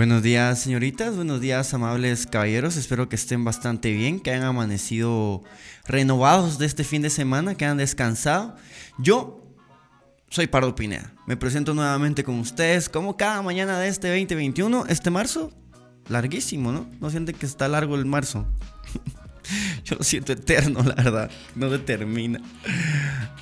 Buenos 0.00 0.22
días, 0.22 0.58
señoritas. 0.58 1.14
Buenos 1.14 1.42
días, 1.42 1.74
amables 1.74 2.26
caballeros. 2.26 2.78
Espero 2.78 3.10
que 3.10 3.16
estén 3.16 3.44
bastante 3.44 3.92
bien, 3.92 4.18
que 4.18 4.30
hayan 4.30 4.44
amanecido 4.44 5.42
renovados 5.86 6.58
de 6.58 6.64
este 6.64 6.84
fin 6.84 7.02
de 7.02 7.10
semana, 7.10 7.54
que 7.54 7.66
hayan 7.66 7.76
descansado. 7.76 8.56
Yo 8.96 9.44
soy 10.30 10.46
Pardo 10.46 10.74
Pineda. 10.74 11.12
Me 11.26 11.36
presento 11.36 11.74
nuevamente 11.74 12.24
con 12.24 12.38
ustedes 12.38 12.88
como 12.88 13.18
cada 13.18 13.42
mañana 13.42 13.78
de 13.78 13.88
este 13.88 14.08
2021, 14.08 14.86
este 14.88 15.10
marzo. 15.10 15.52
Larguísimo, 16.08 16.72
¿no? 16.72 16.88
¿No 16.98 17.10
sienten 17.10 17.36
que 17.36 17.44
está 17.44 17.68
largo 17.68 17.94
el 17.94 18.06
marzo? 18.06 18.46
Yo 19.84 19.96
lo 19.96 20.02
siento 20.02 20.32
eterno, 20.32 20.82
la 20.82 20.94
verdad. 20.94 21.30
No 21.54 21.68
se 21.68 21.78
termina. 21.78 22.40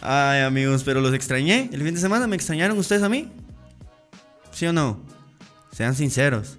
Ay, 0.00 0.40
amigos, 0.40 0.82
pero 0.82 1.00
los 1.00 1.14
extrañé. 1.14 1.70
El 1.72 1.84
fin 1.84 1.94
de 1.94 2.00
semana 2.00 2.26
me 2.26 2.34
extrañaron 2.34 2.76
ustedes 2.78 3.04
a 3.04 3.08
mí. 3.08 3.30
¿Sí 4.50 4.66
o 4.66 4.72
no? 4.72 5.17
Sean 5.78 5.94
sinceros. 5.94 6.58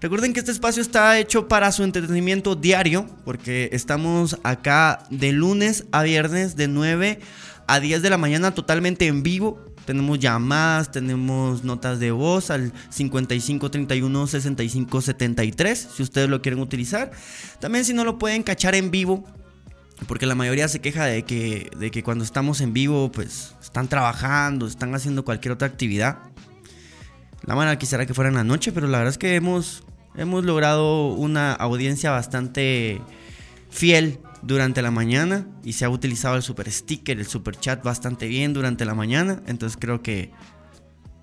Recuerden 0.00 0.32
que 0.32 0.40
este 0.40 0.50
espacio 0.50 0.82
está 0.82 1.16
hecho 1.20 1.46
para 1.46 1.70
su 1.70 1.84
entretenimiento 1.84 2.56
diario, 2.56 3.06
porque 3.24 3.68
estamos 3.70 4.40
acá 4.42 5.04
de 5.08 5.30
lunes 5.30 5.84
a 5.92 6.02
viernes 6.02 6.56
de 6.56 6.66
9 6.66 7.20
a 7.68 7.78
10 7.78 8.02
de 8.02 8.10
la 8.10 8.18
mañana 8.18 8.54
totalmente 8.54 9.06
en 9.06 9.22
vivo. 9.22 9.64
Tenemos 9.84 10.18
llamadas, 10.18 10.90
tenemos 10.90 11.62
notas 11.62 12.00
de 12.00 12.10
voz 12.10 12.50
al 12.50 12.72
55 12.90 13.70
31 13.70 14.26
65 14.26 15.00
73, 15.00 15.88
si 15.94 16.02
ustedes 16.02 16.28
lo 16.28 16.42
quieren 16.42 16.58
utilizar. 16.58 17.12
También 17.60 17.84
si 17.84 17.94
no 17.94 18.02
lo 18.02 18.18
pueden 18.18 18.42
cachar 18.42 18.74
en 18.74 18.90
vivo, 18.90 19.24
porque 20.08 20.26
la 20.26 20.34
mayoría 20.34 20.66
se 20.66 20.80
queja 20.80 21.04
de 21.04 21.22
que, 21.22 21.70
de 21.78 21.92
que 21.92 22.02
cuando 22.02 22.24
estamos 22.24 22.60
en 22.60 22.72
vivo, 22.72 23.12
pues 23.12 23.54
están 23.62 23.86
trabajando, 23.86 24.66
están 24.66 24.92
haciendo 24.92 25.24
cualquier 25.24 25.52
otra 25.52 25.68
actividad. 25.68 26.18
La 27.46 27.54
mala 27.54 27.78
quisiera 27.78 28.06
que 28.06 28.14
fuera 28.14 28.28
en 28.28 28.34
la 28.34 28.44
noche, 28.44 28.72
pero 28.72 28.88
la 28.88 28.98
verdad 28.98 29.12
es 29.12 29.18
que 29.18 29.36
hemos, 29.36 29.84
hemos 30.16 30.44
logrado 30.44 31.12
una 31.12 31.52
audiencia 31.52 32.10
bastante 32.10 33.00
fiel 33.70 34.18
durante 34.42 34.82
la 34.82 34.90
mañana 34.90 35.46
y 35.62 35.74
se 35.74 35.84
ha 35.84 35.88
utilizado 35.88 36.36
el 36.36 36.42
super 36.42 36.70
sticker, 36.70 37.18
el 37.18 37.26
super 37.26 37.58
chat 37.58 37.82
bastante 37.82 38.26
bien 38.26 38.52
durante 38.52 38.84
la 38.84 38.94
mañana. 38.94 39.42
Entonces 39.46 39.78
creo 39.80 40.02
que 40.02 40.32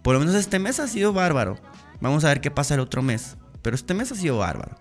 por 0.01 0.13
lo 0.13 0.19
menos 0.19 0.35
este 0.35 0.59
mes 0.59 0.79
ha 0.79 0.87
sido 0.87 1.13
bárbaro. 1.13 1.59
Vamos 1.99 2.23
a 2.23 2.29
ver 2.29 2.41
qué 2.41 2.51
pasa 2.51 2.73
el 2.73 2.79
otro 2.79 3.01
mes. 3.01 3.37
Pero 3.61 3.75
este 3.75 3.93
mes 3.93 4.11
ha 4.11 4.15
sido 4.15 4.37
bárbaro. 4.37 4.77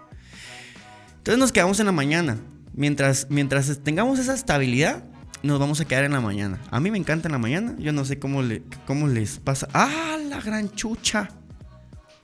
Entonces 1.19 1.39
nos 1.39 1.53
quedamos 1.53 1.79
en 1.81 1.87
la 1.87 1.93
mañana. 1.93 2.39
Mientras, 2.75 3.29
mientras 3.31 3.81
tengamos 3.85 4.19
esa 4.19 4.35
estabilidad, 4.35 5.05
nos 5.43 5.59
vamos 5.59 5.81
a 5.81 5.85
quedar 5.85 6.05
en 6.05 6.13
la 6.13 6.21
mañana. 6.21 6.59
A 6.71 6.81
mí 6.81 6.91
me 6.91 6.99
encanta 6.99 7.29
en 7.29 7.33
la 7.33 7.39
mañana. 7.39 7.75
Yo 7.79 7.93
no 7.93 8.05
sé 8.05 8.19
cómo, 8.19 8.43
le, 8.43 8.63
cómo 8.87 9.09
les 9.09 9.39
pasa. 9.39 9.69
¡Ah, 9.73 10.17
la 10.29 10.41
gran 10.41 10.71
chucha! 10.71 11.29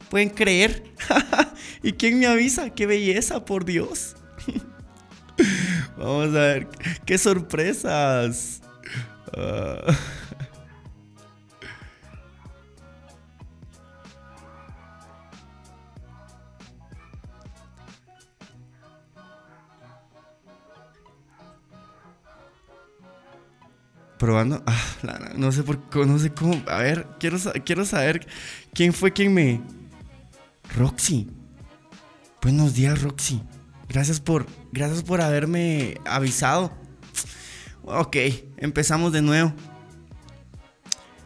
¿Pueden 0.08 0.30
creer? 0.30 0.84
¿Y 1.82 1.92
quién 1.92 2.18
me 2.18 2.26
avisa? 2.26 2.70
¡Qué 2.70 2.86
belleza, 2.86 3.44
por 3.44 3.64
Dios! 3.64 4.16
Vamos 5.98 6.28
a 6.28 6.40
ver. 6.40 6.68
¡Qué 7.04 7.18
sorpresas! 7.18 8.62
Uh... 9.36 9.92
probando. 24.18 24.62
Ah, 24.66 25.32
no 25.36 25.52
sé 25.52 25.62
por 25.62 25.78
no 26.06 26.18
sé 26.18 26.30
cómo. 26.30 26.60
A 26.66 26.78
ver, 26.78 27.06
quiero, 27.18 27.38
quiero 27.64 27.84
saber 27.84 28.26
quién 28.74 28.92
fue 28.92 29.12
quien 29.12 29.32
me. 29.32 29.60
Roxy. 30.76 31.28
Buenos 32.42 32.74
días, 32.74 33.02
Roxy. 33.02 33.42
Gracias 33.88 34.20
por, 34.20 34.46
gracias 34.70 35.02
por 35.02 35.20
haberme 35.20 35.98
avisado. 36.04 36.72
Ok, 37.84 38.16
empezamos 38.58 39.12
de 39.12 39.22
nuevo. 39.22 39.54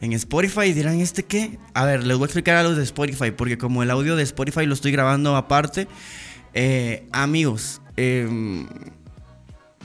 En 0.00 0.12
Spotify 0.12 0.72
dirán, 0.72 1.00
¿este 1.00 1.24
qué? 1.24 1.58
A 1.74 1.84
ver, 1.84 2.04
les 2.04 2.16
voy 2.16 2.24
a 2.24 2.26
explicar 2.26 2.56
a 2.56 2.62
los 2.62 2.76
de 2.76 2.82
Spotify, 2.82 3.30
porque 3.30 3.58
como 3.58 3.82
el 3.82 3.90
audio 3.90 4.16
de 4.16 4.22
Spotify 4.22 4.66
lo 4.66 4.74
estoy 4.74 4.90
grabando 4.90 5.36
aparte, 5.36 5.86
eh, 6.54 7.06
amigos, 7.12 7.80
eh, 7.96 8.66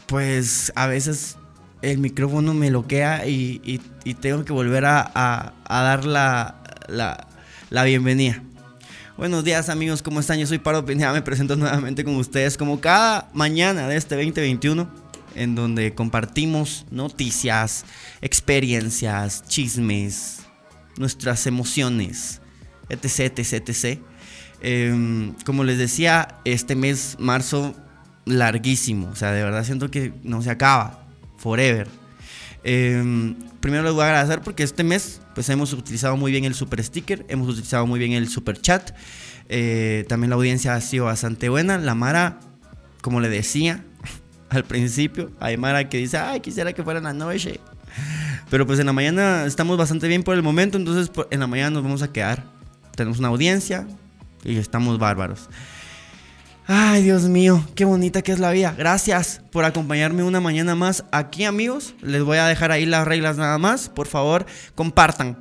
pues 0.07 0.71
a 0.75 0.87
veces 0.87 1.37
el 1.81 1.99
micrófono 1.99 2.53
me 2.53 2.69
bloquea 2.69 3.27
y, 3.27 3.61
y, 4.03 4.13
tengo 4.15 4.43
que 4.43 4.53
volver 4.53 4.85
a, 4.85 5.53
dar 5.67 6.05
la, 6.05 6.55
la, 7.69 7.83
bienvenida. 7.83 8.41
Buenos 9.17 9.43
días 9.43 9.69
amigos, 9.69 10.01
¿cómo 10.01 10.19
están? 10.19 10.39
Yo 10.39 10.47
soy 10.47 10.59
Paro 10.59 10.85
Pineda, 10.85 11.11
me 11.11 11.21
presento 11.21 11.55
nuevamente 11.55 12.03
con 12.03 12.15
ustedes 12.15 12.57
como 12.57 12.79
cada 12.79 13.29
mañana 13.33 13.87
de 13.87 13.97
este 13.97 14.15
2021, 14.15 14.87
en 15.35 15.55
donde 15.55 15.93
compartimos 15.93 16.85
noticias, 16.91 17.85
experiencias, 18.21 19.43
chismes, 19.47 20.39
nuestras 20.97 21.45
emociones, 21.47 22.41
etc, 22.89 23.39
etc. 23.39 23.99
Em, 24.61 25.33
como 25.45 25.63
les 25.63 25.77
decía, 25.77 26.39
este 26.45 26.75
mes, 26.75 27.17
marzo, 27.19 27.75
larguísimo, 28.25 29.09
o 29.09 29.15
sea, 29.15 29.31
de 29.31 29.43
verdad 29.43 29.63
siento 29.63 29.89
que 29.91 30.13
no 30.23 30.41
se 30.41 30.49
acaba 30.49 31.06
forever. 31.47 31.87
Em, 32.65 33.35
primero 33.61 33.83
les 33.83 33.93
voy 33.93 34.03
a 34.03 34.07
agradecer 34.07 34.41
porque 34.41 34.63
este 34.63 34.83
mes 34.83 35.21
pues 35.33 35.47
hemos 35.47 35.71
utilizado 35.71 36.17
muy 36.17 36.29
bien 36.29 36.43
el 36.43 36.53
super 36.53 36.83
sticker, 36.83 37.25
hemos 37.29 37.47
utilizado 37.47 37.87
muy 37.87 37.99
bien 37.99 38.11
el 38.11 38.27
super 38.27 38.59
chat. 38.59 38.91
Eh, 39.47 40.03
también 40.09 40.31
la 40.31 40.35
audiencia 40.35 40.75
ha 40.75 40.81
sido 40.81 41.05
bastante 41.05 41.47
buena. 41.47 41.77
La 41.77 41.95
Mara, 41.95 42.41
como 43.01 43.21
le 43.21 43.29
decía 43.29 43.85
al 44.49 44.65
principio, 44.65 45.31
hay 45.39 45.55
Mara 45.55 45.87
que 45.87 45.99
dice, 45.99 46.17
ay, 46.17 46.41
quisiera 46.41 46.73
que 46.73 46.83
fuera 46.83 46.97
en 46.97 47.05
la 47.05 47.13
noche. 47.13 47.61
Pero 48.49 48.67
pues 48.67 48.77
en 48.79 48.87
la 48.87 48.93
mañana 48.93 49.45
estamos 49.45 49.77
bastante 49.77 50.09
bien 50.09 50.23
por 50.23 50.35
el 50.35 50.43
momento, 50.43 50.77
entonces 50.77 51.09
en 51.31 51.39
la 51.39 51.47
mañana 51.47 51.69
nos 51.69 51.83
vamos 51.83 52.01
a 52.01 52.11
quedar. 52.11 52.43
Tenemos 52.93 53.19
una 53.19 53.29
audiencia 53.29 53.87
y 54.43 54.57
estamos 54.57 54.99
bárbaros. 54.99 55.47
Ay, 56.69 57.01
Dios 57.01 57.23
mío, 57.23 57.65
qué 57.75 57.85
bonita 57.85 58.21
que 58.21 58.33
es 58.33 58.39
la 58.39 58.51
vida. 58.51 58.75
Gracias 58.77 59.41
por 59.53 59.63
acompañarme 59.63 60.23
una 60.23 60.41
mañana 60.41 60.75
más 60.75 61.05
aquí, 61.13 61.45
amigos. 61.45 61.95
Les 62.01 62.21
voy 62.21 62.39
a 62.39 62.45
dejar 62.45 62.73
ahí 62.73 62.85
las 62.85 63.07
reglas 63.07 63.37
nada 63.37 63.57
más. 63.57 63.87
Por 63.87 64.05
favor, 64.07 64.45
compartan. 64.75 65.37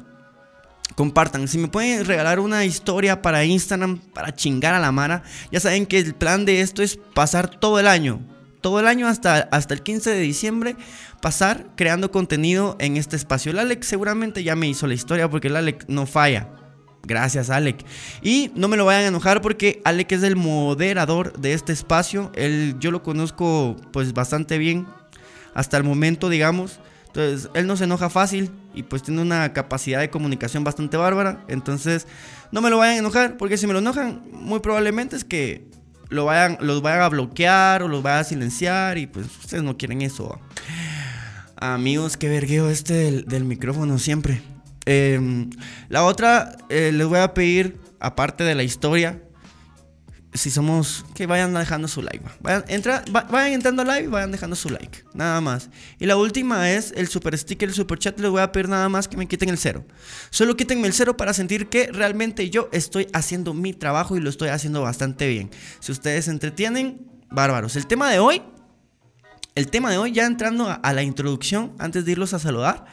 Compartan. 0.94 1.48
Si 1.48 1.58
me 1.58 1.66
pueden 1.66 2.04
regalar 2.04 2.38
una 2.38 2.64
historia 2.64 3.22
para 3.22 3.44
Instagram 3.44 3.98
para 4.14 4.36
chingar 4.36 4.74
a 4.74 4.78
la 4.78 4.92
Mara, 4.92 5.24
ya 5.50 5.58
saben 5.58 5.86
que 5.86 5.98
el 5.98 6.14
plan 6.14 6.44
de 6.44 6.60
esto 6.60 6.84
es 6.84 6.96
pasar 7.12 7.50
todo 7.50 7.80
el 7.80 7.88
año. 7.88 8.20
Todo 8.60 8.78
el 8.78 8.86
año 8.86 9.08
hasta, 9.08 9.48
hasta 9.50 9.74
el 9.74 9.82
15 9.82 10.10
de 10.10 10.20
diciembre, 10.20 10.76
pasar 11.20 11.66
creando 11.74 12.12
contenido 12.12 12.76
en 12.78 12.96
este 12.96 13.16
espacio. 13.16 13.50
El 13.50 13.58
Alex 13.58 13.88
seguramente 13.88 14.44
ya 14.44 14.54
me 14.54 14.68
hizo 14.68 14.86
la 14.86 14.94
historia 14.94 15.28
porque 15.28 15.48
el 15.48 15.56
Alex 15.56 15.86
no 15.88 16.06
falla. 16.06 16.50
Gracias, 17.06 17.50
Alec. 17.50 17.84
Y 18.20 18.50
no 18.56 18.66
me 18.66 18.76
lo 18.76 18.84
vayan 18.84 19.04
a 19.04 19.08
enojar 19.08 19.40
porque 19.40 19.80
Alec 19.84 20.10
es 20.12 20.24
el 20.24 20.34
moderador 20.34 21.38
de 21.38 21.52
este 21.52 21.72
espacio. 21.72 22.32
Él, 22.34 22.74
yo 22.80 22.90
lo 22.90 23.02
conozco 23.02 23.76
pues 23.92 24.12
bastante 24.12 24.58
bien 24.58 24.86
hasta 25.54 25.76
el 25.76 25.84
momento, 25.84 26.28
digamos. 26.28 26.80
Entonces, 27.06 27.48
él 27.54 27.66
no 27.66 27.76
se 27.76 27.84
enoja 27.84 28.10
fácil 28.10 28.50
y 28.74 28.82
pues 28.82 29.02
tiene 29.02 29.22
una 29.22 29.52
capacidad 29.52 30.00
de 30.00 30.10
comunicación 30.10 30.64
bastante 30.64 30.96
bárbara. 30.96 31.44
Entonces, 31.48 32.08
no 32.50 32.60
me 32.60 32.70
lo 32.70 32.78
vayan 32.78 32.96
a 32.96 32.98
enojar 32.98 33.36
porque 33.36 33.56
si 33.56 33.68
me 33.68 33.72
lo 33.72 33.78
enojan, 33.78 34.22
muy 34.32 34.58
probablemente 34.58 35.14
es 35.14 35.24
que 35.24 35.70
lo 36.08 36.24
vayan, 36.24 36.58
los 36.60 36.82
vayan 36.82 37.02
a 37.02 37.08
bloquear 37.08 37.84
o 37.84 37.88
los 37.88 38.02
vayan 38.02 38.20
a 38.20 38.24
silenciar 38.24 38.98
y 38.98 39.06
pues 39.06 39.26
ustedes 39.26 39.62
no 39.62 39.78
quieren 39.78 40.02
eso. 40.02 40.40
Amigos, 41.56 42.16
qué 42.16 42.28
vergueo 42.28 42.68
este 42.68 43.22
del 43.22 43.44
micrófono 43.44 43.98
siempre. 43.98 44.42
Em, 44.86 45.50
la 45.88 46.04
otra, 46.04 46.56
eh, 46.68 46.92
les 46.92 47.06
voy 47.06 47.18
a 47.18 47.34
pedir, 47.34 47.76
aparte 47.98 48.44
de 48.44 48.54
la 48.54 48.62
historia, 48.62 49.20
si 50.32 50.50
somos, 50.50 51.04
que 51.14 51.26
vayan 51.26 51.54
dejando 51.54 51.88
su 51.88 52.02
like. 52.02 52.24
Vayan, 52.40 52.64
entra, 52.68 53.04
vayan 53.10 53.52
entrando 53.52 53.82
al 53.82 53.88
live 53.88 54.04
y 54.04 54.06
vayan 54.06 54.30
dejando 54.30 54.54
su 54.54 54.68
like. 54.68 55.04
Nada 55.14 55.40
más. 55.40 55.70
Y 55.98 56.06
la 56.06 56.16
última 56.16 56.70
es 56.70 56.92
el 56.96 57.08
super 57.08 57.36
sticker, 57.36 57.68
el 57.68 57.74
super 57.74 57.98
chat. 57.98 58.18
Les 58.20 58.30
voy 58.30 58.40
a 58.40 58.52
pedir 58.52 58.68
nada 58.68 58.88
más 58.88 59.08
que 59.08 59.16
me 59.16 59.26
quiten 59.26 59.48
el 59.48 59.58
cero. 59.58 59.84
Solo 60.30 60.56
quítenme 60.56 60.86
el 60.86 60.92
cero 60.92 61.16
para 61.16 61.32
sentir 61.32 61.68
que 61.68 61.90
realmente 61.90 62.50
yo 62.50 62.68
estoy 62.72 63.08
haciendo 63.12 63.54
mi 63.54 63.72
trabajo 63.72 64.16
y 64.16 64.20
lo 64.20 64.30
estoy 64.30 64.50
haciendo 64.50 64.82
bastante 64.82 65.26
bien. 65.28 65.50
Si 65.80 65.90
ustedes 65.90 66.26
se 66.26 66.30
entretienen, 66.30 67.00
bárbaros. 67.30 67.74
El 67.76 67.86
tema 67.86 68.10
de 68.10 68.18
hoy, 68.18 68.42
el 69.54 69.68
tema 69.68 69.90
de 69.90 69.98
hoy, 69.98 70.12
ya 70.12 70.26
entrando 70.26 70.78
a 70.82 70.92
la 70.92 71.02
introducción, 71.02 71.74
antes 71.78 72.04
de 72.04 72.12
irlos 72.12 72.34
a 72.34 72.38
saludar. 72.38 72.84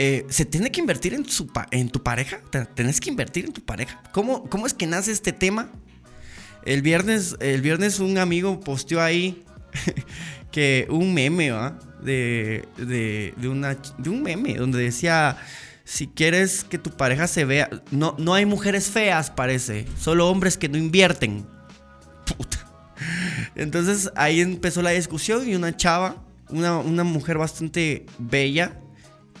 Eh, 0.00 0.24
¿Se 0.30 0.44
tiene 0.44 0.70
que 0.70 0.80
invertir 0.80 1.12
en, 1.12 1.28
su 1.28 1.50
en 1.70 1.90
tu 1.90 2.02
pareja? 2.02 2.40
¿Tenés 2.74 3.00
que 3.00 3.10
invertir 3.10 3.44
en 3.44 3.52
tu 3.52 3.62
pareja? 3.62 4.02
¿Cómo, 4.12 4.48
¿Cómo 4.48 4.66
es 4.66 4.72
que 4.72 4.86
nace 4.86 5.12
este 5.12 5.32
tema? 5.32 5.70
El 6.64 6.82
viernes, 6.82 7.36
el 7.40 7.60
viernes 7.60 7.98
un 7.98 8.16
amigo 8.16 8.60
posteó 8.60 9.02
ahí 9.02 9.44
que 10.52 10.86
un 10.88 11.12
meme, 11.12 11.50
¿va? 11.50 11.78
De, 12.00 12.64
de, 12.76 13.48
una, 13.48 13.76
de 13.98 14.08
un 14.08 14.22
meme 14.22 14.54
donde 14.54 14.78
decía, 14.80 15.36
si 15.84 16.06
quieres 16.06 16.62
que 16.62 16.78
tu 16.78 16.90
pareja 16.90 17.26
se 17.26 17.44
vea, 17.44 17.68
no, 17.90 18.14
no 18.18 18.34
hay 18.34 18.46
mujeres 18.46 18.88
feas, 18.88 19.30
parece, 19.30 19.84
solo 19.98 20.28
hombres 20.28 20.56
que 20.56 20.68
no 20.68 20.78
invierten. 20.78 21.44
Puta. 22.24 22.58
Entonces 23.54 24.10
ahí 24.14 24.40
empezó 24.40 24.82
la 24.82 24.90
discusión 24.90 25.48
y 25.48 25.54
una 25.54 25.76
chava, 25.76 26.22
una, 26.50 27.04
mujer 27.04 27.38
bastante 27.38 28.06
bella, 28.18 28.78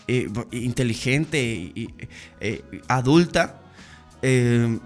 eh, 0.08 0.28
inteligente 0.50 1.42
y 1.42 1.94
eh, 2.40 2.62
adulta, 2.88 3.60
eh, 4.22 4.78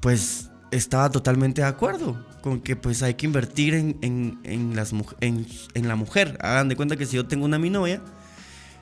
pues 0.00 0.50
estaba 0.70 1.10
totalmente 1.10 1.60
de 1.60 1.68
acuerdo 1.68 2.24
con 2.40 2.60
que 2.60 2.76
pues 2.76 3.02
hay 3.02 3.14
que 3.14 3.26
invertir 3.26 3.74
en, 3.74 3.98
en, 4.44 4.76
las, 4.76 4.92
en, 5.20 5.46
en 5.74 5.88
la 5.88 5.96
mujer. 5.96 6.38
Hagan 6.40 6.68
de 6.68 6.76
cuenta 6.76 6.96
que 6.96 7.04
si 7.04 7.16
yo 7.16 7.26
tengo 7.26 7.44
una 7.44 7.58
mi 7.58 7.70
novia, 7.70 8.00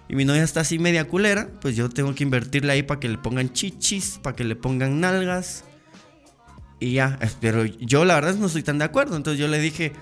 y 0.08 0.16
mi 0.16 0.24
novia 0.24 0.42
está 0.42 0.60
así 0.60 0.78
media 0.78 1.08
culera, 1.08 1.48
pues 1.60 1.76
yo 1.76 1.88
tengo 1.88 2.14
que 2.14 2.24
invertirle 2.24 2.72
ahí 2.72 2.82
para 2.82 3.00
que 3.00 3.08
le 3.08 3.18
pongan 3.18 3.52
chichis, 3.52 4.18
para 4.22 4.36
que 4.36 4.44
le 4.44 4.54
pongan 4.54 5.00
nalgas. 5.00 5.64
Y 6.78 6.94
ya, 6.94 7.18
pero 7.40 7.64
yo 7.64 8.04
la 8.04 8.14
verdad 8.16 8.34
no 8.34 8.46
estoy 8.46 8.62
tan 8.62 8.78
de 8.78 8.84
acuerdo. 8.84 9.16
Entonces 9.16 9.40
yo 9.40 9.48
le 9.48 9.58
dije, 9.58 9.92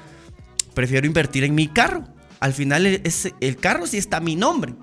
prefiero 0.74 1.06
invertir 1.06 1.44
en 1.44 1.54
mi 1.54 1.68
carro. 1.68 2.04
Al 2.40 2.52
final 2.52 2.86
es, 2.86 3.32
el 3.40 3.56
carro 3.56 3.86
sí 3.86 3.98
está 3.98 4.16
a 4.16 4.20
mi 4.20 4.34
nombre. 4.34 4.74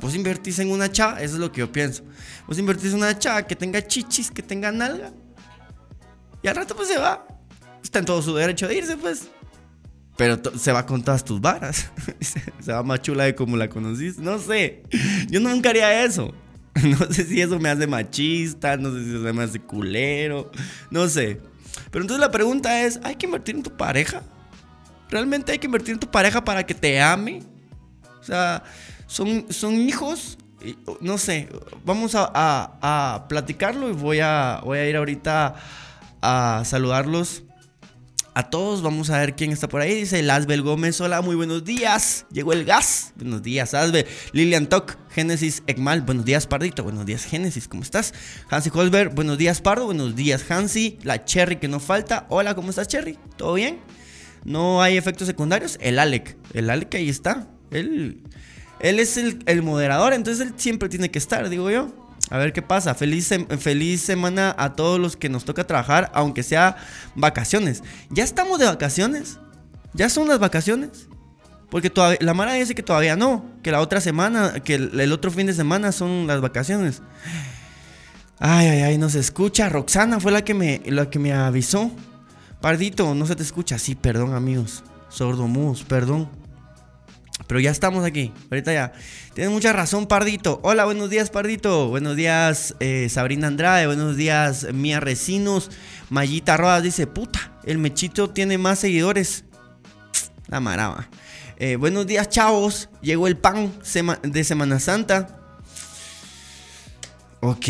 Vos 0.00 0.14
invertís 0.14 0.58
en 0.58 0.70
una 0.70 0.90
chava, 0.90 1.22
eso 1.22 1.34
es 1.34 1.40
lo 1.40 1.50
que 1.50 1.60
yo 1.60 1.72
pienso. 1.72 2.04
Vos 2.46 2.58
invertís 2.58 2.92
en 2.92 2.98
una 2.98 3.18
chava 3.18 3.46
que 3.46 3.56
tenga 3.56 3.84
chichis, 3.86 4.30
que 4.30 4.42
tenga 4.42 4.70
nalga. 4.70 5.12
Y 6.42 6.48
al 6.48 6.56
rato 6.56 6.76
pues 6.76 6.88
se 6.88 6.98
va. 6.98 7.26
Está 7.82 8.00
en 8.00 8.04
todo 8.04 8.20
su 8.20 8.34
derecho 8.34 8.68
de 8.68 8.76
irse, 8.76 8.96
pues. 8.96 9.28
Pero 10.16 10.40
se 10.58 10.72
va 10.72 10.84
con 10.86 11.02
todas 11.02 11.24
tus 11.24 11.40
varas. 11.40 11.90
se 12.60 12.72
va 12.72 12.82
más 12.82 13.02
chula 13.02 13.24
de 13.24 13.34
como 13.34 13.56
la 13.56 13.68
conociste. 13.68 14.22
No 14.22 14.38
sé. 14.38 14.82
Yo 15.28 15.40
nunca 15.40 15.70
haría 15.70 16.04
eso. 16.04 16.34
No 16.82 17.10
sé 17.10 17.24
si 17.24 17.40
eso 17.40 17.58
me 17.58 17.70
hace 17.70 17.86
machista. 17.86 18.76
No 18.76 18.92
sé 18.92 19.04
si 19.04 19.10
eso 19.10 19.34
me 19.34 19.44
hace 19.44 19.60
culero. 19.60 20.50
No 20.90 21.08
sé. 21.08 21.40
Pero 21.90 22.02
entonces 22.02 22.20
la 22.20 22.30
pregunta 22.30 22.84
es: 22.84 23.00
¿hay 23.02 23.16
que 23.16 23.26
invertir 23.26 23.56
en 23.56 23.62
tu 23.62 23.74
pareja? 23.74 24.22
¿Realmente 25.08 25.52
hay 25.52 25.58
que 25.58 25.66
invertir 25.66 25.94
en 25.94 26.00
tu 26.00 26.10
pareja 26.10 26.44
para 26.44 26.66
que 26.66 26.74
te 26.74 27.00
ame? 27.00 27.42
O 28.20 28.22
sea, 28.22 28.62
son, 29.06 29.46
son 29.50 29.74
hijos. 29.74 30.38
No 31.00 31.18
sé. 31.18 31.48
Vamos 31.84 32.14
a, 32.14 32.30
a 32.34 33.28
platicarlo 33.28 33.88
y 33.88 33.92
voy 33.92 34.20
a, 34.20 34.60
voy 34.64 34.78
a 34.78 34.88
ir 34.88 34.96
ahorita 34.96 35.54
a 36.22 36.62
saludarlos 36.64 37.44
a 38.36 38.50
todos. 38.50 38.82
Vamos 38.82 39.08
a 39.08 39.18
ver 39.18 39.34
quién 39.34 39.50
está 39.50 39.66
por 39.66 39.80
ahí. 39.80 39.94
Dice 39.94 40.22
Lasbel 40.22 40.60
Gómez. 40.60 41.00
Hola, 41.00 41.22
muy 41.22 41.36
buenos 41.36 41.64
días. 41.64 42.26
Llegó 42.30 42.52
el 42.52 42.66
gas. 42.66 43.14
Buenos 43.16 43.42
días, 43.42 43.72
Asbel. 43.72 44.06
Lilian 44.32 44.66
Toc. 44.66 44.96
Génesis 45.10 45.62
Ekmal. 45.66 46.02
Buenos 46.02 46.26
días, 46.26 46.46
Pardito. 46.46 46.82
Buenos 46.82 47.06
días, 47.06 47.24
Génesis. 47.24 47.66
¿Cómo 47.66 47.82
estás? 47.82 48.12
Hansi 48.50 48.70
Holberg. 48.74 49.14
Buenos 49.14 49.38
días, 49.38 49.62
Pardo. 49.62 49.86
Buenos 49.86 50.14
días, 50.16 50.44
Hansi. 50.50 50.98
La 51.02 51.24
Cherry 51.24 51.56
que 51.56 51.68
no 51.68 51.80
falta. 51.80 52.26
Hola, 52.28 52.54
¿cómo 52.54 52.68
estás, 52.68 52.88
Cherry? 52.88 53.18
¿Todo 53.38 53.54
bien? 53.54 53.80
¿No 54.44 54.82
hay 54.82 54.98
efectos 54.98 55.26
secundarios? 55.26 55.78
El 55.80 55.98
Alec. 55.98 56.36
El 56.52 56.68
Alec 56.68 56.94
ahí 56.94 57.08
está. 57.08 57.48
Él, 57.70 58.22
él 58.80 59.00
es 59.00 59.16
el, 59.16 59.42
el 59.46 59.62
moderador, 59.62 60.12
entonces 60.12 60.46
él 60.46 60.54
siempre 60.56 60.88
tiene 60.88 61.10
que 61.10 61.18
estar, 61.18 61.48
digo 61.48 61.70
yo. 61.70 61.92
A 62.30 62.38
ver 62.38 62.52
qué 62.52 62.62
pasa. 62.62 62.94
Feliz, 62.94 63.32
feliz 63.58 64.00
semana 64.00 64.54
a 64.58 64.74
todos 64.74 64.98
los 64.98 65.16
que 65.16 65.28
nos 65.28 65.44
toca 65.44 65.66
trabajar, 65.66 66.10
aunque 66.12 66.42
sea 66.42 66.76
vacaciones. 67.14 67.82
¿Ya 68.10 68.24
estamos 68.24 68.58
de 68.58 68.66
vacaciones? 68.66 69.38
¿Ya 69.94 70.08
son 70.08 70.28
las 70.28 70.38
vacaciones? 70.38 71.08
Porque 71.70 71.92
la 72.20 72.34
Mara 72.34 72.54
dice 72.54 72.74
que 72.74 72.82
todavía 72.82 73.16
no, 73.16 73.44
que 73.62 73.70
la 73.70 73.80
otra 73.80 74.00
semana, 74.00 74.60
que 74.64 74.74
el, 74.74 75.12
otro 75.12 75.30
fin 75.30 75.46
de 75.46 75.52
semana 75.52 75.92
son 75.92 76.26
las 76.26 76.40
vacaciones. 76.40 77.02
Ay, 78.38 78.68
ay, 78.68 78.82
ay, 78.82 78.98
no 78.98 79.08
se 79.08 79.18
escucha. 79.18 79.68
Roxana 79.68 80.20
fue 80.20 80.32
la 80.32 80.44
que 80.44 80.54
me, 80.54 80.82
la 80.86 81.10
que 81.10 81.18
me 81.18 81.32
avisó. 81.32 81.90
Pardito, 82.60 83.14
no 83.14 83.26
se 83.26 83.36
te 83.36 83.42
escucha. 83.42 83.78
Sí, 83.78 83.94
perdón, 83.94 84.34
amigos. 84.34 84.84
Sordomus, 85.08 85.82
perdón. 85.84 86.28
Pero 87.46 87.60
ya 87.60 87.70
estamos 87.70 88.04
aquí. 88.04 88.32
Ahorita 88.50 88.72
ya. 88.72 88.92
Tienes 89.34 89.52
mucha 89.52 89.72
razón, 89.72 90.06
Pardito. 90.06 90.60
Hola, 90.62 90.84
buenos 90.84 91.10
días, 91.10 91.30
Pardito. 91.30 91.88
Buenos 91.88 92.16
días, 92.16 92.74
eh, 92.80 93.08
Sabrina 93.10 93.46
Andrade. 93.46 93.86
Buenos 93.86 94.16
días, 94.16 94.72
Mía 94.72 95.00
Recinos. 95.00 95.70
Mayita 96.10 96.56
Rodas 96.56 96.82
dice: 96.82 97.06
Puta, 97.06 97.52
el 97.64 97.78
mechito 97.78 98.30
tiene 98.30 98.58
más 98.58 98.80
seguidores. 98.80 99.44
La 100.48 100.60
maraba. 100.60 101.08
Eh, 101.58 101.76
buenos 101.76 102.06
días, 102.06 102.28
chavos. 102.28 102.88
Llegó 103.00 103.26
el 103.26 103.36
pan 103.36 103.72
de 104.22 104.44
Semana 104.44 104.80
Santa. 104.80 105.40
Ok. 107.40 107.68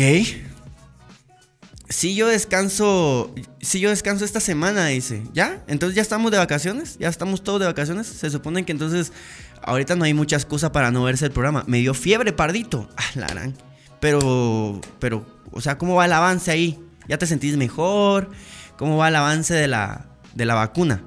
Si 1.89 2.15
yo 2.15 2.27
descanso, 2.27 3.33
si 3.61 3.79
yo 3.79 3.89
descanso 3.89 4.25
esta 4.25 4.41
semana, 4.41 4.87
dice, 4.87 5.23
¿ya? 5.33 5.63
Entonces 5.67 5.95
ya 5.95 6.01
estamos 6.01 6.31
de 6.31 6.37
vacaciones, 6.37 6.97
ya 6.99 7.07
estamos 7.07 7.43
todos 7.43 7.61
de 7.61 7.65
vacaciones. 7.65 8.07
Se 8.07 8.29
supone 8.29 8.65
que 8.65 8.73
entonces 8.73 9.13
ahorita 9.61 9.95
no 9.95 10.03
hay 10.03 10.13
mucha 10.13 10.35
excusa 10.35 10.71
para 10.71 10.91
no 10.91 11.03
verse 11.03 11.25
el 11.25 11.31
programa. 11.31 11.63
Me 11.67 11.77
dio 11.77 11.93
fiebre, 11.93 12.33
pardito. 12.33 12.89
Ah, 12.97 13.03
la. 13.15 13.53
Pero, 14.01 14.81
pero, 14.99 15.25
o 15.51 15.61
sea, 15.61 15.77
¿cómo 15.77 15.95
va 15.95 16.05
el 16.05 16.13
avance 16.13 16.51
ahí? 16.51 16.79
¿Ya 17.07 17.17
te 17.17 17.25
sentís 17.25 17.55
mejor? 17.55 18.31
¿Cómo 18.77 18.97
va 18.97 19.07
el 19.07 19.15
avance 19.15 19.53
de 19.53 19.67
la, 19.67 20.07
de 20.35 20.45
la 20.45 20.55
vacuna? 20.55 21.03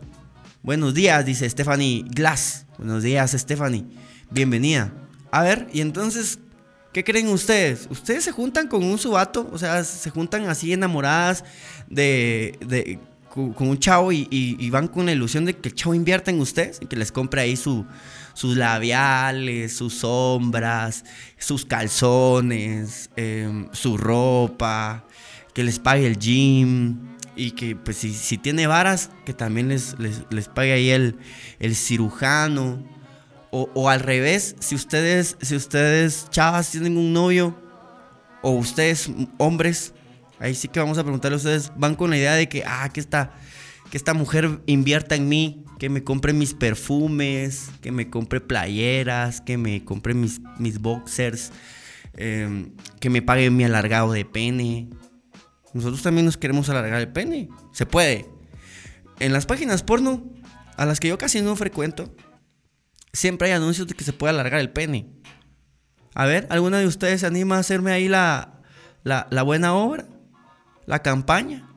Buenos 0.62 0.94
días, 0.94 1.24
dice 1.24 1.48
Stephanie 1.48 2.04
Glass. 2.08 2.66
Buenos 2.78 3.02
días, 3.02 3.32
Stephanie. 3.32 3.84
Bienvenida. 4.30 4.92
A 5.30 5.42
ver, 5.42 5.68
y 5.72 5.82
entonces, 5.82 6.38
¿Qué 6.92 7.04
creen 7.04 7.28
ustedes? 7.28 7.86
¿Ustedes 7.88 8.24
se 8.24 8.32
juntan 8.32 8.66
con 8.66 8.82
un 8.82 8.98
subato? 8.98 9.48
O 9.52 9.58
sea, 9.58 9.84
se 9.84 10.10
juntan 10.10 10.48
así 10.48 10.72
enamoradas 10.72 11.44
de, 11.88 12.98
con 13.32 13.54
un 13.68 13.78
chavo 13.78 14.10
y, 14.10 14.70
van 14.70 14.88
con 14.88 15.06
la 15.06 15.12
ilusión 15.12 15.44
de 15.44 15.54
que 15.54 15.68
el 15.68 15.74
chavo 15.76 15.94
invierta 15.94 16.32
en 16.32 16.40
ustedes 16.40 16.78
y 16.80 16.86
que 16.86 16.96
les 16.96 17.12
compre 17.12 17.42
ahí 17.42 17.56
su, 17.56 17.86
sus 18.34 18.56
labiales, 18.56 19.76
sus 19.76 19.94
sombras, 19.94 21.04
sus 21.38 21.64
calzones, 21.64 23.10
em, 23.14 23.68
su 23.72 23.96
ropa, 23.96 25.04
que 25.54 25.62
les 25.62 25.78
pague 25.78 26.08
el 26.08 26.18
gym 26.18 26.98
y 27.36 27.52
que 27.52 27.76
pues 27.76 27.98
si, 27.98 28.36
tiene 28.36 28.66
varas, 28.66 29.10
que 29.24 29.32
también 29.32 29.68
les, 29.68 29.96
les, 29.98 30.48
pague 30.48 30.72
ahí 30.72 30.90
el, 30.90 31.16
el 31.60 31.76
cirujano. 31.76 32.82
O, 33.52 33.88
al 33.88 33.98
revés, 33.98 34.54
si 34.60 34.76
ustedes, 34.76 35.36
si 35.40 35.56
ustedes 35.56 36.28
chavas 36.30 36.70
tienen 36.70 36.96
un 36.96 37.12
novio, 37.12 37.56
o 38.42 38.52
ustedes 38.52 39.10
hombres, 39.38 39.92
ahí 40.38 40.54
sí 40.54 40.68
que 40.68 40.78
vamos 40.78 40.98
a 40.98 41.02
preguntarle 41.02 41.34
a 41.34 41.38
ustedes, 41.38 41.72
van 41.76 41.96
con 41.96 42.10
la 42.10 42.16
idea 42.16 42.34
de 42.34 42.48
que, 42.48 42.62
ah, 42.64 42.88
que 42.92 43.00
esta, 43.00 43.32
que 43.90 43.96
esta 43.96 44.14
mujer 44.14 44.60
invierta 44.66 45.16
en 45.16 45.28
mí, 45.28 45.64
que 45.80 45.88
me 45.88 46.04
compre 46.04 46.32
mis 46.32 46.54
perfumes, 46.54 47.70
que 47.80 47.90
me 47.90 48.08
compre 48.08 48.40
playeras, 48.40 49.40
que 49.40 49.58
me 49.58 49.84
compre 49.84 50.14
mis, 50.14 50.40
mis 50.58 50.78
boxers, 50.78 51.50
em, 52.16 52.70
que 53.00 53.10
me 53.10 53.20
pague 53.20 53.50
mi 53.50 53.64
alargado 53.64 54.12
de 54.12 54.24
pene. 54.24 54.90
Nosotros 55.74 56.02
también 56.02 56.24
nos 56.24 56.36
queremos 56.36 56.68
alargar 56.68 57.00
el 57.00 57.08
pene. 57.08 57.48
Se 57.72 57.84
puede. 57.84 58.26
En 59.18 59.32
las 59.32 59.44
páginas 59.44 59.82
porno, 59.82 60.22
a 60.76 60.86
las 60.86 61.00
que 61.00 61.08
yo 61.08 61.18
casi 61.18 61.42
no 61.42 61.56
frecuento, 61.56 62.14
siempre 63.12 63.48
hay 63.48 63.54
anuncios 63.54 63.86
de 63.86 63.94
que 63.94 64.04
se 64.04 64.12
puede 64.12 64.30
alargar 64.30 64.60
el 64.60 64.70
pene. 64.70 65.08
A 66.14 66.26
ver, 66.26 66.46
¿alguna 66.50 66.78
de 66.78 66.86
ustedes 66.86 67.20
se 67.20 67.26
anima 67.26 67.56
a 67.56 67.60
hacerme 67.60 67.92
ahí 67.92 68.08
la, 68.08 68.60
la, 69.04 69.42
buena 69.42 69.74
obra? 69.74 70.06
¿La 70.86 71.00
campaña? 71.00 71.68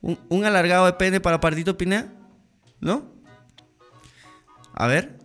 ¿Un, 0.00 0.44
alargado 0.44 0.86
de 0.86 0.92
pene 0.92 1.20
para 1.20 1.40
Partito 1.40 1.76
Pineda? 1.76 2.12
¿No? 2.80 3.12
A 4.74 4.86
ver, 4.86 5.18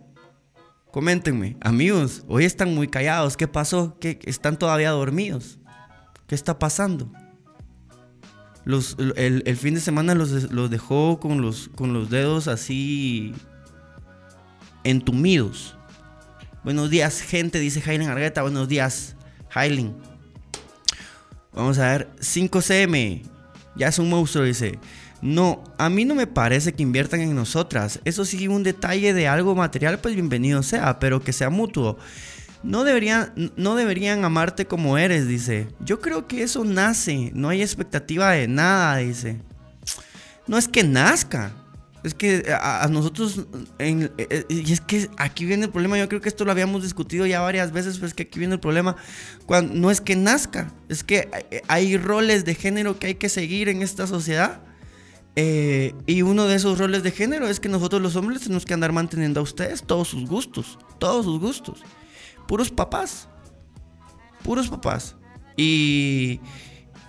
coméntenme. 0.90 1.56
Amigos, 1.60 2.24
hoy 2.28 2.44
están 2.44 2.74
muy 2.74 2.88
callados. 2.88 3.36
¿Qué 3.36 3.46
pasó? 3.46 3.98
¿Qué, 4.00 4.18
¿Están 4.24 4.58
todavía 4.58 4.90
dormidos? 4.90 5.58
¿Qué 6.26 6.34
está 6.34 6.58
pasando? 6.58 7.12
Los, 8.64 8.96
el, 9.16 9.56
fin 9.56 9.74
de 9.74 9.80
semana 9.80 10.14
los, 10.14 10.30
los 10.52 10.70
dejó 10.70 11.18
con 11.20 11.40
los, 11.42 11.68
con 11.74 11.92
los 11.92 12.10
dedos 12.10 12.48
así 12.48 13.34
entumidos. 14.84 15.76
Buenos 16.62 16.90
días, 16.90 17.22
gente, 17.22 17.58
dice 17.58 17.80
Jailen 17.80 18.08
Argueta. 18.08 18.42
Buenos 18.42 18.68
días, 18.68 19.16
Jailen. 19.48 19.94
Vamos 21.52 21.78
a 21.78 21.90
ver, 21.90 22.08
5CM. 22.20 23.22
Ya 23.76 23.88
es 23.88 23.98
un 23.98 24.08
monstruo, 24.08 24.44
dice. 24.44 24.78
No, 25.22 25.64
a 25.78 25.90
mí 25.90 26.04
no 26.04 26.14
me 26.14 26.26
parece 26.26 26.72
que 26.72 26.82
inviertan 26.82 27.20
en 27.20 27.34
nosotras. 27.34 28.00
Eso 28.04 28.24
sí, 28.24 28.48
un 28.48 28.62
detalle 28.62 29.12
de 29.12 29.28
algo 29.28 29.54
material, 29.54 29.98
pues 29.98 30.14
bienvenido 30.14 30.62
sea, 30.62 30.98
pero 30.98 31.20
que 31.20 31.32
sea 31.32 31.50
mutuo. 31.50 31.98
No 32.62 32.84
deberían, 32.84 33.52
no 33.56 33.74
deberían 33.74 34.24
amarte 34.24 34.66
como 34.66 34.98
eres, 34.98 35.26
dice. 35.26 35.68
Yo 35.80 36.00
creo 36.00 36.26
que 36.26 36.42
eso 36.42 36.64
nace, 36.64 37.30
no 37.34 37.48
hay 37.48 37.62
expectativa 37.62 38.32
de 38.32 38.48
nada, 38.48 38.96
dice. 38.96 39.40
No 40.46 40.58
es 40.58 40.68
que 40.68 40.82
nazca, 40.84 41.52
Es 42.02 42.14
que 42.14 42.44
a, 42.58 42.88
nosotros, 42.90 43.46
eh, 43.78 44.08
eh, 44.16 44.44
y 44.48 44.72
es 44.72 44.80
que 44.80 45.10
aquí 45.18 45.44
viene 45.44 45.66
el 45.66 45.70
problema, 45.70 45.98
yo 45.98 46.08
creo 46.08 46.22
que 46.22 46.30
esto 46.30 46.46
lo 46.46 46.50
habíamos 46.50 46.82
discutido 46.82 47.26
ya 47.26 47.40
varias 47.40 47.72
veces, 47.72 47.96
pero 47.96 48.06
es 48.06 48.14
que 48.14 48.22
aquí 48.22 48.38
viene 48.38 48.54
el 48.54 48.60
problema, 48.60 48.96
no 49.70 49.90
es 49.90 50.00
que 50.00 50.16
nazca, 50.16 50.72
es 50.88 51.04
que 51.04 51.28
hay 51.68 51.98
roles 51.98 52.46
de 52.46 52.54
género 52.54 52.98
que 52.98 53.08
hay 53.08 53.14
que 53.16 53.28
seguir 53.28 53.68
en 53.68 53.82
esta 53.82 54.06
sociedad. 54.06 54.62
Eh, 55.36 55.94
y 56.06 56.22
uno 56.22 56.46
de 56.46 56.56
esos 56.56 56.78
roles 56.78 57.02
de 57.02 57.12
género 57.12 57.46
es 57.46 57.60
que 57.60 57.68
nosotros 57.68 58.02
los 58.02 58.16
hombres 58.16 58.42
tenemos 58.42 58.64
que 58.64 58.74
andar 58.74 58.92
manteniendo 58.92 59.40
a 59.40 59.42
ustedes 59.42 59.82
todos 59.82 60.08
sus 60.08 60.28
gustos, 60.28 60.78
todos 60.98 61.24
sus 61.26 61.38
gustos. 61.38 61.82
Puros 62.48 62.70
papás, 62.70 63.28
puros 64.42 64.68
papás. 64.68 65.16
Y, 65.56 66.40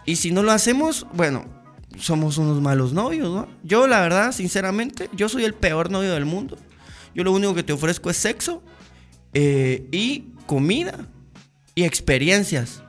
y 0.06 0.18
si 0.18 0.32
no 0.32 0.44
lo 0.44 0.52
hacemos, 0.52 1.08
bueno, 1.14 1.61
somos 1.98 2.38
unos 2.38 2.62
malos 2.62 2.94
novios, 2.94 3.30
¿no? 3.30 3.48
Yo, 3.64 3.88
la 3.88 4.02
verdad, 4.02 4.32
sinceramente, 4.32 5.10
yo 5.14 5.30
soy 5.30 5.46
el 5.46 5.54
peor 5.54 5.92
novio 5.92 6.14
del 6.14 6.26
mundo. 6.26 6.58
Yo 7.14 7.24
lo 7.24 7.32
único 7.32 7.54
que 7.54 7.64
te 7.64 7.74
ofrezco 7.74 8.10
es 8.10 8.18
sexo 8.18 8.64
eh, 9.34 9.88
y 9.92 10.30
comida 10.46 11.08
y 11.76 11.84
experiencias. 11.84 12.84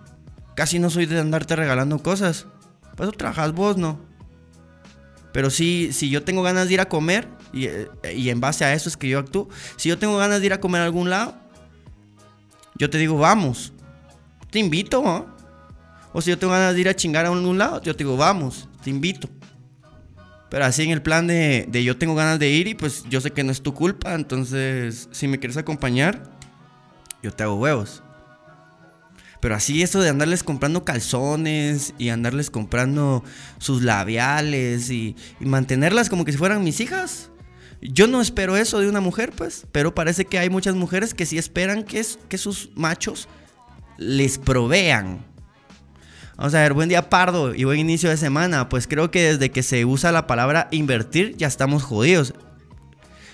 Casi 0.54 0.78
no 0.78 0.90
soy 0.90 1.06
de 1.06 1.18
andarte 1.18 1.56
regalando 1.56 1.98
cosas. 1.98 2.46
Por 2.96 3.06
eso 3.06 3.12
trabajas 3.12 3.52
vos, 3.52 3.76
¿no? 3.76 3.98
Pero 5.32 5.50
sí, 5.50 5.90
si 5.92 6.10
yo 6.10 6.22
tengo 6.22 6.42
ganas 6.42 6.68
de 6.68 6.74
ir 6.74 6.80
a 6.80 6.88
comer, 6.88 7.26
y, 7.52 7.66
eh, 7.66 7.88
y, 8.14 8.28
en 8.30 8.40
base 8.40 8.64
a 8.64 8.74
eso 8.74 8.88
es 8.88 8.96
que 8.96 9.08
yo 9.08 9.18
actúo, 9.18 9.48
si 9.76 9.88
yo 9.88 9.98
tengo 9.98 10.16
ganas 10.16 10.40
de 10.40 10.46
ir 10.46 10.52
a 10.52 10.60
comer 10.60 10.82
a 10.82 10.84
algún 10.84 11.10
lado, 11.10 11.34
yo 12.76 12.90
te 12.90 12.98
digo, 12.98 13.16
vamos. 13.16 13.72
Te 14.50 14.58
invito, 14.58 15.02
¿no? 15.02 15.41
O 16.12 16.20
si 16.20 16.30
yo 16.30 16.38
tengo 16.38 16.52
ganas 16.52 16.74
de 16.74 16.80
ir 16.80 16.88
a 16.88 16.94
chingar 16.94 17.24
a 17.24 17.28
algún 17.28 17.58
lado, 17.58 17.80
yo 17.82 17.94
te 17.96 18.04
digo, 18.04 18.16
vamos 18.16 18.68
te 18.82 18.90
invito. 18.90 19.28
Pero 20.50 20.66
así 20.66 20.82
en 20.82 20.90
el 20.90 21.00
plan 21.00 21.26
de, 21.26 21.66
yo 21.82 21.96
tengo 21.96 22.14
ganas 22.14 22.38
de 22.38 22.50
ir 22.50 22.68
y 22.68 22.74
pues 22.74 23.04
yo 23.08 23.22
sé 23.22 23.30
que 23.30 23.42
no 23.42 23.52
es 23.52 23.62
tu 23.62 23.72
culpa, 23.72 24.12
entonces 24.14 25.08
si 25.10 25.26
me 25.26 25.38
quieres 25.38 25.56
acompañar, 25.56 26.30
yo 27.22 27.32
te 27.32 27.42
hago 27.42 27.54
huevos. 27.54 28.02
Pero 29.40 29.54
así 29.56 29.82
eso 29.82 30.00
de 30.00 30.10
andarles 30.10 30.44
comprando 30.44 30.84
calzones 30.84 31.94
y 31.98 32.10
andarles 32.10 32.50
comprando 32.50 33.24
sus 33.58 33.82
labiales 33.82 34.90
y, 34.90 35.16
mantenerlas 35.40 36.10
como 36.10 36.24
que 36.24 36.32
si 36.32 36.38
fueran 36.38 36.62
mis 36.62 36.80
hijas. 36.80 37.30
Yo 37.80 38.06
no 38.06 38.20
espero 38.20 38.56
eso 38.56 38.78
de 38.78 38.88
una 38.88 39.00
mujer, 39.00 39.32
pues, 39.34 39.66
pero 39.72 39.94
parece 39.94 40.26
que 40.26 40.38
hay 40.38 40.50
muchas 40.50 40.76
mujeres 40.76 41.14
que 41.14 41.26
sí 41.26 41.38
esperan 41.38 41.82
que, 41.82 42.04
que 42.28 42.38
sus 42.38 42.70
machos 42.76 43.26
les 43.96 44.38
provean. 44.38 45.31
Vamos 46.36 46.54
a 46.54 46.60
ver, 46.62 46.72
buen 46.72 46.88
día 46.88 47.10
Pardo 47.10 47.54
y 47.54 47.64
buen 47.64 47.78
inicio 47.78 48.08
de 48.08 48.16
semana. 48.16 48.68
Pues 48.68 48.86
creo 48.86 49.10
que 49.10 49.32
desde 49.32 49.50
que 49.50 49.62
se 49.62 49.84
usa 49.84 50.12
la 50.12 50.26
palabra 50.26 50.68
invertir 50.70 51.36
ya 51.36 51.46
estamos 51.46 51.82
jodidos. 51.82 52.32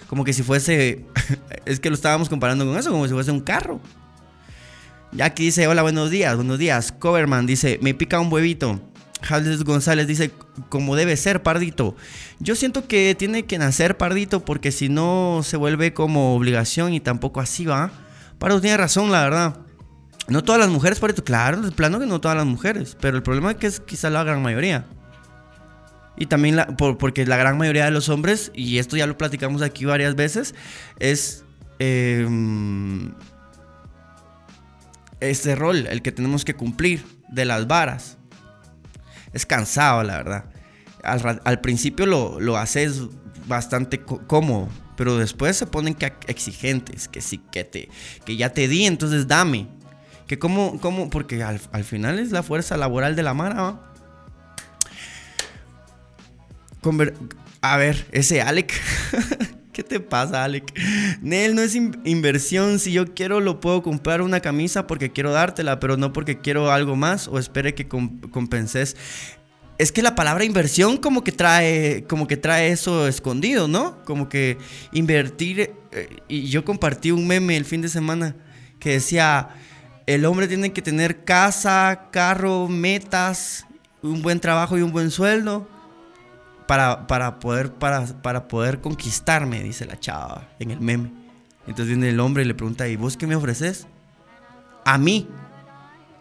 Como 0.08 0.24
que 0.24 0.32
si 0.32 0.42
fuese, 0.42 1.04
es 1.64 1.80
que 1.80 1.90
lo 1.90 1.94
estábamos 1.94 2.28
comparando 2.28 2.66
con 2.66 2.76
eso, 2.76 2.90
como 2.90 3.06
si 3.06 3.12
fuese 3.12 3.30
un 3.30 3.40
carro. 3.40 3.80
Ya 5.12 5.26
aquí 5.26 5.44
dice, 5.44 5.66
hola, 5.68 5.82
buenos 5.82 6.10
días, 6.10 6.34
buenos 6.36 6.58
días. 6.58 6.92
Coverman 6.92 7.46
dice, 7.46 7.78
me 7.82 7.94
pica 7.94 8.18
un 8.20 8.32
huevito. 8.32 8.80
Jaldes 9.22 9.64
González 9.64 10.06
dice, 10.06 10.30
como 10.68 10.96
debe 10.96 11.16
ser, 11.16 11.42
Pardito. 11.42 11.96
Yo 12.40 12.54
siento 12.54 12.88
que 12.88 13.14
tiene 13.14 13.44
que 13.44 13.58
nacer 13.58 13.96
Pardito 13.96 14.44
porque 14.44 14.72
si 14.72 14.88
no 14.88 15.40
se 15.44 15.56
vuelve 15.56 15.92
como 15.92 16.34
obligación 16.34 16.92
y 16.92 17.00
tampoco 17.00 17.40
así 17.40 17.64
va. 17.64 17.90
Pardo 18.38 18.60
tiene 18.60 18.76
razón, 18.76 19.10
la 19.10 19.22
verdad. 19.22 19.67
No 20.28 20.44
todas 20.44 20.60
las 20.60 20.68
mujeres, 20.68 21.00
por 21.00 21.14
claro, 21.24 21.62
de 21.62 21.72
plano 21.72 21.98
que 21.98 22.06
no 22.06 22.20
todas 22.20 22.36
las 22.36 22.46
mujeres, 22.46 22.96
pero 23.00 23.16
el 23.16 23.22
problema 23.22 23.52
es 23.52 23.56
que 23.56 23.66
es 23.66 23.80
quizá 23.80 24.10
la 24.10 24.24
gran 24.24 24.42
mayoría. 24.42 24.84
Y 26.18 26.26
también 26.26 26.56
la, 26.56 26.66
porque 26.66 27.24
la 27.24 27.36
gran 27.36 27.56
mayoría 27.56 27.86
de 27.86 27.92
los 27.92 28.08
hombres, 28.08 28.50
y 28.54 28.78
esto 28.78 28.96
ya 28.96 29.06
lo 29.06 29.16
platicamos 29.16 29.62
aquí 29.62 29.84
varias 29.84 30.16
veces, 30.16 30.54
es 30.98 31.44
em, 31.78 33.14
este 35.20 35.54
rol, 35.54 35.86
el 35.86 36.02
que 36.02 36.12
tenemos 36.12 36.44
que 36.44 36.54
cumplir 36.54 37.04
de 37.28 37.44
las 37.44 37.66
varas. 37.66 38.18
Es 39.32 39.46
cansado, 39.46 40.02
la 40.02 40.16
verdad. 40.16 40.44
Al, 41.04 41.60
principio 41.60 42.04
lo, 42.04 42.40
lo, 42.40 42.56
haces 42.56 43.02
bastante 43.46 44.00
cómodo, 44.00 44.68
pero 44.96 45.16
después 45.16 45.56
se 45.56 45.66
ponen 45.66 45.94
que 45.94 46.12
exigentes, 46.26 47.08
que 47.08 47.20
sí, 47.20 47.40
que, 47.52 47.64
te, 47.64 47.88
que 48.24 48.36
ya 48.36 48.52
te 48.52 48.68
di, 48.68 48.84
entonces 48.84 49.26
dame. 49.28 49.68
Que 50.28 50.38
cómo, 50.38 50.78
cómo, 50.80 51.08
porque 51.08 51.42
al, 51.42 51.58
final 51.58 52.18
es 52.18 52.30
la 52.30 52.42
fuerza 52.42 52.76
laboral 52.76 53.16
de 53.16 53.22
la 53.22 53.32
mara. 53.32 53.80
A 57.62 57.76
ver, 57.78 58.06
ese 58.12 58.42
Alec. 58.42 58.72
¿Qué 59.72 59.82
te 59.82 60.00
pasa, 60.00 60.44
Alec? 60.44 60.72
Nel, 61.22 61.54
no 61.54 61.62
es 61.62 61.74
inversión. 61.74 62.78
Si 62.78 62.92
yo 62.92 63.14
quiero, 63.14 63.40
lo 63.40 63.60
puedo 63.60 63.82
comprar 63.82 64.20
una 64.20 64.40
camisa 64.40 64.86
porque 64.86 65.12
quiero 65.12 65.32
dártela, 65.32 65.80
pero 65.80 65.96
no 65.96 66.12
porque 66.12 66.40
quiero 66.40 66.70
algo 66.70 66.94
más 66.94 67.26
o 67.26 67.38
espere 67.38 67.74
que 67.74 67.88
compenses. 67.88 68.96
Es 69.78 69.92
que 69.92 70.02
la 70.02 70.14
palabra 70.14 70.44
inversión 70.44 70.98
como 70.98 71.24
que 71.24 71.32
trae, 71.32 72.04
como 72.08 72.26
que 72.26 72.36
trae 72.36 72.70
eso 72.70 73.08
escondido, 73.08 73.66
¿no? 73.66 74.04
Como 74.04 74.28
que 74.28 74.58
invertir. 74.92 75.70
Eh, 75.92 76.16
y 76.28 76.48
yo 76.48 76.64
compartí 76.66 77.12
un 77.12 77.26
meme 77.26 77.56
el 77.56 77.64
fin 77.64 77.80
de 77.80 77.88
semana 77.88 78.36
que 78.80 78.90
decía 78.90 79.50
el 80.08 80.24
hombre 80.24 80.48
tiene 80.48 80.72
que 80.72 80.80
tener 80.80 81.22
casa, 81.24 82.08
carro, 82.10 82.66
metas, 82.66 83.66
un 84.00 84.22
buen 84.22 84.40
trabajo 84.40 84.78
y 84.78 84.80
un 84.80 84.90
buen 84.90 85.10
sueldo 85.10 85.68
para, 86.66 87.06
para, 87.06 87.38
poder, 87.38 87.74
para, 87.74 88.06
para 88.22 88.48
poder 88.48 88.80
conquistarme, 88.80 89.62
dice 89.62 89.84
la 89.84 90.00
chava 90.00 90.48
en 90.60 90.70
el 90.70 90.80
meme. 90.80 91.12
Entonces 91.66 91.88
viene 91.88 92.08
el 92.08 92.20
hombre 92.20 92.42
y 92.42 92.46
le 92.46 92.54
pregunta, 92.54 92.88
¿y 92.88 92.96
vos 92.96 93.18
qué 93.18 93.26
me 93.26 93.36
ofreces? 93.36 93.86
A 94.86 94.96
mí, 94.96 95.28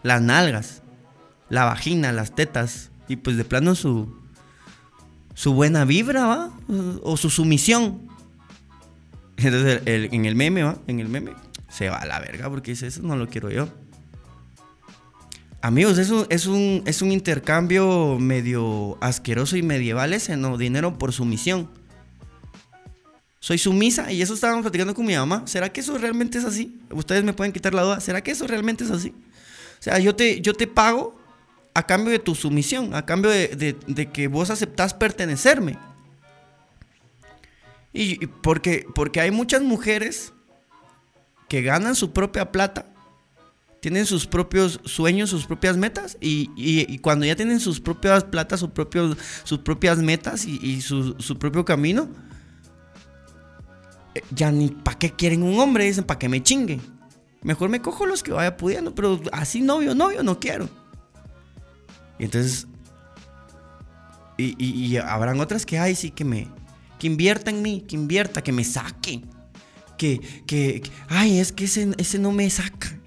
las 0.02 0.20
nalgas, 0.20 0.82
la 1.48 1.64
vagina, 1.64 2.12
las 2.12 2.34
tetas, 2.34 2.90
y 3.08 3.16
pues 3.16 3.38
de 3.38 3.46
plano 3.46 3.74
su, 3.74 4.14
su 5.32 5.54
buena 5.54 5.86
vibra, 5.86 6.26
¿va? 6.26 6.50
O 7.02 7.16
su 7.16 7.30
sumisión. 7.30 8.06
Entonces 9.38 9.80
en 9.86 10.26
el 10.26 10.34
meme, 10.34 10.62
¿va? 10.62 10.76
En 10.86 11.00
el 11.00 11.08
meme 11.08 11.32
se 11.78 11.88
va 11.88 11.98
a 11.98 12.06
la 12.06 12.18
verga 12.18 12.50
porque 12.50 12.72
dice, 12.72 12.88
eso 12.88 13.02
no 13.02 13.14
lo 13.14 13.28
quiero 13.28 13.52
yo. 13.52 13.68
Amigos, 15.62 15.98
es 15.98 16.10
un, 16.10 16.26
es 16.28 16.46
un, 16.46 16.82
es 16.86 17.02
un 17.02 17.12
intercambio 17.12 18.18
medio 18.18 18.98
asqueroso 19.00 19.56
y 19.56 19.62
medieval 19.62 20.12
ese, 20.12 20.36
¿no? 20.36 20.58
Dinero 20.58 20.98
por 20.98 21.12
sumisión. 21.12 21.70
Soy 23.38 23.58
sumisa 23.58 24.10
y 24.10 24.22
eso 24.22 24.34
estábamos 24.34 24.62
platicando 24.62 24.92
con 24.92 25.06
mi 25.06 25.14
mamá. 25.14 25.46
¿Será 25.46 25.72
que 25.72 25.80
eso 25.80 25.96
realmente 25.98 26.38
es 26.38 26.44
así? 26.44 26.80
Ustedes 26.90 27.22
me 27.22 27.32
pueden 27.32 27.52
quitar 27.52 27.72
la 27.74 27.82
duda. 27.82 28.00
¿Será 28.00 28.24
que 28.24 28.32
eso 28.32 28.48
realmente 28.48 28.82
es 28.82 28.90
así? 28.90 29.10
O 29.78 29.82
sea, 29.82 30.00
yo 30.00 30.16
te, 30.16 30.40
yo 30.40 30.54
te 30.54 30.66
pago 30.66 31.16
a 31.74 31.86
cambio 31.86 32.10
de 32.10 32.18
tu 32.18 32.34
sumisión, 32.34 32.92
a 32.92 33.06
cambio 33.06 33.30
de, 33.30 33.76
de 33.86 34.10
que 34.10 34.26
vos 34.26 34.50
aceptás 34.50 34.94
pertenecerme. 34.94 35.78
Y 37.92 38.26
porque, 38.26 38.84
porque 38.96 39.20
hay 39.20 39.30
muchas 39.30 39.62
mujeres 39.62 40.32
que 41.48 41.62
ganan 41.62 41.94
su 41.94 42.12
propia 42.12 42.52
plata, 42.52 42.86
tienen 43.80 44.06
sus 44.06 44.26
propios 44.26 44.80
sueños, 44.84 45.30
sus 45.30 45.46
propias 45.46 45.76
metas, 45.76 46.16
y, 46.20 46.98
cuando 46.98 47.24
ya 47.26 47.36
tienen 47.36 47.60
sus 47.60 47.80
propias 47.80 48.24
platas, 48.24 48.60
sus, 48.60 48.70
propios, 48.70 49.16
sus 49.44 49.60
propias 49.60 49.98
metas 49.98 50.44
y, 50.44 50.80
su, 50.80 51.38
propio 51.38 51.64
camino, 51.64 52.08
eh, 54.14 54.22
ya 54.30 54.50
ni 54.50 54.68
para 54.68 54.98
qué 54.98 55.10
quieren 55.10 55.42
un 55.42 55.58
hombre, 55.58 55.84
dicen, 55.84 56.04
para 56.04 56.18
que 56.18 56.28
me 56.28 56.42
chingue. 56.42 56.80
Mejor 57.42 57.68
me 57.68 57.80
cojo 57.80 58.04
los 58.04 58.22
que 58.22 58.32
vaya 58.32 58.56
pudiendo, 58.56 58.94
pero 58.94 59.20
así 59.32 59.60
novio, 59.60 59.94
novio, 59.94 60.24
no 60.24 60.40
quiero. 60.40 60.68
Y 62.18 62.24
entonces, 62.24 62.66
y, 64.36 64.96
habrán 64.96 65.40
otras 65.40 65.64
que, 65.64 65.78
ay, 65.78 65.94
sí, 65.94 66.10
que 66.10 66.24
me, 66.24 66.48
que 66.98 67.06
invierta 67.06 67.50
en 67.50 67.62
mí, 67.62 67.84
que 67.88 67.94
invierta, 67.94 68.42
que 68.42 68.50
me 68.50 68.64
saque 68.64 69.22
que, 69.98 70.20
que, 70.46 70.82
ay, 71.08 71.38
es 71.38 71.52
que 71.52 71.64
ese, 71.64 71.90
ese 71.98 72.18
no 72.18 72.32
me 72.32 72.48
saca. 72.48 72.98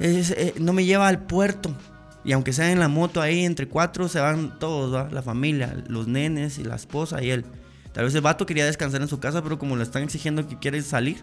Eh, 0.00 0.54
no 0.58 0.72
me 0.72 0.84
lleva 0.84 1.06
al 1.06 1.24
puerto. 1.26 1.74
Y 2.24 2.32
aunque 2.32 2.52
sea 2.52 2.72
en 2.72 2.80
la 2.80 2.88
moto 2.88 3.20
ahí, 3.20 3.44
entre 3.44 3.68
cuatro 3.68 4.08
se 4.08 4.18
van 4.18 4.58
todos, 4.58 5.12
la 5.12 5.22
familia, 5.22 5.84
los 5.86 6.08
nenes 6.08 6.58
y 6.58 6.64
la 6.64 6.74
esposa 6.74 7.22
y 7.22 7.30
él. 7.30 7.44
Tal 7.92 8.04
vez 8.04 8.14
el 8.14 8.22
vato 8.22 8.46
quería 8.46 8.66
descansar 8.66 9.02
en 9.02 9.08
su 9.08 9.20
casa, 9.20 9.42
pero 9.42 9.58
como 9.58 9.76
le 9.76 9.84
están 9.84 10.02
exigiendo 10.02 10.48
que 10.48 10.58
quiere 10.58 10.82
salir. 10.82 11.18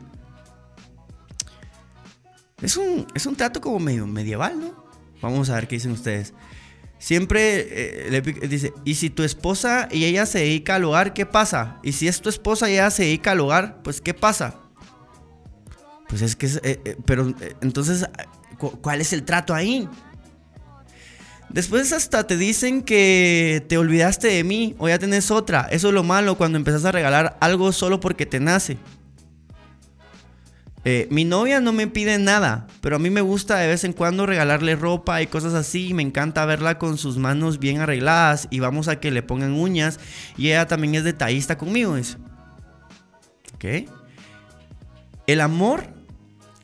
Es 2.62 2.77
un, 2.77 3.08
es 3.15 3.25
un 3.25 3.36
trato 3.36 3.60
como 3.60 3.80
medio 3.80 4.06
medieval, 4.06 4.60
¿no? 4.60 4.86
Vamos 5.22 5.50
a 5.50 5.56
ver 5.56 5.68
qué 5.68 5.75
dicen 5.75 5.91
ustedes. 5.91 6.34
Siempre 7.01 8.05
eh, 8.05 8.12
le 8.12 8.22
dice, 8.22 8.74
y 8.86 8.93
si 8.93 9.10
tu 9.10 9.24
esposa 9.24 9.88
y 9.89 10.05
ella 10.05 10.27
se 10.27 10.38
dedica 10.38 10.75
al 10.75 10.84
hogar, 10.84 11.13
¿qué 11.13 11.25
pasa? 11.25 11.79
Y 11.81 11.93
si 11.93 12.08
es 12.08 12.22
tu 12.22 12.29
esposa 12.29 12.70
y 12.70 12.74
ella 12.74 12.91
se 12.91 13.01
dedica 13.01 13.31
al 13.31 13.39
hogar, 13.39 13.81
pues 13.81 14.01
¿qué 14.01 14.13
pasa? 14.13 14.53
Pues 16.08 16.22
es 16.22 16.36
que, 16.36 16.46
eh, 16.46 16.79
eh, 16.86 16.98
pero 17.03 17.34
entonces, 17.62 18.05
¿cuál 18.81 19.01
es 19.01 19.13
el 19.13 19.24
trato 19.24 19.55
ahí? 19.55 19.89
Después 21.50 21.91
hasta 21.91 22.27
te 22.27 22.38
dicen 22.38 22.84
que 22.84 23.65
te 23.67 23.79
olvidaste 23.79 24.27
de 24.27 24.43
mí 24.43 24.75
o 24.77 24.88
ya 24.88 25.00
tenés 25.00 25.31
otra. 25.31 25.67
Eso 25.72 25.88
es 25.88 25.96
lo 25.96 26.03
malo 26.03 26.38
cuando 26.38 26.60
empezás 26.60 26.86
a 26.86 26.91
regalar 26.91 27.36
algo 27.41 27.72
solo 27.72 28.00
porque 28.00 28.27
te 28.27 28.39
nace. 28.39 28.77
Eh, 30.83 31.07
mi 31.11 31.25
novia 31.25 31.61
no 31.61 31.73
me 31.73 31.88
pide 31.88 32.17
nada, 32.17 32.65
pero 32.81 32.95
a 32.95 33.00
mí 33.00 33.11
me 33.11 33.21
gusta 33.21 33.57
de 33.57 33.67
vez 33.67 33.83
en 33.83 33.93
cuando 33.93 34.25
regalarle 34.25 34.75
ropa 34.75 35.21
y 35.21 35.27
cosas 35.27 35.53
así. 35.53 35.93
Me 35.93 36.01
encanta 36.01 36.45
verla 36.45 36.79
con 36.79 36.97
sus 36.97 37.17
manos 37.17 37.59
bien 37.59 37.79
arregladas 37.79 38.47
y 38.50 38.59
vamos 38.59 38.88
a 38.88 39.00
que 39.00 39.11
le 39.11 39.21
pongan 39.21 39.53
uñas. 39.53 40.00
Y 40.38 40.47
ella 40.47 40.67
también 40.67 40.95
es 40.95 41.03
detallista 41.03 41.57
conmigo. 41.57 41.95
¿Ok? 43.55 43.65
El 45.27 45.41
amor 45.41 45.83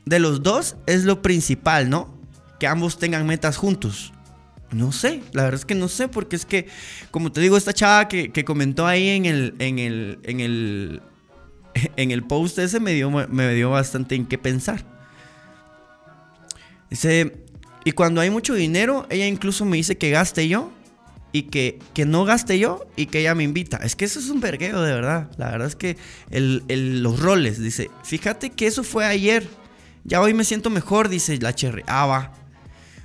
de 0.04 0.18
los 0.18 0.42
dos 0.42 0.76
es 0.86 1.04
lo 1.04 1.22
principal, 1.22 1.88
¿no? 1.88 2.18
Que 2.58 2.66
ambos 2.66 2.98
tengan 2.98 3.26
metas 3.26 3.56
juntos. 3.56 4.12
No 4.70 4.92
sé, 4.92 5.22
la 5.32 5.44
verdad 5.44 5.60
es 5.60 5.64
que 5.64 5.74
no 5.74 5.88
sé, 5.88 6.08
porque 6.08 6.36
es 6.36 6.44
que, 6.44 6.66
como 7.10 7.32
te 7.32 7.40
digo, 7.40 7.56
esta 7.56 7.72
chava 7.72 8.08
que, 8.08 8.44
comentó 8.44 8.86
ahí 8.86 9.08
en 9.08 9.24
el, 9.24 9.54
en 9.60 9.78
el, 9.78 10.18
en 10.24 10.40
el, 10.40 11.02
en 11.96 12.10
el 12.10 12.22
post 12.22 12.58
ese 12.58 12.80
me 12.80 12.92
dio, 12.92 13.10
me 13.10 13.54
dio 13.54 13.70
bastante 13.70 14.14
en 14.14 14.26
qué 14.26 14.38
pensar. 14.38 14.84
Dice, 16.90 17.44
y 17.84 17.92
cuando 17.92 18.20
hay 18.20 18.30
mucho 18.30 18.54
dinero, 18.54 19.06
ella 19.10 19.26
incluso 19.26 19.64
me 19.64 19.76
dice 19.76 19.98
que 19.98 20.10
gaste 20.10 20.48
yo 20.48 20.72
y 21.32 21.42
que, 21.42 21.78
que 21.94 22.06
no 22.06 22.24
gaste 22.24 22.58
yo 22.58 22.86
y 22.96 23.06
que 23.06 23.20
ella 23.20 23.34
me 23.34 23.44
invita. 23.44 23.78
Es 23.78 23.96
que 23.96 24.04
eso 24.04 24.18
es 24.18 24.28
un 24.30 24.40
vergueo, 24.40 24.82
de 24.82 24.92
verdad. 24.92 25.30
La 25.36 25.50
verdad 25.50 25.68
es 25.68 25.76
que 25.76 25.96
los 26.30 27.20
roles, 27.20 27.60
dice, 27.60 27.90
fíjate 28.04 28.50
que 28.50 28.66
eso 28.66 28.82
fue 28.82 29.04
ayer. 29.04 29.46
Ya 30.04 30.20
hoy 30.22 30.32
me 30.32 30.44
siento 30.44 30.70
mejor, 30.70 31.08
dice 31.08 31.36
la 31.38 31.54
Cherry. 31.54 31.82
Ah, 31.86 32.06
va. 32.06 32.32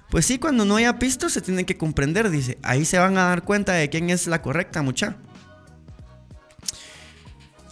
Pues 0.09 0.25
sí, 0.25 0.37
cuando 0.37 0.63
no 0.63 0.75
haya 0.75 0.99
pisto 0.99 1.27
se 1.27 1.41
tiene 1.41 1.65
que 1.65 1.75
comprender, 1.75 2.29
dice. 2.29 2.57
Ahí 2.61 2.85
se 2.85 2.97
van 2.97 3.17
a 3.17 3.25
dar 3.25 3.43
cuenta 3.43 3.73
de 3.73 3.89
quién 3.89 4.09
es 4.09 4.27
la 4.27 4.41
correcta, 4.41 4.81
mucha. 4.81 5.17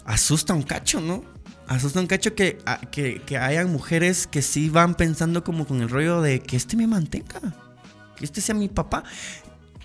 Asusta 0.05 0.53
un 0.53 0.63
cacho, 0.63 0.99
¿no? 0.99 1.23
Asusta 1.67 1.99
un 1.99 2.07
cacho 2.07 2.35
que, 2.35 2.57
que, 2.91 3.21
que 3.21 3.37
hayan 3.37 3.71
mujeres 3.71 4.27
que 4.27 4.41
sí 4.41 4.69
van 4.69 4.95
pensando 4.95 5.43
como 5.43 5.65
con 5.65 5.81
el 5.81 5.89
rollo 5.89 6.21
de 6.21 6.41
que 6.41 6.57
este 6.57 6.75
me 6.75 6.87
mantenga. 6.87 7.39
Que 8.15 8.25
este 8.25 8.41
sea 8.41 8.55
mi 8.55 8.67
papá. 8.67 9.03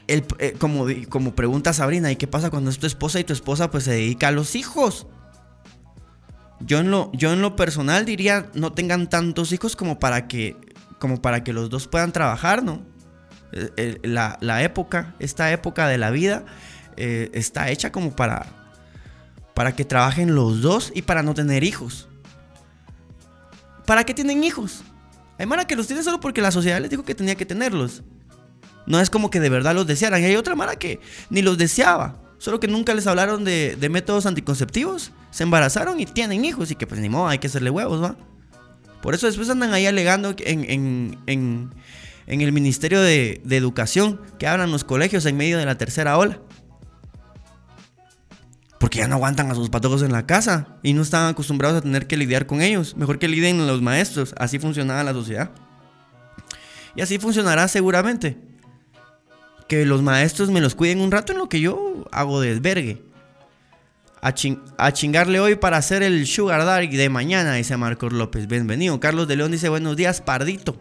El, 0.08 0.25
eh, 0.38 0.54
como, 0.58 0.87
como 1.08 1.35
pregunta 1.35 1.73
Sabrina, 1.73 2.11
¿y 2.11 2.16
qué 2.16 2.26
pasa 2.26 2.50
cuando 2.50 2.70
es 2.70 2.78
tu 2.78 2.87
esposa 2.87 3.20
y 3.20 3.25
tu 3.25 3.32
esposa 3.32 3.70
pues 3.70 3.85
se 3.85 3.92
dedica 3.92 4.28
a 4.28 4.32
los 4.32 4.54
hijos? 4.54 5.06
Yo 6.61 6.78
en 6.78 6.90
lo, 6.90 7.12
yo 7.12 7.32
en 7.32 7.42
lo 7.42 7.54
personal 7.54 8.04
diría, 8.04 8.50
no 8.54 8.73
tengan 8.73 9.08
tantos 9.08 9.52
hijos 9.52 9.76
como 9.76 9.99
para 9.99 10.26
que 10.28 10.56
como 10.99 11.20
para 11.20 11.44
que 11.44 11.52
los 11.52 11.68
dos 11.68 11.87
puedan 11.88 12.11
trabajar, 12.11 12.62
¿no? 12.62 12.82
Eh, 13.52 13.70
eh, 13.76 13.99
la, 14.02 14.62
época, 14.62 15.14
esta 15.18 15.52
época 15.52 15.87
de 15.88 15.99
la 15.99 16.11
vida 16.11 16.44
está 16.96 17.68
hecha 17.70 17.92
como 17.92 18.16
para, 18.16 18.46
para 19.56 19.75
que 19.75 19.86
trabajen 19.86 20.34
los 20.34 20.60
dos 20.60 20.92
y 20.94 21.00
para 21.00 21.22
no 21.22 21.32
tener 21.32 21.64
hijos. 21.64 22.08
¿Para 23.86 24.04
qué 24.04 24.12
tienen 24.12 24.44
hijos? 24.44 24.82
Hay 25.38 25.46
Mara 25.46 25.66
que 25.66 25.76
los 25.76 25.86
tiene 25.86 26.02
solo 26.02 26.20
porque 26.20 26.42
la 26.42 26.50
sociedad 26.50 26.78
les 26.78 26.90
dijo 26.90 27.04
que 27.04 27.14
tenía 27.14 27.36
que 27.36 27.47
tenerlos. 27.47 28.02
No 28.84 29.00
es 29.00 29.08
como 29.08 29.30
que 29.30 29.40
de 29.40 29.49
verdad 29.49 29.75
los 29.75 29.86
desearan. 29.86 30.21
Y 30.21 30.26
hay 30.26 30.36
otra 30.36 30.54
Mara 30.56 30.76
que 30.76 31.00
ni 31.30 31.40
los 31.40 31.56
deseaba. 31.56 32.21
Solo 32.36 32.60
que 32.60 32.69
nunca 32.69 32.92
les 32.92 33.06
hablaron 33.06 33.45
de, 33.45 33.78
métodos 33.90 34.26
anticonceptivos. 34.26 35.12
Se 35.30 35.45
embarazaron 35.45 35.99
y 36.00 36.04
tienen 36.04 36.45
hijos. 36.45 36.71
Y 36.71 36.75
que 36.75 36.86
pues 36.86 37.00
ni 37.00 37.08
modo, 37.08 37.28
hay 37.28 37.38
que 37.38 37.47
hacerle 37.47 37.71
huevos, 37.71 38.02
¿va? 38.02 38.14
Por 39.00 39.14
eso 39.14 39.26
después 39.26 39.49
andan 39.49 39.73
ahí 39.73 39.86
alegando 39.86 40.36
en, 40.38 41.16
el 42.26 42.52
Ministerio 42.52 43.00
de, 43.00 43.40
Educación 43.49 44.21
que 44.38 44.47
abran 44.47 44.71
los 44.71 44.84
colegios 44.84 45.25
en 45.25 45.38
medio 45.38 45.56
de 45.56 45.64
la 45.64 45.78
tercera 45.78 46.19
ola. 46.19 46.40
Porque 48.78 48.99
ya 48.99 49.08
no 49.08 49.17
aguantan 49.17 49.50
a 49.50 49.54
sus 49.54 49.71
patojos 49.71 50.02
en 50.02 50.12
la 50.12 50.26
casa 50.26 50.78
y 50.82 50.93
no 50.93 51.02
están 51.02 51.30
acostumbrados 51.30 51.78
a 51.78 51.80
tener 51.82 52.06
que 52.06 52.17
lidiar 52.17 52.47
con 52.47 52.60
ellos. 52.60 52.97
Mejor 52.97 53.19
que 53.19 53.28
lidien 53.28 53.67
los 53.67 53.80
maestros. 53.80 54.34
Así 54.39 54.58
funcionaba 54.58 55.02
la 55.02 55.12
sociedad. 55.12 55.50
Y 56.95 57.00
así 57.00 57.19
funcionará 57.19 57.69
seguramente. 57.69 58.36
Que 59.69 59.86
los 59.86 60.02
maestros 60.02 60.50
me 60.50 60.60
los 60.60 60.75
cuiden 60.75 61.00
un 61.00 61.10
rato 61.10 61.32
en 61.32 61.39
lo 61.39 61.49
que 61.49 61.60
yo 61.60 62.04
hago 62.12 62.41
desvergue 62.41 63.06
a, 64.78 64.93
chingarle 64.93 65.39
hoy 65.41 65.54
para 65.54 65.76
hacer 65.76 66.02
el 66.02 66.26
Sugar 66.26 66.65
Daddy 66.65 66.89
de 66.89 67.08
mañana, 67.08 67.54
dice 67.54 67.76
Marcos 67.76 68.12
López. 68.12 68.49
Bienvenido. 68.49 68.99
Carlos 68.99 69.28
de 69.28 69.36
León 69.36 69.52
dice 69.52 69.69
buenos 69.69 69.97
días, 69.97 70.21
Pardito. 70.21 70.76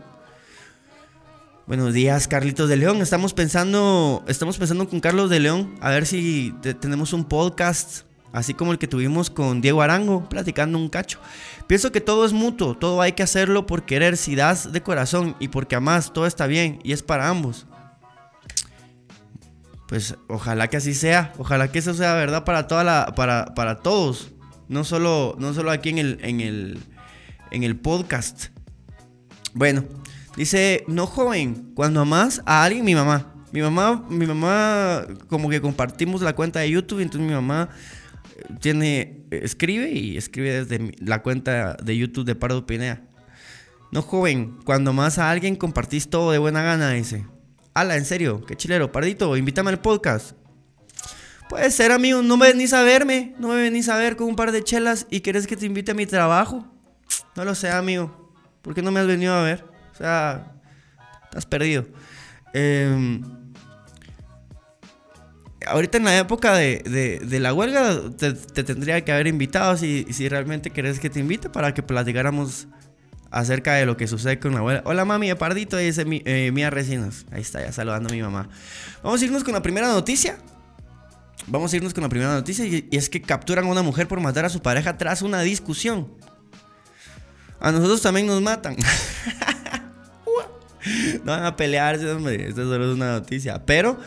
Buenos 1.67 1.93
días, 1.93 2.28
Carlitos 2.28 2.69
de 2.69 2.78
León. 2.78 3.01
Estamos 3.01 3.34
pensando, 3.34 4.23
estamos 4.28 4.58
pensando 4.58 4.88
con 4.88 4.99
Carlos 4.99 5.30
de 5.30 5.39
León 5.39 5.75
a 5.82 5.89
ver 5.89 6.06
si 6.06 6.54
tenemos 6.80 7.12
un 7.13 7.25
podcast 7.25 8.06
así 8.34 8.54
como 8.54 8.71
el 8.71 8.78
que 8.78 8.88
tuvimos 8.88 9.30
con 9.30 9.62
Diego 9.62 9.82
Arango, 9.82 10.28
platicando 10.30 10.78
un 10.78 10.89
cacho. 10.89 11.19
Pienso 11.67 11.91
que 11.91 12.01
todo 12.01 12.25
es 12.25 12.34
mutuo, 12.34 12.75
todo 12.75 13.01
hay 13.01 13.13
que 13.13 13.23
hacerlo 13.23 13.65
por 13.65 13.86
querer, 13.86 14.17
si 14.17 14.36
das 14.36 14.73
de 14.73 14.82
corazón 14.82 15.36
y 15.39 15.47
porque 15.47 15.75
amas, 15.75 16.13
todo 16.13 16.25
está 16.28 16.45
bien 16.45 16.80
y 16.84 16.91
es 16.91 17.01
para 17.01 17.30
ambos 17.30 17.65
pues 19.88 20.15
ojalá 20.28 20.67
que 20.67 20.78
así 20.78 20.93
sea, 20.93 21.34
ojalá 21.38 21.71
que 21.71 21.80
eso 21.80 21.93
sea 21.93 22.13
verdad 22.15 22.43
para 22.43 22.67
toda 22.67 22.84
la, 22.84 23.13
para, 23.15 23.54
para 23.56 23.78
todos, 23.82 24.32
no 24.67 24.84
solo, 24.84 25.36
no 25.38 25.54
solo 25.54 25.71
aquí 25.71 25.89
en 25.89 25.99
el, 25.99 26.19
en 26.21 26.41
el, 26.41 26.80
en 27.51 27.63
el 27.63 27.78
podcast. 27.78 28.47
Bueno, 29.54 29.86
dice, 30.36 30.84
no 30.88 31.08
joven, 31.08 31.71
cuando 31.76 32.02
amas 32.02 32.41
a 32.45 32.63
alguien, 32.63 32.86
mi 32.86 32.95
mamá. 32.95 33.34
Mi 33.52 33.62
mamá, 33.62 34.06
mi 34.10 34.26
mamá, 34.26 35.06
como 35.30 35.50
que 35.50 35.62
compartimos 35.62 36.21
la 36.21 36.36
cuenta 36.36 36.60
de 36.60 36.69
YouTube, 36.69 37.00
entonces 37.00 37.26
mi 37.26 37.34
mamá 37.34 37.69
eh, 38.36 38.54
tiene, 38.60 39.26
escribe 39.32 39.91
y 39.91 40.17
escribe 40.17 40.65
desde 40.65 40.93
la 41.00 41.21
cuenta 41.21 41.76
de 41.76 41.98
YouTube 41.98 42.26
de 42.26 42.36
Pardo 42.36 42.65
Pinea. 42.65 43.02
No 43.91 44.02
joven, 44.02 44.58
cuando 44.65 44.89
amas 44.89 45.19
a 45.19 45.32
alguien 45.32 45.56
compartís 45.56 46.10
todo 46.10 46.32
de 46.32 46.38
buena 46.38 46.63
gana, 46.63 46.89
dice. 46.91 47.26
Ala, 47.74 47.95
en 47.95 48.06
serio, 48.06 48.43
qué 48.45 48.56
chilero. 48.56 48.91
Pardito, 48.91 49.38
invítame 49.38 49.69
al 49.69 49.80
podcast. 49.80 50.34
Puede 51.48 51.69
ser, 51.71 51.91
amigo, 51.91 52.21
no 52.21 52.38
me 52.38 52.48
venís 52.48 52.74
a 52.74 52.84
verme, 52.84 53.36
no 53.38 53.50
me 53.50 53.56
venís 53.56 53.88
a 53.88 53.98
ver 53.98 54.15
con 54.15 54.28
un 54.28 54.36
par 54.36 54.52
de 54.52 54.63
chelas 54.63 55.06
y 55.12 55.19
querés 55.19 55.45
que 55.45 55.56
te 55.56 55.65
invite 55.65 55.91
a 55.91 55.93
mi 55.93 56.06
trabajo. 56.06 56.65
No 57.36 57.45
lo 57.45 57.54
sé, 57.54 57.69
amigo. 57.69 58.34
¿Por 58.62 58.74
qué 58.74 58.82
no 58.82 58.91
me 58.91 59.00
has 59.00 59.08
venido 59.08 59.34
a 59.34 59.43
ver? 59.43 59.74
O 59.95 59.97
sea, 59.97 60.51
estás 61.23 61.45
perdido. 61.45 61.86
Em, 62.53 63.23
ahorita 65.65 65.97
en 65.97 66.03
la 66.05 66.17
época 66.17 66.53
de, 66.53 67.19
la 67.39 67.53
huelga 67.53 68.12
te, 68.17 68.34
tendría 68.63 69.03
que 69.03 69.12
haber 69.12 69.27
invitado 69.27 69.75
si, 69.77 70.05
si 70.12 70.29
realmente 70.29 70.69
querés 70.69 70.99
que 70.99 71.10
te 71.10 71.19
invite 71.19 71.49
para 71.49 71.73
que 71.73 71.81
platicáramos 71.81 72.67
acerca 73.31 73.73
de 73.73 73.86
lo 73.86 73.97
que 73.97 74.08
sucede 74.08 74.39
con 74.39 74.53
la 74.53 74.60
abuela. 74.60 74.81
Hola 74.86 75.05
mami 75.05 75.27
de 75.27 75.36
Pardito, 75.36 75.77
dice 75.77 76.05
mi, 76.05 76.21
eh, 76.25 76.51
Mía 76.53 76.69
Recinos. 76.69 77.25
Ahí 77.31 77.41
está, 77.41 77.62
ya 77.62 77.71
saludando 77.71 78.10
a 78.10 78.12
mi 78.12 78.21
mamá. 78.21 78.49
Vamos 79.03 79.21
a 79.21 79.25
irnos 79.25 79.43
con 79.43 79.53
la 79.53 79.62
primera 79.62 79.88
noticia. 79.88 80.38
Vamos 81.47 81.71
a 81.73 81.75
irnos 81.75 81.93
con 81.93 82.03
la 82.03 82.10
primera 82.10 82.34
noticia 82.34 82.65
y, 82.65 82.88
es 82.91 83.10
que 83.10 83.21
capturan 83.21 83.65
a 83.65 83.67
una 83.67 83.81
mujer 83.81 84.08
por 84.08 84.19
matar 84.19 84.45
a 84.45 84.49
su 84.49 84.62
pareja 84.62 84.97
tras 84.97 85.21
una 85.21 85.41
discusión. 85.41 86.08
A 87.60 87.71
nosotros 87.71 88.01
también 88.01 88.27
nos 88.27 88.41
matan. 88.41 88.75
no 91.24 91.32
van 91.32 91.45
a 91.45 91.56
pelearse, 91.56 92.10
hombre. 92.12 92.48
Esta 92.48 92.63
solo 92.63 92.89
es 92.89 92.95
una 92.95 93.13
noticia. 93.13 93.65
Pero 93.65 94.00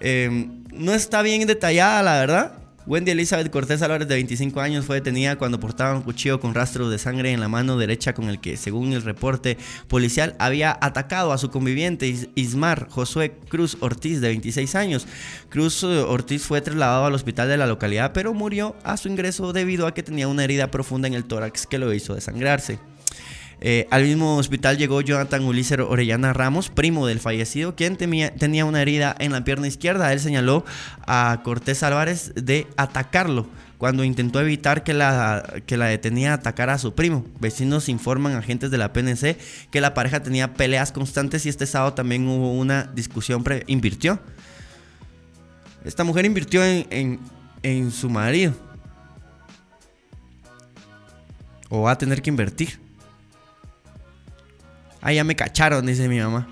em, 0.00 0.62
no 0.72 0.92
está 0.92 1.22
bien 1.22 1.46
detallada, 1.46 2.02
la 2.02 2.18
verdad. 2.20 2.66
Wendy 2.86 3.10
Elizabeth 3.10 3.50
Cortés 3.50 3.82
Álvarez, 3.82 4.06
de 4.06 4.14
25 4.14 4.60
años, 4.60 4.86
fue 4.86 4.96
detenida 4.96 5.34
cuando 5.36 5.58
portaba 5.58 5.96
un 5.96 6.02
cuchillo 6.02 6.38
con 6.38 6.54
rastros 6.54 6.88
de 6.88 6.98
sangre 6.98 7.32
en 7.32 7.40
la 7.40 7.48
mano 7.48 7.76
derecha 7.76 8.14
con 8.14 8.28
el 8.28 8.40
que, 8.40 8.56
según 8.56 8.92
el 8.92 9.02
reporte 9.02 9.58
policial, 9.88 10.36
había 10.38 10.78
atacado 10.80 11.32
a 11.32 11.38
su 11.38 11.50
conviviente 11.50 12.30
Ismar 12.36 12.88
Josué 12.88 13.32
Cruz 13.48 13.76
Ortiz, 13.80 14.20
de 14.20 14.28
26 14.28 14.76
años. 14.76 15.08
Cruz 15.48 15.82
eh, 15.82 15.86
Ortiz 15.86 16.42
fue 16.42 16.60
trasladado 16.60 17.06
al 17.06 17.14
hospital 17.14 17.48
de 17.48 17.56
la 17.56 17.66
localidad, 17.66 18.12
pero 18.12 18.34
murió 18.34 18.76
a 18.84 18.96
su 18.96 19.08
ingreso 19.08 19.52
debido 19.52 19.88
a 19.88 19.94
que 19.94 20.04
tenía 20.04 20.28
una 20.28 20.44
herida 20.44 20.70
profunda 20.70 21.08
en 21.08 21.14
el 21.14 21.24
tórax 21.24 21.66
que 21.66 21.78
lo 21.78 21.92
hizo 21.92 22.14
desangrarse. 22.14 22.78
Eh, 23.60 23.86
al 23.90 24.04
mismo 24.04 24.36
hospital 24.36 24.76
llegó 24.76 25.00
Jonathan 25.00 25.42
Ulises 25.44 25.78
Orellana 25.78 26.32
Ramos, 26.32 26.68
primo 26.68 27.06
del 27.06 27.20
fallecido, 27.20 27.74
quien 27.74 27.96
tenía 27.96 28.64
una 28.64 28.82
herida 28.82 29.16
en 29.18 29.32
la 29.32 29.44
pierna 29.44 29.66
izquierda. 29.66 30.12
Él 30.12 30.20
señaló 30.20 30.64
a 31.06 31.40
Cortés 31.42 31.82
Álvarez 31.82 32.32
de 32.34 32.66
atacarlo 32.76 33.46
cuando 33.78 34.04
intentó 34.04 34.40
evitar 34.40 34.84
que 34.84 34.94
la, 34.94 35.60
que 35.66 35.76
la 35.76 35.86
detenía 35.86 36.34
atacar 36.34 36.70
a 36.70 36.78
su 36.78 36.94
primo. 36.94 37.24
Vecinos 37.40 37.88
informan 37.88 38.32
a 38.32 38.38
agentes 38.38 38.70
de 38.70 38.78
la 38.78 38.92
PNC 38.92 39.38
que 39.70 39.80
la 39.80 39.94
pareja 39.94 40.22
tenía 40.22 40.54
peleas 40.54 40.92
constantes 40.92 41.46
y 41.46 41.48
este 41.48 41.66
sábado 41.66 41.94
también 41.94 42.26
hubo 42.28 42.52
una 42.52 42.84
discusión. 42.94 43.42
Pre 43.42 43.64
invirtió. 43.66 44.20
Esta 45.84 46.04
mujer 46.04 46.24
invirtió 46.26 46.64
en, 46.64 47.20
en 47.62 47.90
su 47.90 48.10
marido. 48.10 48.52
O 51.68 51.82
va 51.82 51.92
a 51.92 51.98
tener 51.98 52.22
que 52.22 52.30
invertir. 52.30 52.85
Ah, 55.06 55.12
ya 55.12 55.22
me 55.22 55.36
cacharon, 55.36 55.86
dice 55.86 56.08
mi 56.08 56.18
mamá. 56.18 56.48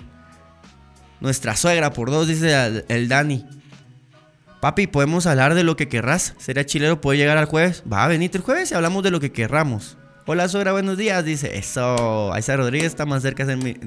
Nuestra 1.19 1.57
suegra 1.57 1.91
por 1.91 2.09
dos, 2.09 2.25
dice 2.25 2.85
el, 2.87 3.09
Dani. 3.09 3.45
Papi, 4.61 4.87
podemos 4.87 5.25
hablar 5.25 5.55
de 5.55 5.65
lo 5.65 5.75
que 5.75 5.89
querrás. 5.89 6.35
¿Sería 6.37 6.65
chilero 6.65 7.01
poder 7.01 7.19
llegar 7.19 7.37
al 7.37 7.47
jueves? 7.47 7.83
Va 7.91 8.05
a 8.05 8.07
venir 8.07 8.31
el 8.33 8.39
jueves 8.39 8.71
y 8.71 8.73
hablamos 8.73 9.03
de 9.03 9.11
lo 9.11 9.19
que 9.19 9.33
querramos. 9.33 9.97
Hola 10.25 10.47
suegra, 10.47 10.71
buenos 10.71 10.97
días. 10.97 11.25
Dice, 11.25 11.57
eso. 11.57 12.31
Aiza 12.31 12.55
Rodríguez 12.55 12.87
está 12.87 13.05
más 13.05 13.23
cerca 13.23 13.45
de 13.45 13.61
ser 13.61 13.77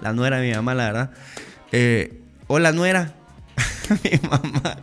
la 0.00 0.12
nuera 0.12 0.38
de 0.38 0.50
mi 0.50 0.54
mamá, 0.54 0.76
la 0.76 0.84
verdad. 0.84 1.10
Eh, 1.72 2.20
hola 2.46 2.70
nuera. 2.70 3.12
mi 4.04 4.20
mamá 4.28 4.76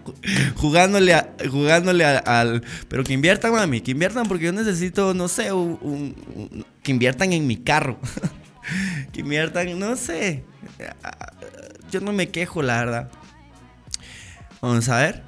jugándole, 0.58 1.16
jugándole 1.50 2.04
al... 2.04 2.62
Pero 2.90 3.06
que 3.06 3.14
inviertan, 3.14 3.54
mami, 3.54 3.80
que 3.80 3.92
inviertan 3.92 4.28
porque 4.28 4.44
yo 4.44 4.52
necesito, 4.52 5.14
no 5.14 5.30
sé, 5.30 5.48
que 6.82 6.92
inviertan 6.92 7.32
en 7.32 7.48
mi 7.48 7.56
carro. 7.56 7.98
que 9.12 9.20
inviertan, 9.22 9.78
no 9.80 9.96
sé. 9.96 10.44
Yo 11.92 12.02
no 12.02 12.12
me 12.14 12.30
quejo, 12.30 12.62
la 12.62 12.80
verdad. 12.80 13.12
Vamos 14.62 14.88
a 14.90 14.98
ver. 14.98 15.24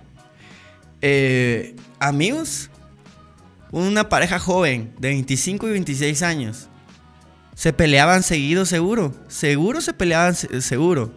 Eh, 1.01 1.75
amigos, 1.99 2.69
una 3.71 4.09
pareja 4.09 4.39
joven 4.39 4.93
de 4.97 5.09
25 5.09 5.67
y 5.67 5.71
26 5.71 6.23
años. 6.23 6.69
Se 7.53 7.73
peleaban 7.73 8.23
seguido, 8.23 8.65
seguro. 8.65 9.13
Seguro 9.27 9.81
se 9.81 9.93
peleaban, 9.93 10.35
seguro. 10.35 11.13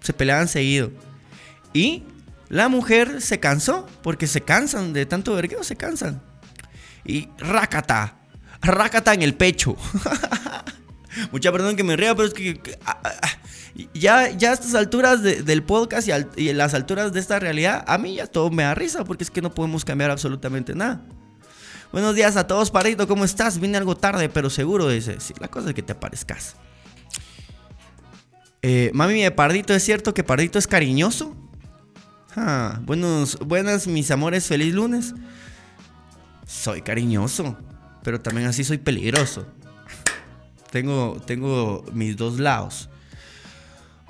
Se 0.00 0.12
peleaban 0.12 0.48
seguido. 0.48 0.90
Y 1.72 2.04
la 2.48 2.68
mujer 2.68 3.20
se 3.20 3.38
cansó, 3.40 3.86
porque 4.02 4.26
se 4.26 4.40
cansan 4.40 4.92
de 4.92 5.06
tanto 5.06 5.34
vergueo, 5.34 5.62
se 5.62 5.76
cansan. 5.76 6.22
Y 7.04 7.28
rácata, 7.38 8.16
rácata 8.60 9.14
en 9.14 9.22
el 9.22 9.34
pecho. 9.34 9.76
Mucha 11.32 11.52
perdón 11.52 11.76
que 11.76 11.84
me 11.84 11.96
ría, 11.96 12.14
pero 12.14 12.28
es 12.28 12.34
que, 12.34 12.60
ah, 12.84 12.98
ah, 13.04 13.12
ah, 13.22 13.38
ya, 13.94 14.30
ya 14.30 14.50
a 14.50 14.52
estas 14.54 14.74
alturas 14.74 15.22
del 15.22 15.62
podcast 15.62 16.08
y, 16.36 16.52
las 16.52 16.74
alturas 16.74 17.12
de 17.12 17.20
esta 17.20 17.38
realidad, 17.38 17.84
a 17.86 17.98
mí 17.98 18.16
ya 18.16 18.26
todo 18.26 18.50
me 18.50 18.62
da 18.62 18.74
risa, 18.74 19.04
porque 19.04 19.24
es 19.24 19.30
que 19.30 19.42
no 19.42 19.54
podemos 19.54 19.84
cambiar 19.84 20.10
absolutamente 20.10 20.74
nada. 20.74 21.02
Buenos 21.92 22.14
días 22.14 22.36
a 22.36 22.46
todos, 22.46 22.70
Parito, 22.70 23.08
¿cómo 23.08 23.24
estás? 23.24 23.58
Vine 23.58 23.76
algo 23.76 23.96
tarde, 23.96 24.28
pero 24.28 24.48
seguro 24.48 24.88
dice, 24.88 25.18
sí, 25.20 25.34
la 25.40 25.48
cosa 25.48 25.70
es 25.70 25.74
que 25.74 25.82
te 25.82 25.92
aparezcas. 25.92 26.56
Eh, 28.62 28.90
mami 28.94 29.22
de 29.22 29.30
Pardito, 29.30 29.74
¿es 29.74 29.82
cierto 29.82 30.14
que 30.14 30.22
Pardito 30.22 30.58
es 30.58 30.66
cariñoso? 30.66 31.36
Buenos, 32.82 33.38
buenas, 33.38 33.86
mis 33.86 34.10
amores, 34.10 34.46
feliz 34.46 34.72
lunes. 34.72 35.14
Soy 36.46 36.82
cariñoso, 36.82 37.56
pero 38.02 38.20
también 38.20 38.48
así 38.48 38.64
soy 38.64 38.78
peligroso. 38.78 39.46
Tengo, 40.70 41.20
tengo 41.26 41.84
mis 41.92 42.16
dos 42.16 42.38
lados. 42.38 42.88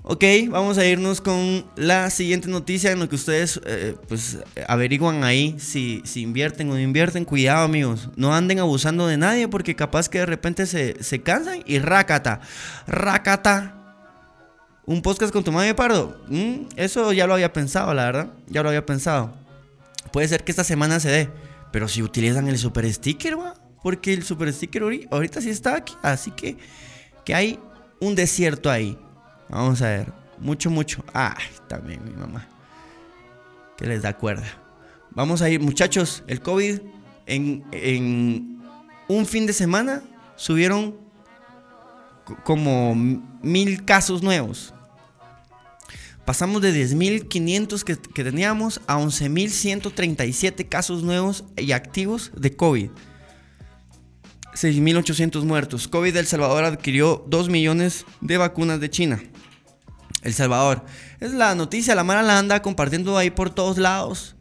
Ok, 0.02 0.24
vamos 0.48 0.78
a 0.78 0.86
irnos 0.86 1.20
con 1.20 1.66
la 1.76 2.08
siguiente 2.08 2.48
noticia 2.48 2.90
en 2.90 3.00
lo 3.00 3.08
que 3.08 3.16
ustedes 3.16 3.60
eh, 3.66 3.94
pues 4.08 4.38
averiguan 4.66 5.24
ahí 5.24 5.56
si, 5.58 6.00
si, 6.04 6.22
invierten 6.22 6.70
o 6.70 6.74
no 6.74 6.80
invierten. 6.80 7.24
Cuidado 7.24 7.64
amigos, 7.64 8.08
no 8.16 8.34
anden 8.34 8.60
abusando 8.60 9.06
de 9.06 9.18
nadie 9.18 9.46
porque 9.46 9.76
capaz 9.76 10.08
que 10.08 10.20
de 10.20 10.26
repente 10.26 10.66
se, 10.66 11.02
se 11.02 11.22
cansan 11.22 11.62
y 11.66 11.78
rácata, 11.78 12.40
rácata 12.86 13.80
un 14.90 15.02
podcast 15.02 15.32
con 15.32 15.44
tu 15.44 15.52
madre 15.52 15.72
pardo. 15.74 16.20
Mm, 16.28 16.66
eso 16.74 17.12
ya 17.12 17.26
lo 17.28 17.34
había 17.34 17.52
pensado, 17.52 17.94
la 17.94 18.06
verdad. 18.06 18.32
Ya 18.48 18.64
lo 18.64 18.70
había 18.70 18.84
pensado. 18.84 19.32
Puede 20.12 20.26
ser 20.26 20.42
que 20.42 20.50
esta 20.50 20.64
semana 20.64 20.98
se 20.98 21.10
dé. 21.10 21.30
Pero 21.70 21.86
si 21.86 22.02
utilizan 22.02 22.48
el 22.48 22.58
super 22.58 22.92
sticker. 22.92 23.36
Porque 23.82 24.12
el 24.12 24.22
super 24.22 24.52
sticker 24.52 24.82
ahorita 25.10 25.40
sí 25.40 25.50
está 25.50 25.76
aquí. 25.76 25.94
Así 26.02 26.30
que, 26.30 26.56
que 27.24 27.34
hay 27.34 27.58
un 28.00 28.14
desierto 28.14 28.70
ahí. 28.70 28.98
Vamos 29.48 29.80
a 29.82 29.88
ver. 29.88 30.12
Mucho, 30.38 30.70
mucho. 30.70 31.04
Ay, 31.12 31.44
también 31.68 32.04
mi 32.04 32.12
mamá. 32.12 32.48
Que 33.76 33.86
les 33.86 34.02
da 34.02 34.16
cuerda. 34.16 34.46
Vamos 35.10 35.42
a 35.42 35.50
ir, 35.50 35.60
muchachos. 35.60 36.22
El 36.26 36.40
COVID 36.40 36.80
en, 37.26 37.64
en 37.72 38.62
un 39.08 39.26
fin 39.26 39.46
de 39.46 39.52
semana 39.52 40.02
subieron 40.36 40.96
como 42.44 42.94
mil 42.94 43.84
casos 43.84 44.22
nuevos. 44.22 44.72
Pasamos 46.24 46.62
de 46.62 46.72
10.500 46.72 47.82
que, 47.82 47.96
que 47.96 48.24
teníamos 48.24 48.80
a 48.86 48.98
11.137 48.98 50.68
casos 50.68 51.02
nuevos 51.02 51.44
y 51.56 51.72
activos 51.72 52.30
de 52.36 52.54
COVID. 52.54 52.90
6.800 54.54 55.42
muertos. 55.44 55.88
COVID 55.88 56.16
El 56.16 56.26
Salvador 56.26 56.64
adquirió 56.64 57.24
2 57.28 57.48
millones 57.48 58.04
de 58.20 58.36
vacunas 58.36 58.80
de 58.80 58.90
China. 58.90 59.22
El 60.22 60.34
Salvador. 60.34 60.84
Es 61.20 61.32
la 61.32 61.54
noticia, 61.54 61.94
la 61.94 62.04
mala 62.04 62.22
la 62.22 62.38
anda 62.38 62.62
compartiendo 62.62 63.16
ahí 63.16 63.30
por 63.30 63.50
todos 63.50 63.78
lados. 63.78 64.36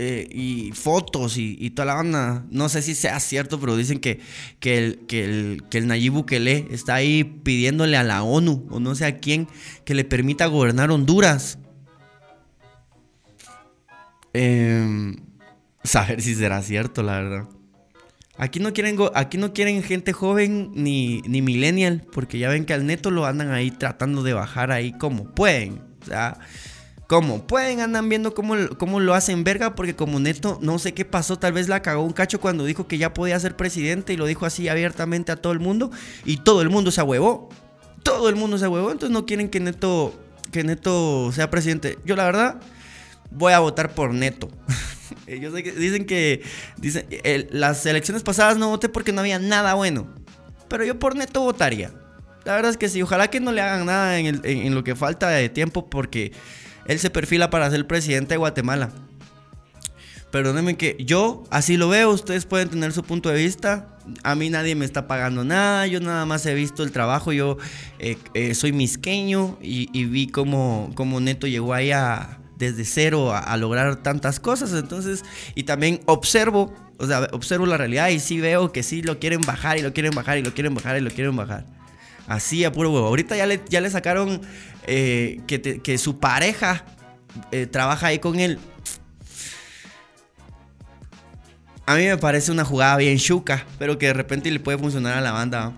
Eh, 0.00 0.28
y 0.30 0.70
fotos 0.74 1.36
y, 1.38 1.70
toda 1.70 1.86
la 1.86 1.94
banda. 1.94 2.44
No 2.50 2.68
sé 2.68 2.82
si 2.82 2.94
sea 2.94 3.18
cierto, 3.18 3.58
pero 3.58 3.76
dicen 3.76 3.98
que, 3.98 4.20
que, 4.60 4.78
el, 4.78 5.06
que, 5.08 5.24
el, 5.24 5.64
que 5.68 5.80
Nayib 5.80 6.12
Bukele 6.12 6.68
está 6.70 6.94
ahí 6.94 7.24
pidiéndole 7.24 7.96
a 7.96 8.04
la 8.04 8.22
ONU 8.22 8.68
o 8.70 8.78
no 8.78 8.94
sé 8.94 9.06
a 9.06 9.18
quién 9.18 9.48
que 9.84 9.94
le 9.94 10.04
permita 10.04 10.46
gobernar 10.46 10.92
Honduras. 10.92 11.58
Eh, 14.34 15.16
saber 15.82 16.22
si 16.22 16.36
será 16.36 16.62
cierto, 16.62 17.02
la 17.02 17.14
verdad. 17.14 17.57
Aquí 18.38 18.60
no 18.60 18.72
quieren, 18.72 18.96
aquí 19.14 19.36
no 19.36 19.52
quieren 19.52 19.82
gente 19.82 20.12
joven 20.12 20.70
ni, 20.74 21.22
ni 21.22 21.42
millennial, 21.42 22.06
porque 22.12 22.38
ya 22.38 22.48
ven 22.48 22.64
que 22.64 22.72
al 22.72 22.86
neto 22.86 23.10
lo 23.10 23.26
andan 23.26 23.50
ahí 23.50 23.70
tratando 23.70 24.22
de 24.22 24.32
bajar 24.32 24.70
ahí 24.70 24.92
como 24.92 25.34
pueden. 25.34 25.82
O 26.02 26.06
sea, 26.06 26.38
¿Cómo? 27.08 27.46
Pueden, 27.46 27.80
andan 27.80 28.10
viendo 28.10 28.34
cómo, 28.34 28.54
cómo 28.76 29.00
lo 29.00 29.14
hacen 29.14 29.42
verga, 29.42 29.74
porque 29.74 29.96
como 29.96 30.20
Neto, 30.20 30.58
no 30.60 30.78
sé 30.78 30.92
qué 30.92 31.06
pasó, 31.06 31.38
tal 31.38 31.54
vez 31.54 31.66
la 31.66 31.80
cagó 31.80 32.02
un 32.02 32.12
cacho 32.12 32.38
cuando 32.38 32.66
dijo 32.66 32.86
que 32.86 32.98
ya 32.98 33.14
podía 33.14 33.40
ser 33.40 33.56
presidente 33.56 34.12
y 34.12 34.18
lo 34.18 34.26
dijo 34.26 34.44
así 34.44 34.68
abiertamente 34.68 35.32
a 35.32 35.36
todo 35.36 35.54
el 35.54 35.58
mundo 35.58 35.90
y 36.26 36.36
todo 36.36 36.60
el 36.60 36.68
mundo 36.68 36.90
se 36.90 37.00
ahuevó. 37.00 37.48
Todo 38.02 38.28
el 38.28 38.36
mundo 38.36 38.58
se 38.58 38.66
ahuevó, 38.66 38.92
entonces 38.92 39.10
no 39.10 39.24
quieren 39.24 39.48
que 39.48 39.58
Neto, 39.58 40.12
que 40.52 40.64
Neto 40.64 41.32
sea 41.32 41.48
presidente. 41.48 41.98
Yo 42.04 42.14
la 42.14 42.24
verdad 42.26 42.60
voy 43.30 43.54
a 43.54 43.58
votar 43.60 43.94
por 43.94 44.12
Neto. 44.12 44.50
Ellos 45.28 45.54
dicen 45.54 46.06
que 46.06 46.42
dicen, 46.78 47.06
las 47.50 47.84
elecciones 47.86 48.22
pasadas 48.22 48.56
no 48.56 48.68
voté 48.68 48.88
porque 48.88 49.12
no 49.12 49.20
había 49.20 49.38
nada 49.38 49.74
bueno, 49.74 50.08
pero 50.68 50.84
yo 50.84 50.98
por 50.98 51.16
Neto 51.16 51.42
votaría. 51.42 51.92
La 52.44 52.54
verdad 52.54 52.70
es 52.70 52.78
que 52.78 52.88
sí, 52.88 53.02
ojalá 53.02 53.28
que 53.28 53.40
no 53.40 53.52
le 53.52 53.60
hagan 53.60 53.84
nada 53.84 54.18
en, 54.18 54.74
lo 54.74 54.82
que 54.82 54.96
falta 54.96 55.28
de 55.28 55.50
tiempo 55.50 55.90
porque 55.90 56.32
él 56.86 56.98
se 56.98 57.10
perfila 57.10 57.50
para 57.50 57.70
ser 57.70 57.86
presidente 57.86 58.34
de 58.34 58.38
Guatemala. 58.38 58.90
Perdónenme 60.30 60.76
que 60.76 60.96
yo 60.98 61.44
así 61.50 61.76
lo 61.76 61.90
veo, 61.90 62.10
ustedes 62.10 62.46
pueden 62.46 62.70
tener 62.70 62.92
su 62.92 63.02
punto 63.02 63.28
de 63.28 63.36
vista. 63.36 63.98
A 64.22 64.34
mí 64.34 64.48
nadie 64.48 64.74
me 64.74 64.86
está 64.86 65.06
pagando 65.06 65.44
nada, 65.44 65.86
yo 65.86 66.00
nada 66.00 66.24
más 66.24 66.46
he 66.46 66.54
visto 66.54 66.82
el 66.82 66.92
trabajo, 66.92 67.32
yo 67.32 67.58
eh, 67.98 68.16
eh, 68.32 68.54
soy 68.54 68.72
misqueño 68.72 69.58
y, 69.60 70.04
vi 70.06 70.28
cómo, 70.28 70.90
Neto 71.20 71.46
llegó 71.46 71.74
ahí 71.74 71.92
desde 72.58 72.84
cero 72.84 73.32
a, 73.34 73.56
lograr 73.56 73.96
tantas 73.96 74.40
cosas. 74.40 74.72
Entonces, 74.72 75.24
y 75.54 75.62
también 75.62 76.00
observo, 76.06 76.74
o 76.98 77.06
sea, 77.06 77.28
observo 77.32 77.66
la 77.66 77.76
realidad 77.76 78.08
y 78.08 78.20
sí 78.20 78.40
veo 78.40 78.72
que 78.72 78.82
sí 78.82 79.02
lo 79.02 79.18
quieren 79.18 79.40
bajar 79.42 79.78
y 79.78 79.82
lo 79.82 79.92
quieren 79.94 80.12
bajar 80.14 80.38
y 80.38 80.42
lo 80.42 80.52
quieren 80.52 80.74
bajar 80.74 80.98
y 80.98 81.00
lo 81.00 81.10
quieren 81.10 81.36
bajar. 81.36 81.64
Así 82.26 82.64
a 82.64 82.72
puro 82.72 82.92
huevo. 82.92 83.06
Ahorita 83.06 83.36
ya 83.36 83.46
le, 83.46 83.62
ya 83.68 83.80
le 83.80 83.88
sacaron 83.88 84.42
eh, 84.86 85.40
que, 85.46 85.98
su 85.98 86.18
pareja 86.18 86.84
eh, 87.52 87.66
trabaja 87.66 88.08
ahí 88.08 88.18
con 88.18 88.38
él. 88.38 88.58
A 91.86 91.94
mí 91.94 92.04
me 92.04 92.18
parece 92.18 92.52
una 92.52 92.66
jugada 92.66 92.98
bien 92.98 93.16
chuca, 93.16 93.64
pero 93.78 93.96
que 93.98 94.06
de 94.06 94.12
repente 94.12 94.50
le 94.50 94.60
puede 94.60 94.76
funcionar 94.76 95.16
a 95.16 95.22
la 95.22 95.32
banda. 95.32 95.72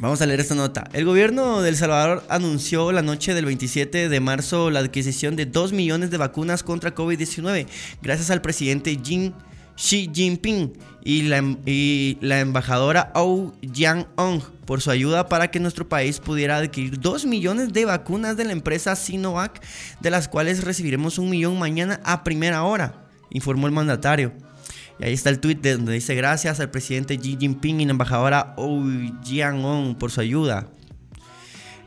Vamos 0.00 0.22
a 0.22 0.26
leer 0.26 0.38
esta 0.38 0.54
nota. 0.54 0.88
El 0.92 1.04
gobierno 1.04 1.60
de 1.60 1.70
El 1.70 1.76
Salvador 1.76 2.22
anunció 2.28 2.92
la 2.92 3.02
noche 3.02 3.34
del 3.34 3.46
27 3.46 4.08
de 4.08 4.20
marzo 4.20 4.70
la 4.70 4.78
adquisición 4.78 5.34
de 5.34 5.44
2 5.44 5.72
millones 5.72 6.12
de 6.12 6.18
vacunas 6.18 6.62
contra 6.62 6.94
COVID-19 6.94 7.66
gracias 8.00 8.30
al 8.30 8.40
presidente 8.40 8.96
Xi 8.96 10.08
Jinping 10.14 10.72
y 11.02 11.22
la, 11.22 11.42
la 12.20 12.38
embajadora 12.38 13.10
Ou 13.16 13.54
Yang-ong 13.60 14.40
por 14.66 14.82
su 14.82 14.92
ayuda 14.92 15.28
para 15.28 15.50
que 15.50 15.58
nuestro 15.58 15.88
país 15.88 16.20
pudiera 16.20 16.58
adquirir 16.58 17.00
2 17.00 17.26
millones 17.26 17.72
de 17.72 17.84
vacunas 17.84 18.36
de 18.36 18.44
la 18.44 18.52
empresa 18.52 18.94
Sinovac, 18.94 19.60
de 20.00 20.10
las 20.10 20.28
cuales 20.28 20.62
recibiremos 20.62 21.18
un 21.18 21.28
millón 21.28 21.58
mañana 21.58 22.00
a 22.04 22.22
primera 22.22 22.62
hora, 22.62 23.08
informó 23.30 23.66
el 23.66 23.72
mandatario. 23.72 24.32
Y 24.98 25.04
ahí 25.04 25.12
está 25.12 25.30
el 25.30 25.38
tweet 25.38 25.56
donde 25.56 25.92
dice 25.92 26.14
gracias 26.14 26.60
al 26.60 26.70
presidente 26.70 27.18
Xi 27.18 27.36
Jinping 27.38 27.80
y 27.80 27.84
la 27.84 27.92
embajadora 27.92 28.54
Oh 28.56 28.82
Jian-on 29.22 29.94
por 29.94 30.10
su 30.10 30.20
ayuda. 30.20 30.68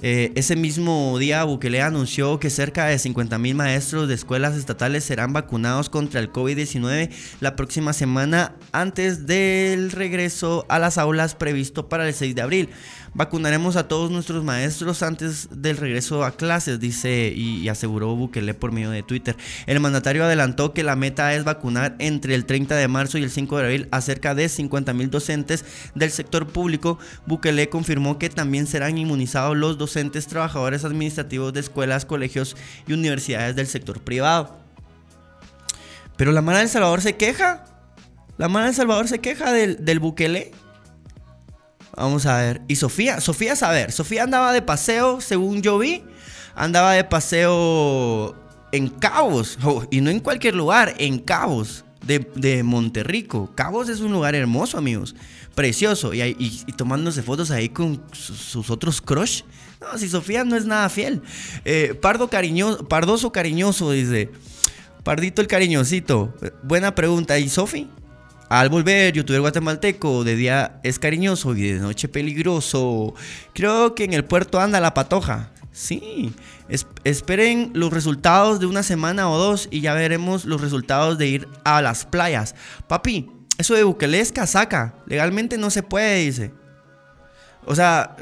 Eh, 0.03 0.31
ese 0.33 0.55
mismo 0.55 1.15
día 1.19 1.43
Bukele 1.43 1.79
anunció 1.79 2.39
que 2.39 2.49
cerca 2.49 2.87
de 2.87 2.95
50.000 2.95 3.53
maestros 3.53 4.07
de 4.07 4.15
escuelas 4.15 4.55
estatales 4.55 5.03
serán 5.03 5.31
vacunados 5.31 5.91
contra 5.91 6.19
el 6.19 6.31
COVID-19 6.31 7.11
la 7.39 7.55
próxima 7.55 7.93
semana 7.93 8.55
antes 8.71 9.27
del 9.27 9.91
regreso 9.91 10.65
a 10.69 10.79
las 10.79 10.97
aulas 10.97 11.35
previsto 11.35 11.87
para 11.87 12.07
el 12.07 12.15
6 12.15 12.33
de 12.33 12.41
abril. 12.41 12.69
Vacunaremos 13.13 13.75
a 13.75 13.89
todos 13.89 14.09
nuestros 14.09 14.41
maestros 14.45 15.03
antes 15.03 15.49
del 15.51 15.75
regreso 15.75 16.23
a 16.23 16.31
clases, 16.31 16.79
dice 16.79 17.33
y, 17.35 17.67
aseguró 17.67 18.15
Bukele 18.15 18.53
por 18.53 18.71
medio 18.71 18.89
de 18.89 19.03
Twitter. 19.03 19.35
El 19.65 19.81
mandatario 19.81 20.23
adelantó 20.23 20.73
que 20.73 20.81
la 20.81 20.95
meta 20.95 21.33
es 21.33 21.43
vacunar 21.43 21.95
entre 21.99 22.35
el 22.35 22.45
30 22.45 22.73
de 22.75 22.87
marzo 22.87 23.17
y 23.17 23.23
el 23.23 23.29
5 23.29 23.57
de 23.57 23.63
abril 23.65 23.87
a 23.91 23.99
cerca 23.99 24.33
de 24.33 24.47
50 24.47 24.93
mil 24.93 25.09
docentes 25.09 25.65
del 25.93 26.09
sector 26.11 26.47
público. 26.47 26.99
Bukele 27.25 27.67
confirmó 27.67 28.17
que 28.17 28.29
también 28.29 28.65
serán 28.65 28.97
inmunizados 28.97 29.57
los 29.57 29.77
docentes, 29.77 30.27
trabajadores 30.27 30.85
administrativos 30.85 31.51
de 31.51 31.59
escuelas, 31.59 32.05
colegios 32.05 32.55
y 32.87 32.93
universidades 32.93 33.57
del 33.57 33.67
sector 33.67 33.99
privado. 33.99 34.57
Pero 36.15 36.31
la 36.31 36.41
Mara 36.41 36.59
del 36.59 36.69
Salvador 36.69 37.01
se 37.01 37.17
queja. 37.17 37.65
La 38.37 38.47
Mara 38.47 38.67
del 38.67 38.75
Salvador 38.75 39.09
se 39.09 39.19
queja 39.19 39.51
del, 39.51 39.83
del 39.83 39.99
Bukele. 39.99 40.53
Vamos 41.95 42.25
a 42.25 42.37
ver. 42.37 42.61
Y 42.67 42.75
Sofía, 42.75 43.19
Sofía, 43.21 43.53
a 43.61 43.71
ver, 43.71 43.91
Sofía 43.91 44.23
andaba 44.23 44.53
de 44.53 44.61
paseo, 44.61 45.21
según 45.21 45.61
yo 45.61 45.77
vi, 45.77 46.03
andaba 46.55 46.93
de 46.93 47.03
paseo 47.03 48.35
en 48.71 48.89
Cabos, 48.89 49.57
y 49.89 50.01
no 50.01 50.09
en 50.09 50.19
cualquier 50.19 50.55
lugar, 50.55 50.93
en 50.97 51.19
Cabos, 51.19 51.83
de, 52.01 52.63
Monterrico. 52.63 53.53
Cabos 53.55 53.89
es 53.89 53.99
un 53.99 54.11
lugar 54.11 54.35
hermoso, 54.35 54.77
amigos, 54.77 55.15
precioso, 55.55 56.13
y, 56.13 56.21
y, 56.21 56.71
tomándose 56.73 57.21
fotos 57.21 57.51
ahí 57.51 57.69
con 57.69 58.01
sus, 58.11 58.69
otros 58.69 59.01
crush. 59.01 59.43
No, 59.79 59.97
si 59.97 60.07
Sofía 60.07 60.43
no 60.43 60.55
es 60.55 60.65
nada 60.65 60.89
fiel. 60.89 61.21
Eh, 61.65 61.97
Pardo 61.99 62.29
cariñoso, 62.29 62.87
Pardoso 62.87 63.31
cariñoso, 63.31 63.91
dice. 63.91 64.29
Pardito 65.03 65.41
el 65.41 65.47
cariñosito. 65.47 66.33
Buena 66.61 66.93
pregunta. 66.93 67.39
¿Y 67.39 67.49
Sofi? 67.49 67.89
Al 68.51 68.67
volver, 68.67 69.13
youtuber 69.13 69.39
guatemalteco, 69.39 70.25
de 70.25 70.35
día 70.35 70.81
es 70.83 70.99
cariñoso 70.99 71.55
y 71.55 71.71
de 71.71 71.79
noche 71.79 72.09
peligroso. 72.09 73.13
Creo 73.53 73.95
que 73.95 74.03
en 74.03 74.11
el 74.11 74.25
puerto 74.25 74.59
anda 74.59 74.81
la 74.81 74.93
patoja. 74.93 75.51
Sí, 75.71 76.33
esperen 77.05 77.71
los 77.73 77.93
resultados 77.93 78.59
de 78.59 78.65
una 78.65 78.83
semana 78.83 79.29
o 79.29 79.37
dos 79.37 79.69
y 79.71 79.79
ya 79.79 79.93
veremos 79.93 80.43
los 80.43 80.59
resultados 80.59 81.17
de 81.17 81.27
ir 81.27 81.47
a 81.63 81.81
las 81.81 82.03
playas. 82.03 82.53
Papi, 82.89 83.31
eso 83.57 83.73
de 83.73 83.85
Bukele 83.85 84.19
es 84.19 84.33
casaca. 84.33 84.95
Legalmente 85.05 85.57
no 85.57 85.69
se 85.69 85.81
puede, 85.81 86.17
dice. 86.17 86.51
O 87.63 87.73
sea, 87.73 88.17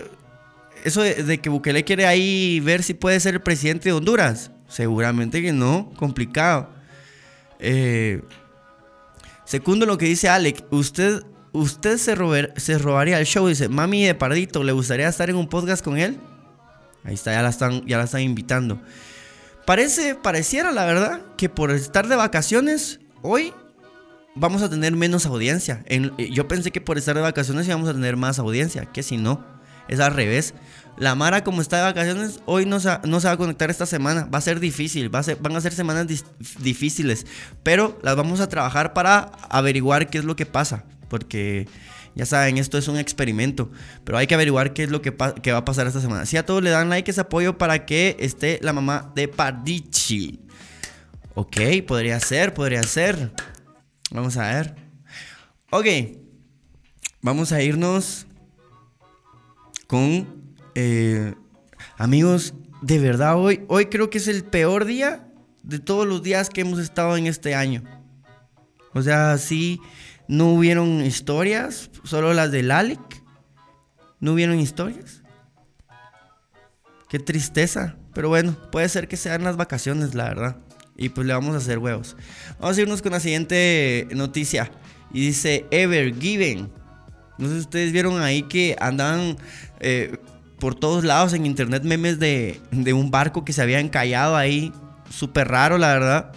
eso 0.83 1.01
de, 1.01 1.23
de, 1.23 1.39
que 1.39 1.49
Bukele 1.49 1.83
quiere 1.83 2.05
ahí 2.05 2.59
ver 2.59 2.83
si 2.83 2.93
puede 2.93 3.19
ser 3.19 3.33
el 3.33 3.41
presidente 3.41 3.89
de 3.89 3.93
Honduras. 3.93 4.51
Seguramente 4.67 5.41
que 5.41 5.53
no, 5.53 5.91
complicado. 5.97 6.69
Eh, 7.57 8.21
Segundo 9.49 9.87
lo 9.87 9.97
que 9.97 10.05
dice 10.05 10.29
Alec, 10.29 10.63
usted, 10.69 11.23
usted 11.53 11.97
se, 11.97 12.15
se 12.57 12.77
robaría 12.77 13.19
el 13.19 13.25
show, 13.25 13.47
dice, 13.47 13.67
mami 13.67 14.05
de 14.05 14.13
Pardito, 14.13 14.63
¿le 14.63 14.73
gustaría 14.73 15.07
estar 15.07 15.27
en 15.27 15.37
un 15.37 15.49
podcast 15.49 15.83
con 15.83 15.97
él? 15.97 16.19
Ahí 17.03 17.15
está, 17.15 17.31
ya 17.31 17.41
la 17.41 17.49
están, 17.49 17.83
ya 17.87 17.97
la 17.97 18.03
están 18.03 18.21
invitando. 18.21 18.79
Parece, 19.65 20.13
pareciera 20.13 20.71
la 20.71 20.85
verdad, 20.85 21.21
que 21.35 21.49
por 21.49 21.71
estar 21.71 22.07
de 22.07 22.15
vacaciones, 22.15 22.99
hoy 23.23 23.51
vamos 24.35 24.61
a 24.61 24.69
tener 24.69 24.95
menos 24.95 25.25
audiencia. 25.25 25.83
yo 26.29 26.47
pensé 26.47 26.69
que 26.69 26.79
por 26.79 26.99
estar 26.99 27.15
de 27.15 27.21
vacaciones 27.21 27.65
íbamos 27.65 27.89
a 27.89 27.93
tener 27.93 28.17
más 28.17 28.37
audiencia, 28.37 28.85
que 28.85 29.01
si 29.01 29.17
no, 29.17 29.43
es 29.87 29.99
al 29.99 30.13
revés. 30.13 30.53
La 30.99 31.15
Mara, 31.15 31.45
como 31.45 31.61
está 31.61 31.77
de 31.77 31.83
vacaciones, 31.83 32.41
hoy 32.45 32.65
no 32.65 32.81
se, 32.81 32.89
va 32.89 33.31
a 33.31 33.37
conectar 33.37 33.69
esta 33.69 33.85
semana. 33.85 34.25
Va 34.25 34.39
a 34.39 34.41
ser 34.41 34.59
difícil, 34.59 35.07
van 35.07 35.55
a 35.55 35.61
ser 35.61 35.73
semanas 35.73 36.07
difíciles. 36.59 37.25
Pero 37.63 37.97
las 38.03 38.17
vamos 38.17 38.41
a 38.41 38.49
trabajar 38.49 38.93
para 38.93 39.31
averiguar 39.49 40.09
qué 40.09 40.17
es 40.17 40.25
lo 40.25 40.35
que 40.35 40.45
pasa. 40.45 40.83
Porque 41.07 41.69
ya 42.15 42.25
saben, 42.25 42.57
esto 42.57 42.77
es 42.77 42.89
un 42.89 42.97
experimento. 42.97 43.71
Pero 44.03 44.17
hay 44.17 44.27
que 44.27 44.35
averiguar 44.35 44.73
qué 44.73 44.83
es 44.83 44.89
lo 44.89 45.01
que, 45.01 45.11
va 45.11 45.57
a 45.57 45.65
pasar 45.65 45.87
esta 45.87 46.01
semana. 46.01 46.25
Si 46.25 46.35
a 46.35 46.45
todos 46.45 46.61
le 46.61 46.69
dan 46.69 46.89
like, 46.89 47.09
ese 47.09 47.21
apoyo 47.21 47.57
para 47.57 47.85
que 47.85 48.17
esté 48.19 48.59
la 48.61 48.73
mamá 48.73 49.13
de 49.15 49.29
Pardici. 49.29 50.41
Ok, 51.33 51.57
podría 51.87 52.19
ser, 52.19 52.53
podría 52.53 52.83
ser. 52.83 53.31
Vamos 54.11 54.35
a 54.35 54.51
ver. 54.51 54.75
Ok. 55.69 55.85
Vamos 57.21 57.53
a 57.53 57.61
irnos 57.61 58.27
con 59.87 60.38
eh, 60.81 61.35
amigos, 61.97 62.53
de 62.81 62.99
verdad 62.99 63.37
hoy, 63.37 63.65
hoy 63.67 63.87
creo 63.87 64.09
que 64.09 64.17
es 64.17 64.29
el 64.29 64.45
peor 64.45 64.85
día 64.85 65.27
de 65.63 65.79
todos 65.79 66.07
los 66.07 66.23
días 66.23 66.49
que 66.49 66.61
hemos 66.61 66.79
estado 66.79 67.17
en 67.17 67.27
este 67.27 67.53
año. 67.53 67.83
O 68.93 69.01
sea, 69.01 69.37
sí, 69.37 69.81
no 70.29 70.53
hubieron 70.53 71.05
historias, 71.05 71.91
solo 72.03 72.33
las 72.33 72.51
del 72.51 72.71
Alec. 72.71 72.99
No 74.21 74.33
hubieron 74.33 74.59
historias. 74.59 75.21
Qué 77.09 77.19
tristeza. 77.19 77.97
Pero 78.13 78.29
bueno, 78.29 78.55
puede 78.71 78.87
ser 78.87 79.07
que 79.07 79.17
sean 79.17 79.43
las 79.43 79.57
vacaciones, 79.57 80.15
la 80.15 80.25
verdad. 80.25 80.57
Y 80.95 81.09
pues 81.09 81.27
le 81.27 81.33
vamos 81.33 81.55
a 81.55 81.57
hacer 81.57 81.77
huevos. 81.79 82.15
Vamos 82.59 82.77
a 82.77 82.81
irnos 82.81 83.01
con 83.01 83.11
la 83.11 83.19
siguiente 83.19 84.07
noticia. 84.11 84.71
Y 85.11 85.27
dice 85.27 85.65
Ever 85.71 86.17
Given. 86.17 86.71
No 87.37 87.47
sé 87.47 87.55
si 87.55 87.59
ustedes 87.59 87.91
vieron 87.91 88.21
ahí 88.21 88.43
que 88.43 88.75
andaban 88.79 89.37
eh, 89.79 90.17
por 90.59 90.75
todos 90.75 91.03
lados 91.03 91.33
en 91.33 91.45
internet 91.45 91.83
memes 91.83 92.19
de, 92.19 92.59
un 92.71 93.11
barco 93.11 93.45
que 93.45 93.53
se 93.53 93.61
había 93.61 93.79
encallado 93.79 94.35
ahí. 94.35 94.71
Súper 95.09 95.47
raro, 95.47 95.77
la 95.77 95.93
verdad. 95.93 96.31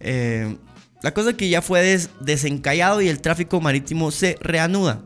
Eh, 0.00 0.56
la 1.02 1.12
cosa 1.12 1.34
que 1.34 1.48
ya 1.48 1.60
fue 1.60 1.98
desencallado 2.20 3.02
y 3.02 3.08
el 3.08 3.20
tráfico 3.20 3.60
marítimo 3.60 4.10
se 4.10 4.38
reanuda. 4.40 5.02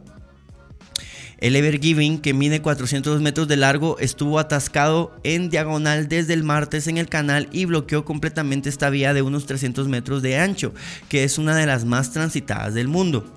El 1.38 1.54
Ever 1.54 1.80
Giving, 1.80 2.18
que 2.18 2.34
mide 2.34 2.60
400 2.62 3.20
metros 3.20 3.46
de 3.46 3.56
largo, 3.56 3.96
estuvo 4.00 4.40
atascado 4.40 5.16
en 5.22 5.50
diagonal 5.50 6.08
desde 6.08 6.34
el 6.34 6.42
martes 6.42 6.88
en 6.88 6.98
el 6.98 7.08
canal 7.08 7.48
y 7.52 7.64
bloqueó 7.64 8.04
completamente 8.04 8.68
esta 8.68 8.90
vía 8.90 9.14
de 9.14 9.22
unos 9.22 9.46
300 9.46 9.86
metros 9.86 10.20
de 10.20 10.36
ancho, 10.36 10.74
que 11.08 11.22
es 11.22 11.38
una 11.38 11.54
de 11.54 11.66
las 11.66 11.84
más 11.84 12.12
transitadas 12.12 12.74
del 12.74 12.88
mundo. 12.88 13.32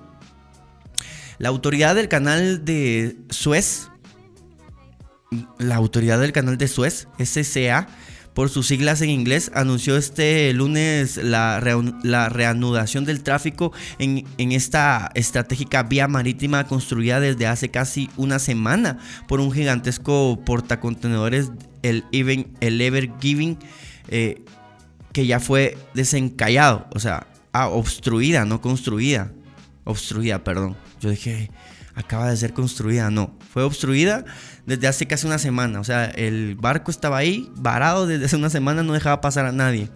La 1.38 1.48
autoridad 1.48 1.94
del 1.94 2.08
canal 2.08 2.64
de 2.64 3.16
Suez 3.30 3.88
la 5.58 5.76
autoridad 5.76 6.20
del 6.20 6.32
canal 6.32 6.58
de 6.58 6.68
Suez, 6.68 7.08
SCA, 7.18 7.88
por 8.34 8.48
sus 8.48 8.66
siglas 8.66 9.02
en 9.02 9.10
inglés, 9.10 9.50
anunció 9.54 9.96
este 9.96 10.52
lunes 10.54 11.18
la, 11.18 11.60
reanudación 11.60 13.04
del 13.04 13.22
tráfico 13.22 13.72
en, 13.98 14.26
esta 14.38 15.10
estratégica 15.14 15.82
vía 15.82 16.08
marítima 16.08 16.66
construida 16.66 17.20
desde 17.20 17.46
hace 17.46 17.70
casi 17.70 18.08
una 18.16 18.38
semana 18.38 18.98
por 19.28 19.40
un 19.40 19.52
gigantesco 19.52 20.40
portacontenedores, 20.44 21.50
el, 21.82 22.04
el 22.12 22.80
Ever 22.80 23.10
Giving, 23.20 23.58
eh, 24.08 24.42
que 25.12 25.26
ya 25.26 25.40
fue 25.40 25.76
desencallado, 25.94 26.86
o 26.94 27.00
sea, 27.00 27.26
ah, 27.52 27.68
obstruida, 27.68 28.46
no 28.46 28.60
construida, 28.62 29.30
obstruida, 29.84 30.42
perdón. 30.42 30.76
Yo 31.00 31.10
dije, 31.10 31.50
acaba 31.94 32.30
de 32.30 32.36
ser 32.36 32.54
construida, 32.54 33.10
no, 33.10 33.36
fue 33.52 33.62
obstruida 33.62 34.24
desde 34.66 34.88
hace 34.88 35.06
casi 35.06 35.26
una 35.26 35.38
semana. 35.38 35.80
O 35.80 35.84
sea, 35.84 36.04
el 36.06 36.56
barco 36.56 36.90
estaba 36.90 37.18
ahí, 37.18 37.50
varado 37.56 38.06
desde 38.06 38.26
hace 38.26 38.36
una 38.36 38.50
semana, 38.50 38.82
no 38.82 38.92
dejaba 38.92 39.20
pasar 39.20 39.46
a 39.46 39.52
nadie. 39.52 39.88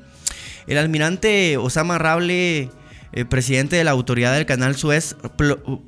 El 0.67 0.79
almirante 0.79 1.57
Osama 1.57 1.99
Rable, 1.99 2.71
eh, 3.13 3.25
presidente 3.25 3.77
de 3.77 3.85
la 3.85 3.93
autoridad 3.93 4.35
del 4.35 4.47
canal 4.47 4.77
Suez, 4.77 5.17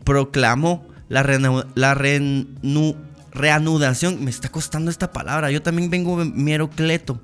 proclamó 0.04 0.86
la, 1.08 1.22
reanudación. 3.32 4.24
Me 4.24 4.30
está 4.30 4.48
costando 4.50 4.90
esta 4.90 5.12
palabra, 5.12 5.50
yo 5.50 5.62
también 5.62 5.90
vengo 5.90 6.70
cleto. 6.70 7.20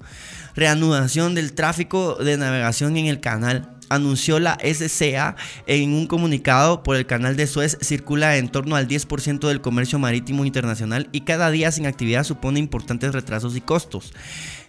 Reanudación 0.57 1.35
del 1.35 1.53
tráfico 1.53 2.15
de 2.17 2.37
navegación 2.37 2.97
en 2.97 3.07
el 3.07 3.21
canal 3.21 3.74
anunció 3.89 4.39
la 4.39 4.59
SCA 4.63 5.37
en 5.67 5.93
un 5.93 6.07
comunicado 6.07 6.83
por 6.83 6.97
el 6.97 7.07
canal 7.07 7.37
de 7.37 7.47
Suez 7.47 7.79
circula 7.81 8.37
en 8.37 8.49
torno 8.49 8.77
al 8.77 8.89
10% 8.89 9.49
del 9.49 9.61
comercio 9.61 9.99
marítimo 9.99 10.45
internacional 10.45 11.09
y 11.13 11.23
cada 11.23 11.51
día 11.51 11.73
sin 11.73 11.87
actividad 11.87 12.25
supone 12.25 12.59
importantes 12.59 13.13
retrasos 13.13 13.57
y 13.57 13.61
costos. 13.61 14.13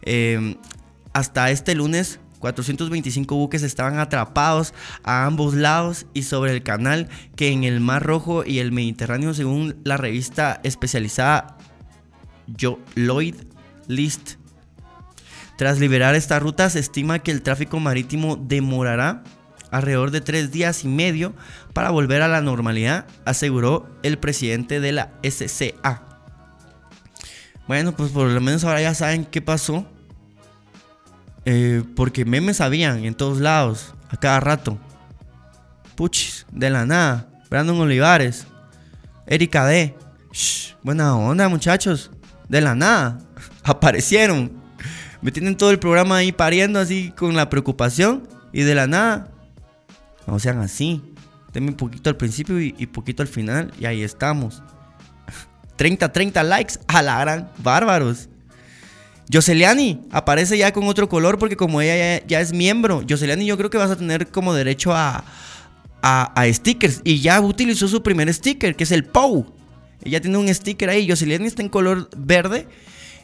Em, 0.01 0.55
hasta 1.13 1.51
este 1.51 1.75
lunes 1.75 2.19
425 2.39 3.35
buques 3.35 3.63
estaban 3.63 3.97
atrapados 3.97 4.73
a 5.03 5.25
ambos 5.25 5.55
lados 5.55 6.05
y 6.13 6.23
sobre 6.23 6.51
el 6.51 6.63
canal 6.63 7.09
que 7.35 7.49
en 7.49 7.63
el 7.63 7.79
Mar 7.79 8.03
Rojo 8.03 8.43
y 8.45 8.59
el 8.59 8.71
Mediterráneo 8.71 9.33
según 9.33 9.77
la 9.83 9.97
revista 9.97 10.59
especializada 10.63 11.57
Lloyd 12.95 13.35
List 13.87 14.35
tras 15.57 15.79
liberar 15.79 16.15
esta 16.15 16.39
ruta, 16.39 16.69
se 16.69 16.79
estima 16.79 17.19
que 17.19 17.31
el 17.31 17.41
tráfico 17.41 17.79
marítimo 17.79 18.35
demorará 18.35 19.23
alrededor 19.71 20.11
de 20.11 20.21
tres 20.21 20.51
días 20.51 20.83
y 20.83 20.87
medio 20.87 21.33
para 21.73 21.89
volver 21.89 22.21
a 22.21 22.27
la 22.27 22.41
normalidad, 22.41 23.05
aseguró 23.25 23.89
el 24.03 24.17
presidente 24.17 24.79
de 24.79 24.91
la 24.91 25.11
SCA. 25.23 26.03
Bueno, 27.67 27.95
pues 27.95 28.11
por 28.11 28.27
lo 28.27 28.41
menos 28.41 28.63
ahora 28.63 28.81
ya 28.81 28.93
saben 28.93 29.25
qué 29.25 29.41
pasó. 29.41 29.85
Eh, 31.45 31.83
porque 31.95 32.25
memes 32.25 32.57
sabían 32.57 33.05
en 33.05 33.13
todos 33.13 33.39
lados, 33.39 33.93
a 34.09 34.17
cada 34.17 34.39
rato. 34.39 34.79
Puchis, 35.95 36.45
de 36.51 36.69
la 36.69 36.85
nada. 36.85 37.29
Brandon 37.49 37.79
Olivares, 37.79 38.47
Erika 39.27 39.65
D. 39.65 39.95
buena 40.83 41.15
onda, 41.15 41.47
muchachos. 41.47 42.11
De 42.49 42.61
la 42.61 42.75
nada. 42.75 43.19
Aparecieron. 43.63 44.64
Me 45.25 45.31
tienen 45.31 45.57
todo 45.57 45.71
el 45.71 45.79
programa 45.79 46.17
ahí 46.17 46.31
pariendo 46.31 46.79
así 46.79 47.11
con 47.17 47.35
la 47.35 47.49
preocupación. 47.49 48.27
Y 48.53 48.61
de 48.61 48.75
la 48.75 48.85
nada. 48.85 49.31
No 50.27 50.37
sean 50.37 50.59
así. 50.59 51.01
Denme 51.51 51.69
un 51.69 51.77
poquito 51.77 52.11
al 52.11 52.15
principio 52.15 52.61
y, 52.61 52.75
y 52.77 52.85
poquito 52.85 53.23
al 53.23 53.27
final. 53.27 53.73
Y 53.79 53.85
ahí 53.85 54.03
estamos. 54.03 54.61
30, 55.77 56.13
30 56.13 56.43
likes. 56.43 56.75
A 56.85 57.01
la 57.01 57.19
gran. 57.21 57.49
Bárbaros. 57.57 58.29
Yoseliani 59.27 60.01
aparece 60.11 60.59
ya 60.59 60.71
con 60.71 60.83
otro 60.83 61.09
color 61.09 61.39
porque 61.39 61.57
como 61.57 61.81
ella 61.81 62.23
ya, 62.27 62.39
es 62.39 62.53
miembro, 62.53 63.01
Yoseliani 63.01 63.47
yo 63.47 63.57
creo 63.57 63.71
que 63.71 63.79
vas 63.79 63.89
a 63.89 63.95
tener 63.95 64.27
como 64.27 64.53
derecho 64.53 64.93
a, 64.93 65.23
a, 66.03 66.45
stickers 66.53 67.01
y 67.03 67.21
ya 67.21 67.41
utilizó 67.41 67.87
su 67.87 68.03
primer 68.03 68.31
sticker 68.31 68.75
que 68.75 68.83
es 68.83 68.91
el 68.91 69.03
POW. 69.03 69.51
Ella 70.03 70.21
tiene 70.21 70.37
un 70.37 70.47
sticker 70.53 70.91
ahí, 70.91 71.07
Yoseliani 71.07 71.47
está 71.47 71.63
en 71.63 71.69
color 71.69 72.07
verde 72.15 72.67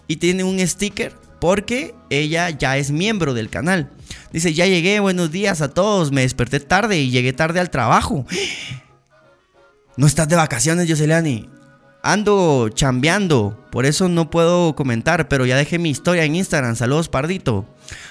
y 0.08 0.16
tiene 0.16 0.44
un 0.44 0.60
sticker 0.68 1.14
porque 1.41 1.95
ella 2.12 2.51
ya 2.51 2.77
es 2.77 2.91
miembro 2.91 3.34
del 3.34 3.49
canal. 3.49 3.89
Dice, 4.32 4.54
ya 4.54 4.67
llegué, 4.67 4.99
buenos 4.99 5.32
días 5.32 5.62
a 5.62 5.73
todos, 5.73 6.12
me 6.12 6.21
desperté 6.21 6.60
tarde 6.60 6.99
y 6.99 7.10
llegué 7.10 7.34
tarde 7.34 7.60
al 7.60 7.69
trabajo. 7.69 8.25
No 9.97 10.08
estás 10.08 10.30
de 10.30 10.38
vacaciones, 10.38 10.88
Yoseliani. 10.88 11.49
Ando 12.01 12.69
chambeando, 12.69 13.67
por 13.71 13.86
eso 13.86 14.08
no 14.08 14.30
puedo 14.30 14.73
comentar, 14.73 15.27
pero 15.27 15.45
ya 15.45 15.58
dejé 15.58 15.80
mi 15.80 15.89
historia 15.89 16.23
en 16.23 16.34
Instagram. 16.34 16.77
Saludos, 16.77 17.10
Pardito. 17.10 17.67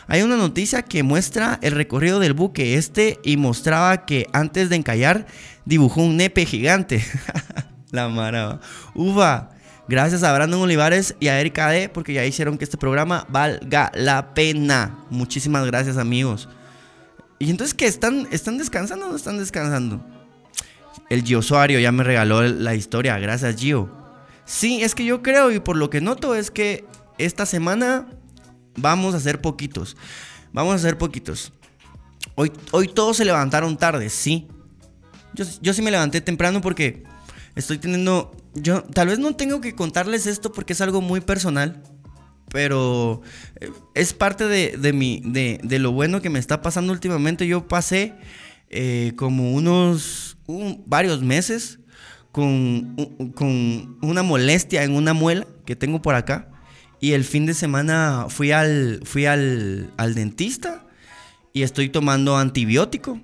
Hay 0.07 0.21
una 0.21 0.37
noticia 0.37 0.83
que 0.83 1.03
muestra 1.03 1.59
el 1.63 1.73
recorrido 1.73 2.21
del 2.21 2.35
buque 2.35 2.75
este 2.75 3.19
y 3.25 3.39
mostraba 3.39 4.05
que 4.05 4.27
antes 4.35 4.69
de 4.69 4.77
encallar 4.77 5.27
dibujó 5.65 6.03
un 6.03 6.19
nepe 6.19 6.45
gigante. 6.45 7.03
la 7.91 8.09
mara. 8.11 8.61
Uva. 8.95 9.51
Gracias 9.91 10.23
a 10.23 10.33
Brandon 10.33 10.61
Olivares 10.61 11.17
y 11.19 11.27
a 11.27 11.41
Erika 11.41 11.69
D 11.69 11.89
porque 11.89 12.13
ya 12.13 12.25
hicieron 12.25 12.59
que 12.59 12.63
este 12.63 12.77
programa 12.77 13.27
valga 13.29 13.91
la 13.93 14.35
pena. 14.35 15.05
Muchísimas 15.11 15.67
gracias, 15.67 15.97
amigos. 15.97 16.49
¿Y 17.41 17.51
entonces 17.51 17.75
qué? 17.75 17.87
¿Están, 17.87 18.29
están 18.31 18.57
descansando 18.57 19.07
o 19.07 19.09
no 19.11 19.17
están 19.17 19.39
descansando? 19.39 20.01
El 21.09 21.25
Gio 21.25 21.43
Suario 21.43 21.81
ya 21.81 21.91
me 21.91 22.05
regaló 22.05 22.41
la 22.41 22.77
historia. 22.77 23.19
Gracias, 23.19 23.57
Gio. 23.57 23.91
Sí, 24.45 24.81
es 24.81 24.95
que 24.95 25.05
yo 25.05 25.23
creo 25.23 25.51
y 25.51 25.59
por 25.59 25.77
lo 25.77 25.91
que 25.91 26.01
noto 26.01 26.37
es 26.37 26.53
que 26.53 26.85
esta 27.19 27.45
semana 27.45 28.07
vamos 28.77 29.15
a 29.15 29.17
hacer 29.17 29.41
poquitos. 29.41 29.97
Vamos 30.53 30.75
a 30.75 30.77
hacer 30.77 30.99
poquitos. 30.99 31.53
Hoy, 32.37 32.53
hoy 32.71 32.87
todos 32.87 33.17
se 33.17 33.25
levantaron 33.25 33.77
tarde, 33.77 34.09
sí. 34.09 34.47
Yo, 35.35 35.45
yo 35.61 35.75
sí 35.75 35.83
me 35.83 35.91
levanté 35.91 36.21
temprano 36.21 36.61
porque 36.61 37.03
estoy 37.57 37.79
teniendo... 37.79 38.31
Yo 38.55 38.83
tal 38.83 39.09
vez 39.09 39.19
no 39.19 39.37
tengo 39.37 39.61
que 39.61 39.75
contarles 39.75 40.27
esto 40.27 40.53
porque 40.53 40.73
es 40.73 40.81
algo 40.81 41.01
muy 41.01 41.21
personal. 41.21 41.83
Pero 42.53 43.23
eh, 43.61 43.71
es 43.95 44.13
parte 44.13 44.47
de, 44.49 44.77
de, 44.77 44.93
mi, 44.93 45.23
de, 45.25 45.61
de 45.63 45.79
lo 45.79 45.93
bueno 45.93 46.21
que 46.21 46.31
me 46.31 46.39
está 46.39 46.63
pasando 46.63 46.93
últimamente. 46.93 47.47
Yo 47.47 47.69
pasé 47.69 48.15
eh, 48.71 49.13
como 49.17 49.53
unos 49.53 50.37
varios 50.87 51.23
meses 51.23 51.79
con, 52.33 52.97
con, 53.35 53.99
una 54.03 54.23
molestia 54.23 54.83
en 54.83 54.95
una 54.95 55.13
muela 55.13 55.47
que 55.65 55.77
tengo 55.77 56.03
por 56.03 56.15
acá. 56.15 56.49
Y 57.01 57.13
el 57.13 57.25
fin 57.25 57.47
de 57.47 57.55
semana 57.55 58.27
fui 58.29 58.53
al, 58.53 59.01
fui 59.05 59.27
al, 59.27 59.93
al 59.97 60.15
dentista 60.15 60.87
y 61.53 61.63
estoy 61.63 61.89
tomando 61.89 62.37
antibiótico. 62.37 63.21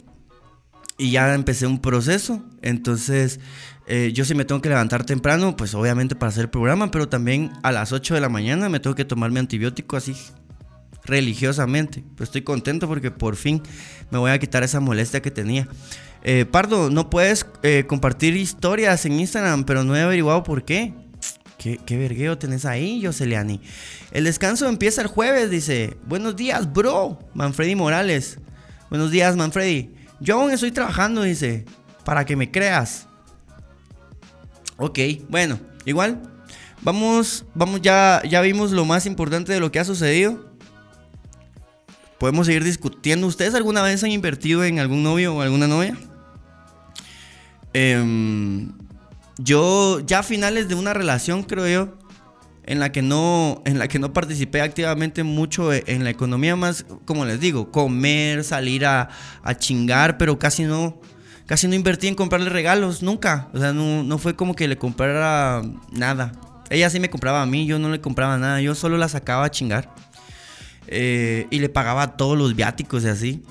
Y 0.99 1.11
ya 1.11 1.35
empecé 1.35 1.67
un 1.67 1.81
proceso. 1.81 2.43
Entonces, 2.63 3.41
eh, 3.87 4.11
yo 4.15 4.25
sí 4.25 4.35
me 4.35 4.45
tengo 4.45 4.61
que 4.61 4.69
levantar 4.69 5.05
temprano, 5.05 5.57
pues 5.57 5.75
obviamente 5.75 6.17
para 6.17 6.31
hacer 6.31 6.45
el 6.45 6.51
programa, 6.51 6.91
pero 6.91 7.09
también 7.09 7.53
a 7.63 7.71
las 7.71 7.93
8 7.93 8.15
de 8.15 8.21
la 8.21 8.29
mañana 8.29 8.69
me 8.69 8.81
tengo 8.81 8.97
que 8.97 9.05
tomar 9.05 9.31
mi 9.31 9.39
antibiótico 9.39 9.97
así 9.97 10.17
religiosamente. 11.05 12.05
Pues 12.17 12.29
estoy 12.29 12.43
contento 12.43 12.89
porque 12.89 13.11
por 13.11 13.37
fin 13.37 13.63
me 14.11 14.19
voy 14.19 14.31
a 14.31 14.39
quitar 14.39 14.63
esa 14.63 14.81
molestia 14.81 15.23
que 15.23 15.31
tenía. 15.31 15.69
Eh, 16.23 16.45
Pardo, 16.45 16.91
no 16.91 17.09
puedes 17.11 17.47
eh, 17.63 17.85
compartir 17.87 18.37
historias 18.37 19.07
en 19.07 19.21
Instagram, 19.21 19.65
pero 19.65 19.85
no 19.85 19.97
he 19.97 20.01
averiguado 20.01 20.43
por 20.43 20.65
qué. 20.65 20.95
¿Qué, 21.59 21.79
qué 21.85 21.97
vergueo 21.97 22.37
tenés 22.37 22.65
ahí, 22.65 23.03
Joseliani? 23.05 23.61
El 24.11 24.25
descanso 24.25 24.69
empieza 24.69 25.03
el 25.03 25.07
jueves, 25.09 25.51
dice. 25.51 25.97
Buenos 26.07 26.37
días, 26.37 26.73
bro. 26.73 27.19
Manfredi 27.35 27.77
Morales. 27.77 28.39
Buenos 28.91 29.11
días, 29.11 29.37
Manfredi. 29.37 29.95
Yo 30.21 30.41
aún 30.41 30.51
estoy 30.51 30.73
trabajando, 30.73 31.23
dice. 31.23 31.65
Para 32.05 32.25
que 32.25 32.37
me 32.37 32.51
creas. 32.51 33.07
Ok, 34.77 34.99
bueno, 35.29 35.59
igual. 35.85 36.21
Vamos, 36.83 37.45
vamos, 37.55 37.81
ya, 37.83 38.23
ya 38.29 38.41
vimos 38.43 38.71
lo 38.71 38.85
más 38.85 39.07
importante 39.07 39.53
de 39.53 39.61
lo 39.61 39.73
que 39.73 39.81
ha 39.81 39.85
sucedido 39.85 40.47
podemos 42.19 42.47
seguir 42.47 42.65
discutiendo. 42.65 43.27
¿Ustedes 43.27 43.55
alguna 43.55 43.83
vez 43.83 44.03
han 44.05 44.11
invertido 44.11 44.65
en 44.65 44.79
algún 44.79 45.03
novio 45.03 45.35
o 45.35 45.41
alguna 45.41 45.67
novia? 45.67 45.97
Em, 47.73 48.73
yo 49.39 50.01
ya 50.01 50.21
a 50.21 50.23
finales 50.23 50.69
de 50.69 50.75
una 50.75 50.95
relación, 50.95 51.43
creo 51.43 51.69
yo, 51.69 51.99
en 52.67 52.81
la 52.81 52.91
que 52.91 53.01
no, 53.01 53.63
en 53.65 53.79
la 53.79 53.89
que 53.89 53.99
no 53.99 54.13
participé 54.13 54.61
activamente 54.61 55.23
mucho 55.23 55.73
e, 55.73 55.85
en 55.87 56.05
la 56.05 56.11
economía, 56.11 56.57
más, 56.57 56.85
como 57.05 57.25
les 57.25 57.41
digo, 57.41 57.71
comer, 57.71 58.45
salir 58.45 58.85
a, 58.85 59.09
chingar, 59.59 60.19
pero 60.19 60.39
casi 60.39 60.65
no, 60.65 61.01
casi 61.47 61.69
no 61.69 61.75
invertí 61.75 62.09
en 62.09 62.17
comprarle 62.17 62.51
regalos, 62.51 63.03
nunca. 63.03 63.49
O 63.55 63.59
sea, 63.59 63.73
no, 63.73 64.03
no 64.03 64.19
fue 64.19 64.35
como 64.35 64.55
que 64.55 64.67
le 64.67 64.77
comprara 64.77 65.63
nada. 65.93 66.33
Ella 66.69 66.91
sí 66.91 66.99
me 66.99 67.09
compraba 67.09 67.43
a 67.43 67.47
mí, 67.47 67.67
yo 67.67 67.79
no 67.79 67.89
le 67.89 68.01
compraba 68.01 68.37
nada, 68.37 68.61
yo 68.61 68.75
solo 68.75 68.99
la 68.99 69.09
sacaba 69.09 69.45
a 69.45 69.51
chingar. 69.51 69.95
Eh, 70.89 71.47
y 71.51 71.61
le 71.61 71.69
pagaba 71.69 72.17
todos 72.17 72.37
los 72.37 72.57
viáticos 72.57 73.05
y 73.05 73.09
así. 73.09 73.43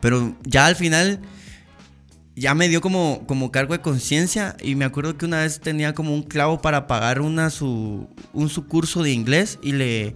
Pero 0.00 0.34
ya 0.42 0.66
al 0.66 0.74
final 0.74 1.20
ya 2.36 2.54
me 2.54 2.68
dio 2.68 2.80
como, 2.80 3.24
como 3.26 3.50
cargo 3.50 3.74
de 3.74 3.80
conciencia 3.80 4.56
y 4.62 4.74
me 4.74 4.84
acuerdo 4.84 5.16
que 5.16 5.26
una 5.26 5.40
vez 5.40 5.60
tenía 5.60 5.94
como 5.94 6.14
un 6.14 6.22
clavo 6.22 6.60
para 6.60 6.86
pagar 6.86 7.20
una 7.20 7.50
su, 7.50 8.08
un 8.32 8.48
su 8.48 8.66
curso 8.66 9.02
de 9.02 9.12
inglés 9.12 9.58
y 9.62 9.72
le, 9.72 10.12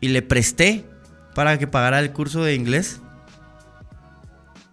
y 0.00 0.08
le 0.08 0.22
presté 0.22 0.84
para 1.34 1.58
que 1.58 1.66
pagara 1.66 1.98
el 1.98 2.12
curso 2.12 2.42
de 2.44 2.54
inglés. 2.54 3.00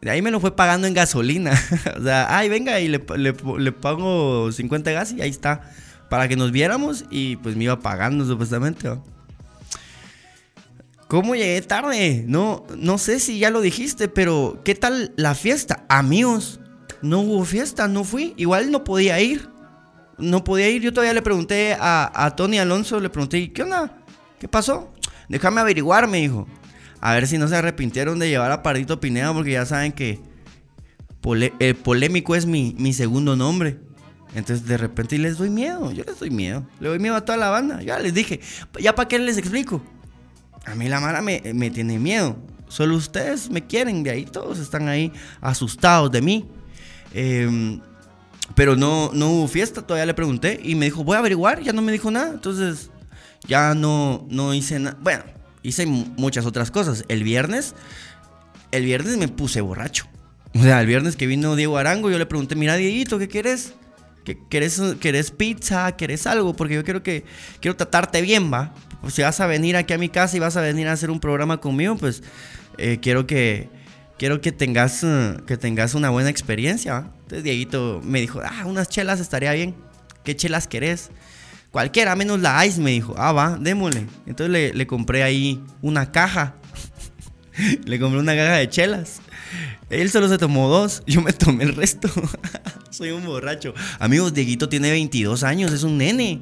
De 0.01 0.11
ahí 0.11 0.21
me 0.21 0.31
lo 0.31 0.39
fue 0.39 0.55
pagando 0.55 0.87
en 0.87 0.93
gasolina. 0.93 1.51
o 1.99 2.03
sea, 2.03 2.37
ay, 2.37 2.47
venga, 2.47 2.79
y 2.79 2.87
le, 2.87 3.03
le, 3.17 3.33
le 3.57 3.71
pago 3.71 4.51
50 4.51 4.91
gas 4.91 5.11
y 5.11 5.21
ahí 5.21 5.29
está. 5.29 5.69
Para 6.09 6.27
que 6.27 6.35
nos 6.35 6.51
viéramos 6.51 7.05
y 7.11 7.35
pues 7.37 7.55
me 7.55 7.65
iba 7.65 7.79
pagando 7.79 8.25
supuestamente. 8.25 8.89
¿Cómo 11.09 11.33
llegué 11.33 11.59
tarde? 11.63 12.23
No, 12.27 12.67
no 12.77 12.99
sé 12.99 13.19
si 13.19 13.39
ya 13.39 13.49
lo 13.49 13.61
dijiste, 13.61 14.09
pero 14.09 14.61
¿qué 14.63 14.75
tal 14.75 15.11
la 15.17 15.33
fiesta? 15.33 15.83
Amigos, 15.89 16.59
no 17.01 17.21
hubo 17.21 17.43
fiesta, 17.45 17.87
no 17.87 18.03
fui. 18.03 18.35
Igual 18.37 18.69
no 18.69 18.83
podía 18.83 19.19
ir. 19.19 19.49
No 20.19 20.43
podía 20.43 20.69
ir. 20.69 20.83
Yo 20.83 20.93
todavía 20.93 21.15
le 21.15 21.23
pregunté 21.23 21.75
a, 21.79 22.33
Tony 22.37 22.59
Alonso, 22.59 22.99
le 22.99 23.09
pregunté, 23.09 23.51
¿qué 23.51 23.63
onda? 23.63 24.03
¿Qué 24.39 24.47
pasó? 24.47 24.93
Déjame 25.29 25.61
averiguar, 25.61 26.07
me 26.07 26.19
dijo. 26.19 26.47
A 27.01 27.15
ver 27.15 27.25
si 27.25 27.39
no 27.39 27.47
se 27.47 27.55
arrepintieron 27.55 28.19
de 28.19 28.29
llevar 28.29 28.51
a 28.51 28.61
Pardito 28.61 28.99
Pineda, 28.99 29.33
porque 29.33 29.53
ya 29.53 29.65
saben 29.65 29.93
que 29.93 30.19
el 31.57 31.75
polémico 31.75 32.35
es 32.35 32.45
mi, 32.45 32.75
mi 32.77 32.93
segundo 32.93 33.35
nombre. 33.35 33.79
Entonces 34.35 34.67
de 34.67 34.77
repente 34.77 35.17
les 35.17 35.39
doy 35.39 35.49
miedo, 35.49 35.91
yo 35.91 36.03
les 36.03 36.19
doy 36.19 36.29
miedo. 36.29 36.67
Le 36.79 36.89
doy 36.89 36.99
miedo 36.99 37.15
a 37.15 37.25
toda 37.25 37.39
la 37.39 37.49
banda. 37.49 37.81
Ya 37.81 37.97
les 37.97 38.13
dije, 38.13 38.41
¿ya 38.79 38.93
para 38.93 39.07
qué 39.07 39.17
les 39.17 39.39
explico? 39.39 39.81
A 40.65 40.75
mí 40.75 40.87
la 40.87 40.99
Mara 40.99 41.21
me, 41.21 41.41
tiene 41.71 41.99
miedo. 41.99 42.37
Solo 42.67 42.95
ustedes 42.95 43.49
me 43.49 43.65
quieren, 43.65 44.03
de 44.03 44.11
ahí 44.11 44.25
todos 44.25 44.59
están 44.59 44.87
ahí 44.87 45.11
asustados 45.41 46.11
de 46.11 46.21
mí. 46.21 46.47
Em, 47.13 47.81
pero 48.55 48.75
no, 48.75 49.11
no 49.13 49.29
hubo 49.31 49.47
fiesta, 49.47 49.81
todavía 49.81 50.05
le 50.05 50.13
pregunté 50.13 50.59
y 50.63 50.75
me 50.75 50.85
dijo, 50.85 51.03
voy 51.03 51.15
a 51.15 51.19
averiguar, 51.19 51.61
ya 51.61 51.73
no 51.73 51.81
me 51.81 51.91
dijo 51.91 52.11
nada. 52.11 52.29
Entonces 52.31 52.91
ya 53.47 53.73
no, 53.73 54.27
no 54.29 54.53
hice 54.53 54.79
nada. 54.79 54.97
Bueno, 55.01 55.23
hice 55.63 55.85
muchas 55.85 56.45
otras 56.45 56.71
cosas. 56.71 57.05
El 57.07 57.23
viernes, 57.23 57.73
el 58.71 58.85
viernes 58.85 59.17
me 59.17 59.27
puse 59.27 59.61
borracho. 59.61 60.05
O 60.55 60.61
sea, 60.61 60.81
el 60.81 60.87
viernes 60.87 61.15
que 61.15 61.27
vino 61.27 61.55
Diego 61.55 61.77
Arango, 61.77 62.09
yo 62.09 62.17
le 62.17 62.25
pregunté, 62.25 62.55
mira, 62.55 62.75
Dieguito, 62.75 63.19
¿qué 63.19 63.27
quieres? 63.27 63.73
¿Querés, 64.37 64.81
¿Querés 64.99 65.31
pizza? 65.31 65.91
¿Querés 65.93 66.27
algo? 66.27 66.55
Porque 66.55 66.75
yo 66.75 66.83
quiero 66.83 67.03
que 67.03 67.23
quiero 67.59 67.75
tratarte 67.75 68.21
bien, 68.21 68.51
¿va? 68.51 68.73
Pues 69.01 69.13
si 69.13 69.21
vas 69.21 69.39
a 69.39 69.47
venir 69.47 69.75
aquí 69.77 69.93
a 69.93 69.97
mi 69.97 70.09
casa 70.09 70.35
y 70.37 70.39
vas 70.39 70.57
a 70.57 70.61
venir 70.61 70.87
a 70.87 70.93
hacer 70.93 71.09
un 71.09 71.19
programa 71.19 71.59
conmigo, 71.59 71.95
pues 71.95 72.23
eh, 72.77 72.99
quiero 73.01 73.25
que 73.25 73.69
quiero 74.17 74.41
que 74.41 74.51
tengas 74.51 75.03
eh, 75.03 75.37
que 75.47 75.57
tengas 75.57 75.95
una 75.95 76.09
buena 76.09 76.29
experiencia. 76.29 77.11
Entonces 77.21 77.43
Dieguito 77.43 78.01
me 78.03 78.19
dijo, 78.19 78.41
ah, 78.43 78.65
unas 78.65 78.89
chelas 78.89 79.19
estaría 79.19 79.53
bien. 79.53 79.75
¿Qué 80.23 80.35
chelas 80.35 80.67
querés? 80.67 81.09
Cualquiera, 81.71 82.15
menos 82.15 82.39
la 82.39 82.65
Ice, 82.65 82.81
me 82.81 82.91
dijo. 82.91 83.15
Ah, 83.17 83.31
va, 83.31 83.57
démosle. 83.59 84.05
Entonces 84.25 84.51
le, 84.51 84.73
le 84.73 84.87
compré 84.87 85.23
ahí 85.23 85.63
una 85.81 86.11
caja. 86.11 86.55
le 87.85 87.99
compré 87.99 88.19
una 88.19 88.35
caja 88.35 88.55
de 88.55 88.69
chelas. 88.69 89.21
Él 89.89 90.09
solo 90.09 90.27
se 90.29 90.37
tomó 90.37 90.69
dos, 90.69 91.03
yo 91.05 91.21
me 91.21 91.33
tomé 91.33 91.63
el 91.63 91.75
resto. 91.75 92.09
Soy 92.89 93.11
un 93.11 93.25
borracho. 93.25 93.73
Amigos, 93.99 94.33
Dieguito 94.33 94.69
tiene 94.69 94.91
22 94.91 95.43
años, 95.43 95.71
es 95.71 95.83
un 95.83 95.97
nene. 95.97 96.41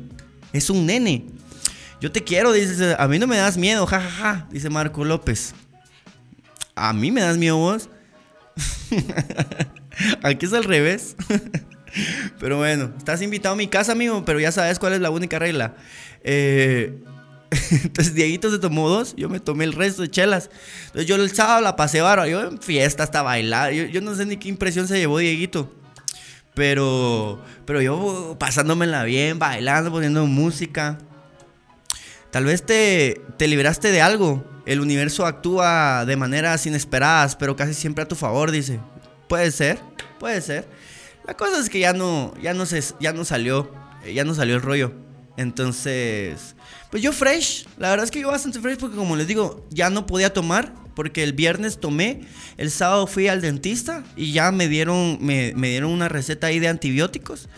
Es 0.53 0.70
un 0.70 0.86
nene. 0.86 1.26
Yo 1.99 2.12
te 2.12 2.24
quiero, 2.24 2.51
dice, 2.51 2.95
a 2.97 3.08
mí 3.08 3.20
no 3.20 3.28
me 3.28 3.38
das 3.38 3.58
miedo, 3.58 3.86
jajaja, 3.86 4.47
dice 4.51 4.70
Marco 4.70 5.03
López. 5.03 5.53
A 6.76 6.93
mí 6.93 7.12
me 7.12 7.22
das 7.22 7.38
miedo 7.38 7.58
vos. 7.58 7.89
Aquí 10.24 10.45
es 10.45 10.53
al 10.53 10.64
revés. 10.64 11.16
pero 12.39 12.58
bueno, 12.58 12.91
estás 12.97 13.22
invitado 13.22 13.53
a 13.53 13.58
mi 13.58 13.68
casa, 13.68 13.93
amigo, 13.93 14.24
pero 14.26 14.39
ya 14.39 14.51
sabes 14.51 14.80
cuál 14.80 14.93
es 14.93 15.01
la 15.01 15.10
única 15.10 15.39
regla. 15.39 15.76
Eh, 16.24 16.99
entonces 17.84 18.14
Dieguito 18.14 18.52
se 18.52 18.60
tomó 18.60 18.89
dos, 18.89 19.16
yo 19.16 19.30
me 19.30 19.39
tomé 19.39 19.64
el 19.64 19.74
resto 19.74 20.02
de 20.02 20.10
chelas. 20.10 20.50
Entonces 20.88 21.06
yo 21.06 21.16
el 21.16 21.32
sábado 21.32 21.62
la 21.62 21.76
pasé 21.76 22.02
bárbaro, 22.02 22.30
yo 22.30 22.41
en 22.41 22.60
fiesta 22.60 23.04
hasta 23.04 23.22
bailar. 23.22 23.72
Yo, 23.72 24.02
no 24.02 24.16
sé 24.16 24.26
ni 24.26 24.38
qué 24.38 24.50
impresión 24.50 24.88
se 24.88 24.98
llevó 24.98 25.20
Dieguito. 25.20 25.72
Pero, 26.54 27.39
pero 27.66 27.82
yo 27.82 28.36
pasándomela 28.39 29.04
bien, 29.04 29.38
bailando, 29.38 29.91
poniendo 29.91 30.26
música. 30.26 30.98
Tal 32.32 32.45
vez 32.45 32.66
te, 32.66 33.22
te 33.38 33.48
liberaste 33.48 33.91
de 33.91 34.02
algo. 34.02 34.43
El 34.66 34.82
universo 34.82 35.26
actúa 35.26 36.04
de 36.06 36.18
maneras 36.18 36.66
inesperadas, 36.66 37.36
pero 37.36 37.56
casi 37.56 37.74
siempre 37.74 38.04
a 38.04 38.08
tu 38.08 38.16
favor, 38.16 38.52
dice. 38.52 38.80
Puede 39.30 39.52
ser, 39.52 39.80
puede 40.20 40.41
ser. 40.41 40.68
La 41.26 41.36
cosa 41.36 41.60
es 41.60 41.70
que 41.70 41.80
ya 41.80 41.93
no, 41.93 42.34
ya 42.41 42.54
no, 42.54 42.66
se, 42.66 42.82
ya 43.00 43.14
no 43.14 43.24
salió, 43.24 43.72
ya 44.14 44.24
no 44.26 44.34
salió 44.34 44.56
el 44.56 44.62
rollo. 44.62 44.93
Entonces, 45.38 46.56
pues 46.90 47.04
yo 47.04 47.14
fresh, 47.14 47.68
la 47.78 47.92
verdad 47.92 48.04
es 48.04 48.12
que 48.12 48.20
yo 48.20 48.28
bastante 48.30 48.60
fresh 48.60 48.78
porque 48.78 48.98
como 48.98 49.16
les 49.16 49.28
digo, 49.28 49.66
ya 49.70 49.92
no 49.92 50.08
podía 50.08 50.34
tomar 50.34 50.74
porque 50.96 51.24
el 51.24 51.34
viernes 51.34 51.80
tomé, 51.80 52.22
el 52.58 52.72
sábado 52.72 53.06
fui 53.06 53.28
al 53.28 53.40
dentista 53.40 54.04
y 54.16 54.32
ya 54.32 54.52
me 54.52 54.68
dieron, 54.68 55.20
me, 55.22 55.54
dieron 55.54 55.92
una 55.92 56.10
receta 56.10 56.48
ahí 56.48 56.58
de 56.58 56.70
antibióticos. 56.70 57.50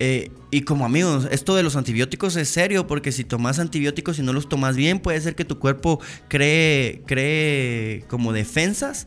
Eh, 0.00 0.32
y 0.50 0.62
como 0.62 0.84
amigos, 0.84 1.28
esto 1.30 1.54
de 1.54 1.62
los 1.62 1.76
antibióticos 1.76 2.34
es 2.34 2.48
serio 2.48 2.88
porque 2.88 3.12
si 3.12 3.22
tomas 3.22 3.60
antibióticos 3.60 4.18
y 4.18 4.22
no 4.22 4.32
los 4.32 4.48
tomas 4.48 4.74
bien, 4.74 4.98
puede 4.98 5.20
ser 5.20 5.36
que 5.36 5.44
tu 5.44 5.60
cuerpo 5.60 6.00
cree, 6.26 7.02
cree 7.06 8.04
como 8.08 8.32
defensas 8.32 9.06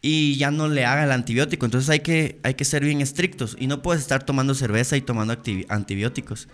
y 0.00 0.34
ya 0.34 0.50
no 0.50 0.66
le 0.66 0.84
haga 0.84 1.04
el 1.04 1.12
antibiótico. 1.12 1.64
Entonces 1.64 1.90
hay 1.90 2.00
que, 2.00 2.40
hay 2.42 2.54
que 2.54 2.64
ser 2.64 2.84
bien 2.84 3.00
estrictos 3.00 3.56
y 3.56 3.68
no 3.68 3.82
puedes 3.82 4.02
estar 4.02 4.26
tomando 4.26 4.56
cerveza 4.56 4.96
y 4.96 5.00
tomando 5.00 5.40
antibióticos. 5.68 6.48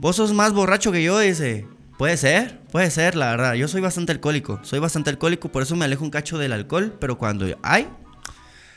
Vos 0.00 0.16
sos 0.16 0.32
más 0.32 0.54
borracho 0.54 0.92
que 0.92 1.02
yo, 1.02 1.18
dice. 1.18 1.66
Puede 1.98 2.16
ser, 2.16 2.58
puede 2.72 2.90
ser, 2.90 3.16
la 3.16 3.32
verdad. 3.32 3.52
Yo 3.52 3.68
soy 3.68 3.82
bastante 3.82 4.12
alcohólico. 4.12 4.58
Soy 4.62 4.78
bastante 4.78 5.10
alcohólico, 5.10 5.52
por 5.52 5.62
eso 5.62 5.76
me 5.76 5.84
alejo 5.84 6.02
un 6.02 6.10
cacho 6.10 6.38
del 6.38 6.54
alcohol. 6.54 6.96
Pero 6.98 7.18
cuando 7.18 7.46
hay, 7.60 7.86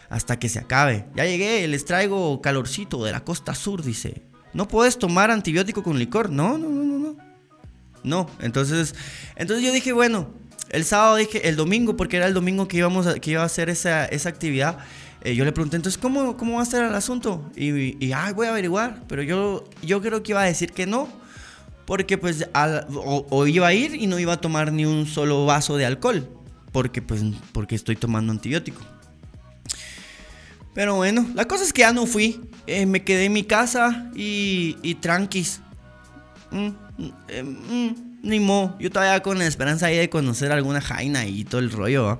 hasta 0.09 0.37
que 0.37 0.49
se 0.49 0.59
acabe. 0.59 1.05
Ya 1.15 1.23
llegué, 1.23 1.65
les 1.69 1.85
traigo 1.85 2.41
calorcito 2.41 3.05
de 3.05 3.13
la 3.13 3.23
costa 3.23 3.55
sur, 3.55 3.83
dice. 3.83 4.21
No 4.53 4.67
puedes 4.67 4.99
tomar 4.99 5.31
antibiótico 5.31 5.81
con 5.81 5.97
licor. 5.97 6.29
No, 6.29 6.57
no, 6.57 6.67
no, 6.67 6.83
no, 6.83 6.99
no. 6.99 7.15
No, 8.03 8.29
entonces, 8.41 8.93
entonces 9.37 9.65
yo 9.65 9.71
dije, 9.71 9.93
bueno, 9.93 10.33
el 10.71 10.83
sábado 10.83 11.15
dije, 11.15 11.47
el 11.47 11.55
domingo, 11.55 11.95
porque 11.95 12.17
era 12.17 12.25
el 12.25 12.33
domingo 12.33 12.67
que 12.67 12.75
íbamos 12.75 13.07
a, 13.07 13.13
que 13.13 13.31
iba 13.31 13.43
a 13.43 13.45
hacer 13.45 13.69
esa, 13.69 14.03
esa 14.07 14.27
actividad. 14.27 14.77
Eh, 15.23 15.35
yo 15.35 15.45
le 15.45 15.53
pregunté, 15.53 15.77
entonces, 15.77 15.97
¿cómo, 15.97 16.35
¿cómo 16.35 16.57
va 16.57 16.63
a 16.63 16.65
ser 16.65 16.83
el 16.83 16.93
asunto? 16.93 17.49
Y, 17.55 18.05
y 18.05 18.11
ah, 18.11 18.33
voy 18.35 18.47
a 18.47 18.49
averiguar. 18.49 19.03
Pero 19.07 19.23
yo, 19.23 19.63
yo 19.81 20.01
creo 20.01 20.21
que 20.21 20.33
iba 20.33 20.41
a 20.41 20.45
decir 20.45 20.73
que 20.73 20.85
no. 20.85 21.07
Porque 21.85 22.17
pues 22.17 22.47
o, 22.93 23.47
iba 23.47 23.67
a 23.67 23.73
ir 23.73 23.95
y 23.95 24.07
no 24.07 24.19
iba 24.19 24.33
a 24.33 24.41
tomar 24.41 24.71
ni 24.71 24.85
un 24.85 25.05
solo 25.05 25.45
vaso 25.45 25.77
de 25.77 25.85
alcohol. 25.85 26.29
Porque 26.71 27.01
pues 27.01 27.21
porque 27.51 27.75
estoy 27.75 27.95
tomando 27.95 28.31
antibiótico. 28.31 28.81
Pero 30.73 30.95
bueno, 30.95 31.25
la 31.35 31.45
cosa 31.45 31.63
es 31.63 31.71
que 31.73 31.81
ya 31.81 31.93
no 31.93 32.05
fui. 32.05 32.41
Eh, 32.67 32.85
me 32.85 33.03
quedé 33.03 33.25
en 33.25 33.33
mi 33.33 33.43
casa 33.43 34.09
y, 34.15 34.77
y 34.81 34.95
tranquis. 34.95 35.61
Mm, 36.51 36.69
mm, 36.97 37.11
mm, 37.69 37.95
ni 38.23 38.39
mo. 38.39 38.75
Yo 38.79 38.89
todavía 38.89 39.21
con 39.21 39.37
la 39.37 39.45
esperanza 39.45 39.87
ahí 39.87 39.97
de 39.97 40.09
conocer 40.09 40.51
alguna 40.51 40.81
jaina 40.81 41.25
y 41.25 41.43
todo 41.43 41.59
el 41.59 41.69
rollo. 41.69 42.19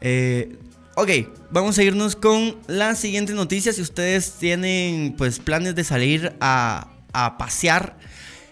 Eh, 0.00 0.58
ok, 0.96 1.10
vamos 1.50 1.78
a 1.78 1.82
irnos 1.82 2.16
con 2.16 2.56
la 2.66 2.94
siguiente 2.94 3.32
noticia. 3.32 3.72
Si 3.72 3.82
ustedes 3.82 4.32
tienen 4.38 5.14
pues 5.16 5.38
planes 5.38 5.74
de 5.74 5.84
salir 5.84 6.34
a, 6.40 6.88
a 7.12 7.38
pasear 7.38 7.96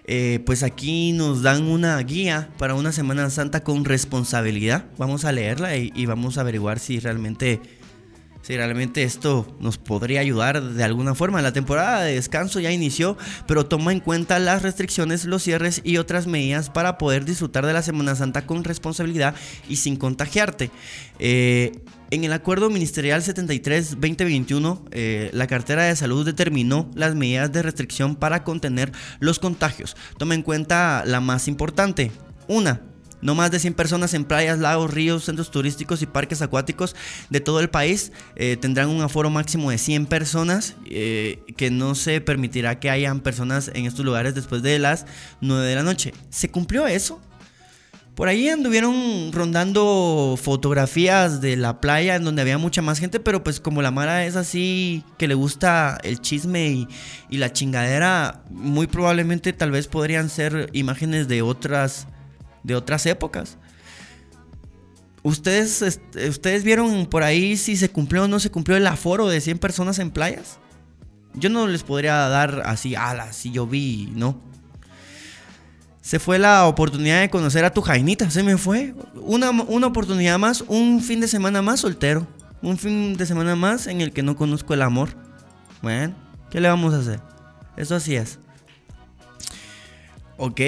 eh, 0.04 0.40
pues 0.44 0.64
aquí 0.64 1.12
nos 1.12 1.42
dan 1.42 1.64
una 1.64 1.96
guía 2.00 2.48
para 2.58 2.74
una 2.74 2.90
Semana 2.92 3.30
Santa 3.30 3.62
con 3.62 3.84
responsabilidad. 3.84 4.84
Vamos 4.98 5.24
a 5.24 5.32
leerla 5.32 5.76
y, 5.76 6.06
vamos 6.06 6.38
a 6.38 6.40
averiguar 6.40 6.78
si 6.80 6.98
realmente, 6.98 7.60
si 8.42 8.56
realmente 8.56 9.02
esto 9.02 9.46
nos 9.60 9.78
podría 9.78 10.20
ayudar 10.20 10.62
de 10.62 10.84
alguna 10.84 11.14
forma. 11.14 11.42
La 11.42 11.52
temporada 11.52 12.02
de 12.02 12.14
descanso 12.14 12.60
ya 12.60 12.70
inició, 12.70 13.16
pero 13.46 13.66
toma 13.66 13.92
en 13.92 14.00
cuenta 14.00 14.38
las 14.38 14.62
restricciones, 14.62 15.24
los 15.24 15.42
cierres 15.42 15.80
y 15.84 15.96
otras 15.96 16.26
medidas 16.26 16.70
para 16.70 16.98
poder 16.98 17.24
disfrutar 17.24 17.64
de 17.64 17.72
la 17.72 17.82
Semana 17.82 18.14
Santa 18.14 18.46
con 18.46 18.64
responsabilidad 18.64 19.34
y 19.68 19.76
sin 19.76 19.96
contagiarte. 19.96 20.70
Eh, 21.18 21.72
en 22.10 22.24
el 22.24 22.32
acuerdo 22.34 22.68
ministerial 22.68 23.22
73-2021, 23.22 24.82
eh, 24.90 25.30
la 25.32 25.46
cartera 25.46 25.84
de 25.84 25.96
salud 25.96 26.26
determinó 26.26 26.90
las 26.94 27.14
medidas 27.14 27.50
de 27.52 27.62
restricción 27.62 28.16
para 28.16 28.44
contener 28.44 28.92
los 29.18 29.38
contagios. 29.38 29.96
Toma 30.18 30.34
en 30.34 30.42
cuenta 30.42 31.04
la 31.06 31.20
más 31.20 31.48
importante. 31.48 32.12
Una, 32.48 32.82
no 33.22 33.34
más 33.34 33.50
de 33.50 33.58
100 33.58 33.74
personas 33.74 34.12
en 34.14 34.24
playas, 34.24 34.58
lagos, 34.58 34.92
ríos, 34.92 35.24
centros 35.24 35.50
turísticos 35.50 36.02
y 36.02 36.06
parques 36.06 36.42
acuáticos 36.42 36.94
de 37.30 37.40
todo 37.40 37.60
el 37.60 37.70
país 37.70 38.12
eh, 38.36 38.56
tendrán 38.60 38.88
un 38.88 39.00
aforo 39.00 39.30
máximo 39.30 39.70
de 39.70 39.78
100 39.78 40.06
personas, 40.06 40.74
eh, 40.86 41.42
que 41.56 41.70
no 41.70 41.94
se 41.94 42.20
permitirá 42.20 42.78
que 42.78 42.90
hayan 42.90 43.20
personas 43.20 43.70
en 43.74 43.86
estos 43.86 44.04
lugares 44.04 44.34
después 44.34 44.62
de 44.62 44.78
las 44.78 45.06
9 45.40 45.66
de 45.66 45.74
la 45.74 45.82
noche. 45.82 46.12
¿Se 46.30 46.50
cumplió 46.50 46.86
eso? 46.86 47.20
Por 48.14 48.28
ahí 48.28 48.50
anduvieron 48.50 49.32
rondando 49.32 50.38
fotografías 50.40 51.40
de 51.40 51.56
la 51.56 51.80
playa 51.80 52.14
en 52.14 52.24
donde 52.24 52.42
había 52.42 52.58
mucha 52.58 52.82
más 52.82 52.98
gente, 52.98 53.20
pero 53.20 53.42
pues 53.42 53.58
como 53.58 53.80
la 53.80 53.90
Mara 53.90 54.26
es 54.26 54.36
así, 54.36 55.02
que 55.16 55.26
le 55.26 55.34
gusta 55.34 55.98
el 56.02 56.20
chisme 56.20 56.86
y, 57.30 57.38
la 57.38 57.54
chingadera, 57.54 58.42
muy 58.50 58.86
probablemente 58.86 59.54
tal 59.54 59.70
vez 59.70 59.88
podrían 59.88 60.28
ser 60.28 60.68
imágenes 60.74 61.26
de 61.26 61.40
otras, 61.40 62.06
de 62.62 62.74
otras 62.74 63.06
épocas. 63.06 63.58
¿Ustedes, 65.22 66.00
¿Ustedes 66.28 66.64
vieron 66.64 67.06
por 67.06 67.22
ahí 67.22 67.56
si 67.56 67.76
se 67.76 67.88
cumplió 67.88 68.24
o 68.24 68.28
no 68.28 68.40
se 68.40 68.50
cumplió 68.50 68.76
el 68.76 68.86
aforo 68.86 69.28
de 69.28 69.40
100 69.40 69.58
personas 69.58 69.98
en 69.98 70.10
playas? 70.10 70.58
Yo 71.34 71.48
no 71.48 71.66
les 71.66 71.82
podría 71.82 72.14
dar 72.28 72.62
así, 72.66 72.94
ala, 72.94 73.32
si 73.32 73.52
yo 73.52 73.66
vi, 73.66 74.12
no 74.14 74.52
se 76.02 76.18
fue 76.18 76.38
la 76.38 76.66
oportunidad 76.66 77.20
de 77.20 77.30
conocer 77.30 77.64
a 77.64 77.72
tu 77.72 77.80
Jainita. 77.80 78.28
Se 78.28 78.42
me 78.42 78.58
fue. 78.58 78.94
Una, 79.14 79.50
una, 79.50 79.86
oportunidad 79.86 80.38
más, 80.38 80.62
un 80.66 81.00
fin 81.00 81.20
de 81.20 81.28
semana 81.28 81.62
más 81.62 81.80
soltero. 81.80 82.26
Un 82.60 82.76
fin 82.76 83.16
de 83.16 83.24
semana 83.24 83.56
más 83.56 83.86
en 83.86 84.00
el 84.00 84.12
que 84.12 84.22
no 84.22 84.36
conozco 84.36 84.74
el 84.74 84.82
amor. 84.82 85.10
Bueno, 85.80 86.14
¿qué 86.50 86.60
le 86.60 86.68
vamos 86.68 86.92
a 86.92 86.98
hacer? 86.98 87.20
Eso 87.76 87.94
así 87.94 88.16
es. 88.16 88.40
Ok. 90.36 90.60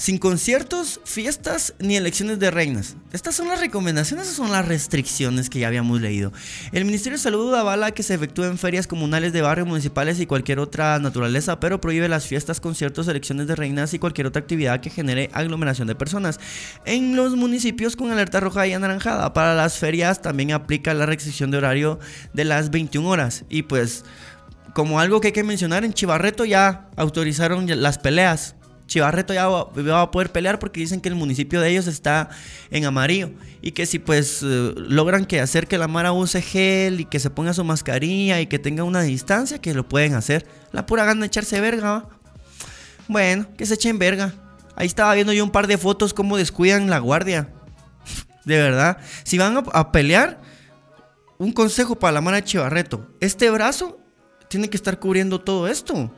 Sin 0.00 0.16
conciertos, 0.16 0.98
fiestas 1.04 1.74
ni 1.78 1.94
elecciones 1.94 2.38
de 2.38 2.50
reinas. 2.50 2.96
Estas 3.12 3.34
son 3.34 3.48
las 3.48 3.60
recomendaciones 3.60 4.30
o 4.30 4.32
son 4.32 4.50
las 4.50 4.66
restricciones 4.66 5.50
que 5.50 5.58
ya 5.58 5.66
habíamos 5.66 6.00
leído. 6.00 6.32
El 6.72 6.86
Ministerio 6.86 7.18
de 7.18 7.22
Salud 7.22 7.54
avala 7.54 7.90
que 7.90 8.02
se 8.02 8.14
efectúen 8.14 8.56
ferias 8.56 8.86
comunales 8.86 9.34
de 9.34 9.42
barrios 9.42 9.68
municipales 9.68 10.18
y 10.18 10.24
cualquier 10.24 10.58
otra 10.58 10.98
naturaleza, 11.00 11.60
pero 11.60 11.82
prohíbe 11.82 12.08
las 12.08 12.26
fiestas, 12.26 12.60
conciertos, 12.60 13.08
elecciones 13.08 13.46
de 13.46 13.56
reinas 13.56 13.92
y 13.92 13.98
cualquier 13.98 14.28
otra 14.28 14.40
actividad 14.40 14.80
que 14.80 14.88
genere 14.88 15.28
aglomeración 15.34 15.86
de 15.86 15.94
personas. 15.94 16.40
En 16.86 17.14
los 17.14 17.36
municipios 17.36 17.94
con 17.94 18.10
alerta 18.10 18.40
roja 18.40 18.66
y 18.66 18.72
anaranjada, 18.72 19.34
para 19.34 19.54
las 19.54 19.76
ferias 19.76 20.22
también 20.22 20.52
aplica 20.52 20.94
la 20.94 21.04
restricción 21.04 21.50
de 21.50 21.58
horario 21.58 21.98
de 22.32 22.46
las 22.46 22.70
21 22.70 23.06
horas. 23.06 23.44
Y 23.50 23.64
pues, 23.64 24.06
como 24.72 24.98
algo 24.98 25.20
que 25.20 25.26
hay 25.26 25.32
que 25.34 25.44
mencionar, 25.44 25.84
en 25.84 25.92
Chivarreto 25.92 26.46
ya 26.46 26.88
autorizaron 26.96 27.66
las 27.82 27.98
peleas 27.98 28.54
Chivarreto 28.90 29.32
ya 29.32 29.46
va, 29.46 30.02
a 30.02 30.10
poder 30.10 30.32
pelear 30.32 30.58
porque 30.58 30.80
dicen 30.80 31.00
que 31.00 31.08
el 31.08 31.14
municipio 31.14 31.60
de 31.60 31.70
ellos 31.70 31.86
está 31.86 32.28
en 32.72 32.84
amarillo 32.84 33.30
y 33.62 33.70
que 33.70 33.86
si 33.86 34.00
pues 34.00 34.42
eh, 34.42 34.74
logran 34.76 35.26
que 35.26 35.40
hacer 35.40 35.68
que 35.68 35.78
la 35.78 35.86
Mara 35.86 36.10
use 36.10 36.42
gel 36.42 36.98
y 36.98 37.04
que 37.04 37.20
se 37.20 37.30
ponga 37.30 37.54
su 37.54 37.62
mascarilla 37.62 38.40
y 38.40 38.48
que 38.48 38.58
tenga 38.58 38.82
una 38.82 39.02
distancia, 39.02 39.60
que 39.60 39.74
lo 39.74 39.88
pueden 39.88 40.14
hacer. 40.14 40.44
La 40.72 40.86
pura 40.86 41.04
gana 41.04 41.20
de 41.20 41.28
echarse 41.28 41.60
verga. 41.60 42.08
Bueno, 43.06 43.46
que 43.56 43.64
se 43.64 43.74
echen 43.74 43.96
verga. 44.00 44.34
Ahí 44.74 44.88
estaba 44.88 45.14
viendo 45.14 45.32
yo 45.32 45.44
un 45.44 45.52
par 45.52 45.68
de 45.68 45.78
fotos 45.78 46.12
cómo 46.12 46.36
descuidan 46.36 46.90
la 46.90 46.98
guardia. 46.98 47.48
De 48.44 48.56
verdad. 48.56 48.98
Si 49.22 49.38
van 49.38 49.56
a, 49.56 49.60
a 49.72 49.92
pelear, 49.92 50.40
un 51.38 51.52
consejo 51.52 51.94
para 51.94 52.14
la 52.14 52.20
Mara 52.20 52.38
de 52.38 52.44
Chivarreto. 52.44 53.06
Este 53.20 53.50
brazo 53.50 54.00
tiene 54.48 54.68
que 54.68 54.76
estar 54.76 54.98
cubriendo 54.98 55.40
todo 55.40 55.68
esto. 55.68 56.12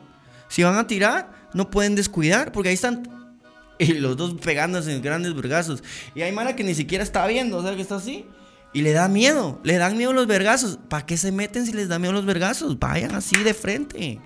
Si 0.48 0.62
van 0.62 0.76
a 0.76 0.86
tirar, 0.86 1.41
no 1.54 1.70
pueden 1.70 1.94
descuidar, 1.94 2.52
porque 2.52 2.68
ahí 2.70 2.74
están 2.74 3.02
y 3.78 3.94
los 3.94 4.16
dos 4.16 4.34
pegándose 4.34 4.94
en 4.94 5.02
grandes 5.02 5.34
vergazos. 5.34 5.82
Y 6.14 6.22
hay 6.22 6.32
Mara 6.32 6.56
que 6.56 6.64
ni 6.64 6.74
siquiera 6.74 7.04
está 7.04 7.26
viendo, 7.26 7.58
o 7.58 7.62
sea, 7.62 7.74
que 7.74 7.82
está 7.82 7.96
así. 7.96 8.26
Y 8.74 8.80
le 8.80 8.92
da 8.92 9.08
miedo, 9.08 9.60
le 9.64 9.76
dan 9.76 9.98
miedo 9.98 10.12
los 10.12 10.26
vergazos. 10.26 10.78
¿Para 10.88 11.04
qué 11.04 11.16
se 11.16 11.30
meten 11.30 11.66
si 11.66 11.72
les 11.72 11.88
da 11.88 11.98
miedo 11.98 12.12
los 12.12 12.24
vergazos? 12.24 12.78
Vayan 12.78 13.14
así 13.14 13.36
de 13.42 13.52
frente. 13.52 14.18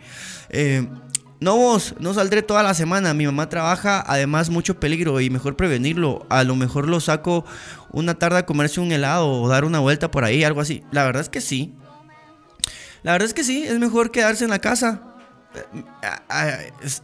Eh, 0.50 0.86
no 1.40 1.56
vos, 1.56 1.94
no 1.98 2.14
saldré 2.14 2.42
toda 2.42 2.62
la 2.62 2.72
semana. 2.74 3.12
Mi 3.12 3.26
mamá 3.26 3.48
trabaja, 3.48 4.04
además 4.06 4.48
mucho 4.48 4.78
peligro 4.78 5.20
y 5.20 5.30
mejor 5.30 5.56
prevenirlo. 5.56 6.26
A 6.28 6.44
lo 6.44 6.54
mejor 6.54 6.88
lo 6.88 7.00
saco 7.00 7.44
una 7.90 8.14
tarde 8.14 8.38
a 8.38 8.46
comerse 8.46 8.80
un 8.80 8.92
helado 8.92 9.28
o 9.28 9.48
dar 9.48 9.64
una 9.64 9.80
vuelta 9.80 10.12
por 10.12 10.24
ahí, 10.24 10.44
algo 10.44 10.60
así. 10.60 10.84
La 10.92 11.04
verdad 11.04 11.22
es 11.22 11.28
que 11.28 11.40
sí. 11.40 11.74
La 13.02 13.12
verdad 13.12 13.26
es 13.26 13.34
que 13.34 13.42
sí, 13.42 13.64
es 13.64 13.78
mejor 13.80 14.12
quedarse 14.12 14.44
en 14.44 14.50
la 14.50 14.60
casa. 14.60 15.15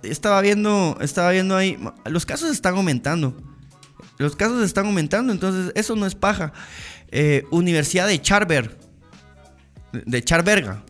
Estaba 0.03 0.41
viendo, 0.41 0.99
estaba 1.01 1.31
viendo 1.31 1.57
ahí, 1.57 1.79
los 2.05 2.27
casos 2.27 2.51
están 2.51 2.75
aumentando. 2.75 3.37
Los 4.19 4.37
casos 4.37 4.63
están 4.63 4.87
aumentando, 4.87 5.33
entonces 5.33 5.73
eso 5.75 5.97
no 5.97 6.07
es 6.07 6.15
paja. 6.15 6.53
Eh, 7.11 7.45
Universidad 7.51 8.07
de 8.07 8.21
Charber, 8.21 8.79
de 9.93 10.23
Charberga. 10.23 10.83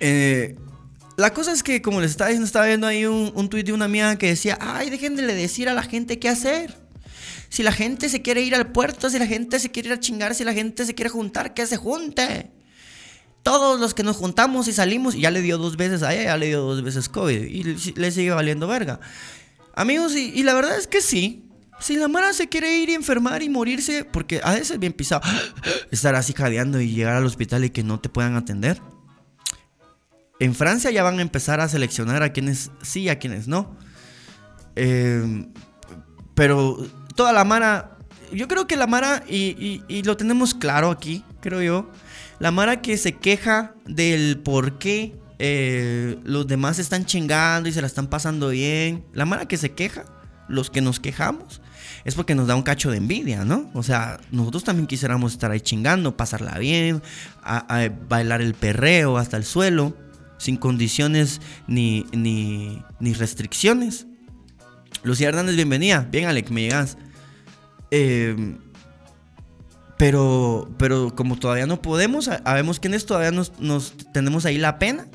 Eh, 0.00 0.56
la 1.16 1.32
cosa 1.32 1.52
es 1.52 1.62
que, 1.62 1.82
como 1.82 2.00
les 2.00 2.12
estaba 2.12 2.28
diciendo, 2.28 2.46
estaba 2.46 2.66
viendo 2.66 2.86
ahí 2.86 3.04
un, 3.04 3.32
un 3.34 3.48
tuit 3.48 3.66
de 3.66 3.72
una 3.72 3.84
amiga 3.84 4.16
que 4.16 4.28
decía, 4.28 4.58
ay, 4.60 4.90
dejen 4.90 5.16
de 5.16 5.26
decir 5.26 5.68
a 5.68 5.74
la 5.74 5.82
gente 5.82 6.18
qué 6.18 6.28
hacer. 6.28 6.74
Si 7.50 7.62
la 7.62 7.72
gente 7.72 8.08
se 8.08 8.22
quiere 8.22 8.42
ir 8.42 8.54
al 8.54 8.72
puerto, 8.72 9.10
si 9.10 9.18
la 9.18 9.26
gente 9.26 9.58
se 9.58 9.70
quiere 9.70 9.88
ir 9.88 9.94
a 9.94 10.00
chingar, 10.00 10.34
si 10.34 10.44
la 10.44 10.54
gente 10.54 10.86
se 10.86 10.94
quiere 10.94 11.10
juntar, 11.10 11.52
que 11.52 11.66
se 11.66 11.76
junte. 11.76 12.50
Todos 13.42 13.80
los 13.80 13.94
que 13.94 14.02
nos 14.02 14.16
juntamos 14.16 14.68
y 14.68 14.72
salimos, 14.72 15.14
ya 15.14 15.30
le 15.30 15.40
dio 15.40 15.56
dos 15.56 15.76
veces 15.76 16.02
a 16.02 16.12
ella, 16.12 16.24
ya 16.24 16.36
le 16.36 16.46
dio 16.46 16.60
dos 16.60 16.82
veces 16.82 17.08
COVID 17.08 17.42
y 17.42 17.62
le 17.94 18.10
sigue 18.10 18.30
valiendo 18.30 18.66
verga. 18.66 19.00
Amigos, 19.74 20.14
y, 20.14 20.42
la 20.42 20.52
verdad 20.54 20.76
es 20.76 20.86
que 20.86 21.00
sí. 21.00 21.46
Si 21.78 21.96
la 21.96 22.08
Mara 22.08 22.34
se 22.34 22.50
quiere 22.50 22.76
ir 22.76 22.90
y 22.90 22.94
enfermar 22.94 23.42
y 23.42 23.48
morirse, 23.48 24.04
porque 24.04 24.42
a 24.44 24.50
veces 24.50 24.72
es 24.72 24.78
bien 24.78 24.92
pisado 24.92 25.22
estar 25.90 26.14
así 26.14 26.34
jadeando 26.34 26.78
y 26.80 26.90
llegar 26.90 27.16
al 27.16 27.24
hospital 27.24 27.64
y 27.64 27.70
que 27.70 27.82
no 27.82 27.98
te 27.98 28.10
puedan 28.10 28.36
atender. 28.36 28.82
En 30.38 30.54
Francia 30.54 30.90
ya 30.90 31.02
van 31.02 31.18
a 31.18 31.22
empezar 31.22 31.60
a 31.60 31.68
seleccionar 31.68 32.22
a 32.22 32.32
quienes 32.34 32.70
sí 32.82 33.02
y 33.02 33.08
a 33.08 33.18
quienes 33.18 33.48
no. 33.48 33.74
Eh, 34.76 35.46
pero 36.34 36.76
toda 37.14 37.32
la 37.32 37.44
Mara, 37.44 37.96
yo 38.32 38.46
creo 38.48 38.66
que 38.66 38.76
la 38.76 38.86
Mara, 38.86 39.24
y 39.26 40.02
lo 40.04 40.18
tenemos 40.18 40.52
claro 40.52 40.90
aquí, 40.90 41.24
creo 41.40 41.62
yo, 41.62 41.90
la 42.40 42.50
Mara 42.50 42.80
que 42.80 42.96
se 42.96 43.12
queja 43.12 43.74
del 43.86 44.38
por 44.38 44.78
qué 44.78 45.14
eh, 45.38 46.18
los 46.24 46.46
demás 46.46 46.78
están 46.78 47.04
chingando 47.04 47.68
y 47.68 47.72
se 47.72 47.82
la 47.82 47.86
están 47.86 48.08
pasando 48.08 48.48
bien. 48.48 49.04
La 49.12 49.26
Mara 49.26 49.46
que 49.46 49.58
se 49.58 49.72
queja, 49.72 50.06
los 50.48 50.70
que 50.70 50.80
nos 50.80 51.00
quejamos, 51.00 51.60
es 52.04 52.14
porque 52.14 52.34
nos 52.34 52.46
da 52.46 52.56
un 52.56 52.62
cacho 52.62 52.90
de 52.90 52.96
envidia, 52.96 53.44
¿no? 53.44 53.70
O 53.74 53.82
sea, 53.82 54.18
nosotros 54.32 54.64
también 54.64 54.86
quisiéramos 54.86 55.32
estar 55.32 55.50
ahí 55.50 55.60
chingando, 55.60 56.16
pasarla 56.16 56.58
bien, 56.58 57.02
bailar 58.08 58.40
el 58.40 58.54
perreo 58.54 59.18
hasta 59.18 59.36
el 59.36 59.44
suelo, 59.44 59.94
sin 60.38 60.56
condiciones 60.56 61.42
ni, 61.66 62.06
ni, 62.12 62.82
ni 63.00 63.12
restricciones. 63.12 64.06
Lucía 65.02 65.28
Hernández, 65.28 65.56
bienvenida. 65.56 66.08
Bien, 66.10 66.26
Alec, 66.26 66.48
me 66.48 66.62
llegas. 66.62 66.96
Eh, 67.90 68.56
pero, 70.00 70.66
pero 70.78 71.14
como 71.14 71.38
todavía 71.38 71.66
no 71.66 71.82
podemos, 71.82 72.24
sabemos 72.24 72.80
quiénes 72.80 73.04
todavía 73.04 73.32
nos, 73.32 73.52
tenemos 74.14 74.46
ahí 74.46 74.56
la 74.56 74.78
pena. 74.78 75.06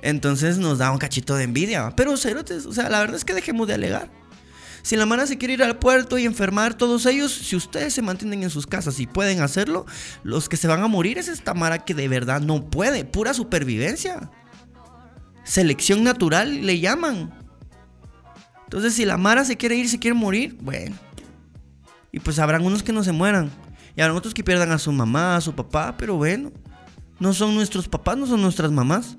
Entonces 0.00 0.56
nos 0.56 0.78
da 0.78 0.90
un 0.90 0.96
cachito 0.96 1.36
de 1.36 1.44
envidia. 1.44 1.92
Pero 1.94 2.16
cerotes, 2.16 2.64
o 2.64 2.72
sea, 2.72 2.88
la 2.88 3.00
verdad 3.00 3.16
es 3.16 3.26
que 3.26 3.34
dejemos 3.34 3.68
de 3.68 3.74
alegar. 3.74 4.10
Si 4.80 4.96
la 4.96 5.04
mara 5.04 5.26
se 5.26 5.36
quiere 5.36 5.52
ir 5.52 5.62
al 5.62 5.78
puerto 5.78 6.16
y 6.16 6.24
enfermar, 6.24 6.72
todos 6.72 7.04
ellos, 7.04 7.30
si 7.30 7.54
ustedes 7.54 7.92
se 7.92 8.00
mantienen 8.00 8.42
en 8.42 8.48
sus 8.48 8.66
casas 8.66 8.98
y 8.98 9.06
pueden 9.06 9.42
hacerlo, 9.42 9.84
los 10.22 10.48
que 10.48 10.56
se 10.56 10.68
van 10.68 10.82
a 10.82 10.88
morir 10.88 11.18
es 11.18 11.28
esta 11.28 11.52
mara 11.52 11.84
que 11.84 11.92
de 11.92 12.08
verdad 12.08 12.40
no 12.40 12.70
puede. 12.70 13.04
Pura 13.04 13.34
supervivencia. 13.34 14.30
Selección 15.44 16.02
natural 16.02 16.64
le 16.64 16.80
llaman. 16.80 17.34
Entonces, 18.64 18.94
si 18.94 19.04
la 19.04 19.18
mara 19.18 19.44
se 19.44 19.58
quiere 19.58 19.76
ir, 19.76 19.86
se 19.86 19.98
quiere 19.98 20.14
morir, 20.14 20.56
bueno. 20.62 20.96
Y 22.10 22.20
pues 22.20 22.38
habrán 22.38 22.64
unos 22.64 22.82
que 22.82 22.94
no 22.94 23.04
se 23.04 23.12
mueran. 23.12 23.50
Y 23.98 24.00
a 24.00 24.14
otros 24.14 24.32
que 24.32 24.44
pierdan 24.44 24.70
a 24.70 24.78
su 24.78 24.92
mamá, 24.92 25.34
a 25.34 25.40
su 25.40 25.52
papá, 25.52 25.96
pero 25.98 26.14
bueno, 26.14 26.52
no 27.18 27.34
son 27.34 27.52
nuestros 27.52 27.88
papás, 27.88 28.16
no 28.16 28.28
son 28.28 28.40
nuestras 28.40 28.70
mamás. 28.70 29.16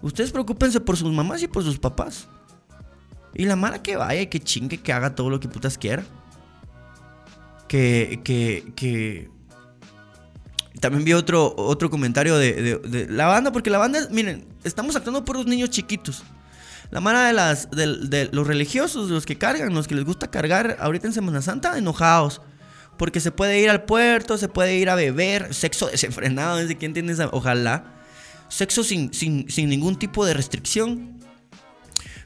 Ustedes 0.00 0.30
preocúpense 0.30 0.78
por 0.78 0.96
sus 0.96 1.12
mamás 1.12 1.42
y 1.42 1.48
por 1.48 1.64
sus 1.64 1.76
papás. 1.76 2.28
Y 3.34 3.46
la 3.46 3.56
mala 3.56 3.82
que 3.82 3.96
vaya 3.96 4.30
que 4.30 4.38
chingue, 4.38 4.78
que 4.78 4.92
haga 4.92 5.16
todo 5.16 5.28
lo 5.28 5.40
que 5.40 5.48
putas 5.48 5.76
quiera. 5.76 6.04
Que, 7.66 8.20
que, 8.22 8.72
que... 8.76 9.28
También 10.78 11.04
vi 11.04 11.12
otro, 11.12 11.52
otro 11.56 11.90
comentario 11.90 12.38
de, 12.38 13.08
la 13.10 13.26
banda, 13.26 13.50
porque 13.50 13.70
la 13.70 13.78
banda, 13.78 14.06
miren, 14.08 14.46
estamos 14.62 14.94
actuando 14.94 15.24
por 15.24 15.34
los 15.34 15.46
niños 15.46 15.70
chiquitos. 15.70 16.22
La 16.92 17.00
mala 17.00 17.26
de, 17.26 17.32
las, 17.32 17.68
de 17.72 18.28
los 18.30 18.46
religiosos, 18.46 19.10
los 19.10 19.26
que 19.26 19.36
cargan, 19.36 19.74
los 19.74 19.88
que 19.88 19.96
les 19.96 20.04
gusta 20.04 20.30
cargar 20.30 20.76
ahorita 20.78 21.08
en 21.08 21.12
Semana 21.12 21.42
Santa, 21.42 21.76
enojados. 21.76 22.40
Porque 22.96 23.20
se 23.20 23.32
puede 23.32 23.60
ir 23.60 23.70
al 23.70 23.84
puerto, 23.84 24.38
se 24.38 24.48
puede 24.48 24.76
ir 24.76 24.88
a 24.90 24.94
beber, 24.94 25.52
sexo 25.52 25.86
desenfrenado, 25.86 26.58
desde 26.58 26.76
quién 26.76 26.90
entiendes, 26.90 27.18
ojalá. 27.32 27.92
Sexo 28.48 28.84
sin, 28.84 29.12
sin, 29.12 29.46
ningún 29.68 29.96
tipo 29.96 30.24
de 30.24 30.34
restricción. 30.34 31.18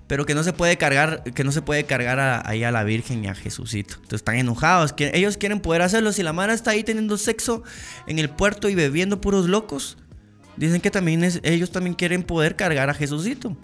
Pero 0.07 0.25
que 0.25 0.35
no 0.35 0.43
se 0.43 0.53
puede 0.53 0.77
cargar, 0.79 1.23
que 1.23 1.45
no 1.45 1.53
se 1.53 1.63
puede 1.63 1.85
cargar 1.85 2.43
ahí 2.47 2.65
a 2.65 2.71
la 2.71 2.83
Virgen 2.85 3.25
y 3.25 3.29
a 3.29 3.35
Jesucito. 3.35 3.95
Entonces 3.95 4.21
están 4.21 4.37
enojados. 4.37 4.95
Ellos 4.99 5.37
quieren 5.37 5.61
poder 5.61 5.83
hacerlo. 5.83 6.13
Si 6.13 6.23
la 6.23 6.33
Mara 6.33 6.55
está 6.55 6.71
ahí 6.71 6.83
teniendo 6.83 7.19
sexo 7.19 7.63
en 8.07 8.19
el 8.19 8.31
puerto 8.31 8.69
y 8.69 8.75
bebiendo 8.75 9.21
puros 9.21 9.49
locos. 9.49 9.99
Dicen 10.57 10.81
que 10.81 10.91
también 10.91 11.23
ellos 11.43 11.71
también 11.71 11.95
quieren 11.95 12.23
poder 12.23 12.57
cargar 12.57 12.91
a 12.91 12.95
Jesucito. 12.95 13.57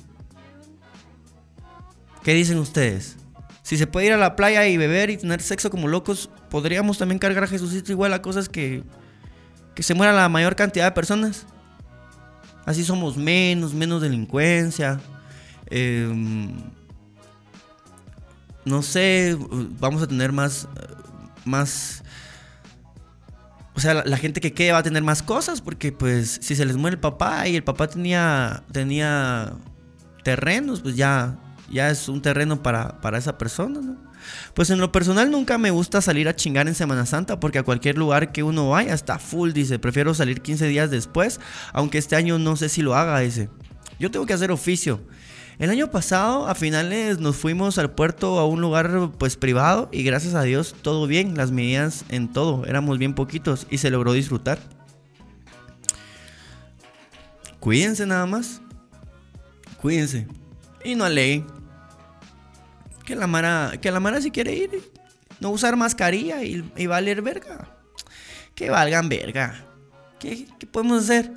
¿Qué 2.23 2.33
dicen 2.35 2.59
ustedes? 2.59 3.17
Si 3.65 3.79
se 3.79 3.87
puede 3.87 4.09
ir 4.09 4.13
a 4.13 4.19
la 4.19 4.37
playa 4.37 4.67
y 4.67 4.77
beber 4.77 5.09
y 5.09 5.17
tener 5.17 5.41
sexo 5.41 5.71
como 5.71 5.89
locos, 5.89 6.29
podríamos 6.51 6.99
también 6.99 7.19
cargar 7.19 7.45
a 7.45 7.47
Jesucito 7.47 7.93
igual 7.93 8.13
a 8.13 8.21
cosas 8.21 8.51
que, 8.51 8.85
que 9.75 9.83
se 9.83 9.95
muera 9.95 10.13
la 10.13 10.29
mayor 10.29 10.55
cantidad 10.55 10.85
de 10.85 10.93
personas. 10.93 11.47
Así 12.67 12.85
somos 12.85 13.17
menos, 13.17 13.73
menos 13.73 14.03
delincuencia. 14.03 15.01
Em, 15.71 16.53
no 18.67 18.83
sé, 18.83 19.35
vamos 19.81 20.03
a 20.03 20.07
tener 20.09 20.31
más, 20.31 20.69
más... 21.47 22.05
O 23.75 23.81
sea, 23.81 23.95
la, 23.95 24.17
gente 24.19 24.43
que 24.43 24.53
quede 24.53 24.73
va 24.73 24.79
a 24.79 24.83
tener 24.83 25.03
más 25.03 25.23
cosas 25.23 25.63
porque 25.63 25.91
pues 25.91 26.39
si 26.43 26.55
se 26.55 26.67
les 26.67 26.77
muere 26.77 26.97
el 26.97 27.01
papá 27.01 27.49
y 27.49 27.57
el 27.57 27.65
papá 27.65 27.89
tenía, 27.89 28.63
tenía 28.73 29.55
terrenos, 30.23 30.83
pues 30.83 30.97
ya 30.97 31.39
ya 31.71 31.91
es 31.91 32.09
un 32.09 32.23
terreno 32.23 32.63
para, 32.63 33.01
para 33.01 33.19
esa 33.19 33.39
persona, 33.39 33.81
¿no? 33.81 33.97
Pues 34.55 34.71
en 34.71 34.79
lo 34.79 34.93
personal 34.93 35.31
nunca 35.31 35.59
me 35.59 35.71
gusta 35.71 36.01
salir 36.01 36.29
a 36.29 36.37
chingar 36.37 36.69
en 36.69 36.75
Semana 36.75 37.07
Santa 37.07 37.41
porque 37.41 37.59
a 37.59 37.63
cualquier 37.63 37.99
lugar 37.99 38.33
que 38.33 38.43
uno 38.43 38.71
vaya 38.71 38.95
está 38.95 39.19
full, 39.19 39.53
dice. 39.53 39.79
Prefiero 39.79 40.15
salir 40.15 40.41
15 40.41 40.67
días 40.67 40.91
después, 40.91 41.41
aunque 41.73 41.99
este 41.99 42.17
año 42.17 42.39
no 42.39 42.57
sé 42.57 42.69
si 42.69 42.83
lo 42.83 42.95
haga, 42.95 43.19
dice. 43.21 43.49
Yo 43.99 44.11
tengo 44.11 44.27
que 44.27 44.33
hacer 44.33 44.51
oficio. 44.51 45.01
El 45.59 45.71
año 45.71 45.89
pasado, 45.91 46.49
a 46.49 46.55
finales, 46.57 47.21
nos 47.21 47.37
fuimos 47.37 47.79
al 47.79 47.93
puerto 47.93 48.41
a 48.41 48.47
un 48.47 48.61
lugar 48.61 49.13
pues 49.19 49.37
privado 49.37 49.89
y 49.93 50.03
gracias 50.03 50.35
a 50.35 50.43
Dios 50.43 50.75
todo 50.83 51.07
bien, 51.07 51.37
las 51.37 51.53
medidas 51.53 52.05
en 52.09 52.33
todo, 52.33 52.67
éramos 52.67 52.99
bien 52.99 53.15
poquitos 53.15 53.69
y 53.71 53.79
se 53.79 53.91
logró 53.91 54.13
disfrutar. 54.13 54.59
Cuídense 57.61 58.05
nada 58.05 58.27
más. 58.27 58.61
Cuídense. 59.81 60.27
Y 60.85 60.95
no 60.95 61.09
ley. 61.09 61.45
Que 63.05 63.17
la 63.17 63.27
Mara, 63.27 63.73
que 63.81 63.91
la 63.91 64.01
Mara 64.01 64.21
si 64.21 64.31
quiere 64.31 64.55
ir, 64.55 64.71
no 65.41 65.51
usar 65.51 65.77
mascarilla 65.77 66.43
y, 66.43 66.87
valer 66.87 67.23
verga. 67.23 67.69
Que 68.55 68.71
valgan 68.71 69.09
verga. 69.09 69.65
¿Qué, 70.19 70.47
podemos 70.71 71.05
hacer? 71.05 71.31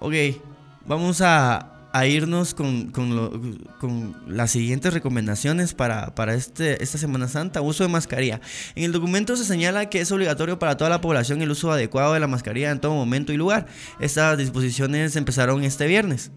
Ok, 0.00 0.14
vamos 0.86 1.20
a, 1.22 1.72
irnos 2.06 2.52
con, 2.52 2.92
las 4.26 4.50
siguientes 4.50 4.92
recomendaciones 4.92 5.72
para, 5.72 6.14
para 6.14 6.34
este, 6.34 6.82
esta 6.82 6.98
Semana 6.98 7.28
Santa. 7.28 7.62
Uso 7.62 7.84
de 7.84 7.88
mascarilla. 7.88 8.40
En 8.74 8.84
el 8.84 8.92
documento 8.92 9.36
se 9.36 9.46
señala 9.46 9.88
que 9.88 10.00
es 10.00 10.12
obligatorio 10.12 10.58
para 10.58 10.76
toda 10.76 10.90
la 10.90 11.00
población 11.00 11.40
el 11.40 11.50
uso 11.50 11.72
adecuado 11.72 12.12
de 12.12 12.20
la 12.20 12.26
mascarilla 12.26 12.70
en 12.70 12.80
todo 12.80 12.94
momento 12.94 13.32
y 13.32 13.38
lugar. 13.38 13.66
Estas 13.98 14.36
disposiciones 14.36 15.16
empezaron 15.16 15.64
este 15.64 15.86
viernes. 15.86 16.32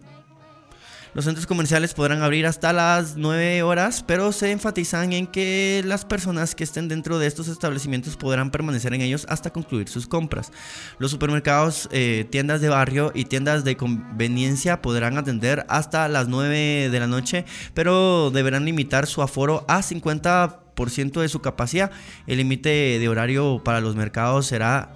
Los 1.14 1.26
centros 1.26 1.48
comerciales 1.48 1.96
podrán 1.96 2.22
abrir 2.22 2.46
hasta 2.46 2.72
las 2.72 3.18
9 3.18 3.64
horas, 3.64 4.04
pero 4.06 4.32
se 4.32 4.52
enfatizan 4.52 5.12
en 5.12 5.26
que 5.26 5.82
las 5.84 6.06
personas 6.06 6.54
que 6.54 6.64
estén 6.64 6.88
dentro 6.88 7.18
de 7.18 7.26
estos 7.26 7.48
establecimientos 7.48 8.16
podrán 8.16 8.52
permanecer 8.52 8.94
en 8.94 9.02
ellos 9.02 9.26
hasta 9.28 9.50
concluir 9.50 9.90
sus 9.90 10.06
compras. 10.06 10.52
Los 11.00 11.10
supermercados, 11.10 11.90
eh, 11.92 12.28
tiendas 12.30 12.62
de 12.62 12.70
barrio 12.70 13.12
y 13.16 13.26
tiendas 13.26 13.64
de 13.64 13.76
conveniencia 13.76 14.84
podrán 14.84 15.18
atender 15.18 15.66
hasta 15.68 16.08
las 16.08 16.28
9 16.28 16.90
de 16.92 17.00
la 17.00 17.08
noche, 17.08 17.46
pero 17.74 18.30
deberán 18.30 18.66
limitar 18.66 19.08
su 19.08 19.24
aforo 19.24 19.66
a 19.68 19.82
50% 19.82 21.22
de 21.22 21.30
su 21.30 21.42
capacidad. 21.42 21.92
El 22.28 22.38
límite 22.38 23.00
de 23.00 23.10
horario 23.10 23.64
para 23.64 23.82
los 23.82 23.96
mercados 23.96 24.46
será 24.46 24.94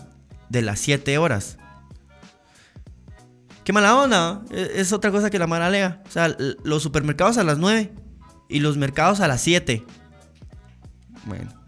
de 0.49 0.61
las 0.61 0.79
7 0.79 1.17
horas. 1.17 1.57
Qué 3.63 3.73
mala 3.73 3.95
onda. 3.95 4.41
E, 4.51 4.73
es 4.75 4.93
otra 4.93 5.11
cosa 5.11 5.29
que 5.29 5.39
la 5.39 5.47
mala 5.47 5.69
lea. 5.69 6.01
O 6.05 6.11
sea, 6.11 6.35
los 6.63 6.83
supermercados 6.83 7.37
a 7.37 7.43
las 7.43 7.57
9 7.57 7.91
y 8.49 8.59
los 8.59 8.77
mercados 8.77 9.19
a 9.19 9.27
las 9.27 9.41
7. 9.41 9.85
Bueno. 11.25 11.63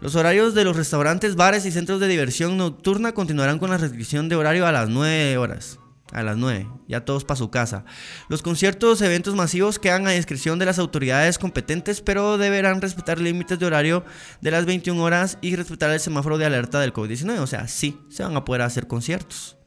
Los 0.00 0.14
horarios 0.14 0.54
de 0.54 0.64
los 0.64 0.76
restaurantes, 0.76 1.36
bares 1.36 1.66
y 1.66 1.72
centros 1.72 2.00
de 2.00 2.08
diversión 2.08 2.56
nocturna 2.56 3.12
continuarán 3.12 3.58
con 3.58 3.68
la 3.68 3.76
restricción 3.76 4.30
de 4.30 4.36
horario 4.36 4.66
a 4.66 4.72
las 4.72 4.88
9 4.88 5.36
horas. 5.36 5.78
A 6.12 6.24
las 6.24 6.36
9, 6.36 6.66
ya 6.88 7.04
todos 7.04 7.24
para 7.24 7.38
su 7.38 7.50
casa. 7.50 7.84
Los 8.28 8.42
conciertos, 8.42 9.00
eventos 9.00 9.36
masivos 9.36 9.78
quedan 9.78 10.08
a 10.08 10.10
discreción 10.10 10.58
de 10.58 10.64
las 10.64 10.80
autoridades 10.80 11.38
competentes, 11.38 12.00
pero 12.00 12.36
deberán 12.36 12.80
respetar 12.80 13.20
límites 13.20 13.60
de 13.60 13.66
horario 13.66 14.04
de 14.40 14.50
las 14.50 14.64
21 14.66 15.00
horas 15.00 15.38
y 15.40 15.54
respetar 15.54 15.90
el 15.90 16.00
semáforo 16.00 16.36
de 16.36 16.46
alerta 16.46 16.80
del 16.80 16.92
COVID-19. 16.92 17.38
O 17.38 17.46
sea, 17.46 17.68
sí, 17.68 18.00
se 18.08 18.24
van 18.24 18.36
a 18.36 18.44
poder 18.44 18.62
hacer 18.62 18.88
conciertos. 18.88 19.59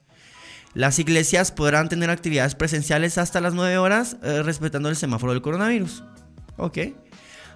Las 0.74 0.98
iglesias 0.98 1.52
podrán 1.52 1.88
tener 1.88 2.10
actividades 2.10 2.56
presenciales 2.56 3.18
hasta 3.18 3.42
las 3.42 3.54
9 3.54 3.78
horas, 3.78 4.18
eh, 4.24 4.42
respetando 4.44 4.90
el 4.90 4.96
semáforo 4.96 5.34
del 5.34 5.42
coronavirus. 5.42 6.04
Ok. 6.58 6.80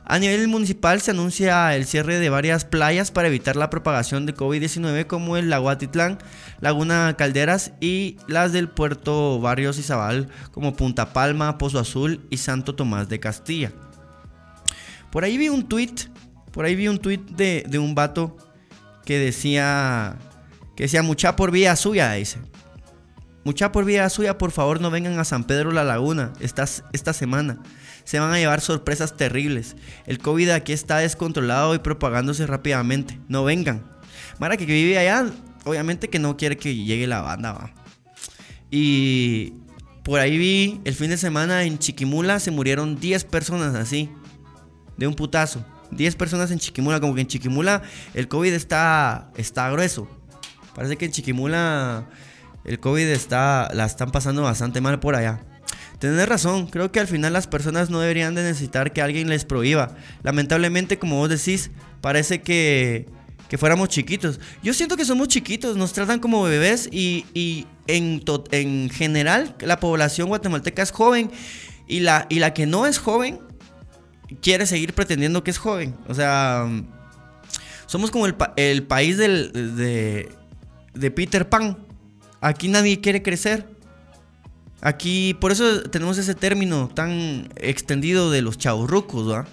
A 0.09 0.19
nivel 0.19 0.47
municipal 0.47 1.01
se 1.01 1.11
anuncia 1.11 1.75
el 1.75 1.85
cierre 1.85 2.17
de 2.19 2.29
varias 2.29 2.63
playas 2.63 3.11
para 3.11 3.27
evitar 3.27 3.57
la 3.57 3.69
propagación 3.69 4.25
de 4.25 4.33
COVID-19 4.33 5.05
como 5.05 5.35
el 5.35 5.49
Lago 5.49 5.69
Atitlán, 5.69 6.19
Laguna 6.61 7.15
Calderas 7.17 7.73
y 7.81 8.15
las 8.25 8.53
del 8.53 8.69
puerto 8.69 9.41
Barrios 9.41 9.77
Izabal 9.77 10.29
como 10.51 10.77
Punta 10.77 11.11
Palma, 11.11 11.57
Pozo 11.57 11.79
Azul 11.79 12.25
y 12.29 12.37
Santo 12.37 12.73
Tomás 12.73 13.09
de 13.09 13.19
Castilla. 13.19 13.73
Por 15.11 15.25
ahí 15.25 15.37
vi 15.37 15.49
un 15.49 15.67
tweet, 15.67 15.95
por 16.51 16.63
ahí 16.63 16.75
vi 16.75 16.87
un 16.87 16.99
tweet 16.99 17.25
de, 17.35 17.65
de 17.67 17.77
un 17.79 17.93
vato 17.93 18.37
que 19.03 19.19
decía, 19.19 20.15
que 20.77 20.83
decía 20.83 21.03
mucha 21.03 21.35
por 21.35 21.51
vía 21.51 21.75
suya, 21.75 22.13
dice. 22.13 22.39
Mucha 23.47 23.71
por 23.71 23.85
vida 23.85 24.09
suya, 24.09 24.37
por 24.37 24.51
favor 24.51 24.81
no 24.81 24.91
vengan 24.91 25.17
a 25.19 25.23
San 25.23 25.45
Pedro 25.45 25.71
La 25.71 25.85
Laguna 25.85 26.33
esta, 26.41 26.65
esta 26.91 27.13
semana. 27.13 27.57
Se 28.03 28.19
van 28.19 28.33
a 28.33 28.37
llevar 28.37 28.59
sorpresas 28.59 29.15
terribles. 29.15 29.77
El 30.05 30.19
COVID 30.19 30.49
aquí 30.49 30.73
está 30.73 30.97
descontrolado 30.97 31.73
y 31.73 31.79
propagándose 31.79 32.45
rápidamente. 32.45 33.17
No 33.29 33.45
vengan. 33.45 33.85
Mara 34.37 34.57
que 34.57 34.65
vive 34.65 34.97
allá, 34.97 35.31
obviamente 35.63 36.09
que 36.09 36.19
no 36.19 36.35
quiere 36.35 36.57
que 36.57 36.75
llegue 36.75 37.07
la 37.07 37.21
banda, 37.21 37.53
va. 37.53 37.73
Y 38.69 39.53
por 40.03 40.19
ahí 40.19 40.37
vi 40.37 40.81
el 40.83 40.93
fin 40.93 41.09
de 41.09 41.15
semana 41.15 41.63
en 41.63 41.79
Chiquimula 41.79 42.41
se 42.41 42.51
murieron 42.51 42.99
10 42.99 43.23
personas 43.23 43.75
así. 43.75 44.09
De 44.97 45.07
un 45.07 45.13
putazo. 45.13 45.65
10 45.91 46.17
personas 46.17 46.51
en 46.51 46.59
Chiquimula, 46.59 46.99
como 46.99 47.15
que 47.15 47.21
en 47.21 47.27
Chiquimula 47.27 47.81
el 48.13 48.27
COVID 48.27 48.51
está, 48.51 49.31
está 49.37 49.69
grueso. 49.69 50.05
Parece 50.75 50.97
que 50.97 51.05
en 51.05 51.11
Chiquimula 51.13 52.09
el 52.67 52.79
COVID 52.79 53.07
está, 53.07 53.69
la 53.73 53.85
están 53.85 54.11
pasando 54.11 54.43
bastante 54.43 54.81
mal 54.81 54.99
por 54.99 55.15
allá. 55.15 55.41
Tienes 55.99 56.29
razón, 56.29 56.67
creo 56.67 56.91
que 56.91 56.99
al 56.99 57.07
final 57.07 57.33
las 57.33 57.47
personas 57.47 57.89
no 57.89 57.99
deberían 57.99 58.35
de 58.35 58.43
necesitar 58.43 58.93
que 58.93 59.01
alguien 59.01 59.29
les 59.29 59.45
prohíba. 59.45 59.95
Lamentablemente, 60.21 60.99
como 60.99 61.17
vos 61.17 61.29
decís, 61.29 61.71
parece 62.01 62.41
que, 62.41 63.07
que 63.49 63.57
fuéramos 63.57 63.89
chiquitos. 63.89 64.39
Yo 64.61 64.75
siento 64.75 64.95
que 64.95 65.05
somos 65.05 65.27
chiquitos, 65.27 65.75
nos 65.75 65.93
tratan 65.93 66.19
como 66.19 66.43
bebés 66.43 66.87
y, 66.91 67.25
y 67.33 67.65
en, 67.87 68.21
en 68.51 68.89
general 68.91 69.55
la 69.59 69.79
población 69.79 70.27
guatemalteca 70.27 70.83
es 70.83 70.91
joven 70.91 71.31
y 71.87 72.01
la, 72.01 72.27
y 72.29 72.39
la 72.39 72.53
que 72.53 72.67
no 72.67 72.85
es 72.85 72.99
joven 72.99 73.39
quiere 74.41 74.65
seguir 74.65 74.93
pretendiendo 74.93 75.43
que 75.43 75.51
es 75.51 75.57
joven. 75.57 75.95
O 76.07 76.13
sea, 76.13 76.67
somos 77.87 78.11
como 78.11 78.27
el, 78.27 78.83
país 78.83 79.17
del, 79.17 79.51
de, 79.75 80.29
de 80.93 81.11
Peter 81.11 81.49
Pan. 81.49 81.86
Aquí 82.47 82.69
nadie 82.69 83.01
quiere 83.01 83.21
crecer. 83.21 83.67
Aquí, 84.79 85.33
por 85.41 85.51
eso 85.51 85.81
tenemos 85.81 86.17
ese 86.17 86.33
término 86.33 86.87
tan 86.87 87.49
extendido 87.57 88.31
de 88.31 88.41
los 88.41 88.57
chavos 88.57 88.89
rucos, 88.89 89.29
¿va? 89.29 89.45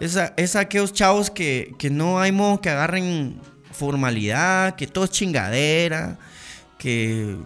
Es, 0.00 0.56
aquellos 0.56 0.92
chavos 0.92 1.30
que, 1.30 1.76
no 1.92 2.18
hay 2.18 2.32
modo 2.32 2.60
que 2.60 2.68
agarren 2.68 3.40
formalidad, 3.70 4.74
que 4.74 4.88
todo 4.88 5.04
es 5.04 5.10
chingadera, 5.12 6.18
que, 6.78 7.36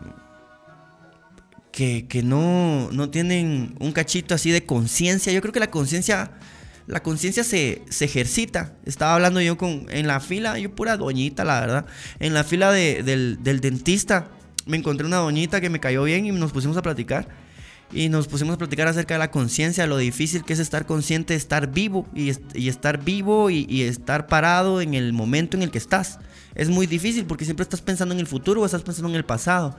que, 1.71 2.23
no, 2.25 2.89
no 2.91 3.11
tienen 3.11 3.75
un 3.81 3.93
cachito 3.93 4.35
así 4.35 4.51
de 4.51 4.65
conciencia. 4.65 5.31
Yo 5.31 5.43
creo 5.43 5.53
que 5.53 5.61
la 5.61 5.71
conciencia 5.71 6.31
la 6.87 7.03
conciencia 7.03 7.45
se, 7.45 7.83
ejercita. 8.01 8.73
Estaba 8.87 9.15
hablando 9.15 9.43
yo 9.43 9.59
con, 9.59 9.89
en 9.91 10.07
la 10.07 10.21
fila, 10.21 10.59
yo 10.59 10.75
pura 10.75 10.97
doñita, 10.97 11.45
la 11.45 11.61
verdad, 11.61 11.87
en 12.19 12.33
la 12.33 12.45
fila 12.45 12.73
del, 12.73 13.43
del 13.43 13.61
dentista 13.61 14.31
me 14.67 14.77
encontré 14.77 15.07
una 15.07 15.19
doñita 15.19 15.61
que 15.61 15.71
me 15.71 15.81
cayó 15.81 16.05
bien 16.05 16.27
y 16.27 16.33
nos 16.33 16.53
pusimos 16.53 16.77
a 16.77 16.83
platicar. 16.83 17.29
Y 17.93 18.09
nos 18.09 18.27
pusimos 18.27 18.55
a 18.55 18.59
platicar 18.59 18.89
acerca 18.89 19.15
de 19.15 19.19
la 19.19 19.31
conciencia, 19.31 19.87
lo 19.87 19.99
difícil 19.99 20.43
que 20.45 20.55
es 20.55 20.59
estar 20.59 20.87
consciente, 20.87 21.35
estar 21.35 21.71
vivo 21.71 22.09
y, 22.15 22.31
estar 22.69 23.05
vivo 23.05 23.51
y, 23.51 23.83
estar 23.83 24.27
parado 24.27 24.81
en 24.81 24.95
el 24.95 25.13
momento 25.13 25.57
en 25.57 25.63
el 25.63 25.71
que 25.71 25.79
estás. 25.79 26.19
Es 26.55 26.71
muy 26.71 26.87
difícil 26.87 27.25
porque 27.27 27.45
siempre 27.45 27.63
estás 27.63 27.83
pensando 27.83 28.15
en 28.15 28.21
el 28.21 28.27
futuro 28.27 28.63
o 28.63 28.67
estás 28.67 28.83
pensando 28.83 29.11
en 29.11 29.17
el 29.17 29.25
pasado. 29.25 29.77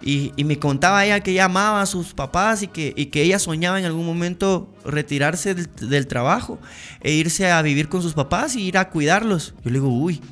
Y, 0.00 0.32
me 0.44 0.58
contaba 0.58 1.04
ella 1.04 1.20
que 1.20 1.32
ella 1.32 1.46
amaba 1.46 1.82
a 1.82 1.86
sus 1.86 2.14
papás 2.14 2.62
y 2.62 2.68
que, 2.68 2.94
ella 2.96 3.38
soñaba 3.38 3.78
en 3.78 3.84
algún 3.84 4.06
momento 4.06 4.72
retirarse 4.84 5.54
del, 5.54 5.68
del, 5.90 6.06
trabajo 6.06 6.58
e 7.00 7.12
irse 7.12 7.50
a 7.50 7.60
vivir 7.60 7.88
con 7.88 8.00
sus 8.00 8.14
papás 8.14 8.54
y 8.56 8.62
ir 8.62 8.78
a 8.78 8.88
cuidarlos. 8.88 9.54
Yo 9.64 9.70
le 9.70 9.80
digo, 9.80 9.88
uy, 9.88 10.22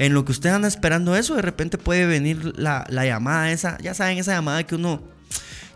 en 0.00 0.14
lo 0.14 0.24
que 0.24 0.32
usted 0.32 0.48
anda 0.48 0.66
esperando 0.66 1.14
eso, 1.14 1.34
de 1.34 1.42
repente 1.42 1.76
puede 1.76 2.06
venir 2.06 2.58
la, 2.58 2.86
llamada 2.88 3.52
esa, 3.52 3.76
ya 3.82 3.92
saben, 3.92 4.16
esa 4.16 4.32
llamada 4.32 4.64
que 4.64 4.74
uno, 4.74 5.02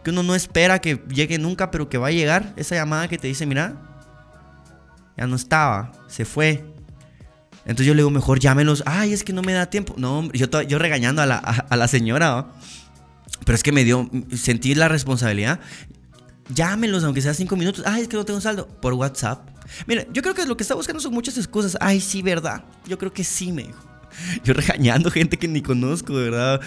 que 0.02 0.08
uno 0.08 0.22
no 0.22 0.34
espera 0.34 0.80
que 0.80 1.04
llegue 1.10 1.36
nunca, 1.36 1.70
pero 1.70 1.90
que 1.90 1.98
va 1.98 2.06
a 2.06 2.10
llegar, 2.10 2.54
esa 2.56 2.74
llamada 2.74 3.06
que 3.06 3.18
te 3.18 3.28
dice, 3.28 3.44
mira, 3.44 3.76
ya 5.18 5.26
no 5.26 5.36
estaba, 5.36 5.92
se 6.06 6.24
fue. 6.24 6.64
Entonces 7.66 7.84
yo 7.84 7.92
le 7.92 7.98
digo, 7.98 8.08
mejor 8.08 8.40
llámenos, 8.40 8.82
ay, 8.86 9.12
es 9.12 9.24
que 9.24 9.34
no 9.34 9.42
me 9.42 9.52
da 9.52 9.66
tiempo. 9.66 9.94
No, 9.98 10.20
hombre, 10.20 10.38
yo, 10.38 10.62
yo 10.62 10.78
regañando 10.78 11.20
a 11.20 11.26
la, 11.76 11.88
señora, 11.88 12.46
pero 13.44 13.56
es 13.56 13.62
que 13.62 13.72
me 13.72 13.84
dio, 13.84 14.08
sentí 14.34 14.74
la 14.74 14.88
responsabilidad. 14.88 15.60
Llámenlos, 16.48 17.04
aunque 17.04 17.20
sea 17.20 17.34
cinco 17.34 17.56
minutos. 17.56 17.84
Ay, 17.86 18.00
es 18.00 18.08
que 18.08 18.16
no 18.16 18.24
tengo 18.24 18.40
saldo. 18.40 18.68
Por 18.68 18.94
WhatsApp. 18.94 19.46
Mira, 19.86 20.06
yo 20.14 20.22
creo 20.22 20.34
que 20.34 20.46
lo 20.46 20.56
que 20.56 20.62
está 20.62 20.74
buscando 20.74 21.02
son 21.02 21.12
muchas 21.12 21.36
excusas. 21.36 21.76
Ay, 21.78 22.00
sí, 22.00 22.22
verdad. 22.22 22.64
Yo 22.86 22.96
creo 22.96 23.12
que 23.12 23.22
sí, 23.22 23.52
me 23.52 23.64
dijo. 23.64 23.93
yo 24.44 24.54
regañando 24.54 25.10
gente 25.10 25.36
que 25.36 25.48
ni 25.48 25.62
conozco, 25.62 26.16
de 26.16 26.30
verdad. 26.30 26.60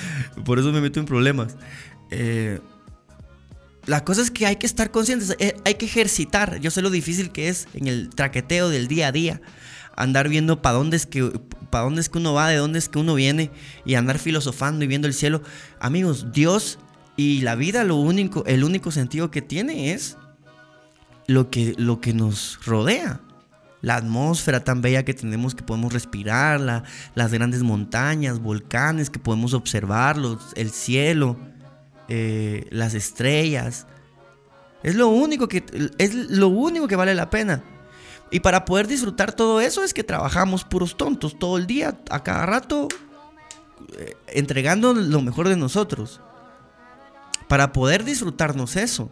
Por 0.45 0.60
eso 0.60 0.72
me 0.72 0.82
meto 0.82 1.00
en 1.00 1.06
problemas. 1.06 1.56
Eh, 2.12 2.60
la 3.86 4.04
cosa 4.04 4.22
es 4.22 4.32
que 4.32 4.45
hay 4.45 4.58
que 4.58 4.66
estar 4.66 4.91
conscientes, 4.91 5.36
eh, 5.39 5.56
hay 5.66 5.76
que 5.76 5.86
ejercitar. 5.86 6.60
Yo 6.60 6.72
sé 6.72 6.82
lo 6.82 6.89
difícil 6.89 7.32
que 7.32 7.50
es 7.50 7.68
en 7.74 7.88
el 7.88 8.10
traqueteo 8.10 8.70
del 8.70 8.88
día 8.88 9.08
a 9.08 9.12
día. 9.12 9.41
Andar 9.95 10.30
viendo 10.30 10.62
para 10.62 10.76
dónde, 10.76 10.98
es 10.98 11.06
que, 11.06 11.32
dónde 11.72 12.02
es 12.02 12.10
que 12.10 12.18
uno 12.18 12.34
va, 12.34 12.50
de 12.50 12.58
dónde 12.58 12.80
es 12.80 12.89
que 12.89 13.00
uno 13.00 13.16
viene. 13.16 13.50
Y 13.86 13.95
andar 13.95 14.20
filosofando 14.20 14.84
y 14.84 14.88
viendo 14.88 15.08
el 15.08 15.14
cielo. 15.14 15.41
Amigos, 15.80 16.32
Dios 16.34 16.80
y 17.16 17.41
la 17.41 17.56
vida, 17.56 17.84
lo 17.84 17.95
único, 17.95 18.45
el 18.45 18.64
único 18.64 18.91
sentido 18.91 19.32
que 19.32 19.41
tiene 19.41 19.93
es 19.93 20.18
lo 21.26 21.50
que, 21.50 21.74
lo 21.78 22.00
que 22.00 22.14
nos 22.14 22.60
rodea 22.64 23.22
la 23.82 23.96
atmósfera 23.96 24.64
tan 24.64 24.82
bella 24.82 25.06
que 25.06 25.14
tenemos 25.14 25.56
que 25.56 25.64
podemos 25.64 25.94
respirar, 25.94 26.84
las 27.16 27.32
grandes 27.32 27.64
montañas, 27.64 28.40
volcanes 28.40 29.10
que 29.10 29.20
podemos 29.20 29.54
observar, 29.54 30.18
el 30.56 30.72
cielo, 30.72 31.38
eh, 32.08 32.68
las 32.72 32.94
estrellas. 32.94 33.88
Es 34.84 34.96
lo 34.96 35.10
único 35.10 35.48
que 35.48 35.64
es 35.98 36.14
lo 36.14 36.48
único 36.50 36.88
que 36.88 36.96
vale 36.96 37.16
la 37.16 37.30
pena. 37.30 37.64
Y 38.30 38.42
para 38.42 38.66
poder 38.66 38.88
disfrutar 38.88 39.32
todo 39.34 39.62
eso 39.62 39.84
es 39.84 39.94
que 39.94 40.04
trabajamos 40.04 40.66
puros 40.66 40.98
tontos 40.98 41.40
todo 41.40 41.58
el 41.58 41.66
día, 41.66 41.98
a 42.10 42.24
cada 42.24 42.46
rato, 42.46 42.88
eh, 43.98 44.16
entregando 44.28 44.94
lo 44.94 45.22
mejor 45.22 45.48
de 45.48 45.56
nosotros. 45.56 46.20
Para 47.48 47.72
poder 47.72 48.04
disfrutarnos 48.04 48.76
eso. 48.76 49.10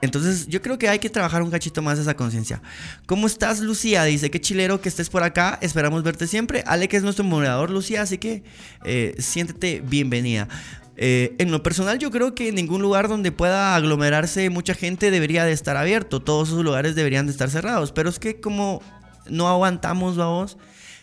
Entonces, 0.00 0.46
yo 0.46 0.62
creo 0.62 0.78
que 0.78 0.88
hay 0.88 0.98
que 0.98 1.10
trabajar 1.10 1.42
un 1.42 1.50
cachito 1.50 1.82
más 1.82 1.98
esa 1.98 2.14
conciencia. 2.14 2.62
¿Cómo 3.06 3.26
estás, 3.26 3.60
Lucía? 3.60 4.04
Dice, 4.04 4.30
qué 4.30 4.40
chilero 4.40 4.80
que 4.80 4.88
estés 4.88 5.10
por 5.10 5.22
acá. 5.22 5.58
Esperamos 5.60 6.02
verte 6.02 6.26
siempre. 6.26 6.64
Ale, 6.66 6.88
que 6.88 6.96
es 6.96 7.02
nuestro 7.02 7.24
moderador, 7.24 7.70
Lucía, 7.70 8.02
así 8.02 8.18
que 8.18 8.44
eh, 8.84 9.14
siéntete 9.18 9.82
bienvenida. 9.84 10.48
Eh, 10.96 11.34
en 11.38 11.50
lo 11.50 11.62
personal 11.62 11.98
yo 11.98 12.12
creo 12.12 12.36
que 12.36 12.52
ningún 12.52 12.80
lugar 12.80 13.08
donde 13.08 13.32
pueda 13.32 13.74
aglomerarse 13.74 14.48
mucha 14.48 14.74
gente 14.74 15.10
debería 15.10 15.44
de 15.44 15.50
estar 15.50 15.76
abierto, 15.76 16.22
todos 16.22 16.50
esos 16.50 16.62
lugares 16.62 16.94
deberían 16.94 17.26
de 17.26 17.32
estar 17.32 17.50
cerrados, 17.50 17.90
pero 17.90 18.08
es 18.08 18.20
que 18.20 18.40
como 18.40 18.80
no 19.28 19.48
aguantamos, 19.48 20.16
vamos, 20.16 20.56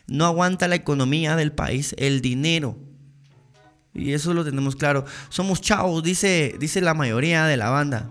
no 0.07 0.25
aguanta 0.25 0.69
la 0.69 0.75
economía 0.75 1.35
del 1.35 1.51
país, 1.51 1.93
el 1.97 2.21
dinero. 2.21 2.77
Y 3.93 4.13
eso 4.13 4.33
lo 4.33 4.45
tenemos 4.45 4.77
claro. 4.77 5.03
Somos 5.27 5.59
chavos, 5.59 6.01
dice, 6.01 6.55
dice 6.57 6.79
la 6.79 6.93
mayoría 6.93 7.45
de 7.45 7.57
la 7.57 7.69
banda. 7.69 8.09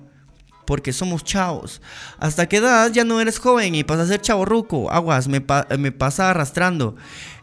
Porque 0.71 0.93
somos 0.93 1.25
chavos. 1.25 1.83
¿Hasta 2.19 2.49
qué 2.49 2.59
edad 2.59 2.93
ya 2.93 3.03
no 3.03 3.21
eres 3.21 3.41
joven 3.41 3.75
y 3.75 3.83
pasas 3.83 4.05
a 4.05 4.13
ser 4.13 4.21
chavo 4.21 4.45
ruco? 4.45 4.89
Aguas, 4.89 5.27
me, 5.27 5.41
pasa 5.41 6.31
arrastrando. 6.31 6.95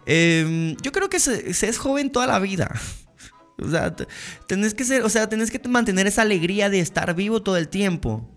Em, 0.06 0.78
yo 0.78 0.94
creo 0.94 1.10
que 1.10 1.20
se, 1.20 1.54
se 1.54 1.68
es 1.68 1.78
joven 1.78 2.10
toda 2.10 2.26
la 2.26 2.40
vida. 2.40 2.74
O 3.60 3.70
sea, 3.70 3.94
tenés 4.46 4.76
que 4.76 4.86
ser, 4.86 5.04
o 5.04 5.10
sea, 5.10 5.28
tenés 5.28 5.50
que 5.50 5.60
mantener 5.68 6.06
esa 6.06 6.22
alegría 6.22 6.70
de 6.70 6.80
estar 6.80 7.16
vivo 7.16 7.42
todo 7.42 7.58
el 7.58 7.68
tiempo. 7.68 8.30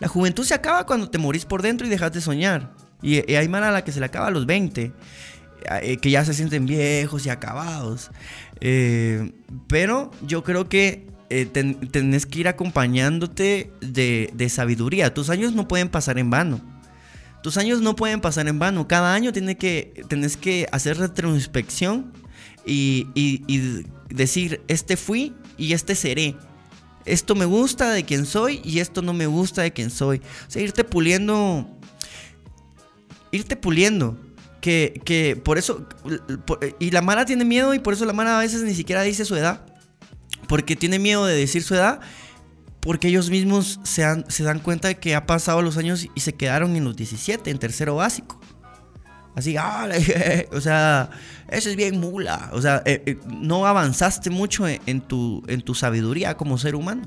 La 0.00 0.08
juventud 0.08 0.44
se 0.44 0.54
acaba 0.54 0.84
cuando 0.84 1.08
te 1.08 1.18
morís 1.18 1.46
por 1.46 1.62
dentro 1.62 1.86
y 1.86 1.90
dejas 1.90 2.12
de 2.12 2.20
soñar. 2.20 2.74
Y, 3.00 3.32
hay 3.32 3.48
mala 3.48 3.68
a 3.68 3.70
la 3.70 3.84
que 3.84 3.92
se 3.92 4.00
le 4.00 4.06
acaba 4.06 4.26
a 4.26 4.30
los 4.32 4.44
20, 4.44 4.92
eh, 5.82 5.96
que 5.96 6.10
ya 6.10 6.24
se 6.24 6.34
sienten 6.34 6.66
viejos 6.66 7.24
y 7.24 7.30
acabados. 7.30 8.10
Eh, 8.60 9.32
pero 9.68 10.10
yo 10.26 10.42
creo 10.42 10.68
que 10.68 11.06
eh, 11.28 11.46
tenés 11.46 12.24
que 12.24 12.40
ir 12.40 12.48
acompañándote 12.48 13.72
de, 13.80 14.48
sabiduría. 14.48 15.12
Tus 15.12 15.28
años 15.30 15.54
no 15.54 15.66
pueden 15.66 15.88
pasar 15.88 16.18
en 16.18 16.30
vano. 16.30 16.60
Tus 17.42 17.56
años 17.56 17.80
no 17.80 17.96
pueden 17.96 18.20
pasar 18.20 18.46
en 18.48 18.58
vano. 18.58 18.86
Cada 18.86 19.14
año 19.14 19.32
tiene 19.32 19.56
que, 19.56 20.04
que 20.40 20.68
hacer 20.70 20.98
retroinspección 20.98 22.12
y, 22.64 23.08
y, 23.14 23.84
decir, 24.08 24.60
este 24.68 24.96
fui 24.96 25.34
y 25.58 25.72
este 25.72 25.94
seré. 25.94 26.36
Esto 27.04 27.34
me 27.34 27.44
gusta 27.44 27.90
de 27.90 28.04
quien 28.04 28.26
soy 28.26 28.60
y 28.64 28.80
esto 28.80 29.02
no 29.02 29.12
me 29.12 29.26
gusta 29.26 29.62
de 29.62 29.72
quien 29.72 29.90
soy. 29.90 30.18
O 30.46 30.50
sea, 30.50 30.62
irte 30.62 30.84
puliendo. 30.84 31.68
Irte 33.32 33.56
puliendo. 33.56 34.16
Que, 34.60 35.00
que 35.04 35.36
por 35.36 35.58
eso. 35.58 35.88
y 36.78 36.90
la 36.90 37.02
Mara 37.02 37.24
tiene 37.24 37.44
miedo 37.44 37.74
y 37.74 37.78
por 37.78 37.94
eso 37.94 38.04
la 38.04 38.12
Mara 38.12 38.38
a 38.38 38.40
veces 38.40 38.62
ni 38.62 38.74
siquiera 38.74 39.02
dice 39.02 39.24
su 39.24 39.36
edad. 39.36 39.75
Porque 40.48 40.76
tiene 40.76 40.98
miedo 40.98 41.26
de 41.26 41.34
decir 41.34 41.62
su 41.62 41.74
edad. 41.74 42.00
Porque 42.80 43.08
ellos 43.08 43.30
mismos 43.30 43.80
se, 43.82 44.04
se 44.28 44.44
dan 44.44 44.60
cuenta 44.60 44.88
de 44.88 44.98
que 44.98 45.16
ha 45.16 45.26
pasado 45.26 45.60
los 45.60 45.76
años 45.76 46.06
y 46.14 46.20
se 46.20 46.34
quedaron 46.34 46.76
en 46.76 46.84
los 46.84 46.94
17, 46.94 47.50
en 47.50 47.58
tercero 47.58 47.96
básico. 47.96 48.40
Así, 49.36 49.54
ah, 49.58 49.86
o 50.52 50.60
sea, 50.62 51.10
eso 51.50 51.68
es 51.68 51.76
bien 51.76 52.00
mula. 52.00 52.48
O 52.52 52.62
sea, 52.62 52.82
eh, 52.86 53.02
eh, 53.04 53.18
no 53.26 53.66
avanzaste 53.66 54.30
mucho 54.30 54.66
en, 54.66 55.00
tu, 55.02 55.42
en 55.46 55.60
tu 55.60 55.74
sabiduría 55.74 56.38
como 56.38 56.56
ser 56.56 56.74
humano. 56.74 57.02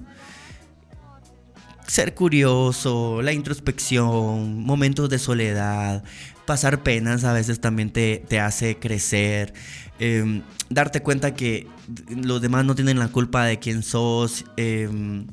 Ser 1.87 2.13
curioso, 2.13 3.23
la 3.23 3.33
introspección, 3.33 4.63
momentos 4.63 5.09
de 5.09 5.17
soledad, 5.17 6.03
pasar 6.45 6.83
penas 6.83 7.23
a 7.23 7.33
veces 7.33 7.59
también 7.59 7.89
te, 7.89 8.23
te 8.27 8.39
hace 8.39 8.77
crecer. 8.77 9.53
Em, 9.99 10.41
darte 10.69 11.01
cuenta 11.01 11.33
que 11.33 11.67
los 12.09 12.41
demás 12.41 12.65
no 12.65 12.75
tienen 12.75 12.99
la 12.99 13.09
culpa 13.09 13.45
de 13.45 13.59
quién 13.59 13.83
sos. 13.83 14.45
Em, 14.57 15.27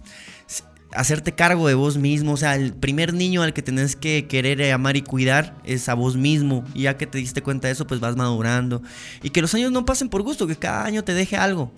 hacerte 0.92 1.32
cargo 1.32 1.68
de 1.68 1.74
vos 1.74 1.98
mismo. 1.98 2.32
O 2.32 2.36
sea, 2.36 2.56
el 2.56 2.72
primer 2.72 3.14
niño 3.14 3.42
al 3.42 3.52
que 3.52 3.62
tenés 3.62 3.96
que 3.96 4.26
querer 4.26 4.60
eh, 4.60 4.72
amar 4.72 4.96
y 4.96 5.02
cuidar 5.02 5.56
es 5.64 5.88
a 5.88 5.94
vos 5.94 6.16
mismo. 6.16 6.64
Y 6.74 6.82
ya 6.82 6.96
que 6.96 7.06
te 7.06 7.18
diste 7.18 7.42
cuenta 7.42 7.68
de 7.68 7.72
eso, 7.72 7.86
pues 7.86 8.00
vas 8.00 8.16
madurando. 8.16 8.82
Y 9.22 9.30
que 9.30 9.42
los 9.42 9.54
años 9.54 9.72
no 9.72 9.84
pasen 9.84 10.08
por 10.08 10.22
gusto, 10.22 10.46
que 10.46 10.56
cada 10.56 10.84
año 10.84 11.04
te 11.04 11.14
deje 11.14 11.36
algo. 11.36 11.72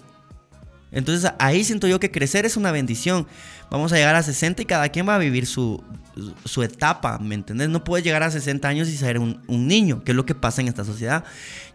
Entonces 0.90 1.30
ahí 1.38 1.64
siento 1.64 1.86
yo 1.86 2.00
que 2.00 2.10
crecer 2.10 2.46
es 2.46 2.56
una 2.56 2.72
bendición. 2.72 3.26
Vamos 3.70 3.92
a 3.92 3.96
llegar 3.96 4.14
a 4.14 4.22
60 4.22 4.62
y 4.62 4.64
cada 4.64 4.88
quien 4.88 5.06
va 5.06 5.16
a 5.16 5.18
vivir 5.18 5.46
su, 5.46 5.82
su 6.44 6.62
etapa, 6.62 7.18
¿me 7.18 7.34
entendés? 7.34 7.68
No 7.68 7.84
puedes 7.84 8.04
llegar 8.04 8.22
a 8.22 8.30
60 8.30 8.66
años 8.66 8.88
y 8.88 8.96
ser 8.96 9.18
un, 9.18 9.38
niño, 9.46 10.02
que 10.04 10.12
es 10.12 10.16
lo 10.16 10.24
que 10.24 10.34
pasa 10.34 10.60
en 10.60 10.68
esta 10.68 10.84
sociedad. 10.84 11.24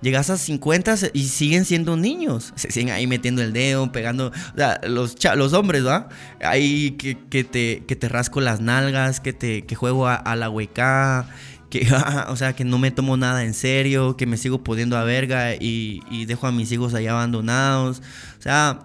Llegas 0.01 0.29
a 0.29 0.37
50 0.37 0.95
y 1.13 1.25
siguen 1.25 1.65
siendo 1.65 1.95
niños. 1.95 2.53
Se 2.55 2.71
siguen 2.71 2.91
ahí 2.91 3.07
metiendo 3.07 3.41
el 3.41 3.53
dedo, 3.53 3.91
pegando. 3.91 4.27
O 4.27 4.57
sea, 4.57 4.81
los, 4.87 5.15
los 5.35 5.53
hombres, 5.53 5.85
¿va? 5.85 6.09
Ahí 6.41 6.91
que, 6.91 7.17
que, 7.29 7.43
te, 7.43 7.83
que 7.87 7.95
te 7.95 8.09
rasco 8.09 8.41
las 8.41 8.59
nalgas, 8.59 9.19
que, 9.19 9.33
te, 9.33 9.65
que 9.65 9.75
juego 9.75 10.07
a, 10.07 10.35
la 10.35 10.49
hueca. 10.49 11.27
Que, 11.69 11.87
o 12.27 12.35
sea, 12.35 12.53
que 12.53 12.65
no 12.65 12.79
me 12.79 12.91
tomo 12.91 13.17
nada 13.17 13.43
en 13.43 13.53
serio, 13.53 14.17
que 14.17 14.25
me 14.25 14.37
sigo 14.37 14.63
poniendo 14.63 14.97
a 14.97 15.03
verga 15.03 15.55
y, 15.55 16.01
y 16.09 16.25
dejo 16.25 16.47
a 16.47 16.51
mis 16.51 16.71
hijos 16.71 16.93
ahí 16.93 17.07
abandonados. 17.07 18.01
O 18.39 18.41
sea, 18.41 18.79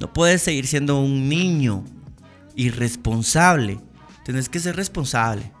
no 0.00 0.12
puedes 0.12 0.42
seguir 0.42 0.66
siendo 0.66 1.00
un 1.00 1.28
niño 1.28 1.84
irresponsable. 2.56 3.78
Tienes 4.24 4.48
que 4.48 4.60
ser 4.60 4.76
responsable. 4.76 5.52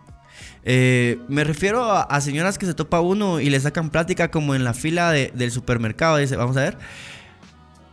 Eh, 0.64 1.18
me 1.28 1.44
refiero 1.44 1.84
a, 1.92 2.20
señoras 2.20 2.56
que 2.56 2.66
se 2.66 2.74
topa 2.74 3.00
uno 3.00 3.40
y 3.40 3.50
le 3.50 3.60
sacan 3.60 3.90
plática 3.90 4.30
como 4.30 4.54
en 4.54 4.64
la 4.64 4.74
fila 4.74 5.12
del 5.12 5.50
supermercado. 5.50 6.16
Dice, 6.16 6.36
vamos 6.36 6.56
a 6.56 6.60
ver. 6.60 6.78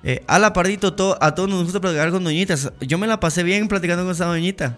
Eh, 0.04 0.24
la 0.28 0.54
Pardito, 0.54 1.18
a 1.20 1.36
todos 1.36 1.50
nos 1.50 1.64
gusta 1.64 1.82
platicar 1.82 2.12
con 2.12 2.24
doñitas. 2.24 2.72
Yo 2.82 2.98
me 2.98 3.08
la 3.08 3.20
pasé 3.20 3.44
bien 3.44 3.68
platicando 3.68 4.04
con 4.04 4.14
esa 4.14 4.26
doñita. 4.26 4.78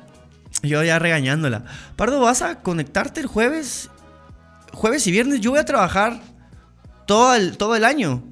Yo 0.62 0.84
ya 0.84 1.00
regañándola. 1.00 1.64
Pardo, 1.96 2.20
¿vas 2.20 2.42
a 2.42 2.60
conectarte 2.62 3.22
el 3.22 3.28
jueves? 3.28 3.90
Jueves 4.74 5.06
y 5.08 5.12
viernes. 5.12 5.42
Yo 5.42 5.52
voy 5.52 5.60
a 5.60 5.66
trabajar 5.66 6.22
todo 7.06 7.36
el, 7.36 7.58
todo 7.58 7.76
el 7.76 7.86
año. 7.86 8.24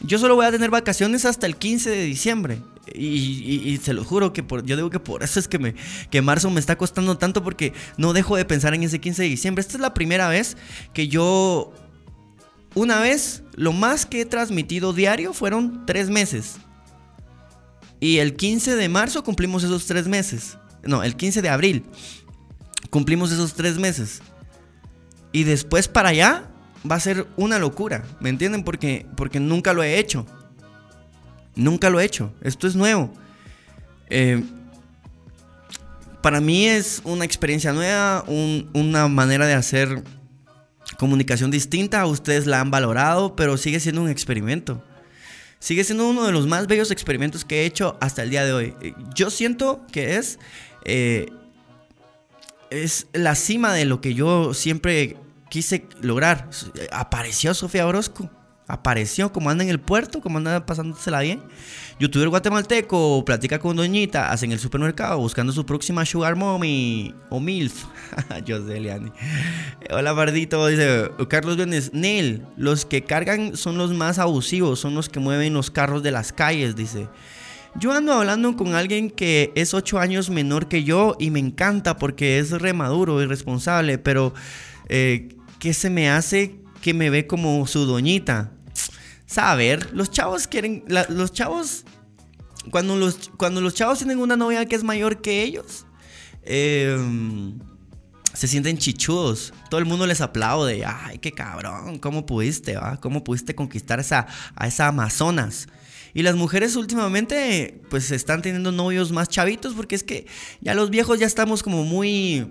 Yo 0.00 0.18
solo 0.18 0.34
voy 0.34 0.46
a 0.46 0.50
tener 0.50 0.70
vacaciones 0.70 1.24
hasta 1.24 1.46
el 1.46 1.56
15 1.56 1.90
de 1.90 2.04
diciembre. 2.04 2.58
Y, 2.94 3.78
se 3.82 3.92
lo 3.92 4.04
juro 4.04 4.32
que 4.32 4.42
por, 4.42 4.64
yo 4.64 4.76
digo 4.76 4.90
que 4.90 5.00
por 5.00 5.22
eso 5.22 5.38
es 5.38 5.48
que, 5.48 5.58
me, 5.58 5.74
que 6.10 6.22
marzo 6.22 6.50
me 6.50 6.60
está 6.60 6.76
costando 6.76 7.18
tanto 7.18 7.42
porque 7.42 7.72
no 7.96 8.12
dejo 8.12 8.36
de 8.36 8.44
pensar 8.44 8.74
en 8.74 8.82
ese 8.82 9.00
15 9.00 9.22
de 9.22 9.28
diciembre. 9.28 9.60
Esta 9.60 9.74
es 9.74 9.80
la 9.80 9.94
primera 9.94 10.28
vez 10.28 10.56
que 10.92 11.08
yo, 11.08 11.72
una 12.74 13.00
vez, 13.00 13.42
lo 13.54 13.72
más 13.72 14.06
que 14.06 14.20
he 14.20 14.26
transmitido 14.26 14.92
diario 14.92 15.32
fueron 15.32 15.86
tres 15.86 16.10
meses. 16.10 16.56
Y 18.00 18.18
el 18.18 18.34
15 18.34 18.76
de 18.76 18.88
marzo 18.88 19.22
cumplimos 19.22 19.62
esos 19.62 19.86
tres 19.86 20.08
meses. 20.08 20.58
No, 20.84 21.02
el 21.02 21.16
15 21.16 21.42
de 21.42 21.48
abril 21.48 21.84
cumplimos 22.90 23.32
esos 23.32 23.54
tres 23.54 23.78
meses. 23.78 24.22
Y 25.32 25.44
después 25.44 25.88
para 25.88 26.10
allá 26.10 26.50
va 26.88 26.96
a 26.96 27.00
ser 27.00 27.26
una 27.36 27.58
locura, 27.58 28.04
¿me 28.20 28.28
entienden? 28.28 28.64
Porque, 28.64 29.06
porque 29.16 29.40
nunca 29.40 29.72
lo 29.72 29.82
he 29.82 29.98
hecho. 29.98 30.26
Nunca 31.54 31.90
lo 31.90 32.00
he 32.00 32.04
hecho. 32.04 32.32
Esto 32.42 32.66
es 32.66 32.74
nuevo. 32.74 33.12
Eh, 34.08 34.42
para 36.22 36.40
mí 36.40 36.66
es 36.66 37.00
una 37.04 37.24
experiencia 37.24 37.72
nueva, 37.72 38.24
una 38.72 39.08
manera 39.08 39.46
de 39.46 39.54
hacer 39.54 40.02
comunicación 40.98 41.50
distinta. 41.50 42.06
Ustedes 42.06 42.46
la 42.46 42.60
han 42.60 42.70
valorado, 42.70 43.34
pero 43.34 43.56
sigue 43.56 43.80
siendo 43.80 44.02
un 44.02 44.08
experimento. 44.08 44.82
Sigue 45.58 45.84
siendo 45.84 46.08
uno 46.08 46.24
de 46.24 46.32
los 46.32 46.46
más 46.46 46.66
bellos 46.66 46.90
experimentos 46.90 47.44
que 47.44 47.62
he 47.62 47.66
hecho 47.66 47.96
hasta 48.00 48.22
el 48.22 48.30
día 48.30 48.44
de 48.44 48.52
hoy. 48.52 48.74
Yo 49.14 49.30
siento 49.30 49.86
que 49.92 50.16
es, 50.16 50.38
eh, 50.84 51.30
es 52.70 53.06
la 53.12 53.34
cima 53.34 53.72
de 53.72 53.84
lo 53.84 54.00
que 54.00 54.14
yo 54.14 54.54
siempre 54.54 55.16
quise 55.48 55.86
lograr. 56.00 56.48
Apareció 56.92 57.54
Sofía 57.54 57.86
Orozco 57.86 58.30
apareció, 58.66 59.32
como 59.32 59.50
anda 59.50 59.64
en 59.64 59.70
el 59.70 59.80
puerto, 59.80 60.20
como 60.20 60.38
anda 60.38 60.64
pasándosela 60.64 61.20
bien. 61.20 61.42
Youtuber 61.98 62.28
guatemalteco 62.28 63.24
platica 63.24 63.58
con 63.58 63.76
doñita, 63.76 64.30
hacen 64.30 64.52
el 64.52 64.58
supermercado 64.58 65.18
buscando 65.18 65.52
su 65.52 65.66
próxima 65.66 66.04
sugar 66.04 66.36
mommy 66.36 67.14
o 67.30 67.40
milf. 67.40 67.84
José 68.48 68.80
Leani. 68.80 69.12
Hola 69.90 70.12
Bardito, 70.12 70.66
dice 70.66 71.10
Carlos 71.28 71.56
Vélez. 71.56 71.92
Neil, 71.92 72.46
los 72.56 72.84
que 72.84 73.04
cargan 73.04 73.56
son 73.56 73.78
los 73.78 73.92
más 73.92 74.18
abusivos, 74.18 74.80
son 74.80 74.94
los 74.94 75.08
que 75.08 75.20
mueven 75.20 75.54
los 75.54 75.70
carros 75.70 76.02
de 76.02 76.10
las 76.10 76.32
calles, 76.32 76.74
dice. 76.76 77.08
Yo 77.74 77.92
ando 77.92 78.12
hablando 78.12 78.54
con 78.56 78.74
alguien 78.74 79.10
que 79.10 79.50
es 79.54 79.72
8 79.72 79.98
años 79.98 80.28
menor 80.28 80.68
que 80.68 80.84
yo 80.84 81.16
y 81.18 81.30
me 81.30 81.38
encanta 81.38 81.96
porque 81.96 82.38
es 82.38 82.50
remaduro 82.50 83.22
y 83.22 83.26
responsable, 83.26 83.96
pero 83.96 84.34
eh, 84.88 85.28
¿qué 85.58 85.72
se 85.72 85.88
me 85.88 86.10
hace 86.10 86.61
que 86.82 86.92
me 86.92 87.08
ve 87.08 87.26
como 87.26 87.66
su 87.66 87.86
doñita. 87.86 88.52
Saber, 89.24 89.94
los 89.94 90.10
chavos 90.10 90.46
quieren, 90.46 90.84
los 91.08 91.32
chavos, 91.32 91.84
cuando 92.70 92.96
los, 92.96 93.30
cuando 93.38 93.62
los 93.62 93.72
chavos 93.74 93.98
tienen 93.98 94.18
una 94.18 94.36
novia 94.36 94.66
que 94.66 94.76
es 94.76 94.84
mayor 94.84 95.22
que 95.22 95.42
ellos, 95.42 95.86
em, 96.42 97.58
se 98.34 98.46
sienten 98.46 98.76
chichudos. 98.76 99.54
Todo 99.70 99.80
el 99.80 99.86
mundo 99.86 100.06
les 100.06 100.20
aplaude. 100.20 100.84
Ay, 100.84 101.18
qué 101.18 101.32
cabrón, 101.32 101.98
¿cómo 101.98 102.26
pudiste, 102.26 102.76
va? 102.76 102.98
¿Cómo 103.00 103.24
pudiste 103.24 103.54
conquistar 103.54 104.00
esa, 104.00 104.26
a 104.54 104.66
esa 104.66 104.88
Amazonas? 104.88 105.68
Y 106.14 106.22
las 106.22 106.34
mujeres 106.34 106.76
últimamente, 106.76 107.80
pues 107.88 108.10
están 108.10 108.42
teniendo 108.42 108.70
novios 108.70 109.12
más 109.12 109.30
chavitos 109.30 109.72
porque 109.72 109.94
es 109.94 110.02
que 110.02 110.26
ya 110.60 110.74
los 110.74 110.90
viejos 110.90 111.18
ya 111.18 111.26
estamos 111.26 111.62
como 111.62 111.84
muy 111.84 112.46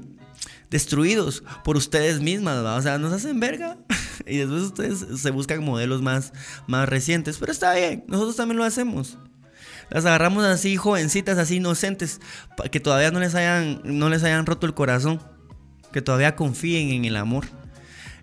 destruidos 0.71 1.43
por 1.63 1.77
ustedes 1.77 2.19
mismas. 2.21 2.57
O 2.57 2.81
sea, 2.81 2.97
nos 2.97 3.13
hacen 3.13 3.39
verga. 3.39 3.77
y 4.25 4.37
después 4.37 4.63
ustedes 4.63 5.05
se 5.21 5.29
buscan 5.29 5.63
modelos 5.63 6.01
más, 6.01 6.33
más 6.65 6.89
recientes. 6.89 7.37
Pero 7.37 7.51
está 7.51 7.75
bien, 7.75 8.03
nosotros 8.07 8.35
también 8.35 8.57
lo 8.57 8.63
hacemos. 8.63 9.17
Las 9.91 10.05
agarramos 10.05 10.45
así, 10.45 10.77
jovencitas, 10.77 11.37
así 11.37 11.57
inocentes, 11.57 12.21
que 12.71 12.79
todavía 12.79 13.11
no 13.11 13.19
les 13.19 13.35
hayan, 13.35 13.81
no 13.83 14.09
les 14.09 14.23
hayan 14.23 14.45
roto 14.45 14.65
el 14.65 14.73
corazón, 14.73 15.21
que 15.91 16.01
todavía 16.01 16.37
confíen 16.37 16.91
en 16.91 17.03
el 17.03 17.17
amor. 17.17 17.45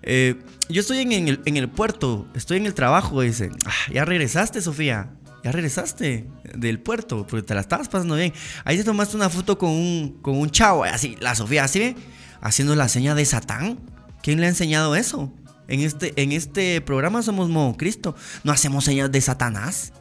Eh, 0.03 0.37
yo 0.71 0.81
estoy 0.81 1.01
en 1.01 1.13
el, 1.13 1.41
en 1.45 1.57
el, 1.59 1.69
puerto, 1.69 2.27
estoy 2.35 2.57
en 2.57 2.65
el 2.65 2.73
trabajo, 2.73 3.21
dice. 3.21 3.51
Ah, 3.67 3.93
ya 3.93 4.07
regresaste, 4.07 4.63
Sofía. 4.63 5.11
Ya 5.45 5.53
regresaste 5.53 6.27
del 6.55 6.81
puerto, 6.81 7.27
porque 7.27 7.47
te 7.47 7.55
la 7.55 7.61
estabas 7.61 7.89
pasando 7.89 8.17
bien. 8.17 8.33
Ahí 8.65 8.79
te 8.79 8.85
tomaste 8.85 9.17
una 9.17 9.29
foto 9.29 9.59
con 9.59 9.71
un, 9.71 10.19
con 10.23 10.37
un 10.37 10.51
chavo, 10.51 10.85
así, 10.85 11.17
la 11.21 11.35
Sofía, 11.35 11.65
así 11.65 11.79
ve, 11.81 11.97
haciendo 12.41 12.75
la 12.75 12.89
seña 12.89 13.15
de 13.15 13.25
Satán. 13.25 13.79
¿Quién 14.23 14.41
le 14.41 14.47
ha 14.47 14.49
enseñado 14.49 14.97
eso? 14.97 15.33
En 15.69 15.81
este, 15.81 16.15
en 16.21 16.33
este 16.33 16.81
programa 16.81 17.23
somos 17.23 17.49
modo 17.49 17.77
Cristo. 17.77 18.17
No 18.43 18.53
hacemos 18.53 18.85
señas 18.85 19.13
de 19.13 19.21
Satanás. 19.21 19.93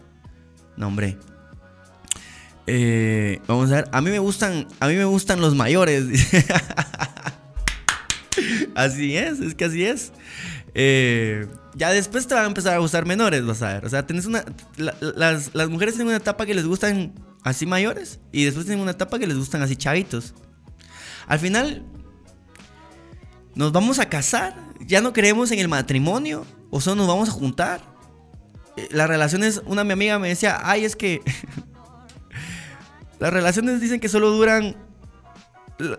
No, 0.77 0.88
hombre. 0.88 1.17
Eh, 2.67 3.41
vamos 3.47 3.71
a 3.71 3.75
ver. 3.75 3.89
A 3.91 4.01
mí 4.01 4.09
me 4.09 4.19
gustan. 4.19 4.67
A 4.79 4.88
mí 4.88 4.95
me 4.95 5.05
gustan 5.05 5.41
los 5.41 5.55
mayores. 5.55 6.05
así 8.75 9.17
es, 9.17 9.39
es 9.39 9.55
que 9.55 9.65
así 9.65 9.85
es. 9.85 10.13
Eh, 10.73 11.47
ya 11.75 11.91
después 11.91 12.27
te 12.27 12.35
van 12.35 12.43
a 12.45 12.47
empezar 12.47 12.73
a 12.73 12.77
gustar 12.79 13.05
menores, 13.05 13.45
vas 13.45 13.61
a 13.61 13.73
ver. 13.73 13.85
O 13.85 13.89
sea, 13.89 14.05
tenés 14.05 14.25
una. 14.25 14.43
las, 14.77 15.53
las 15.53 15.69
mujeres 15.69 15.95
tienen 15.95 16.07
una 16.07 16.17
etapa 16.17 16.45
que 16.45 16.53
les 16.53 16.65
gustan 16.65 17.13
así 17.43 17.65
mayores. 17.65 18.19
Y 18.31 18.45
después 18.45 18.65
tienen 18.65 18.81
una 18.81 18.91
etapa 18.91 19.19
que 19.19 19.27
les 19.27 19.38
gustan 19.38 19.61
así 19.61 19.75
chavitos. 19.75 20.33
Al 21.27 21.39
final. 21.39 21.85
Nos 23.58 23.72
vamos 23.72 23.99
a 23.99 24.08
casar. 24.08 24.55
Ya 24.80 25.01
no 25.01 25.12
creemos 25.12 25.51
en 25.51 25.60
el 25.60 25.68
matrimonio. 25.68 26.45
O 26.70 26.80
solo 26.80 26.97
nos 26.97 27.08
vamos 27.08 27.30
a 27.30 27.32
juntar. 27.34 27.82
Eh, 28.78 28.88
las 28.91 29.10
relaciones. 29.10 29.62
Una 29.66 29.84
mi 29.84 29.93
amiga 29.93 30.20
me 30.20 30.30
decía. 30.30 30.60
Ay, 30.64 30.86
es 30.86 30.95
que. 30.95 31.22
las 33.20 33.34
relaciones 33.34 33.82
dicen 33.82 33.99
que 33.99 34.08
solo 34.08 34.32
duran. 34.32 34.78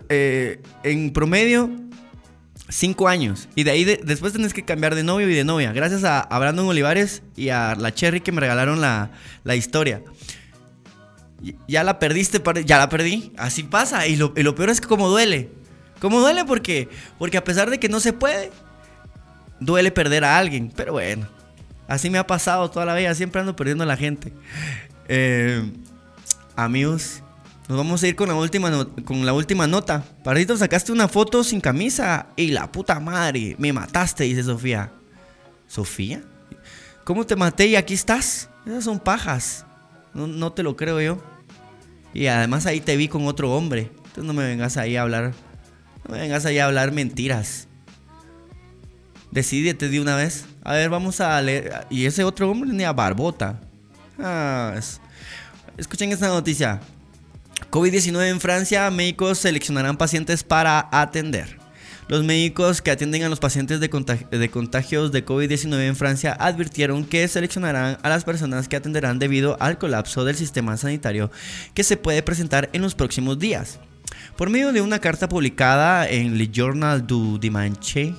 Eh, 0.09 0.63
en 0.83 1.13
promedio 1.13 1.71
Cinco 2.71 3.09
años. 3.09 3.49
Y 3.55 3.65
de 3.65 3.71
ahí 3.71 3.85
después 3.85 4.35
tenés 4.35 4.53
que 4.53 4.63
cambiar 4.63 4.95
de 4.95 5.03
novio 5.03 5.29
y 5.31 5.35
de 5.35 5.43
novia. 5.43 5.73
Gracias 5.73 6.05
a, 6.05 6.27
Brandon 6.39 6.67
Olivares 6.67 7.23
y 7.35 7.49
a 7.49 7.75
la 7.75 7.95
Cherry 7.95 8.21
que 8.21 8.31
me 8.31 8.43
regalaron 8.43 8.83
la, 8.83 9.11
historia. 9.57 10.03
ya 11.67 11.83
la 11.83 11.99
perdiste, 11.99 12.43
ya 12.67 12.77
la 12.77 12.91
perdí. 12.91 13.33
Así 13.39 13.63
pasa. 13.63 14.07
Y 14.07 14.17
lo, 14.17 14.35
peor 14.35 14.69
es 14.69 14.83
que 14.83 14.87
como 14.87 15.09
duele. 15.09 15.51
Como 16.01 16.21
duele 16.21 16.45
porque, 16.45 16.89
porque 17.19 17.37
a 17.37 17.45
pesar 17.45 17.71
de 17.71 17.79
que 17.79 17.89
no 17.89 18.01
se 18.01 18.13
puede, 18.13 18.51
duele 19.61 19.91
perder 19.91 20.25
a 20.25 20.39
alguien. 20.39 20.73
Pero 20.75 20.93
bueno, 20.93 21.27
así 21.89 22.11
me 22.11 22.19
ha 22.19 22.27
pasado 22.27 22.71
toda 22.71 22.87
la 22.87 22.95
vida. 22.95 23.15
Siempre 23.15 23.41
ando 23.41 23.57
perdiendo 23.57 23.85
a 23.85 23.87
la 23.87 23.97
gente. 23.97 24.33
Eh, 25.09 25.63
amigos, 26.57 27.23
nos 27.69 27.77
vamos 27.77 28.03
a 28.03 28.09
ir 28.09 28.17
con 28.17 28.29
la 28.29 28.35
última, 28.35 28.87
con 29.05 29.27
la 29.27 29.33
última 29.33 29.67
nota. 29.67 30.05
Paradito, 30.25 30.57
sacaste 30.57 30.91
una 30.91 31.07
foto 31.07 31.45
sin 31.45 31.61
camisa 31.61 32.29
y 32.37 32.49
la 32.49 32.71
puta 32.73 32.99
madre, 32.99 33.57
me 33.59 33.73
mataste, 33.73 34.25
dice 34.25 34.43
Sofía. 34.43 34.91
¿Sofía? 35.67 36.23
¿Cómo 37.05 37.27
te 37.27 37.37
maté 37.37 37.67
y 37.67 37.77
aquí 37.77 37.95
estás? 37.95 38.49
Esas 38.67 38.85
son 38.85 38.99
pajas. 38.99 39.67
No, 40.15 40.53
te 40.53 40.63
lo 40.63 40.77
creo 40.77 41.01
yo. 41.01 41.23
Y 42.15 42.27
además 42.27 42.67
ahí 42.67 42.81
te 42.81 42.97
vi 42.97 43.09
con 43.09 43.27
otro 43.27 43.53
hombre. 43.53 43.91
Entonces 43.97 44.25
no 44.25 44.33
me 44.33 44.47
vengas 44.47 44.77
ahí 44.77 44.97
a 44.97 45.03
hablar. 45.03 45.33
No 46.09 46.15
vengas 46.15 46.47
ahí 46.47 46.59
a 46.59 46.65
hablar 46.65 46.91
mentiras. 46.93 47.69
Decídete 49.31 49.89
de 49.89 50.01
una 50.01 50.17
vez. 50.17 50.47
A 50.65 50.73
ver, 50.73 50.89
vamos 50.91 51.21
a 51.21 51.41
leer. 51.43 51.87
Y 51.91 52.07
ese 52.07 52.25
otro 52.25 52.51
hombre 52.51 52.71
tenía 52.71 52.93
barbota. 52.93 53.61
Ah, 54.19 54.75
escuchen 55.77 56.11
esta 56.11 56.29
noticia. 56.29 56.81
COVID-19 57.71 58.31
en 58.31 58.41
Francia, 58.41 58.91
médicos 58.91 59.39
seleccionarán 59.39 59.97
pacientes 59.97 60.43
para 60.43 60.89
atender. 60.91 61.59
Los 62.09 62.25
médicos 62.25 62.81
que 62.81 62.91
atienden 62.91 63.25
a 63.25 63.29
los 63.29 63.39
pacientes 63.39 63.81
de, 63.81 63.91
contagios 63.91 65.13
de 65.13 65.27
COVID-19 65.27 65.89
en 65.89 65.95
Francia 65.97 66.33
advirtieron 66.33 67.05
que 67.05 67.29
seleccionarán 67.29 67.99
a 68.03 68.09
las 68.09 68.25
personas 68.25 68.67
que 68.67 68.77
atenderán 68.77 69.19
debido 69.19 69.59
al 69.61 69.77
colapso 69.77 70.25
del 70.25 70.35
sistema 70.35 70.79
sanitario 70.79 71.31
que 71.75 71.85
se 71.85 71.99
puede 71.99 72.23
presentar 72.23 72.71
en 72.73 72.81
los 72.81 72.95
próximos 72.95 73.39
días. 73.39 73.79
Por 74.37 74.51
medio 74.51 74.73
de 74.73 74.81
una 74.81 74.99
carta 74.99 75.29
publicada 75.29 76.09
en 76.09 76.39
Le 76.39 76.49
Journal 76.49 77.07
du 77.07 77.39
Dimanche, 77.39 78.15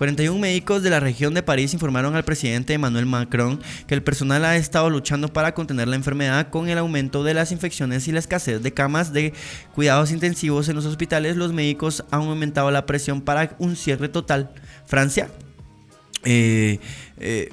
41 0.00 0.38
médicos 0.38 0.82
de 0.82 0.88
la 0.88 0.98
región 0.98 1.34
de 1.34 1.42
París 1.42 1.74
informaron 1.74 2.16
al 2.16 2.24
presidente 2.24 2.72
Emmanuel 2.72 3.04
Macron 3.04 3.60
que 3.86 3.94
el 3.94 4.02
personal 4.02 4.46
ha 4.46 4.56
estado 4.56 4.88
luchando 4.88 5.30
para 5.30 5.52
contener 5.52 5.88
la 5.88 5.96
enfermedad 5.96 6.48
con 6.48 6.70
el 6.70 6.78
aumento 6.78 7.22
de 7.22 7.34
las 7.34 7.52
infecciones 7.52 8.08
y 8.08 8.12
la 8.12 8.18
escasez 8.20 8.62
de 8.62 8.72
camas 8.72 9.12
de 9.12 9.34
cuidados 9.74 10.10
intensivos 10.10 10.70
en 10.70 10.76
los 10.76 10.86
hospitales. 10.86 11.36
Los 11.36 11.52
médicos 11.52 12.02
han 12.10 12.22
aumentado 12.22 12.70
la 12.70 12.86
presión 12.86 13.20
para 13.20 13.54
un 13.58 13.76
cierre 13.76 14.08
total. 14.08 14.54
Francia 14.86 15.28
eh, 16.24 16.78
eh, 17.18 17.50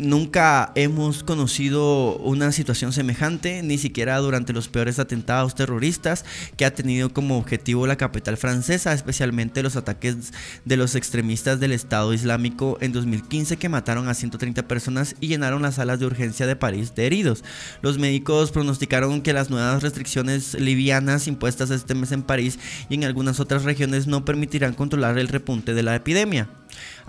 Nunca 0.00 0.72
hemos 0.76 1.22
conocido 1.22 2.16
una 2.16 2.52
situación 2.52 2.94
semejante, 2.94 3.62
ni 3.62 3.76
siquiera 3.76 4.16
durante 4.16 4.54
los 4.54 4.66
peores 4.66 4.98
atentados 4.98 5.54
terroristas 5.54 6.24
que 6.56 6.64
ha 6.64 6.74
tenido 6.74 7.12
como 7.12 7.36
objetivo 7.36 7.86
la 7.86 7.96
capital 7.96 8.38
francesa, 8.38 8.94
especialmente 8.94 9.62
los 9.62 9.76
ataques 9.76 10.32
de 10.64 10.78
los 10.78 10.94
extremistas 10.94 11.60
del 11.60 11.72
Estado 11.72 12.14
Islámico 12.14 12.78
en 12.80 12.92
2015 12.92 13.58
que 13.58 13.68
mataron 13.68 14.08
a 14.08 14.14
130 14.14 14.66
personas 14.66 15.16
y 15.20 15.26
llenaron 15.26 15.60
las 15.60 15.74
salas 15.74 16.00
de 16.00 16.06
urgencia 16.06 16.46
de 16.46 16.56
París 16.56 16.94
de 16.94 17.04
heridos. 17.04 17.44
Los 17.82 17.98
médicos 17.98 18.52
pronosticaron 18.52 19.20
que 19.20 19.34
las 19.34 19.50
nuevas 19.50 19.82
restricciones 19.82 20.54
livianas 20.54 21.26
impuestas 21.26 21.68
este 21.68 21.94
mes 21.94 22.12
en 22.12 22.22
París 22.22 22.58
y 22.88 22.94
en 22.94 23.04
algunas 23.04 23.38
otras 23.38 23.64
regiones 23.64 24.06
no 24.06 24.24
permitirán 24.24 24.72
controlar 24.72 25.18
el 25.18 25.28
repunte 25.28 25.74
de 25.74 25.82
la 25.82 25.94
epidemia. 25.94 26.48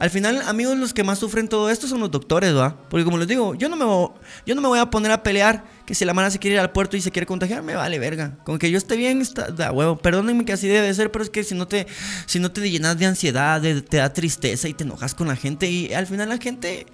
Al 0.02 0.10
final, 0.10 0.42
amigos, 0.48 0.76
los 0.80 0.96
que 0.96 1.04
más 1.04 1.20
sufren 1.20 1.48
todo 1.48 1.70
esto 1.70 1.88
son 1.88 2.00
los 2.00 2.10
doctores, 2.10 2.56
¿va? 2.56 2.76
Porque 2.90 3.04
como 3.06 3.20
les 3.20 3.28
digo, 3.28 3.54
yo 3.54 3.70
no 3.70 3.76
me 3.76 3.86
voy, 3.86 4.10
yo 4.48 4.56
no 4.56 4.62
me 4.62 4.68
voy 4.68 4.80
a 4.80 4.90
poner 4.90 5.12
a 5.12 5.22
pelear 5.22 5.64
que 5.86 5.94
si 5.94 6.06
la 6.06 6.16
mano 6.16 6.32
se 6.32 6.40
quiere 6.40 6.56
ir 6.56 6.60
al 6.60 6.72
puerto 6.72 6.98
y 6.98 7.02
se 7.02 7.12
quiere 7.12 7.28
contagiar, 7.28 7.62
me 7.62 7.76
vale 7.76 8.00
verga. 8.00 8.36
Con 8.44 8.58
que 8.58 8.72
yo 8.72 8.80
esté 8.80 8.96
bien, 8.96 9.22
está 9.22 9.52
da 9.52 9.72
huevo. 9.72 10.00
Perdónenme 10.00 10.44
que 10.44 10.54
así 10.54 10.68
debe 10.68 10.92
ser, 10.96 11.12
pero 11.12 11.24
es 11.24 11.30
que 11.30 11.44
si 11.44 11.54
no 11.54 11.68
te, 11.68 11.86
si 12.26 12.40
no 12.40 12.52
te 12.52 12.68
llenas 12.68 12.98
de 12.98 13.06
ansiedad, 13.06 13.62
te 13.62 13.98
da 13.98 14.12
tristeza 14.12 14.68
y 14.68 14.74
te 14.74 14.86
enojas 14.86 15.14
con 15.14 15.28
la 15.28 15.36
gente 15.36 15.70
y 15.70 15.94
al 15.94 16.08
final 16.08 16.30
la 16.30 16.40
gente 16.40 16.88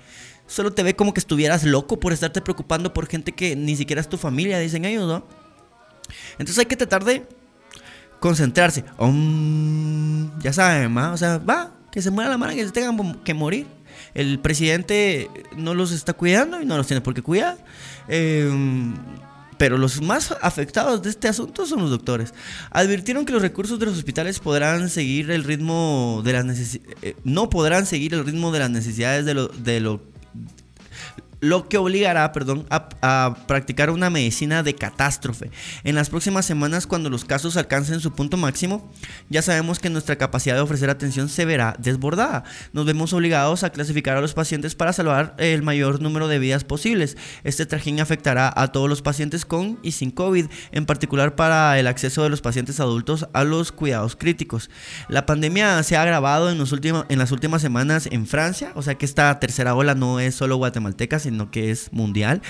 solo 0.45 0.73
te 0.73 0.83
ve 0.83 0.93
como 0.93 1.13
que 1.13 1.21
estuvieras 1.21 1.63
loco 1.63 2.01
por 2.01 2.11
estarte 2.11 2.41
preocupando 2.41 2.93
por 2.93 3.07
gente 3.07 3.31
que 3.31 3.55
ni 3.55 3.77
siquiera 3.77 4.01
es 4.01 4.09
tu 4.09 4.17
familia, 4.17 4.59
dicen 4.59 4.83
ellos, 4.83 5.07
¿no? 5.07 5.25
Entonces 6.33 6.59
hay 6.59 6.65
que 6.65 6.75
tratar 6.75 7.05
de 7.05 7.25
concentrarse. 8.19 8.83
ya 10.41 10.51
saben, 10.51 10.97
¿va? 10.97 11.13
O 11.13 11.17
sea, 11.17 11.37
va, 11.37 11.76
que 11.97 12.03
se 12.03 12.11
muera 12.11 12.29
la 12.29 12.37
mano, 12.37 12.53
que 12.53 12.63
se 12.63 12.71
tengan 12.71 13.23
que 13.23 13.33
morir. 13.33 13.65
El 14.13 14.37
presidente 14.37 15.31
no 15.55 15.73
los 15.73 15.91
está 15.91 16.13
cuidando 16.13 16.61
y 16.61 16.65
no 16.67 16.77
los 16.77 16.85
tiene 16.85 17.01
por 17.01 17.15
qué 17.15 17.23
cuidar. 17.23 17.57
Em, 18.07 18.93
pero 19.57 19.79
los 19.79 19.99
más 19.99 20.31
afectados 20.43 21.01
de 21.01 21.09
este 21.09 21.27
asunto 21.27 21.65
son 21.65 21.79
los 21.79 21.89
doctores. 21.89 22.35
Advirtieron 22.69 23.25
que 23.25 23.33
los 23.33 23.41
recursos 23.41 23.79
de 23.79 23.87
los 23.87 23.97
hospitales 23.97 24.37
podrán 24.39 24.89
seguir 24.89 25.31
el 25.31 25.43
ritmo 25.43 26.21
de 26.23 26.33
las 26.33 26.45
eh, 27.01 27.15
no 27.23 27.49
podrán 27.49 27.87
seguir 27.87 28.13
el 28.13 28.23
ritmo 28.23 28.51
de 28.51 28.59
las 28.59 28.69
necesidades 28.69 29.25
de 29.25 29.33
lo, 29.33 29.47
de 29.47 29.79
lo 29.79 29.99
lo 31.39 31.69
que 31.69 31.77
obligará 31.77 32.31
perdón, 32.31 32.65
a, 32.69 33.35
practicar 33.47 33.89
una 33.89 34.09
medicina 34.09 34.63
de 34.63 34.75
catástrofe. 34.75 35.51
En 35.83 35.95
las 35.95 36.09
próximas 36.09 36.45
semanas, 36.45 36.87
cuando 36.87 37.09
los 37.09 37.25
casos 37.25 37.57
alcancen 37.57 37.99
su 37.99 38.13
punto 38.13 38.37
máximo, 38.37 38.91
ya 39.29 39.41
sabemos 39.41 39.79
que 39.79 39.89
nuestra 39.89 40.17
capacidad 40.17 40.55
de 40.55 40.61
ofrecer 40.61 40.89
atención 40.89 41.29
se 41.29 41.45
verá 41.45 41.75
desbordada. 41.79 42.43
Nos 42.73 42.85
vemos 42.85 43.13
obligados 43.13 43.63
a 43.63 43.69
clasificar 43.69 44.17
a 44.17 44.21
los 44.21 44.33
pacientes 44.33 44.75
para 44.75 44.93
salvar 44.93 45.35
el 45.37 45.63
mayor 45.63 46.01
número 46.01 46.27
de 46.27 46.39
vidas 46.39 46.63
posibles. 46.63 47.17
Este 47.43 47.65
trajín 47.65 47.99
afectará 47.99 48.51
a 48.55 48.71
todos 48.71 48.89
los 48.89 49.01
pacientes 49.01 49.45
con 49.45 49.79
y 49.83 49.91
sin 49.91 50.11
COVID, 50.11 50.47
en 50.71 50.85
particular 50.85 51.35
para 51.35 51.79
el 51.79 51.87
acceso 51.87 52.23
de 52.23 52.29
los 52.29 52.41
pacientes 52.41 52.79
adultos 52.79 53.27
a 53.33 53.43
los 53.43 53.71
cuidados 53.71 54.15
críticos. 54.15 54.69
La 55.09 55.25
pandemia 55.25 55.81
se 55.83 55.97
ha 55.97 56.01
agravado 56.01 56.49
en, 56.49 56.57
los 56.57 56.73
en 56.73 57.19
las 57.19 57.31
últimas 57.31 57.61
semanas 57.61 58.07
en 58.11 58.27
Francia, 58.27 58.71
o 58.75 58.81
sea 58.81 58.95
que 58.95 59.05
esta 59.05 59.39
tercera 59.39 59.75
ola 59.75 59.95
no 59.95 60.19
es 60.19 60.35
solo 60.35 60.57
guatemalteca, 60.57 61.19
sino 61.27 61.51
que 61.51 61.71
es 61.71 61.91
mundial, 61.93 62.41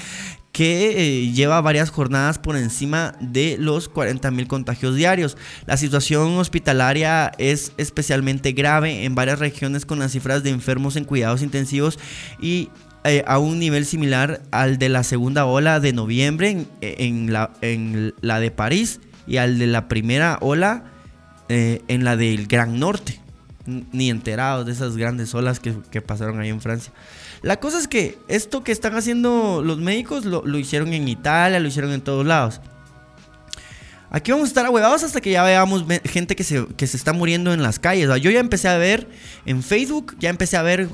que 0.51 0.95
eh, 0.97 1.31
lleva 1.33 1.61
varias 1.61 1.91
jornadas 1.91 2.39
por 2.39 2.57
encima 2.57 3.13
de 3.19 3.57
los 3.59 3.89
40 3.89 4.31
mil 4.31 4.47
contagios 4.47 4.95
diarios. 4.95 5.37
La 5.67 5.77
situación 5.77 6.37
hospitalaria 6.37 7.31
es 7.37 7.73
especialmente 7.77 8.53
grave 8.53 9.05
en 9.05 9.13
varias 9.13 9.37
regiones 9.37 9.85
con 9.85 9.99
las 9.99 10.13
cifras 10.13 10.41
de 10.41 10.49
enfermos 10.49 10.95
en 10.95 11.03
cuidados 11.03 11.43
intensivos 11.43 11.99
y 12.41 12.69
eh, 13.03 13.23
a 13.27 13.37
un 13.37 13.59
nivel 13.59 13.85
similar 13.85 14.41
al 14.51 14.79
de 14.79 14.89
la 14.89 15.03
segunda 15.03 15.45
ola 15.45 15.79
de 15.79 15.93
noviembre 15.93 16.65
en, 16.81 17.31
la, 17.31 17.51
en 17.61 18.13
la, 18.21 18.39
de 18.39 18.51
París 18.51 18.99
y 19.27 19.37
al 19.37 19.59
de 19.59 19.67
la 19.67 19.87
primera 19.87 20.39
ola 20.41 20.83
eh, 21.49 21.83
en 21.87 22.03
la 22.03 22.17
del 22.17 22.47
Gran 22.47 22.79
Norte. 22.79 23.21
ni 23.65 24.09
enterados 24.09 24.65
de 24.65 24.71
esas 24.71 24.97
grandes 24.97 25.33
olas 25.35 25.59
que, 25.59 26.01
pasaron 26.01 26.39
ahí 26.39 26.49
en 26.49 26.59
Francia. 26.61 26.91
La 27.47 27.61
cosa 27.61 27.79
es 27.79 27.87
que 27.87 28.17
esto 28.27 28.61
que 28.61 28.73
están 28.73 28.97
haciendo 28.97 29.61
los 29.63 29.77
médicos 29.77 30.25
lo, 30.25 30.43
hicieron 30.57 30.91
en 30.91 31.07
Italia, 31.07 31.61
lo 31.61 31.69
hicieron 31.69 31.93
en 31.93 32.01
todos 32.01 32.25
lados. 32.25 32.59
Aquí 34.09 34.31
vamos 34.31 34.47
a 34.47 34.49
estar 34.49 34.65
ahuevados 34.65 35.03
hasta 35.03 35.21
que 35.21 35.31
ya 35.31 35.43
veamos 35.43 35.85
gente 36.03 36.35
que 36.35 36.43
se, 36.43 36.67
que 36.75 36.85
se 36.87 36.97
está 36.97 37.13
muriendo 37.13 37.53
en 37.53 37.63
las 37.63 37.79
calles. 37.79 38.09
yo 38.21 38.31
ya 38.31 38.41
empecé 38.41 38.67
a 38.67 38.77
ver 38.77 39.07
en 39.45 39.63
Facebook, 39.63 40.17
ya 40.19 40.29
empecé 40.29 40.57
a 40.57 40.61
ver 40.61 40.89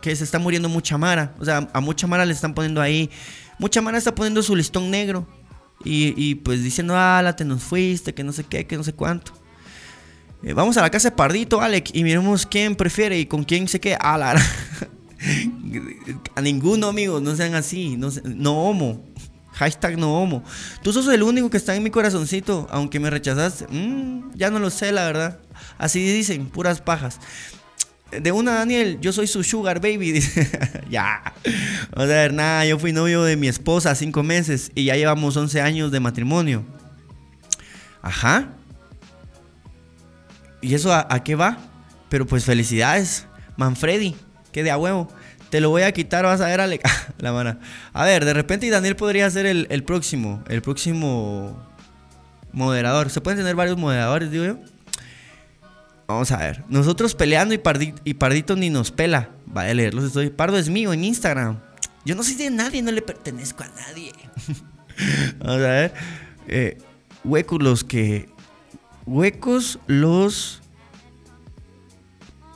que 0.00 0.16
se 0.16 0.24
está 0.24 0.38
muriendo 0.38 0.70
mucha 0.70 0.96
Mara. 0.96 1.34
O 1.40 1.44
sea, 1.44 1.68
a 1.70 1.80
mucha 1.82 2.06
Mara 2.06 2.24
le 2.24 2.32
están 2.32 2.54
poniendo 2.54 2.80
ahí. 2.80 3.10
Mucha 3.58 3.82
Mara 3.82 3.98
está 3.98 4.14
poniendo 4.14 4.42
su 4.42 4.56
listón 4.56 4.90
negro. 4.90 5.26
Y, 5.84 6.36
pues 6.36 6.64
diciendo, 6.64 6.94
ah, 6.96 7.34
te 7.36 7.44
nos 7.44 7.62
fuiste, 7.62 8.14
que 8.14 8.24
no 8.24 8.32
sé 8.32 8.44
qué, 8.44 8.66
que 8.66 8.78
no 8.78 8.82
sé 8.82 8.94
cuánto. 8.94 9.32
Eh, 10.42 10.54
vamos 10.54 10.74
a 10.78 10.80
la 10.80 10.88
casa 10.88 11.10
de 11.10 11.16
Pardito, 11.16 11.60
Alec, 11.60 11.90
y 11.92 12.02
miremos 12.02 12.46
quién 12.46 12.76
prefiere 12.76 13.18
y 13.18 13.26
con 13.26 13.44
quién 13.44 13.68
se 13.68 13.78
queda. 13.78 13.98
Ah, 14.00 14.16
la, 14.16 14.42
a 16.34 16.40
ninguno, 16.40 16.88
amigos, 16.88 17.22
no 17.22 17.34
sean 17.36 17.54
así. 17.54 17.96
No, 17.96 18.08
no 18.24 18.62
homo. 18.62 19.04
Hashtag 19.52 19.98
no 19.98 20.22
homo. 20.22 20.44
Tú 20.82 20.92
sos 20.92 21.08
el 21.08 21.22
único 21.22 21.50
que 21.50 21.56
está 21.56 21.74
en 21.74 21.82
mi 21.82 21.90
corazoncito, 21.90 22.68
aunque 22.70 23.00
me 23.00 23.10
rechazaste. 23.10 23.66
Mm, 23.68 24.30
ya 24.34 24.50
no 24.50 24.58
lo 24.60 24.70
sé, 24.70 24.92
la 24.92 25.04
verdad. 25.06 25.40
Así 25.78 26.00
dicen, 26.00 26.46
puras 26.46 26.80
pajas. 26.80 27.18
De 28.10 28.32
una, 28.32 28.54
Daniel, 28.54 28.98
yo 29.00 29.12
soy 29.12 29.26
su 29.26 29.42
sugar 29.42 29.80
baby. 29.80 30.22
Ya. 30.90 31.34
O 31.94 32.06
sea, 32.06 32.30
nada, 32.30 32.64
yo 32.64 32.78
fui 32.78 32.92
novio 32.92 33.22
de 33.22 33.36
mi 33.36 33.48
esposa 33.48 33.94
cinco 33.94 34.22
meses 34.22 34.72
y 34.74 34.84
ya 34.84 34.96
llevamos 34.96 35.36
11 35.36 35.60
años 35.60 35.92
de 35.92 36.00
matrimonio. 36.00 36.64
Ajá. 38.00 38.54
¿Y 40.62 40.74
eso 40.74 40.94
a, 40.94 41.22
qué 41.22 41.34
va? 41.34 41.58
Pero 42.08 42.26
pues 42.26 42.44
felicidades, 42.44 43.26
Manfredi, 43.56 44.16
que 44.52 44.62
de 44.62 44.70
a 44.70 44.78
huevo. 44.78 45.08
Te 45.50 45.60
lo 45.60 45.70
voy 45.70 45.82
a 45.82 45.92
quitar, 45.92 46.24
vas 46.24 46.40
a 46.40 46.46
ver, 46.46 46.60
Ale. 46.60 46.80
la 47.18 47.32
mano. 47.32 47.58
A 47.92 48.04
ver, 48.04 48.24
de 48.24 48.34
repente 48.34 48.68
Daniel 48.68 48.96
podría 48.96 49.30
ser 49.30 49.46
el, 49.46 49.84
próximo, 49.84 50.42
el 50.48 50.62
próximo 50.62 51.58
moderador. 52.52 53.10
Se 53.10 53.20
pueden 53.20 53.38
tener 53.38 53.56
varios 53.56 53.78
moderadores, 53.78 54.30
digo 54.30 54.44
yo. 54.44 54.58
Vamos 56.06 56.30
a 56.32 56.38
ver. 56.38 56.64
Nosotros 56.68 57.14
peleando 57.14 57.54
y, 57.54 57.60
y 58.04 58.14
Pardito 58.14 58.56
ni 58.56 58.70
nos 58.70 58.90
pela. 58.90 59.30
Vaya 59.46 59.70
a 59.70 59.74
leerlos. 59.74 60.04
Estoy. 60.04 60.30
Pardo 60.30 60.58
es 60.58 60.68
mío 60.68 60.92
en 60.92 61.04
Instagram. 61.04 61.58
Yo 62.04 62.14
no 62.14 62.22
soy 62.22 62.34
de 62.34 62.50
nadie, 62.50 62.82
no 62.82 62.92
le 62.92 63.02
pertenezco 63.02 63.62
a 63.62 63.68
nadie. 63.68 64.12
Vamos 65.38 65.56
a 65.56 65.68
ver. 65.68 65.94
Eh, 66.46 66.78
huecos 67.24 67.62
los 67.62 67.84
que 67.84 68.28
Huecos 69.08 69.78
los. 69.86 70.60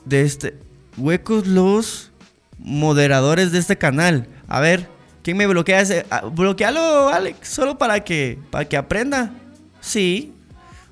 De 0.04 0.20
este. 0.20 0.58
Huecos 0.96 1.46
los 1.46 2.10
moderadores 2.58 3.52
de 3.52 3.58
este 3.58 3.78
canal. 3.78 4.28
A 4.48 4.60
ver, 4.60 4.88
¿quién 5.22 5.36
me 5.36 5.46
bloquea 5.46 5.80
ese? 5.80 6.06
Ah, 6.10 6.22
bloquealo, 6.26 7.08
Alex, 7.08 7.48
solo 7.48 7.78
para 7.78 8.00
que, 8.00 8.38
para 8.50 8.66
que 8.66 8.76
aprenda. 8.76 9.32
Sí. 9.80 10.34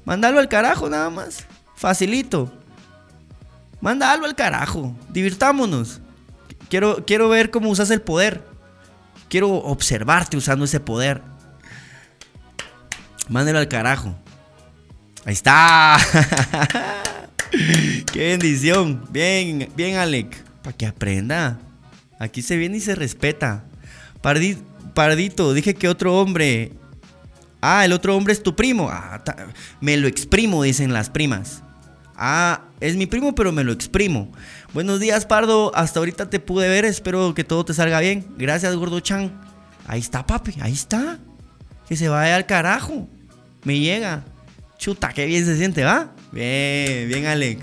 Mándalo 0.04 0.40
al 0.40 0.48
carajo 0.48 0.88
nada 0.88 1.10
más. 1.10 1.46
Facilito. 1.76 2.52
Mándalo 3.80 4.26
al 4.26 4.34
carajo. 4.34 4.94
Divirtámonos. 5.08 6.00
Quiero, 6.68 7.04
quiero 7.06 7.28
ver 7.28 7.50
cómo 7.50 7.70
usas 7.70 7.90
el 7.90 8.02
poder. 8.02 8.44
Quiero 9.28 9.50
observarte 9.50 10.36
usando 10.36 10.64
ese 10.64 10.80
poder. 10.80 11.22
Mándalo 13.28 13.58
al 13.58 13.68
carajo. 13.68 14.14
Ahí 15.24 15.34
está. 15.34 15.98
Qué 18.12 18.28
bendición. 18.28 19.04
Bien, 19.10 19.68
bien, 19.76 19.96
Alec. 19.96 20.42
Para 20.62 20.76
que 20.76 20.86
aprenda. 20.86 21.58
Aquí 22.18 22.42
se 22.42 22.56
viene 22.56 22.76
y 22.76 22.80
se 22.80 22.94
respeta. 22.94 23.64
Pardito, 24.94 25.54
dije 25.54 25.74
que 25.74 25.88
otro 25.88 26.20
hombre. 26.20 26.72
Ah, 27.60 27.84
el 27.84 27.92
otro 27.92 28.16
hombre 28.16 28.32
es 28.32 28.42
tu 28.42 28.54
primo. 28.54 28.88
Ah, 28.90 29.22
me 29.80 29.96
lo 29.96 30.06
exprimo, 30.08 30.62
dicen 30.62 30.92
las 30.92 31.10
primas. 31.10 31.62
Ah, 32.16 32.64
es 32.80 32.96
mi 32.96 33.06
primo, 33.06 33.34
pero 33.34 33.52
me 33.52 33.64
lo 33.64 33.72
exprimo. 33.72 34.30
Buenos 34.74 35.00
días, 35.00 35.24
Pardo. 35.24 35.74
Hasta 35.74 35.98
ahorita 36.00 36.28
te 36.28 36.40
pude 36.40 36.68
ver. 36.68 36.84
Espero 36.84 37.34
que 37.34 37.44
todo 37.44 37.64
te 37.64 37.74
salga 37.74 38.00
bien. 38.00 38.26
Gracias, 38.36 38.76
Gordo 38.76 39.00
Chan. 39.00 39.32
Ahí 39.86 40.00
está, 40.00 40.26
papi. 40.26 40.54
Ahí 40.60 40.72
está. 40.72 41.18
Que 41.88 41.96
se 41.96 42.08
vaya 42.08 42.36
al 42.36 42.46
carajo. 42.46 43.08
Me 43.64 43.78
llega. 43.78 44.24
Chuta, 44.80 45.12
qué 45.12 45.26
bien 45.26 45.44
se 45.44 45.58
siente, 45.58 45.84
¿va? 45.84 46.10
Bien, 46.32 47.06
bien, 47.06 47.26
Alec. 47.26 47.58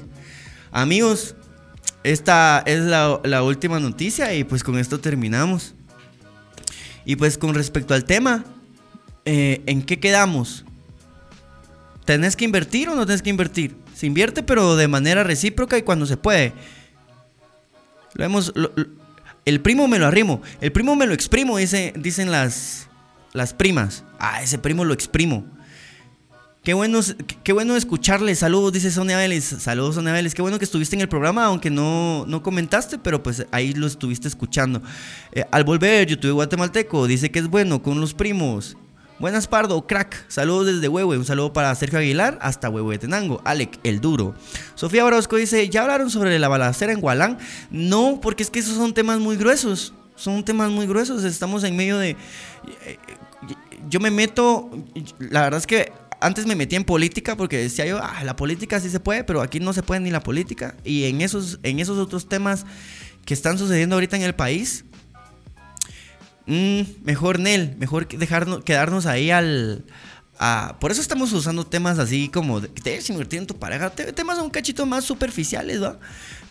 Amigos, 0.72 1.34
esta 2.04 2.62
es 2.68 2.82
la, 2.82 3.42
última 3.42 3.80
noticia 3.80 4.36
y 4.36 4.44
pues 4.44 4.64
con 4.64 4.78
esto 4.78 5.00
terminamos. 5.00 5.74
Y 7.06 7.16
pues 7.16 7.40
con 7.40 7.56
respecto 7.56 7.96
al 7.96 8.06
tema, 8.06 8.46
eh, 9.26 9.64
¿en 9.66 9.82
qué 9.82 10.00
quedamos? 10.00 10.64
¿Tenés 12.06 12.36
que 12.36 12.46
invertir 12.46 12.88
o 12.90 12.96
no 12.96 13.08
tenés 13.08 13.24
que 13.24 13.32
invertir? 13.32 13.76
Se 13.96 14.06
invierte 14.06 14.44
pero 14.44 14.76
de 14.76 14.88
manera 14.88 15.24
recíproca 15.24 15.76
y 15.76 15.82
cuando 15.82 16.06
se 16.06 16.18
puede. 16.18 16.54
Lo 18.14 18.26
hemos... 18.26 18.54
el 19.44 19.62
primo 19.62 19.88
me 19.88 19.98
lo 19.98 20.06
arrimo, 20.06 20.44
el 20.62 20.72
primo 20.72 20.96
me 20.96 21.08
lo 21.08 21.16
exprimo, 21.16 21.58
dice, 21.58 21.94
dicen 21.98 22.30
las, 22.30 22.90
las 23.34 23.56
primas. 23.56 24.04
Ah, 24.20 24.44
ese 24.44 24.60
primo 24.60 24.86
lo 24.86 24.94
exprimo. 24.94 25.57
Qué 26.68 26.74
bueno, 26.74 27.00
qué 27.46 27.54
bueno 27.54 27.78
escucharle. 27.78 28.36
Saludos, 28.36 28.74
dice 28.74 28.92
Sonia 28.92 29.16
Vélez. 29.16 29.46
Saludos, 29.46 29.96
Sonia 29.96 30.12
Vélez. 30.12 30.36
Qué 30.36 30.42
bueno 30.42 30.60
que 30.60 30.66
estuviste 30.66 30.98
en 30.98 31.02
el 31.02 31.08
programa, 31.08 31.46
aunque 31.46 31.70
no, 31.70 32.26
no 32.28 32.44
comentaste, 32.44 32.98
pero 32.98 33.24
pues 33.24 33.46
ahí 33.52 33.74
lo 33.74 33.88
estuviste 33.88 34.28
escuchando. 34.28 34.82
Eh, 35.32 35.46
al 35.50 35.64
volver, 35.64 36.06
YouTube 36.06 36.34
guatemalteco 36.34 37.08
dice 37.08 37.32
que 37.32 37.40
es 37.40 37.48
bueno 37.48 37.82
con 37.82 38.02
los 38.02 38.14
primos. 38.14 38.76
Buenas, 39.18 39.48
Pardo, 39.48 39.88
crack. 39.88 40.26
Saludos 40.28 40.66
desde 40.66 40.90
Huehue. 40.90 41.18
Un 41.18 41.24
saludo 41.24 41.54
para 41.54 41.74
Sergio 41.74 42.00
Aguilar 42.00 42.38
hasta 42.42 42.70
Tenango. 43.00 43.42
Alec, 43.46 43.80
el 43.86 44.02
duro. 44.02 44.36
Sofía 44.76 45.06
Orozco 45.06 45.38
dice: 45.38 45.70
¿Ya 45.70 45.84
hablaron 45.84 46.10
sobre 46.10 46.38
la 46.38 46.50
balacera 46.50 46.92
en 46.92 47.00
Gualán? 47.00 47.38
No, 47.72 48.20
porque 48.22 48.44
es 48.44 48.50
que 48.50 48.60
esos 48.60 48.76
son 48.76 48.94
temas 48.94 49.22
muy 49.22 49.38
gruesos. 49.38 49.94
Son 50.18 50.44
temas 50.44 50.70
muy 50.70 50.86
gruesos. 50.86 51.24
Estamos 51.24 51.64
en 51.64 51.78
medio 51.78 51.98
de. 51.98 52.10
Eh, 52.86 52.98
yo 53.88 54.02
me 54.02 54.12
meto. 54.12 54.70
La 55.18 55.44
verdad 55.44 55.60
es 55.60 55.66
que 55.66 55.94
antes 56.20 56.46
me 56.46 56.56
metí 56.56 56.76
en 56.76 56.84
política 56.84 57.36
porque 57.36 57.58
decía 57.58 57.86
yo, 57.86 58.00
ah, 58.02 58.24
la 58.24 58.36
política 58.36 58.80
sí 58.80 58.90
se 58.90 59.00
puede, 59.00 59.24
pero 59.24 59.42
aquí 59.42 59.60
no 59.60 59.74
se 59.74 59.84
puede 59.84 60.02
ni 60.02 60.12
la 60.12 60.22
política. 60.22 60.76
Y 60.84 61.06
en 61.06 61.22
esos, 61.22 61.60
en 61.64 61.80
esos 61.80 61.98
otros 61.98 62.28
temas 62.28 62.66
que 63.26 63.34
están 63.34 63.58
sucediendo 63.58 63.96
ahorita 63.96 64.16
en 64.16 64.24
el 64.24 64.34
país, 64.34 64.86
mm, 66.48 66.82
mejor 67.04 67.40
Nel, 67.40 67.76
mejor 67.78 68.08
dejarnos, 68.08 68.64
quedarnos 68.64 69.06
ahí 69.06 69.30
al... 69.30 69.86
por 70.80 70.92
eso 70.92 71.02
estamos 71.02 71.32
usando 71.34 71.66
temas 71.66 72.00
así 72.00 72.30
como 72.30 72.62
te 72.62 72.90
debes 72.92 73.10
invertir 73.10 73.40
en 73.40 73.48
tu 73.48 73.60
pareja, 73.60 73.90
temas 73.92 74.40
un 74.40 74.50
cachito 74.50 74.86
más 74.86 75.04
superficiales, 75.04 75.84
¿va? 75.84 76.00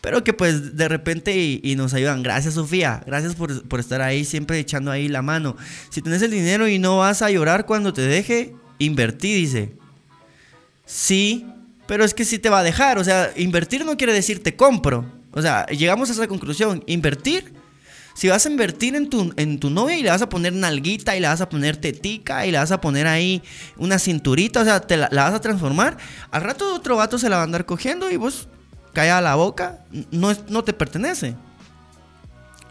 Pero 0.01 0.23
que 0.23 0.33
pues 0.33 0.77
de 0.77 0.89
repente 0.89 1.37
y, 1.37 1.75
nos 1.75 1.93
ayudan. 1.93 2.23
Gracias 2.23 2.55
Sofía, 2.55 3.03
gracias 3.07 3.35
por, 3.35 3.67
por 3.67 3.81
estar 3.81 4.03
ahí 4.03 4.25
siempre 4.25 4.59
echando 4.61 4.93
ahí 4.93 5.09
la 5.09 5.23
mano. 5.23 5.57
Si 5.91 6.03
tienes 6.03 6.23
el 6.23 6.31
dinero 6.31 6.69
y 6.69 6.79
no 6.79 6.99
vas 6.99 7.23
a 7.23 7.31
llorar 7.31 7.67
cuando 7.67 7.93
te 7.93 8.03
deje, 8.03 8.55
invertí, 8.79 9.35
dice. 9.35 9.75
Sí, 10.85 11.47
pero 11.87 12.05
es 12.05 12.15
que 12.15 12.25
sí 12.25 12.39
te 12.39 12.51
va 12.51 12.61
a 12.61 12.63
dejar. 12.63 12.99
O 12.99 13.05
sea, 13.05 13.33
invertir 13.37 13.85
no 13.85 13.97
quiere 13.97 14.13
decir 14.13 14.43
te 14.43 14.57
compro. 14.57 15.05
O 15.33 15.43
sea, 15.43 15.67
llegamos 15.67 16.09
a 16.09 16.13
esa 16.13 16.29
conclusión. 16.29 16.83
Invertir, 16.87 17.53
si 18.15 18.29
vas 18.29 18.47
a 18.47 18.49
invertir 18.49 18.97
en 18.97 19.11
tu, 19.11 19.33
en 19.37 19.61
tu 19.61 19.69
novia 19.69 19.99
y 19.99 20.03
le 20.03 20.09
vas 20.09 20.23
a 20.23 20.29
poner 20.29 20.55
nalguita 20.55 21.15
y 21.17 21.21
le 21.21 21.29
vas 21.29 21.43
a 21.43 21.49
poner 21.49 21.77
tetica 21.77 22.47
y 22.47 22.51
le 22.51 22.59
vas 22.59 22.73
a 22.73 22.81
poner 22.81 23.07
ahí 23.07 23.43
una 23.77 23.99
cinturita, 23.99 24.63
o 24.63 24.65
sea, 24.65 24.81
te 24.81 24.97
la, 24.97 25.11
vas 25.11 25.35
a 25.35 25.41
transformar, 25.41 25.99
al 26.31 26.43
rato 26.43 26.75
otro 26.75 26.97
vato 26.97 27.19
se 27.19 27.29
la 27.29 27.37
va 27.37 27.43
a 27.43 27.45
andar 27.45 27.67
cogiendo 27.67 28.11
y 28.11 28.17
vos 28.17 28.49
calla 28.95 29.21
la 29.21 29.35
boca, 29.35 29.85
no, 30.11 30.35
no 30.49 30.65
te 30.65 30.73
pertenece. 30.73 31.37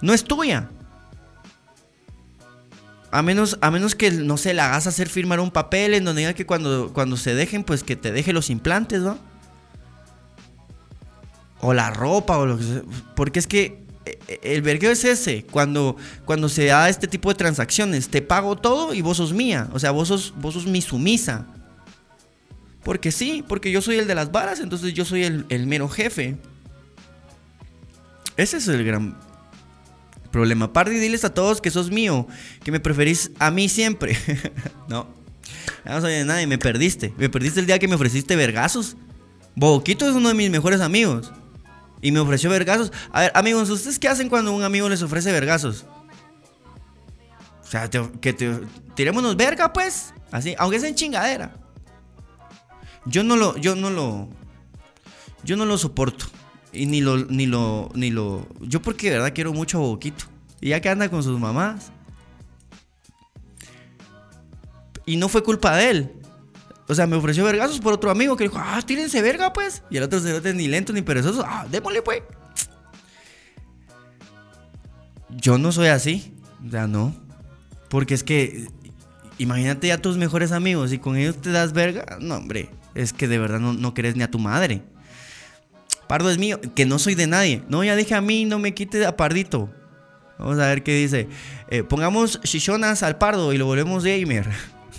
No 0.02 0.14
es 0.14 0.24
tuya. 0.24 0.70
A 3.16 3.22
menos, 3.22 3.58
a 3.62 3.72
menos 3.72 3.96
que, 3.96 4.12
no 4.12 4.36
sé, 4.36 4.54
la 4.54 4.66
hagas 4.66 4.88
hacer 4.88 5.08
firmar 5.08 5.40
un 5.40 5.50
papel 5.50 5.94
en 5.94 6.04
donde 6.04 6.20
diga 6.20 6.34
que 6.34 6.46
cuando, 6.46 6.92
cuando 6.92 7.16
se 7.16 7.34
dejen, 7.34 7.64
pues 7.64 7.82
que 7.82 7.96
te 7.96 8.12
deje 8.12 8.34
los 8.34 8.50
implantes, 8.50 9.04
¿no? 9.04 9.18
O 11.62 11.74
la 11.74 11.92
ropa, 11.92 12.38
o 12.38 12.46
lo 12.46 12.58
que 12.58 12.64
sea. 12.66 12.82
Porque 13.16 13.40
es 13.40 13.48
que 13.48 13.86
eh, 14.06 14.40
el 14.44 14.62
vergueo 14.62 14.92
es 14.92 15.06
ese. 15.06 15.46
Cuando, 15.46 15.96
cuando 16.26 16.50
se 16.50 16.66
da 16.66 16.90
este 16.90 17.08
tipo 17.08 17.30
de 17.30 17.36
transacciones, 17.36 18.10
te 18.10 18.22
pago 18.22 18.58
todo 18.58 18.94
y 18.94 19.00
vos 19.00 19.16
sos 19.16 19.32
mía. 19.32 19.70
O 19.72 19.80
sea, 19.80 19.92
vos 19.92 20.10
sos, 20.10 20.34
vos 20.36 20.54
sos 20.54 20.66
mi 20.66 20.82
sumisa. 20.82 21.48
Porque 22.84 23.14
sí, 23.14 23.46
porque 23.48 23.72
yo 23.72 23.82
soy 23.82 23.96
el 23.96 24.08
de 24.08 24.16
las 24.16 24.34
varas, 24.34 24.60
entonces 24.60 24.94
yo 24.94 25.06
soy 25.06 25.24
el 25.24 25.68
mero 25.68 25.88
jefe. 25.88 26.36
Ese 28.36 28.58
es 28.58 28.68
el 28.68 28.84
gran, 28.84 29.18
problema. 30.36 30.74
Pardi, 30.74 31.00
diles 31.00 31.24
a 31.24 31.34
todos 31.34 31.62
que 31.62 31.72
sos 31.72 31.90
mío, 31.92 32.28
que 32.62 32.70
me 32.70 32.82
preferís 32.82 33.32
a 33.40 33.52
mí 33.52 33.70
siempre. 33.70 34.18
no, 34.90 35.08
no 35.86 36.02
soy 36.02 36.12
de 36.12 36.26
nadie, 36.26 36.46
me 36.46 36.58
perdiste. 36.58 37.14
Me 37.18 37.30
perdiste 37.30 37.62
el 37.62 37.66
día 37.66 37.80
que 37.80 37.88
me 37.88 37.96
ofreciste 37.96 38.36
vergazos. 38.36 38.98
Boquito 39.56 40.10
es 40.10 40.14
uno 40.14 40.28
de 40.28 40.36
mis 40.36 40.50
mejores 40.50 40.82
amigos. 40.82 41.32
Y 42.02 42.12
me 42.12 42.20
ofreció 42.20 42.50
vergazos. 42.50 42.92
A 43.14 43.22
ver, 43.22 43.32
amigos, 43.34 43.70
¿ustedes 43.70 43.98
qué 43.98 44.10
hacen 44.10 44.28
cuando 44.28 44.52
un 44.52 44.64
amigo 44.64 44.90
les 44.90 45.02
ofrece 45.02 45.32
vergazos? 45.32 45.86
O 47.64 47.68
sea, 47.68 47.90
que 47.90 48.34
te, 48.34 48.60
tirémonos 48.94 49.38
verga, 49.38 49.72
pues. 49.72 50.14
Así, 50.32 50.54
aunque 50.58 50.82
sea 50.82 50.90
en 50.90 50.96
chingadera. 50.96 51.56
Yo 53.06 53.24
no 53.24 53.38
lo, 53.38 53.56
yo 53.56 53.76
no 53.76 53.90
lo, 53.90 54.28
yo 55.46 55.56
no 55.56 55.66
lo 55.66 55.78
soporto. 55.78 56.26
Y 56.76 56.86
ni 56.86 57.02
lo, 57.02 57.18
ni 57.18 57.46
lo, 57.46 57.90
ni 57.96 58.12
lo. 58.12 58.48
Yo 58.60 58.82
porque 58.82 59.10
de 59.10 59.18
verdad 59.18 59.34
quiero 59.34 59.54
mucho 59.54 59.78
a 59.78 59.82
Boquito. 59.82 60.26
Y 60.60 60.70
ya 60.70 60.82
que 60.82 60.90
anda 60.90 61.10
con 61.10 61.24
sus 61.24 61.40
mamás. 61.40 61.92
Y 65.06 65.18
no 65.18 65.30
fue 65.30 65.44
culpa 65.44 65.76
de 65.76 65.90
él. 65.90 66.12
O 66.88 66.94
sea, 66.94 67.08
me 67.08 67.16
ofreció 67.16 67.44
vergazos 67.46 67.80
por 67.80 67.94
otro 67.94 68.12
amigo 68.12 68.36
que 68.36 68.44
dijo, 68.44 68.60
ah, 68.60 68.82
tírense 68.86 69.22
verga, 69.22 69.54
pues. 69.54 69.84
Y 69.90 69.98
el 69.98 70.04
otro 70.04 70.20
se 70.20 70.40
ve 70.40 70.54
ni 70.54 70.68
lento 70.68 70.94
ni 70.94 71.02
perezoso. 71.02 71.44
Ah, 71.46 71.66
démosle, 71.70 72.02
pues. 72.02 72.22
Yo 75.30 75.58
no 75.58 75.72
soy 75.72 75.88
así. 75.88 76.36
O 76.66 76.70
sea, 76.70 76.88
no. 76.88 77.16
Porque 77.90 78.14
es 78.14 78.24
que, 78.24 78.68
imagínate 79.38 79.88
ya 79.88 79.98
tus 79.98 80.18
mejores 80.18 80.52
amigos 80.52 80.92
y 80.94 81.00
con 81.00 81.16
ellos 81.16 81.38
te 81.42 81.52
das 81.52 81.74
verga. 81.74 82.18
No, 82.20 82.36
hombre, 82.36 82.70
es 82.94 83.14
que 83.14 83.28
de 83.28 83.40
verdad 83.40 83.60
no, 83.60 83.74
no 83.74 83.94
querés 83.94 84.16
ni 84.16 84.24
a 84.24 84.32
tu 84.32 84.40
madre. 84.40 84.84
Pardo 86.08 86.30
es 86.30 86.38
mío, 86.38 86.60
que 86.76 86.86
no 86.86 87.00
soy 87.00 87.16
de 87.16 87.28
nadie. 87.28 87.64
No, 87.70 87.84
ya 87.84 87.96
dije 87.96 88.16
a 88.16 88.22
mí, 88.22 88.46
no 88.46 88.60
me 88.60 88.74
quite 88.74 89.06
a 89.06 89.16
Pardito. 89.16 89.70
Vamos 90.38 90.60
a 90.60 90.68
ver 90.68 90.84
qué 90.84 90.96
dice. 90.96 91.28
Eh, 91.70 91.84
pongamos 91.84 92.40
chichonas 92.42 93.04
al 93.04 93.18
Pardo 93.18 93.54
y 93.54 93.58
lo 93.58 93.66
volvemos 93.66 94.04
gamer. 94.04 94.48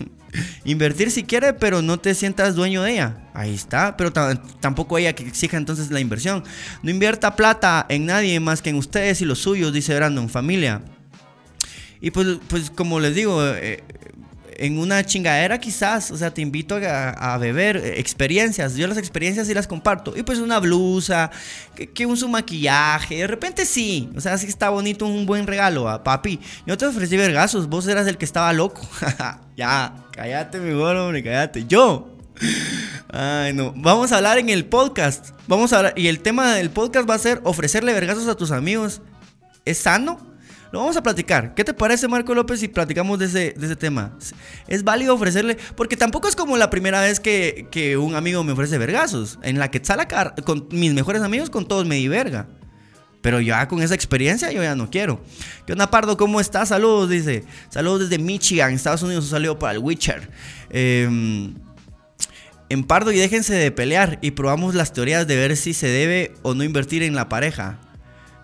Invertir 0.64 1.10
si 1.10 1.24
quiere, 1.24 1.52
pero 1.52 1.82
no 1.82 1.98
te 1.98 2.14
sientas 2.14 2.54
dueño 2.54 2.82
de 2.82 2.92
ella. 2.92 3.28
Ahí 3.34 3.54
está, 3.54 3.96
pero 3.96 4.12
tampoco 4.12 4.98
ella 4.98 5.14
que 5.14 5.26
exija 5.26 5.56
entonces 5.56 5.90
la 5.90 6.00
inversión. 6.00 6.42
No 6.82 6.90
invierta 6.90 7.36
plata 7.36 7.86
en 7.88 8.06
nadie 8.06 8.40
más 8.40 8.62
que 8.62 8.70
en 8.70 8.76
ustedes 8.76 9.20
y 9.20 9.24
los 9.24 9.38
suyos, 9.38 9.72
dice 9.72 9.94
Brandon, 9.94 10.28
familia. 10.28 10.82
Y 12.00 12.10
pues, 12.10 12.38
pues 12.48 12.70
como 12.70 13.00
les 13.00 13.14
digo, 13.14 13.42
eh, 13.44 13.82
en 14.58 14.78
una 14.78 15.04
chingadera 15.04 15.58
quizás, 15.58 16.10
o 16.10 16.16
sea, 16.16 16.32
te 16.32 16.40
invito 16.40 16.76
a, 16.76 17.38
beber 17.38 17.76
eh, 17.76 18.00
experiencias. 18.00 18.76
Yo 18.76 18.86
las 18.86 18.98
experiencias 18.98 19.46
sí 19.46 19.54
las 19.54 19.66
comparto. 19.66 20.16
Y 20.16 20.22
pues 20.22 20.38
una 20.38 20.58
blusa, 20.58 21.30
que, 21.94 22.06
un 22.06 22.16
su 22.16 22.28
maquillaje, 22.28 23.16
de 23.16 23.26
repente 23.26 23.66
sí, 23.66 24.10
o 24.16 24.20
sea, 24.20 24.38
sí 24.38 24.46
está 24.46 24.70
bonito 24.70 25.06
un 25.06 25.26
buen 25.26 25.46
regalo 25.46 25.88
a 25.88 26.02
papi. 26.02 26.40
Yo 26.66 26.76
te 26.76 26.86
ofrecí 26.86 27.16
vergazos, 27.16 27.68
vos 27.68 27.86
eras 27.86 28.06
el 28.06 28.18
que 28.18 28.24
estaba 28.24 28.52
loco. 28.52 28.82
ya, 29.56 29.94
cállate, 30.12 30.58
mi 30.58 30.72
hombre, 30.72 31.22
cállate. 31.22 31.64
Yo. 31.66 32.12
Ay, 33.08 33.52
no. 33.52 33.72
Vamos 33.76 34.12
a 34.12 34.16
hablar 34.16 34.38
en 34.38 34.48
el 34.48 34.66
podcast. 34.66 35.30
Vamos 35.46 35.72
a 35.72 35.78
hablar. 35.78 35.94
Y 35.96 36.08
el 36.08 36.20
tema 36.20 36.54
del 36.54 36.70
podcast 36.70 37.08
va 37.08 37.14
a 37.14 37.18
ser 37.18 37.40
ofrecerle 37.44 37.92
vergazos 37.92 38.28
a 38.28 38.36
tus 38.36 38.50
amigos. 38.50 39.00
¿Es 39.64 39.78
sano? 39.78 40.35
Lo 40.72 40.80
vamos 40.80 40.96
a 40.96 41.02
platicar. 41.02 41.54
¿Qué 41.54 41.64
te 41.64 41.74
parece, 41.74 42.08
Marco 42.08 42.34
López, 42.34 42.60
si 42.60 42.68
platicamos 42.68 43.18
de 43.18 43.26
ese, 43.26 43.54
de 43.56 43.66
ese 43.66 43.76
tema? 43.76 44.16
Es 44.66 44.82
válido 44.84 45.14
ofrecerle, 45.14 45.56
porque 45.76 45.96
tampoco 45.96 46.28
es 46.28 46.36
como 46.36 46.56
la 46.56 46.70
primera 46.70 47.00
vez 47.00 47.20
que, 47.20 47.68
que 47.70 47.96
un 47.96 48.14
amigo 48.14 48.42
me 48.44 48.52
ofrece 48.52 48.78
vergazos. 48.78 49.38
En 49.42 49.58
la 49.58 49.70
Quetzalacar, 49.70 50.34
con 50.44 50.68
mis 50.70 50.92
mejores 50.92 51.22
amigos, 51.22 51.50
con 51.50 51.66
todos 51.66 51.86
me 51.86 51.96
di 51.96 52.08
verga. 52.08 52.48
Pero 53.26 53.40
ya 53.40 53.66
con 53.66 53.82
esa 53.82 53.96
experiencia 53.96 54.52
yo 54.52 54.62
ya 54.62 54.76
no 54.76 54.88
quiero. 54.88 55.20
¿Qué 55.66 55.72
onda, 55.72 55.90
Pardo? 55.90 56.16
¿Cómo 56.16 56.38
estás? 56.38 56.68
Saludos, 56.68 57.10
dice. 57.10 57.44
Saludos 57.70 58.08
desde 58.08 58.22
Michigan, 58.22 58.72
Estados 58.72 59.02
Unidos. 59.02 59.32
Un 59.32 59.58
para 59.58 59.72
el 59.72 59.80
Witcher. 59.80 60.30
Em, 60.70 61.54
en 62.68 62.84
Pardo 62.84 63.10
y 63.10 63.18
déjense 63.18 63.54
de 63.54 63.72
pelear 63.72 64.20
y 64.22 64.32
probamos 64.32 64.76
las 64.76 64.92
teorías 64.92 65.26
de 65.26 65.34
ver 65.34 65.56
si 65.56 65.74
se 65.74 65.88
debe 65.88 66.34
o 66.42 66.54
no 66.54 66.62
invertir 66.62 67.02
en 67.02 67.16
la 67.16 67.28
pareja. 67.28 67.80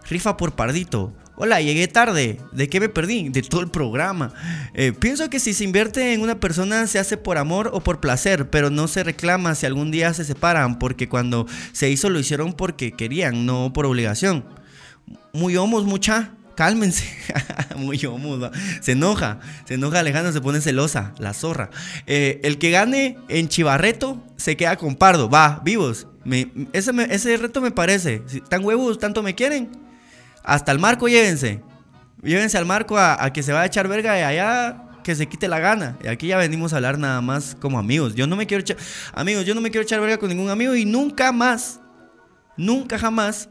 Rifa 0.09 0.37
por 0.37 0.57
Pardito. 0.57 1.13
Hola, 1.45 1.61
llegué 1.61 1.89
tarde. 1.89 2.39
¿De 2.53 2.69
qué 2.69 2.79
me 2.79 2.89
perdí? 2.89 3.29
De 3.29 3.43
todo 3.43 3.63
el 3.63 3.69
programa. 3.69 4.33
Eh, 4.75 4.93
pienso 4.93 5.29
que 5.29 5.41
si 5.41 5.55
se 5.55 5.65
invierte 5.65 6.13
en 6.13 6.21
una 6.21 6.39
persona 6.39 6.87
se 6.87 7.01
hace 7.01 7.17
por 7.17 7.37
amor 7.37 7.71
o 7.73 7.81
por 7.81 7.99
placer, 7.99 8.49
pero 8.49 8.71
no 8.71 8.87
se 8.87 9.03
reclama 9.03 9.57
si 9.57 9.67
algún 9.67 9.91
día 9.91 10.15
se 10.15 10.25
separan, 10.25 10.79
porque 10.79 11.09
cuando 11.09 11.49
se 11.73 11.91
hizo 11.91 12.11
lo 12.11 12.21
hicieron 12.21 12.53
porque 12.53 12.93
querían, 12.93 13.45
no 13.45 13.73
por 13.73 13.87
obligación. 13.87 14.45
Muy 15.33 15.57
homos, 15.57 15.85
mucha. 15.85 16.31
Cálmense. 16.55 17.13
Muy 17.77 18.07
homos. 18.07 18.49
Se 18.81 18.93
enoja. 18.93 19.41
Se 19.65 19.75
enoja 19.75 19.99
Alejandro, 19.99 20.33
se 20.33 20.41
pone 20.41 20.61
celosa. 20.61 21.13
La 21.19 21.35
zorra. 21.35 21.71
Eh, 22.07 22.39
el 22.45 22.59
que 22.59 22.71
gane 22.71 23.19
en 23.29 23.49
Chivarreto 23.49 24.23
se 24.37 24.57
queda 24.57 24.77
con 24.77 24.95
Pardo. 24.95 25.29
Va, 25.29 25.61
vivos. 25.65 26.07
ese, 26.73 26.93
ese 27.11 27.37
reto 27.37 27.61
me 27.61 27.73
parece. 27.73 28.23
Si 28.29 28.41
tan 28.43 28.65
huevos, 28.65 29.01
tanto 29.01 29.25
me 29.25 29.35
quieren 29.35 29.83
hasta 30.43 30.73
el 30.73 30.79
marco 30.79 31.09
llévense. 31.09 31.63
Llévense 32.23 32.57
al 32.57 32.67
marco 32.67 32.97
a, 32.99 33.33
que 33.33 33.43
se 33.43 33.53
va 33.53 33.63
a 33.63 33.67
echar 33.67 33.89
verga 33.89 34.13
de 34.13 34.25
allá 34.25 34.85
que 35.03 35.15
se 35.17 35.27
quite 35.27 35.49
la 35.49 35.59
gana. 35.59 35.99
Y 36.05 36.07
aquí 36.07 36.29
ya 36.29 36.37
venimos 36.37 36.73
a 36.73 36.77
hablar 36.77 36.99
nada 36.99 37.21
más 37.21 37.57
como 37.61 37.79
amigos. 37.79 38.15
Yo 38.15 38.27
no 38.27 38.37
me 38.37 38.47
quiero 38.47 38.61
echar, 38.61 38.77
amigos, 39.15 39.45
yo 39.45 39.55
no 39.55 39.61
me 39.61 39.71
quiero 39.71 39.83
echar 39.83 40.01
verga 40.01 40.19
con 40.19 40.29
ningún 40.29 40.49
amigo 40.49 40.77
y 40.77 40.85
nunca 40.85 41.33
más, 41.33 41.81
nunca 42.57 42.99
jamás 42.99 43.49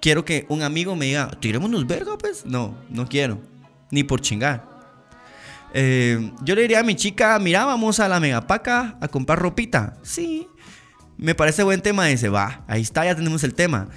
quiero 0.00 0.24
que 0.24 0.46
un 0.48 0.62
amigo 0.62 0.96
me 0.96 1.06
diga, 1.06 1.30
tirémonos 1.40 1.86
verga, 1.86 2.16
pues. 2.18 2.44
No, 2.44 2.76
no 2.90 3.08
quiero. 3.08 3.40
Ni 3.90 4.02
por 4.02 4.20
chingar. 4.20 4.64
Eh, 5.74 6.32
yo 6.42 6.54
le 6.54 6.62
diría 6.62 6.80
a 6.80 6.82
mi 6.82 6.94
chica, 6.94 7.38
mira, 7.38 7.64
vamos 7.64 8.00
a 8.00 8.08
la 8.08 8.20
megapaca 8.20 8.96
a 9.00 9.08
comprar 9.08 9.38
ropita. 9.38 9.96
Sí. 10.02 10.48
Me 11.16 11.34
parece 11.34 11.62
buen 11.62 11.80
tema. 11.80 12.06
Dice, 12.06 12.28
va, 12.28 12.64
ahí 12.66 12.82
está, 12.82 13.04
ya 13.04 13.14
tenemos 13.14 13.42
el 13.44 13.54
tema. 13.54 13.88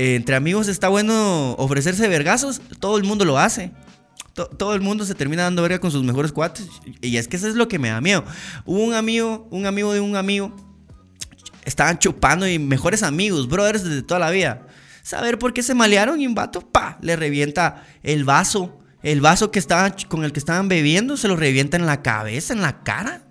Eh, 0.00 0.14
entre 0.14 0.34
amigos 0.34 0.66
está 0.66 0.88
bueno 0.88 1.52
ofrecerse 1.58 2.08
vergazos, 2.08 2.62
todo 2.78 2.96
el 2.96 3.04
mundo 3.04 3.26
lo 3.26 3.38
hace. 3.38 3.70
todo 4.56 4.74
el 4.74 4.80
mundo 4.80 5.04
se 5.04 5.14
termina 5.14 5.42
dando 5.42 5.60
verga 5.60 5.78
con 5.78 5.90
sus 5.90 6.02
mejores 6.02 6.32
cuates. 6.32 6.66
Y 7.02 7.18
es 7.18 7.28
que 7.28 7.36
eso 7.36 7.46
es 7.46 7.54
lo 7.54 7.68
que 7.68 7.78
me 7.78 7.90
da 7.90 8.00
miedo. 8.00 8.24
Hubo 8.64 8.82
un 8.82 8.94
amigo, 8.94 9.46
un 9.50 9.66
amigo 9.66 9.92
de 9.92 10.00
un 10.00 10.16
amigo, 10.16 10.56
estaban 11.66 11.98
chupando 11.98 12.48
y 12.48 12.58
mejores 12.58 13.02
amigos, 13.02 13.46
brothers 13.46 13.84
desde 13.84 14.00
toda 14.00 14.20
la 14.20 14.30
vida. 14.30 14.66
Saber 15.02 15.38
por 15.38 15.52
qué 15.52 15.62
se 15.62 15.74
malearon 15.74 16.18
y 16.18 16.26
un 16.26 16.34
vato, 16.34 16.62
pa, 16.62 16.96
le 17.02 17.14
revienta 17.14 17.84
el 18.02 18.24
vaso. 18.24 18.78
El 19.02 19.20
vaso 19.20 19.50
que 19.50 19.58
estaba, 19.58 19.94
con 20.08 20.24
el 20.24 20.32
que 20.32 20.38
estaban 20.38 20.68
bebiendo 20.68 21.18
se 21.18 21.28
lo 21.28 21.36
revienta 21.36 21.76
en 21.76 21.84
la 21.84 22.00
cabeza, 22.00 22.54
en 22.54 22.62
la 22.62 22.82
cara. 22.84 23.24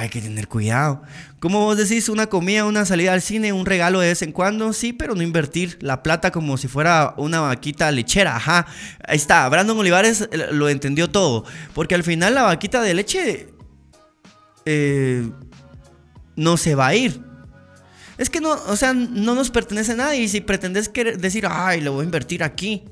Hay 0.00 0.08
que 0.08 0.22
tener 0.22 0.48
cuidado. 0.48 1.02
Como 1.40 1.60
vos 1.60 1.76
decís, 1.76 2.08
una 2.08 2.26
comida, 2.28 2.64
una 2.64 2.86
salida 2.86 3.12
al 3.12 3.20
cine, 3.20 3.52
un 3.52 3.66
regalo 3.66 4.00
de 4.00 4.08
vez 4.08 4.22
en 4.22 4.32
cuando, 4.32 4.72
sí, 4.72 4.94
pero 4.94 5.14
no 5.14 5.22
invertir 5.22 5.76
la 5.82 6.02
plata 6.02 6.30
como 6.30 6.56
si 6.56 6.68
fuera 6.68 7.12
una 7.18 7.40
vaquita 7.40 7.90
lechera, 7.90 8.36
ajá. 8.36 8.66
Ahí 9.06 9.16
está, 9.16 9.46
Brandon 9.50 9.78
Olivares 9.78 10.22
eh, 10.32 10.48
lo 10.52 10.70
entendió 10.70 11.10
todo. 11.10 11.44
Porque 11.74 11.94
al 11.94 12.02
final 12.02 12.34
la 12.34 12.44
vaquita 12.44 12.80
de 12.80 12.94
leche 12.94 13.48
eh, 14.64 15.28
no 16.34 16.56
se 16.56 16.74
va 16.74 16.86
a 16.86 16.94
ir. 16.94 17.20
Es 18.16 18.30
que 18.30 18.40
no, 18.40 18.52
o 18.52 18.76
sea, 18.76 18.94
no 18.94 19.34
nos 19.34 19.50
pertenece 19.50 19.92
a 19.92 19.96
nadie. 19.96 20.22
Y 20.22 20.28
si 20.28 20.40
pretendes 20.40 20.90
decir, 21.18 21.46
ay, 21.46 21.82
le 21.82 21.90
voy 21.90 22.00
a 22.00 22.04
invertir 22.04 22.42
aquí. 22.42 22.84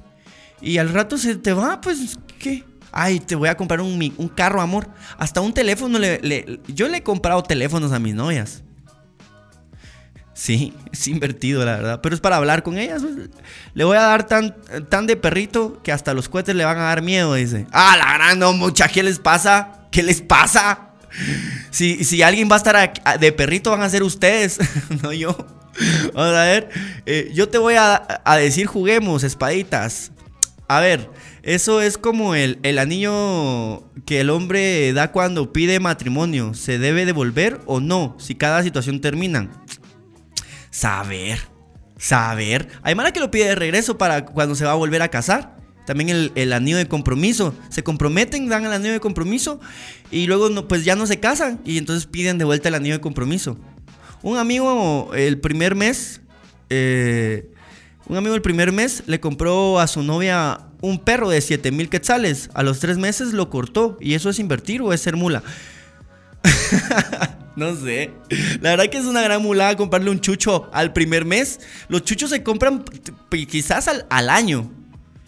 Y 0.60 0.76
al 0.76 0.90
rato 0.90 1.16
se 1.16 1.36
te 1.36 1.54
va, 1.54 1.80
pues, 1.80 2.18
¿qué? 2.38 2.64
Ay, 2.92 3.20
te 3.20 3.34
voy 3.34 3.48
a 3.48 3.56
comprar 3.56 3.80
un, 3.80 4.14
un 4.16 4.28
carro, 4.28 4.60
amor. 4.60 4.88
Hasta 5.18 5.40
un 5.40 5.52
teléfono. 5.52 5.98
Le, 5.98 6.60
yo 6.68 6.88
le 6.88 6.98
he 6.98 7.02
comprado 7.02 7.42
teléfonos 7.42 7.92
a 7.92 7.98
mis 7.98 8.14
novias. 8.14 8.62
Sí, 10.38 10.72
es 10.92 11.08
invertido, 11.08 11.64
la 11.64 11.76
verdad. 11.76 12.00
Pero 12.00 12.14
es 12.14 12.20
para 12.20 12.36
hablar 12.36 12.62
con 12.62 12.78
ellas. 12.78 13.02
Pues. 13.02 13.28
Le 13.74 13.84
voy 13.84 13.96
a 13.96 14.02
dar 14.02 14.26
tan, 14.26 14.54
tan 14.88 15.08
de 15.08 15.16
perrito 15.16 15.82
que 15.82 15.90
hasta 15.90 16.14
los 16.14 16.28
cohetes 16.28 16.54
le 16.54 16.64
van 16.64 16.78
a 16.78 16.82
dar 16.82 17.02
miedo, 17.02 17.34
dice. 17.34 17.66
Ah, 17.72 17.96
la 17.98 18.14
gran 18.14 18.38
no, 18.38 18.52
mucha, 18.52 18.86
¿qué 18.86 19.02
les 19.02 19.18
pasa? 19.18 19.80
¿Qué 19.90 20.02
les 20.02 20.22
pasa? 20.22 20.90
Si, 21.70 22.04
si 22.04 22.22
alguien 22.22 22.48
va 22.48 22.54
a 22.54 22.58
estar 22.58 23.18
de 23.18 23.32
perrito, 23.32 23.72
van 23.72 23.82
a 23.82 23.88
ser 23.88 24.04
ustedes, 24.04 24.58
no 25.02 25.12
yo. 25.12 25.36
Vamos 26.14 26.36
a 26.36 26.44
ver. 26.44 26.68
Eh, 27.04 27.32
yo 27.34 27.48
te 27.48 27.58
voy 27.58 27.74
a, 27.74 28.20
a 28.24 28.36
decir, 28.36 28.66
juguemos, 28.66 29.24
espaditas. 29.24 30.12
A 30.68 30.78
ver, 30.78 31.10
eso 31.48 31.80
es 31.80 31.96
como 31.96 32.34
el, 32.34 32.58
el, 32.62 32.78
anillo 32.78 33.90
que 34.04 34.20
el 34.20 34.28
hombre 34.28 34.92
da 34.92 35.12
cuando 35.12 35.50
pide 35.50 35.80
matrimonio. 35.80 36.52
¿Se 36.52 36.78
debe 36.78 37.06
devolver 37.06 37.62
o 37.64 37.80
no? 37.80 38.14
Si 38.18 38.34
cada 38.34 38.62
situación 38.62 39.00
termina. 39.00 39.48
Saber, 40.68 41.38
saber. 41.96 42.68
Hay 42.82 42.94
mala 42.94 43.12
que 43.12 43.20
lo 43.20 43.30
pide 43.30 43.46
de 43.46 43.54
regreso 43.54 43.96
para 43.96 44.26
cuando 44.26 44.54
se 44.56 44.66
va 44.66 44.72
a 44.72 44.74
volver 44.74 45.00
a 45.00 45.08
casar. 45.08 45.56
También 45.86 46.10
el, 46.10 46.32
el, 46.34 46.52
anillo 46.52 46.76
de 46.76 46.86
compromiso. 46.86 47.54
Se 47.70 47.82
comprometen, 47.82 48.50
dan 48.50 48.66
el 48.66 48.72
anillo 48.74 48.92
de 48.92 49.00
compromiso 49.00 49.58
y 50.10 50.26
luego 50.26 50.50
no, 50.50 50.68
pues 50.68 50.84
ya 50.84 50.96
no 50.96 51.06
se 51.06 51.18
casan 51.18 51.62
y 51.64 51.78
entonces 51.78 52.04
piden 52.04 52.36
de 52.36 52.44
vuelta 52.44 52.68
el 52.68 52.74
anillo 52.74 52.96
de 52.96 53.00
compromiso. 53.00 53.58
Un 54.20 54.36
amigo 54.36 55.14
el 55.14 55.40
primer 55.40 55.74
mes 55.74 56.20
eh, 56.68 57.50
un 58.08 58.16
amigo 58.16 58.34
el 58.34 58.40
primer 58.40 58.72
mes 58.72 59.02
le 59.06 59.20
compró 59.20 59.78
a 59.78 59.86
su 59.86 60.02
novia 60.02 60.67
un 60.80 60.98
perro 60.98 61.28
de 61.30 61.40
7 61.40 61.70
mil 61.72 61.88
quetzales. 61.88 62.50
A 62.54 62.62
los 62.62 62.80
tres 62.80 62.98
meses 62.98 63.32
lo 63.32 63.50
cortó. 63.50 63.96
¿Y 64.00 64.14
eso 64.14 64.30
es 64.30 64.38
invertir 64.38 64.82
o 64.82 64.92
es 64.92 65.00
ser 65.00 65.16
mula? 65.16 65.42
No 67.58 67.74
sé. 67.74 68.12
La 68.60 68.70
verdad 68.70 68.88
que 68.88 68.98
es 68.98 69.04
una 69.04 69.20
gran 69.20 69.42
mulada 69.42 69.76
comprarle 69.76 70.10
un 70.10 70.20
chucho 70.20 70.70
al 70.72 70.92
primer 70.92 71.24
mes. 71.24 71.58
Los 71.88 72.04
chuchos 72.04 72.30
se 72.30 72.44
compran 72.44 72.84
quizás 73.48 73.88
al, 73.88 74.06
al 74.10 74.30
año. 74.30 74.70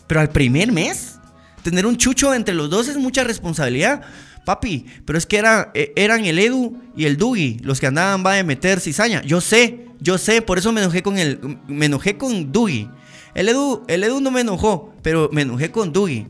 Pero 0.06 0.20
al 0.20 0.30
primer 0.30 0.70
mes, 0.70 1.18
tener 1.64 1.86
un 1.86 1.96
chucho 1.96 2.32
entre 2.32 2.54
los 2.54 2.70
dos 2.70 2.86
es 2.86 2.96
mucha 2.96 3.24
responsabilidad. 3.24 4.02
Papi, 4.44 4.86
pero 5.04 5.18
es 5.18 5.26
que 5.26 5.38
era, 5.38 5.72
e, 5.74 5.92
eran 5.96 6.24
el 6.24 6.38
Edu 6.38 6.80
y 6.96 7.06
el 7.06 7.16
Dugi 7.16 7.58
los 7.64 7.80
que 7.80 7.88
andaban 7.88 8.24
va 8.24 8.38
a 8.38 8.44
meter 8.44 8.78
cizaña. 8.78 9.22
Yo 9.22 9.40
sé, 9.40 9.86
yo 10.00 10.16
sé, 10.16 10.40
por 10.40 10.56
eso 10.56 10.70
me 10.70 10.80
enojé 10.80 11.02
con 11.02 11.18
el. 11.18 11.58
Me 11.66 11.86
enojé 11.86 12.16
con 12.16 12.52
Dugi. 12.52 12.88
El 13.34 13.48
Edu, 13.48 13.84
el 13.88 14.04
Edu 14.04 14.20
no 14.20 14.30
me 14.30 14.40
enojó, 14.40 14.92
pero 15.02 15.30
me 15.32 15.42
enojé 15.42 15.70
con 15.70 15.92
Dugi. 15.92 16.26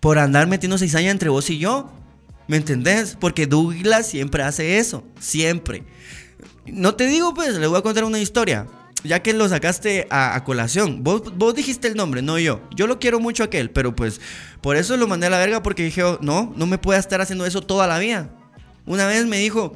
Por 0.00 0.18
andar 0.18 0.46
metiendo 0.46 0.78
cizaña 0.78 1.10
entre 1.10 1.28
vos 1.28 1.50
y 1.50 1.58
yo. 1.58 1.90
¿Me 2.48 2.56
entendés? 2.56 3.16
Porque 3.18 3.46
Douglas 3.46 4.06
siempre 4.06 4.42
hace 4.42 4.78
eso. 4.78 5.02
Siempre. 5.18 5.84
No 6.66 6.94
te 6.94 7.06
digo, 7.06 7.34
pues, 7.34 7.56
le 7.56 7.66
voy 7.66 7.78
a 7.78 7.82
contar 7.82 8.04
una 8.04 8.20
historia. 8.20 8.66
Ya 9.02 9.22
que 9.22 9.32
lo 9.32 9.48
sacaste 9.48 10.06
a, 10.10 10.42
colación. 10.44 11.02
Vos, 11.02 11.36
vos, 11.36 11.54
dijiste 11.54 11.88
el 11.88 11.96
nombre, 11.96 12.22
no 12.22 12.38
yo. 12.38 12.60
Yo 12.74 12.86
lo 12.86 12.98
quiero 12.98 13.20
mucho 13.20 13.42
a 13.42 13.46
aquel, 13.46 13.70
pero 13.70 13.94
pues 13.94 14.20
por 14.60 14.76
eso 14.76 14.96
lo 14.96 15.06
mandé 15.06 15.26
a 15.26 15.30
la 15.30 15.38
verga 15.38 15.62
porque 15.62 15.84
dije, 15.84 16.02
oh, 16.02 16.18
no, 16.22 16.52
no 16.56 16.66
me 16.66 16.78
puede 16.78 16.98
estar 16.98 17.20
haciendo 17.20 17.46
eso 17.46 17.62
toda 17.62 17.86
la 17.86 17.98
vida. 17.98 18.30
Una 18.84 19.06
vez 19.06 19.26
me 19.26 19.38
dijo 19.38 19.74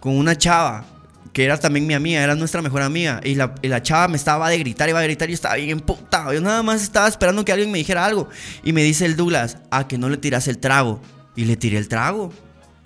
con 0.00 0.16
una 0.16 0.36
chava 0.36 0.84
que 1.32 1.44
era 1.44 1.58
también 1.58 1.86
mi 1.86 1.94
amiga, 1.94 2.22
era 2.22 2.34
nuestra 2.34 2.60
mejor 2.60 2.82
amiga. 2.82 3.20
Y 3.24 3.34
la, 3.34 3.82
chava 3.82 4.08
me 4.08 4.16
estaba 4.16 4.50
de 4.50 4.58
gritar, 4.58 4.88
iba 4.88 5.00
a 5.00 5.02
gritar 5.02 5.28
y 5.28 5.32
yo 5.32 5.34
estaba 5.34 5.54
bien 5.54 5.70
emputado. 5.70 6.32
Yo 6.32 6.40
nada 6.40 6.62
más 6.62 6.82
estaba 6.82 7.08
esperando 7.08 7.44
que 7.44 7.52
alguien 7.52 7.70
me 7.70 7.78
dijera 7.78 8.04
algo. 8.04 8.28
Y 8.62 8.72
me 8.72 8.82
dice 8.82 9.06
el 9.06 9.16
Douglas, 9.16 9.56
a 9.70 9.88
que 9.88 9.96
no 9.96 10.08
le 10.08 10.18
tiras 10.18 10.46
el 10.48 10.58
trago. 10.58 11.00
Y 11.34 11.46
le 11.46 11.56
tiré 11.56 11.78
el 11.78 11.88
trago. 11.88 12.32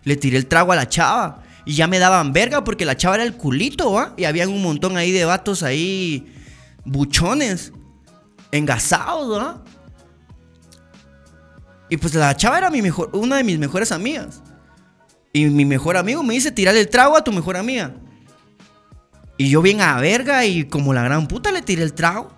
Le 0.05 0.16
tiré 0.16 0.36
el 0.36 0.47
trago 0.47 0.73
a 0.73 0.77
la 0.77 0.89
chava. 0.89 1.43
Y 1.64 1.74
ya 1.74 1.89
me 1.89 1.98
daban 1.98 2.32
verga 2.32 2.62
porque 2.62 2.85
la 2.85 2.97
chava 2.97 3.16
era 3.16 3.24
el 3.24 3.35
culito, 3.35 3.93
¿va? 3.93 4.14
Y 4.16 4.24
había 4.24 4.48
un 4.48 4.62
montón 4.62 4.97
ahí 4.97 5.10
de 5.10 5.24
vatos 5.24 5.64
ahí, 5.64 6.32
buchones, 6.85 7.73
engasados, 8.52 9.36
¿va? 9.36 9.64
Y 11.89 11.97
pues 11.97 12.14
la 12.14 12.36
chava 12.36 12.59
era 12.59 12.70
mi 12.70 12.82
mejor, 12.82 13.10
una 13.12 13.39
de 13.39 13.44
mis 13.44 13.59
mejores 13.59 13.90
amigas. 13.90 14.40
Y 15.32 15.47
mi 15.47 15.64
mejor 15.64 15.97
amigo 15.97 16.23
me 16.23 16.35
dice, 16.35 16.52
tirale 16.52 16.78
el 16.78 16.89
trago 16.89 17.16
a 17.16 17.24
tu 17.24 17.32
mejor 17.32 17.56
amiga. 17.56 17.93
Y 19.37 19.51
yo 19.51 19.63
bien 19.63 19.81
a 19.81 20.01
verga 20.01 20.45
y 20.45 20.65
como 20.65 20.95
la 20.95 21.03
gran 21.03 21.29
puta 21.29 21.53
le 21.53 21.63
tiré 21.63 21.83
el 21.83 21.93
trago. 21.93 22.33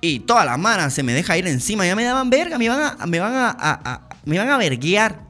Y 0.00 0.20
toda 0.20 0.44
la 0.44 0.56
mano 0.56 0.88
se 0.90 1.02
me 1.02 1.12
deja 1.12 1.36
ir 1.36 1.46
encima. 1.46 1.84
Ya 1.84 1.96
me 1.96 2.04
daban 2.04 2.30
verga, 2.30 2.58
me 2.58 2.66
iban 2.66 2.80
a, 2.80 3.06
me 3.06 3.18
van 3.18 3.32
a, 3.34 4.08
me 4.24 4.36
iban 4.36 4.48
a 4.48 4.56
verguear. 4.56 5.26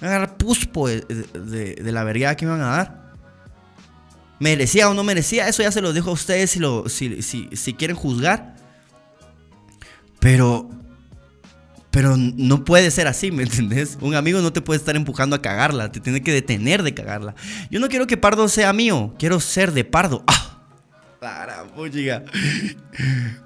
Me 0.00 0.08
van 0.08 0.16
a 0.16 0.20
dar 0.20 0.36
puspo 0.36 0.88
de, 0.88 1.78
la 1.84 2.04
vergueada 2.04 2.36
que 2.36 2.46
me 2.46 2.52
iban 2.52 2.66
a 2.66 2.76
dar. 2.76 3.00
¿Merecía 4.40 4.88
o 4.88 4.94
no 4.94 5.04
merecía? 5.04 5.46
Eso 5.46 5.62
ya 5.62 5.70
se 5.70 5.82
lo 5.82 5.92
dejo 5.92 6.10
a 6.10 6.14
ustedes 6.14 6.50
si, 6.50 6.58
lo, 6.58 6.88
si, 6.88 7.22
si 7.22 7.74
quieren 7.74 7.96
juzgar. 7.96 8.56
Pero, 10.18 10.68
pero 11.90 12.16
no 12.16 12.64
puede 12.64 12.90
ser 12.90 13.06
así, 13.06 13.30
¿me 13.30 13.42
entendés? 13.42 13.98
Un 14.00 14.14
amigo 14.14 14.40
no 14.40 14.52
te 14.52 14.60
puede 14.60 14.78
estar 14.78 14.96
empujando 14.96 15.36
a 15.36 15.42
cagarla, 15.42 15.90
te 15.90 16.00
tiene 16.00 16.22
que 16.22 16.32
detener 16.32 16.82
de 16.82 16.94
cagarla. 16.94 17.34
Yo 17.70 17.80
no 17.80 17.88
quiero 17.88 18.06
que 18.06 18.16
Pardo 18.16 18.48
sea 18.48 18.72
mío, 18.72 19.14
quiero 19.18 19.40
ser 19.40 19.72
de 19.72 19.84
Pardo. 19.84 20.24
¡Ah! 20.26 20.50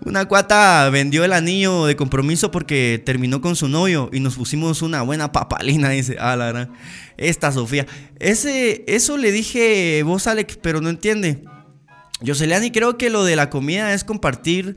Una 0.04 0.26
cuata 0.26 0.88
vendió 0.90 1.24
el 1.24 1.32
anillo 1.32 1.86
de 1.86 1.96
compromiso 1.96 2.52
porque 2.52 3.02
terminó 3.04 3.40
con 3.40 3.56
su 3.56 3.66
novio 3.66 4.10
y 4.12 4.20
nos 4.20 4.36
pusimos 4.36 4.80
una 4.82 5.02
buena 5.02 5.32
papalina, 5.32 5.88
dice. 5.88 6.16
Ah, 6.20 6.36
la 6.36 6.46
verdad. 6.46 6.68
Esta 7.16 7.50
Sofía. 7.50 7.86
Ese, 8.20 8.84
eso 8.86 9.16
le 9.16 9.32
dije 9.32 10.04
vos, 10.04 10.28
Alex, 10.28 10.56
pero 10.62 10.80
no 10.80 10.88
entiende. 10.88 11.42
Yo, 12.20 12.34
y 12.34 12.70
creo 12.70 12.96
que 12.96 13.10
lo 13.10 13.24
de 13.24 13.34
la 13.34 13.50
comida 13.50 13.92
es 13.92 14.04
compartir 14.04 14.76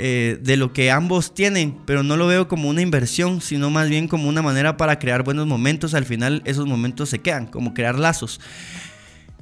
eh, 0.00 0.38
de 0.40 0.56
lo 0.56 0.72
que 0.72 0.92
ambos 0.92 1.34
tienen, 1.34 1.76
pero 1.84 2.04
no 2.04 2.16
lo 2.16 2.28
veo 2.28 2.46
como 2.46 2.68
una 2.68 2.82
inversión, 2.82 3.40
sino 3.40 3.68
más 3.68 3.88
bien 3.88 4.06
como 4.06 4.28
una 4.28 4.42
manera 4.42 4.76
para 4.76 5.00
crear 5.00 5.24
buenos 5.24 5.48
momentos. 5.48 5.92
Al 5.92 6.04
final 6.04 6.40
esos 6.44 6.66
momentos 6.66 7.08
se 7.08 7.18
quedan, 7.18 7.46
como 7.46 7.74
crear 7.74 7.98
lazos. 7.98 8.40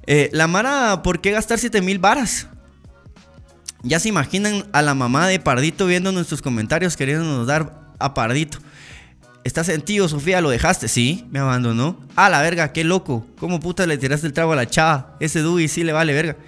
Eh, 0.07 0.31
la 0.33 0.47
Mara, 0.47 1.03
¿por 1.03 1.20
qué 1.20 1.33
gastar 1.33 1.59
7 1.59 1.83
mil 1.83 1.99
varas? 1.99 2.47
Ya 3.83 4.01
se 4.01 4.09
imaginan 4.09 4.65
a 4.73 4.81
la 4.81 4.95
mamá 4.95 5.27
de 5.28 5.39
Pardito 5.39 5.87
viendo 5.87 6.11
nuestros 6.11 6.41
comentarios 6.41 6.97
queriéndonos 6.97 7.47
dar 7.47 7.93
a 7.99 8.15
Pardito. 8.15 8.57
¿Estás 9.45 9.66
sentido, 9.66 10.09
Sofía? 10.09 10.41
¿Lo 10.41 10.49
dejaste? 10.49 10.89
Sí, 10.89 11.27
me 11.31 11.39
abandonó. 11.39 12.01
A 12.16 12.31
la 12.31 12.41
verga, 12.41 12.73
qué 12.73 12.83
loco. 12.83 13.27
¿Cómo 13.39 13.61
puta 13.61 13.87
le 13.87 13.99
tiraste 13.99 14.27
el 14.27 14.33
trago 14.33 14.55
a 14.55 14.57
la 14.57 14.66
chava? 14.66 15.19
Ese 15.20 15.43
Dewey 15.43 15.69
sí 15.69 15.85
le 15.85 15.93
vale 15.93 16.15
verga. 16.15 16.39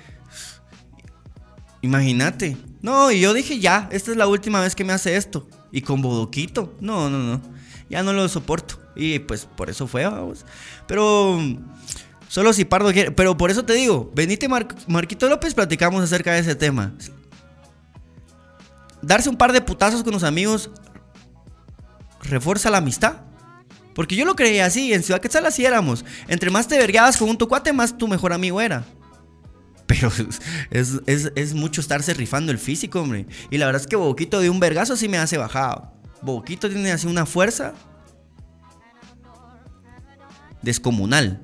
Imagínate. 1.83 2.57
No, 2.81 3.11
y 3.11 3.21
yo 3.21 3.35
dije 3.35 3.59
ya, 3.59 3.89
esta 3.91 4.11
es 4.11 4.17
la 4.17 4.27
última 4.27 4.61
vez 4.61 4.75
que 4.75 4.85
me 4.85 4.93
hace 4.93 5.17
esto. 5.17 5.49
Y 5.73 5.83
con 5.83 6.01
bodoquito. 6.01 6.75
No, 6.81 7.11
no, 7.11 7.19
no. 7.19 7.41
Ya 7.91 8.03
no 8.03 8.13
lo 8.13 8.29
soporto. 8.29 8.79
Y 8.95 9.19
pues 9.21 9.47
por 9.47 9.71
eso 9.71 9.87
fue, 9.87 10.05
vamos. 10.05 10.45
Pero 10.87 11.39
solo 12.29 12.53
si 12.53 12.65
Pardo 12.65 12.93
quiere. 12.93 13.11
Pero 13.11 13.37
por 13.37 13.51
eso 13.51 13.65
te 13.65 13.75
digo, 13.75 14.11
venite 14.15 14.49
Marquito 14.87 15.29
López, 15.29 15.55
platicamos 15.55 16.03
acerca 16.03 16.33
de 16.33 16.41
ese 16.41 16.55
tema. 16.55 16.95
Darse 19.03 19.29
un 19.29 19.37
par 19.37 19.53
de 19.53 19.61
putazos 19.61 20.03
con 20.03 20.13
los 20.13 20.25
amigos 20.25 20.71
refuerza 22.21 22.71
la 22.71 22.79
amistad. 22.79 23.17
Porque 23.95 24.15
yo 24.15 24.25
lo 24.25 24.37
creía 24.37 24.65
así, 24.65 24.93
en 24.93 25.03
Ciudad 25.03 25.21
Quetzal 25.21 25.47
así 25.47 25.65
éramos. 25.65 26.05
Entre 26.29 26.51
más 26.51 26.69
te 26.69 26.79
vergueabas 26.79 27.17
con 27.17 27.29
un 27.29 27.37
tu 27.37 27.49
cuate, 27.49 27.73
más 27.73 27.99
tu 27.99 28.07
mejor 28.07 28.33
amigo 28.33 28.61
era. 28.61 28.85
Pero 29.89 30.13
es, 30.71 31.55
mucho 31.55 31.81
estarse 31.81 32.13
rifando 32.15 32.53
el 32.53 32.59
físico, 32.59 33.01
hombre. 33.01 33.27
Y 33.51 33.57
la 33.57 33.67
verdad 33.67 33.81
es 33.81 33.89
que 33.89 33.97
Boquito 33.97 34.41
de 34.41 34.51
un 34.51 34.61
vergazo 34.61 34.97
sí 34.97 35.09
me 35.09 35.17
hace 35.17 35.39
bajado. 35.39 35.93
Boquito 36.21 36.69
tiene 36.69 36.93
así 36.93 37.07
una 37.07 37.25
fuerza 37.25 37.75
descomunal. 40.61 41.41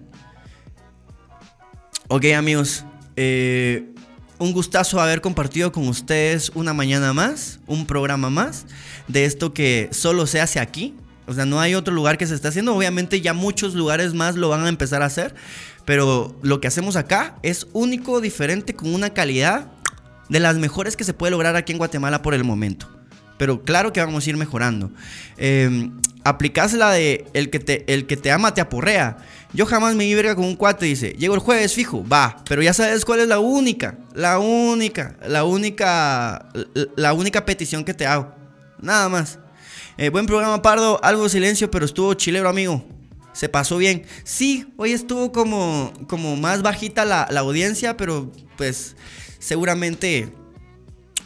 Ok, 2.08 2.26
amigos. 2.36 2.84
Eh, 3.16 3.94
un 4.38 4.52
gustazo 4.52 5.00
haber 5.00 5.22
compartido 5.22 5.72
con 5.72 5.88
ustedes 5.88 6.50
una 6.54 6.74
mañana 6.74 7.14
más, 7.14 7.60
un 7.66 7.86
programa 7.86 8.28
más 8.28 8.66
de 9.08 9.24
esto 9.24 9.54
que 9.54 9.88
solo 9.90 10.26
se 10.26 10.40
hace 10.42 10.60
aquí. 10.60 10.94
O 11.26 11.32
sea, 11.32 11.46
no 11.46 11.60
hay 11.60 11.74
otro 11.74 11.94
lugar 11.94 12.18
que 12.18 12.26
se 12.26 12.34
esté 12.34 12.48
haciendo. 12.48 12.76
Obviamente 12.76 13.22
ya 13.22 13.32
muchos 13.32 13.74
lugares 13.74 14.12
más 14.12 14.36
lo 14.36 14.50
van 14.50 14.66
a 14.66 14.68
empezar 14.68 15.00
a 15.00 15.06
hacer. 15.06 15.34
Pero 15.84 16.36
lo 16.42 16.60
que 16.60 16.68
hacemos 16.68 16.96
acá 16.96 17.36
es 17.42 17.66
único, 17.72 18.20
diferente, 18.20 18.74
con 18.74 18.94
una 18.94 19.10
calidad 19.10 19.70
de 20.28 20.40
las 20.40 20.56
mejores 20.56 20.96
que 20.96 21.04
se 21.04 21.12
puede 21.12 21.32
lograr 21.32 21.56
aquí 21.56 21.72
en 21.72 21.78
Guatemala 21.78 22.22
por 22.22 22.34
el 22.34 22.44
momento. 22.44 22.88
Pero 23.36 23.62
claro 23.62 23.92
que 23.92 24.00
vamos 24.00 24.26
a 24.26 24.30
ir 24.30 24.36
mejorando. 24.36 24.90
Eh, 25.36 25.90
aplicás 26.22 26.72
la 26.72 26.92
de 26.92 27.26
el 27.34 27.50
que, 27.50 27.58
te, 27.58 27.92
el 27.92 28.06
que 28.06 28.16
te 28.16 28.30
ama 28.30 28.54
te 28.54 28.60
aporrea. 28.60 29.18
Yo 29.52 29.66
jamás 29.66 29.94
me 29.94 30.12
verga 30.14 30.34
con 30.34 30.44
un 30.44 30.56
cuate, 30.56 30.86
dice, 30.86 31.14
llego 31.18 31.34
el 31.34 31.40
jueves 31.40 31.74
fijo, 31.74 32.06
va, 32.08 32.42
pero 32.48 32.62
ya 32.62 32.72
sabes 32.72 33.04
cuál 33.04 33.20
es 33.20 33.28
la 33.28 33.38
única, 33.38 33.98
la 34.14 34.38
única, 34.38 35.16
la 35.28 35.44
única, 35.44 36.48
la 36.96 37.12
única 37.12 37.44
petición 37.44 37.84
que 37.84 37.94
te 37.94 38.06
hago. 38.06 38.34
Nada 38.80 39.08
más. 39.08 39.38
Eh, 39.96 40.08
buen 40.08 40.26
programa, 40.26 40.60
Pardo, 40.60 40.98
algo 41.04 41.24
de 41.24 41.30
silencio, 41.30 41.70
pero 41.70 41.84
estuvo 41.84 42.14
chilero, 42.14 42.48
amigo 42.48 42.84
se 43.34 43.48
pasó 43.50 43.76
bien. 43.76 44.04
Sí, 44.22 44.72
hoy 44.76 44.92
estuvo 44.92 45.32
como, 45.32 45.92
como 46.08 46.36
más 46.36 46.62
bajita 46.62 47.04
la, 47.04 47.22
audiencia, 47.24 47.96
pero 47.98 48.32
pues 48.56 48.96
seguramente 49.38 50.32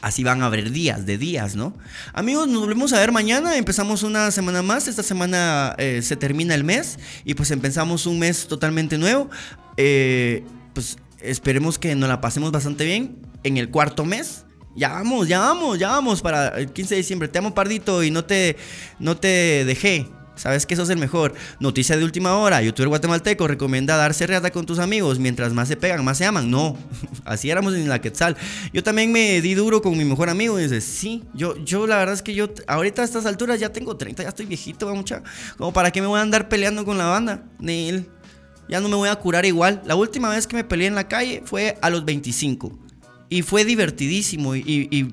así 0.01 0.25
van 0.25 0.43
a 0.43 0.47
haber 0.47 0.71
días 0.71 1.07
de 1.07 1.19
días, 1.19 1.55
¿no? 1.55 1.77
Amigos, 2.15 2.49
nos 2.49 2.63
volvemos 2.63 2.93
a 2.95 2.99
ver 2.99 3.13
mañana. 3.13 3.57
Empezamos 3.57 4.03
una 4.03 4.31
semana 4.31 4.63
más. 4.63 4.89
Esta 4.89 5.03
semana 5.03 5.75
eh, 5.79 6.01
se 6.03 6.17
termina 6.17 6.55
el 6.55 6.65
mes 6.65 6.99
y 7.25 7.35
pues 7.35 7.51
empezamos 7.51 8.07
un 8.07 8.19
mes 8.19 8.49
totalmente 8.49 8.97
nuevo. 8.97 9.29
Eh, 9.77 10.45
pues 10.73 10.97
esperemos 11.21 11.79
que 11.79 11.95
nos 11.95 12.09
la 12.09 12.21
pasemos 12.23 12.51
bastante 12.51 12.85
bien 12.85 13.19
en 13.45 13.59
el 13.59 13.69
cuarto 13.69 14.05
mes. 14.07 14.47
Ya 14.75 14.91
vamos, 14.91 15.29
ya 15.29 15.41
vamos, 15.41 15.79
ya 15.79 15.89
vamos 15.89 16.23
para 16.23 16.49
el 16.59 16.73
15 16.73 16.95
de 16.95 16.99
diciembre. 16.99 17.29
Te 17.29 17.39
amo, 17.39 17.53
Pardito, 17.53 18.03
y 18.03 18.11
no 18.11 18.25
te, 18.25 18.57
no 18.99 19.17
te 19.17 19.65
dejé. 19.67 20.07
Sabes 20.39 20.67
que 20.67 20.75
eso 20.75 20.85
es 20.85 20.91
el 20.91 20.99
mejor. 20.99 21.35
Noticia 21.61 21.97
de 21.97 22.05
última 22.05 22.37
hora. 22.37 22.63
Youtuber 22.63 22.89
guatemalteco 22.89 23.49
recomienda 23.49 23.97
darse 23.97 24.27
reata 24.27 24.51
con 24.51 24.65
tus 24.65 24.79
amigos. 24.79 25.19
Mientras 25.19 25.53
más 25.53 25.69
se 25.69 25.77
pegan, 25.77 26.05
más 26.05 26.19
se 26.19 26.25
aman. 26.25 26.51
No, 26.51 26.79
así 27.25 27.51
éramos 27.51 27.75
en 27.75 27.89
la 27.89 28.01
Quetzal. 28.01 28.37
Yo 28.73 28.83
también 28.83 29.13
me 29.13 29.41
di 29.41 29.55
duro 29.55 29.83
con 29.83 29.99
mi 29.99 30.05
mejor 30.05 30.31
amigo. 30.31 30.59
Y 30.59 30.63
dice, 30.63 30.81
sí, 30.81 31.25
yo, 31.35 31.57
yo 31.65 31.87
la 31.87 31.99
verdad 31.99 32.15
es 32.15 32.23
que 32.23 32.35
yo 32.35 32.49
ahorita 32.67 33.03
a 33.03 33.05
estas 33.05 33.27
alturas 33.27 33.61
ya 33.61 33.73
tengo 33.73 33.97
30, 33.97 34.23
ya 34.23 34.29
estoy 34.29 34.47
viejito, 34.47 34.95
mucha. 34.95 35.23
Como 35.57 35.73
para 35.73 35.91
qué 35.91 36.01
me 36.01 36.07
voy 36.07 36.19
a 36.19 36.23
andar 36.23 36.49
peleando 36.49 36.85
con 36.85 36.97
la 36.99 37.07
banda. 37.07 37.43
Neil. 37.59 38.09
Ya 38.69 38.81
no 38.81 38.89
me 38.89 38.97
voy 38.97 39.09
a 39.09 39.17
curar 39.17 39.47
igual. 39.47 39.83
La 39.87 39.97
última 39.97 40.29
vez 40.29 40.47
que 40.47 40.55
me 40.55 40.63
peleé 40.63 40.89
en 40.89 40.95
la 40.95 41.09
calle 41.09 41.43
fue 41.45 41.79
a 41.81 41.91
los 41.91 42.05
25. 42.05 42.88
Y 43.31 43.43
fue 43.43 43.65
divertidísimo, 43.65 44.57
y, 44.57 45.13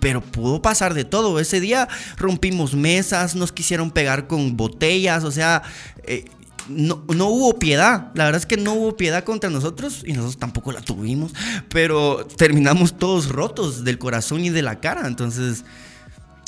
pero 0.00 0.22
pudo 0.22 0.62
pasar 0.62 0.94
de 0.94 1.04
todo. 1.04 1.38
Ese 1.38 1.60
día 1.60 1.88
rompimos 2.16 2.74
mesas, 2.74 3.34
nos 3.34 3.52
quisieron 3.52 3.90
pegar 3.90 4.26
con 4.26 4.56
botellas, 4.56 5.24
o 5.24 5.30
sea, 5.30 5.62
eh, 6.04 6.24
no, 6.68 7.04
no, 7.14 7.26
hubo 7.26 7.58
piedad. 7.58 8.12
La 8.14 8.24
verdad 8.24 8.40
es 8.40 8.46
que 8.46 8.56
no 8.56 8.74
hubo 8.74 8.96
piedad 8.96 9.24
contra 9.24 9.50
nosotros 9.50 10.02
y 10.06 10.12
nosotros 10.12 10.38
tampoco 10.38 10.72
la 10.72 10.80
tuvimos. 10.80 11.32
Pero 11.68 12.26
terminamos 12.36 12.96
todos 12.96 13.28
rotos 13.28 13.84
del 13.84 13.98
corazón 13.98 14.44
y 14.44 14.50
de 14.50 14.62
la 14.62 14.80
cara. 14.80 15.06
Entonces, 15.06 15.64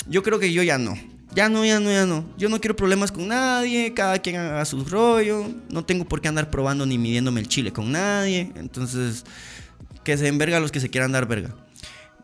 yo 0.08 0.22
creo 0.22 0.38
que 0.38 0.52
yo 0.52 0.62
ya 0.62 0.78
no. 0.78 0.96
Ya 1.34 1.48
no, 1.48 1.64
ya 1.64 1.80
no, 1.80 1.90
ya 1.90 2.06
no. 2.06 2.24
Yo 2.36 2.48
no 2.48 2.60
quiero 2.60 2.76
problemas 2.76 3.10
con 3.10 3.28
nadie. 3.28 3.94
Cada 3.94 4.18
quien 4.18 4.36
haga 4.36 4.64
su 4.64 4.84
rollo. 4.84 5.46
No 5.70 5.84
tengo 5.84 6.04
por 6.04 6.20
qué 6.20 6.28
andar 6.28 6.50
probando 6.50 6.86
ni 6.86 6.98
midiéndome 6.98 7.40
el 7.40 7.48
chile 7.48 7.72
con 7.72 7.90
nadie. 7.90 8.52
Entonces, 8.54 9.24
que 10.04 10.16
se 10.16 10.24
den 10.24 10.38
verga 10.38 10.60
los 10.60 10.72
que 10.72 10.80
se 10.80 10.90
quieran 10.90 11.12
dar 11.12 11.26
verga. 11.26 11.50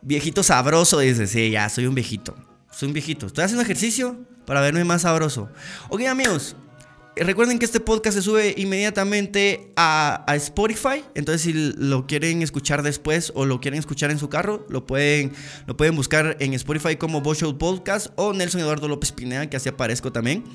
Viejito 0.01 0.43
sabroso, 0.43 0.99
dice. 0.99 1.27
Sí, 1.27 1.51
ya, 1.51 1.69
soy 1.69 1.85
un 1.85 1.95
viejito. 1.95 2.35
Soy 2.71 2.87
un 2.87 2.93
viejito. 2.93 3.25
Estoy 3.25 3.43
haciendo 3.43 3.63
ejercicio 3.63 4.17
para 4.45 4.61
verme 4.61 4.83
más 4.83 5.03
sabroso. 5.03 5.49
Ok, 5.89 6.03
amigos. 6.03 6.55
Recuerden 7.15 7.59
que 7.59 7.65
este 7.65 7.79
podcast 7.81 8.15
se 8.15 8.21
sube 8.21 8.53
inmediatamente 8.55 9.71
a, 9.75 10.23
Spotify. 10.35 11.03
Entonces, 11.15 11.41
si 11.41 11.53
lo 11.53 12.07
quieren 12.07 12.41
escuchar 12.41 12.81
después 12.81 13.31
o 13.35 13.45
lo 13.45 13.59
quieren 13.59 13.79
escuchar 13.79 14.09
en 14.11 14.19
su 14.19 14.29
carro, 14.29 14.65
lo 14.69 14.85
pueden, 14.85 15.33
lo 15.65 15.75
pueden 15.75 15.95
buscar 15.95 16.37
en 16.39 16.53
Spotify 16.53 16.95
como 16.95 17.21
Show 17.33 17.57
Podcast 17.57 18.07
o 18.15 18.33
Nelson 18.33 18.61
Eduardo 18.61 18.87
López 18.87 19.11
Pineda, 19.11 19.49
que 19.49 19.57
así 19.57 19.67
aparezco 19.67 20.13
también. 20.13 20.45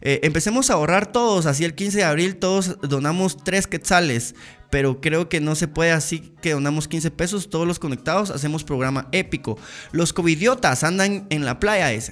Eh, 0.00 0.20
empecemos 0.22 0.70
a 0.70 0.74
ahorrar 0.74 1.12
todos. 1.12 1.46
Así 1.46 1.64
el 1.64 1.74
15 1.74 1.98
de 1.98 2.04
abril 2.04 2.36
todos 2.36 2.78
donamos 2.80 3.42
3 3.44 3.66
quetzales. 3.66 4.34
Pero 4.70 5.00
creo 5.00 5.28
que 5.28 5.40
no 5.40 5.54
se 5.54 5.68
puede 5.68 5.92
así 5.92 6.32
que 6.40 6.52
donamos 6.52 6.88
15 6.88 7.10
pesos. 7.10 7.50
Todos 7.50 7.66
los 7.66 7.78
conectados 7.78 8.30
hacemos 8.30 8.64
programa 8.64 9.08
épico. 9.12 9.58
Los 9.92 10.12
covidiotas 10.12 10.84
andan 10.84 11.26
en 11.30 11.44
la 11.44 11.60
playa. 11.60 11.92
Es, 11.92 12.10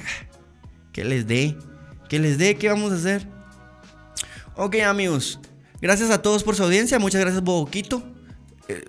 que 0.93 1.05
les 1.05 1.27
dé. 1.27 1.57
Que 2.09 2.19
les 2.19 2.39
dé. 2.39 2.57
¿Qué 2.57 2.69
vamos 2.69 2.93
a 2.93 2.97
hacer? 2.97 3.42
Ok, 4.57 4.77
amigos. 4.77 5.41
Gracias 5.81 6.11
a 6.11 6.21
todos 6.21 6.45
por 6.45 6.55
su 6.55 6.63
audiencia. 6.63 6.99
Muchas 6.99 7.21
gracias, 7.21 7.43
Boquito. 7.43 8.03
Eh, 8.69 8.85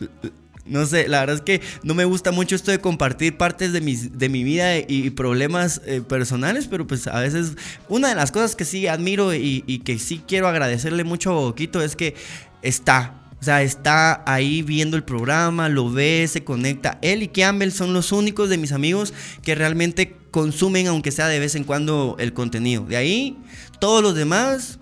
no 0.64 0.86
sé, 0.86 1.08
la 1.08 1.20
verdad 1.20 1.36
es 1.36 1.42
que 1.42 1.60
no 1.82 1.94
me 1.94 2.04
gusta 2.04 2.30
mucho 2.30 2.54
esto 2.54 2.70
de 2.70 2.78
compartir 2.78 3.36
partes 3.36 3.72
de, 3.72 3.80
mis, 3.80 4.16
de 4.16 4.28
mi 4.28 4.44
vida 4.44 4.78
y 4.78 5.10
problemas 5.10 5.82
eh, 5.86 6.00
personales, 6.00 6.68
pero 6.68 6.86
pues 6.86 7.06
a 7.08 7.18
veces 7.20 7.56
una 7.88 8.08
de 8.08 8.14
las 8.14 8.30
cosas 8.30 8.54
que 8.54 8.64
sí 8.64 8.86
admiro 8.86 9.34
y, 9.34 9.64
y 9.66 9.80
que 9.80 9.98
sí 9.98 10.22
quiero 10.26 10.46
agradecerle 10.46 11.04
mucho 11.04 11.30
a 11.30 11.34
Boquito 11.34 11.82
es 11.82 11.96
que 11.96 12.14
está, 12.62 13.22
o 13.40 13.44
sea, 13.44 13.62
está 13.62 14.22
ahí 14.24 14.62
viendo 14.62 14.96
el 14.96 15.02
programa, 15.02 15.68
lo 15.68 15.90
ve, 15.90 16.28
se 16.28 16.44
conecta. 16.44 17.00
Él 17.02 17.24
y 17.24 17.28
Campbell 17.28 17.72
son 17.72 17.92
los 17.92 18.12
únicos 18.12 18.48
de 18.48 18.56
mis 18.56 18.70
amigos 18.70 19.12
que 19.42 19.56
realmente 19.56 20.16
consumen, 20.30 20.86
aunque 20.86 21.10
sea 21.10 21.26
de 21.26 21.40
vez 21.40 21.56
en 21.56 21.64
cuando, 21.64 22.16
el 22.20 22.32
contenido. 22.32 22.84
De 22.84 22.96
ahí, 22.96 23.36
todos 23.82 24.00
los 24.00 24.14
demás, 24.14 24.78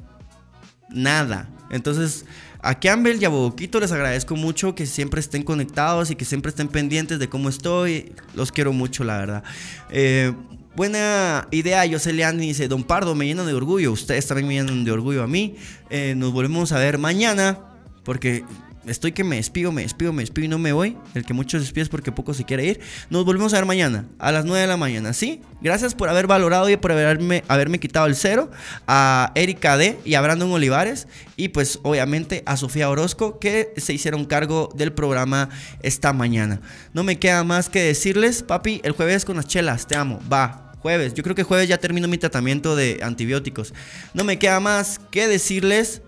nada. 0.91 1.49
Entonces, 1.71 2.27
a 2.61 2.79
Campbell 2.79 3.17
y 3.19 3.25
a 3.25 3.31
Boquito 3.31 3.81
les 3.81 3.93
agradezco 3.93 4.37
mucho 4.37 4.75
que 4.75 4.85
siempre 4.85 5.21
estén 5.21 5.43
conectados 5.43 6.11
y 6.11 6.17
que 6.17 6.27
siempre 6.27 6.51
estén 6.51 6.69
pendientes 6.69 7.19
de 7.19 7.27
cómo 7.27 7.49
estoy. 7.49 8.13
Los 8.35 8.53
quiero 8.53 8.75
mucho, 8.75 9.03
la 9.03 9.17
verdad. 9.17 9.45
Eh, 9.89 10.35
buena 10.77 11.49
idea, 11.51 11.91
José 11.91 12.13
dice, 12.13 12.69
Don 12.69 12.85
Pardo, 12.85 13.15
me 13.15 13.25
llenan 13.25 13.47
de 13.47 13.55
orgullo. 13.55 13.91
Ustedes 13.91 14.27
también 14.27 14.49
me 14.49 14.55
llenan 14.57 14.85
de 14.85 14.93
orgullo 14.93 15.23
a 15.23 15.27
mí. 15.27 15.57
Eh, 15.89 16.13
nos 16.15 16.31
volvemos 16.35 16.71
a 16.73 16.79
ver 16.79 16.99
mañana. 16.99 17.59
Porque 18.05 18.45
estoy 18.91 19.13
que 19.13 19.25
me 19.25 19.37
despido, 19.37 19.73
me 19.73 19.83
despido, 19.83 20.13
me 20.13 20.23
despido 20.23 20.45
y 20.47 20.49
no 20.49 20.59
me 20.59 20.73
voy. 20.73 20.97
El 21.15 21.25
que 21.25 21.33
muchos 21.33 21.63
despides 21.63 21.89
porque 21.89 22.13
poco 22.13 22.35
se 22.35 22.45
quiere 22.45 22.65
ir. 22.65 22.81
Nos 23.09 23.25
volvemos 23.25 23.53
a 23.53 23.57
ver 23.57 23.67
mañana, 23.67 24.07
a 24.19 24.33
las 24.33 24.45
9 24.45 24.61
de 24.61 24.67
la 24.67 24.77
mañana, 24.77 25.13
¿sí? 25.13 25.41
Gracias 25.61 25.95
por 25.95 26.09
haber 26.09 26.27
valorado 26.27 26.69
y 26.69 26.77
por 26.77 26.93
haberme, 26.93 27.45
haberme 27.49 27.79
quitado 27.79 28.07
el 28.07 28.17
cero. 28.17 28.51
A 28.87 29.33
Erika 29.35 29.77
D 29.77 29.99
y 30.05 30.15
a 30.15 30.21
Brandon 30.21 30.51
Olivares. 30.51 31.07
Y 31.37 31.49
pues 31.49 31.79
obviamente 31.83 32.43
a 32.47 32.57
Sofía 32.57 32.91
Orozco 32.91 33.39
que 33.39 33.73
se 33.77 33.93
hicieron 33.93 34.25
cargo 34.25 34.71
del 34.75 34.93
programa 34.93 35.49
esta 35.83 36.13
mañana. 36.13 36.61
No 36.93 37.05
me 37.05 37.19
queda 37.19 37.45
más 37.45 37.69
que 37.69 37.83
decirles, 37.83 38.43
papi, 38.43 38.81
el 38.85 38.93
jueves 38.93 39.25
con 39.25 39.37
las 39.37 39.47
chelas, 39.47 39.87
te 39.87 39.97
amo, 39.97 40.21
va 40.31 40.73
jueves. 40.81 41.15
Yo 41.15 41.23
creo 41.23 41.37
que 41.37 41.43
jueves 41.43 41.69
ya 41.69 41.79
termino 41.79 42.09
mi 42.09 42.19
tratamiento 42.19 42.75
de 42.75 43.01
antibióticos. 43.03 43.73
No 44.15 44.25
me 44.25 44.39
queda 44.39 44.61
más 44.61 44.99
que 45.11 45.29
decirles 45.29 46.03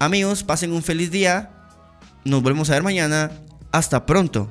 Amigos, 0.00 0.44
pasen 0.44 0.72
un 0.72 0.82
feliz 0.84 1.10
día. 1.10 1.50
Nos 2.28 2.42
volvemos 2.42 2.68
a 2.68 2.74
ver 2.74 2.82
mañana. 2.82 3.30
Hasta 3.72 4.04
pronto. 4.04 4.50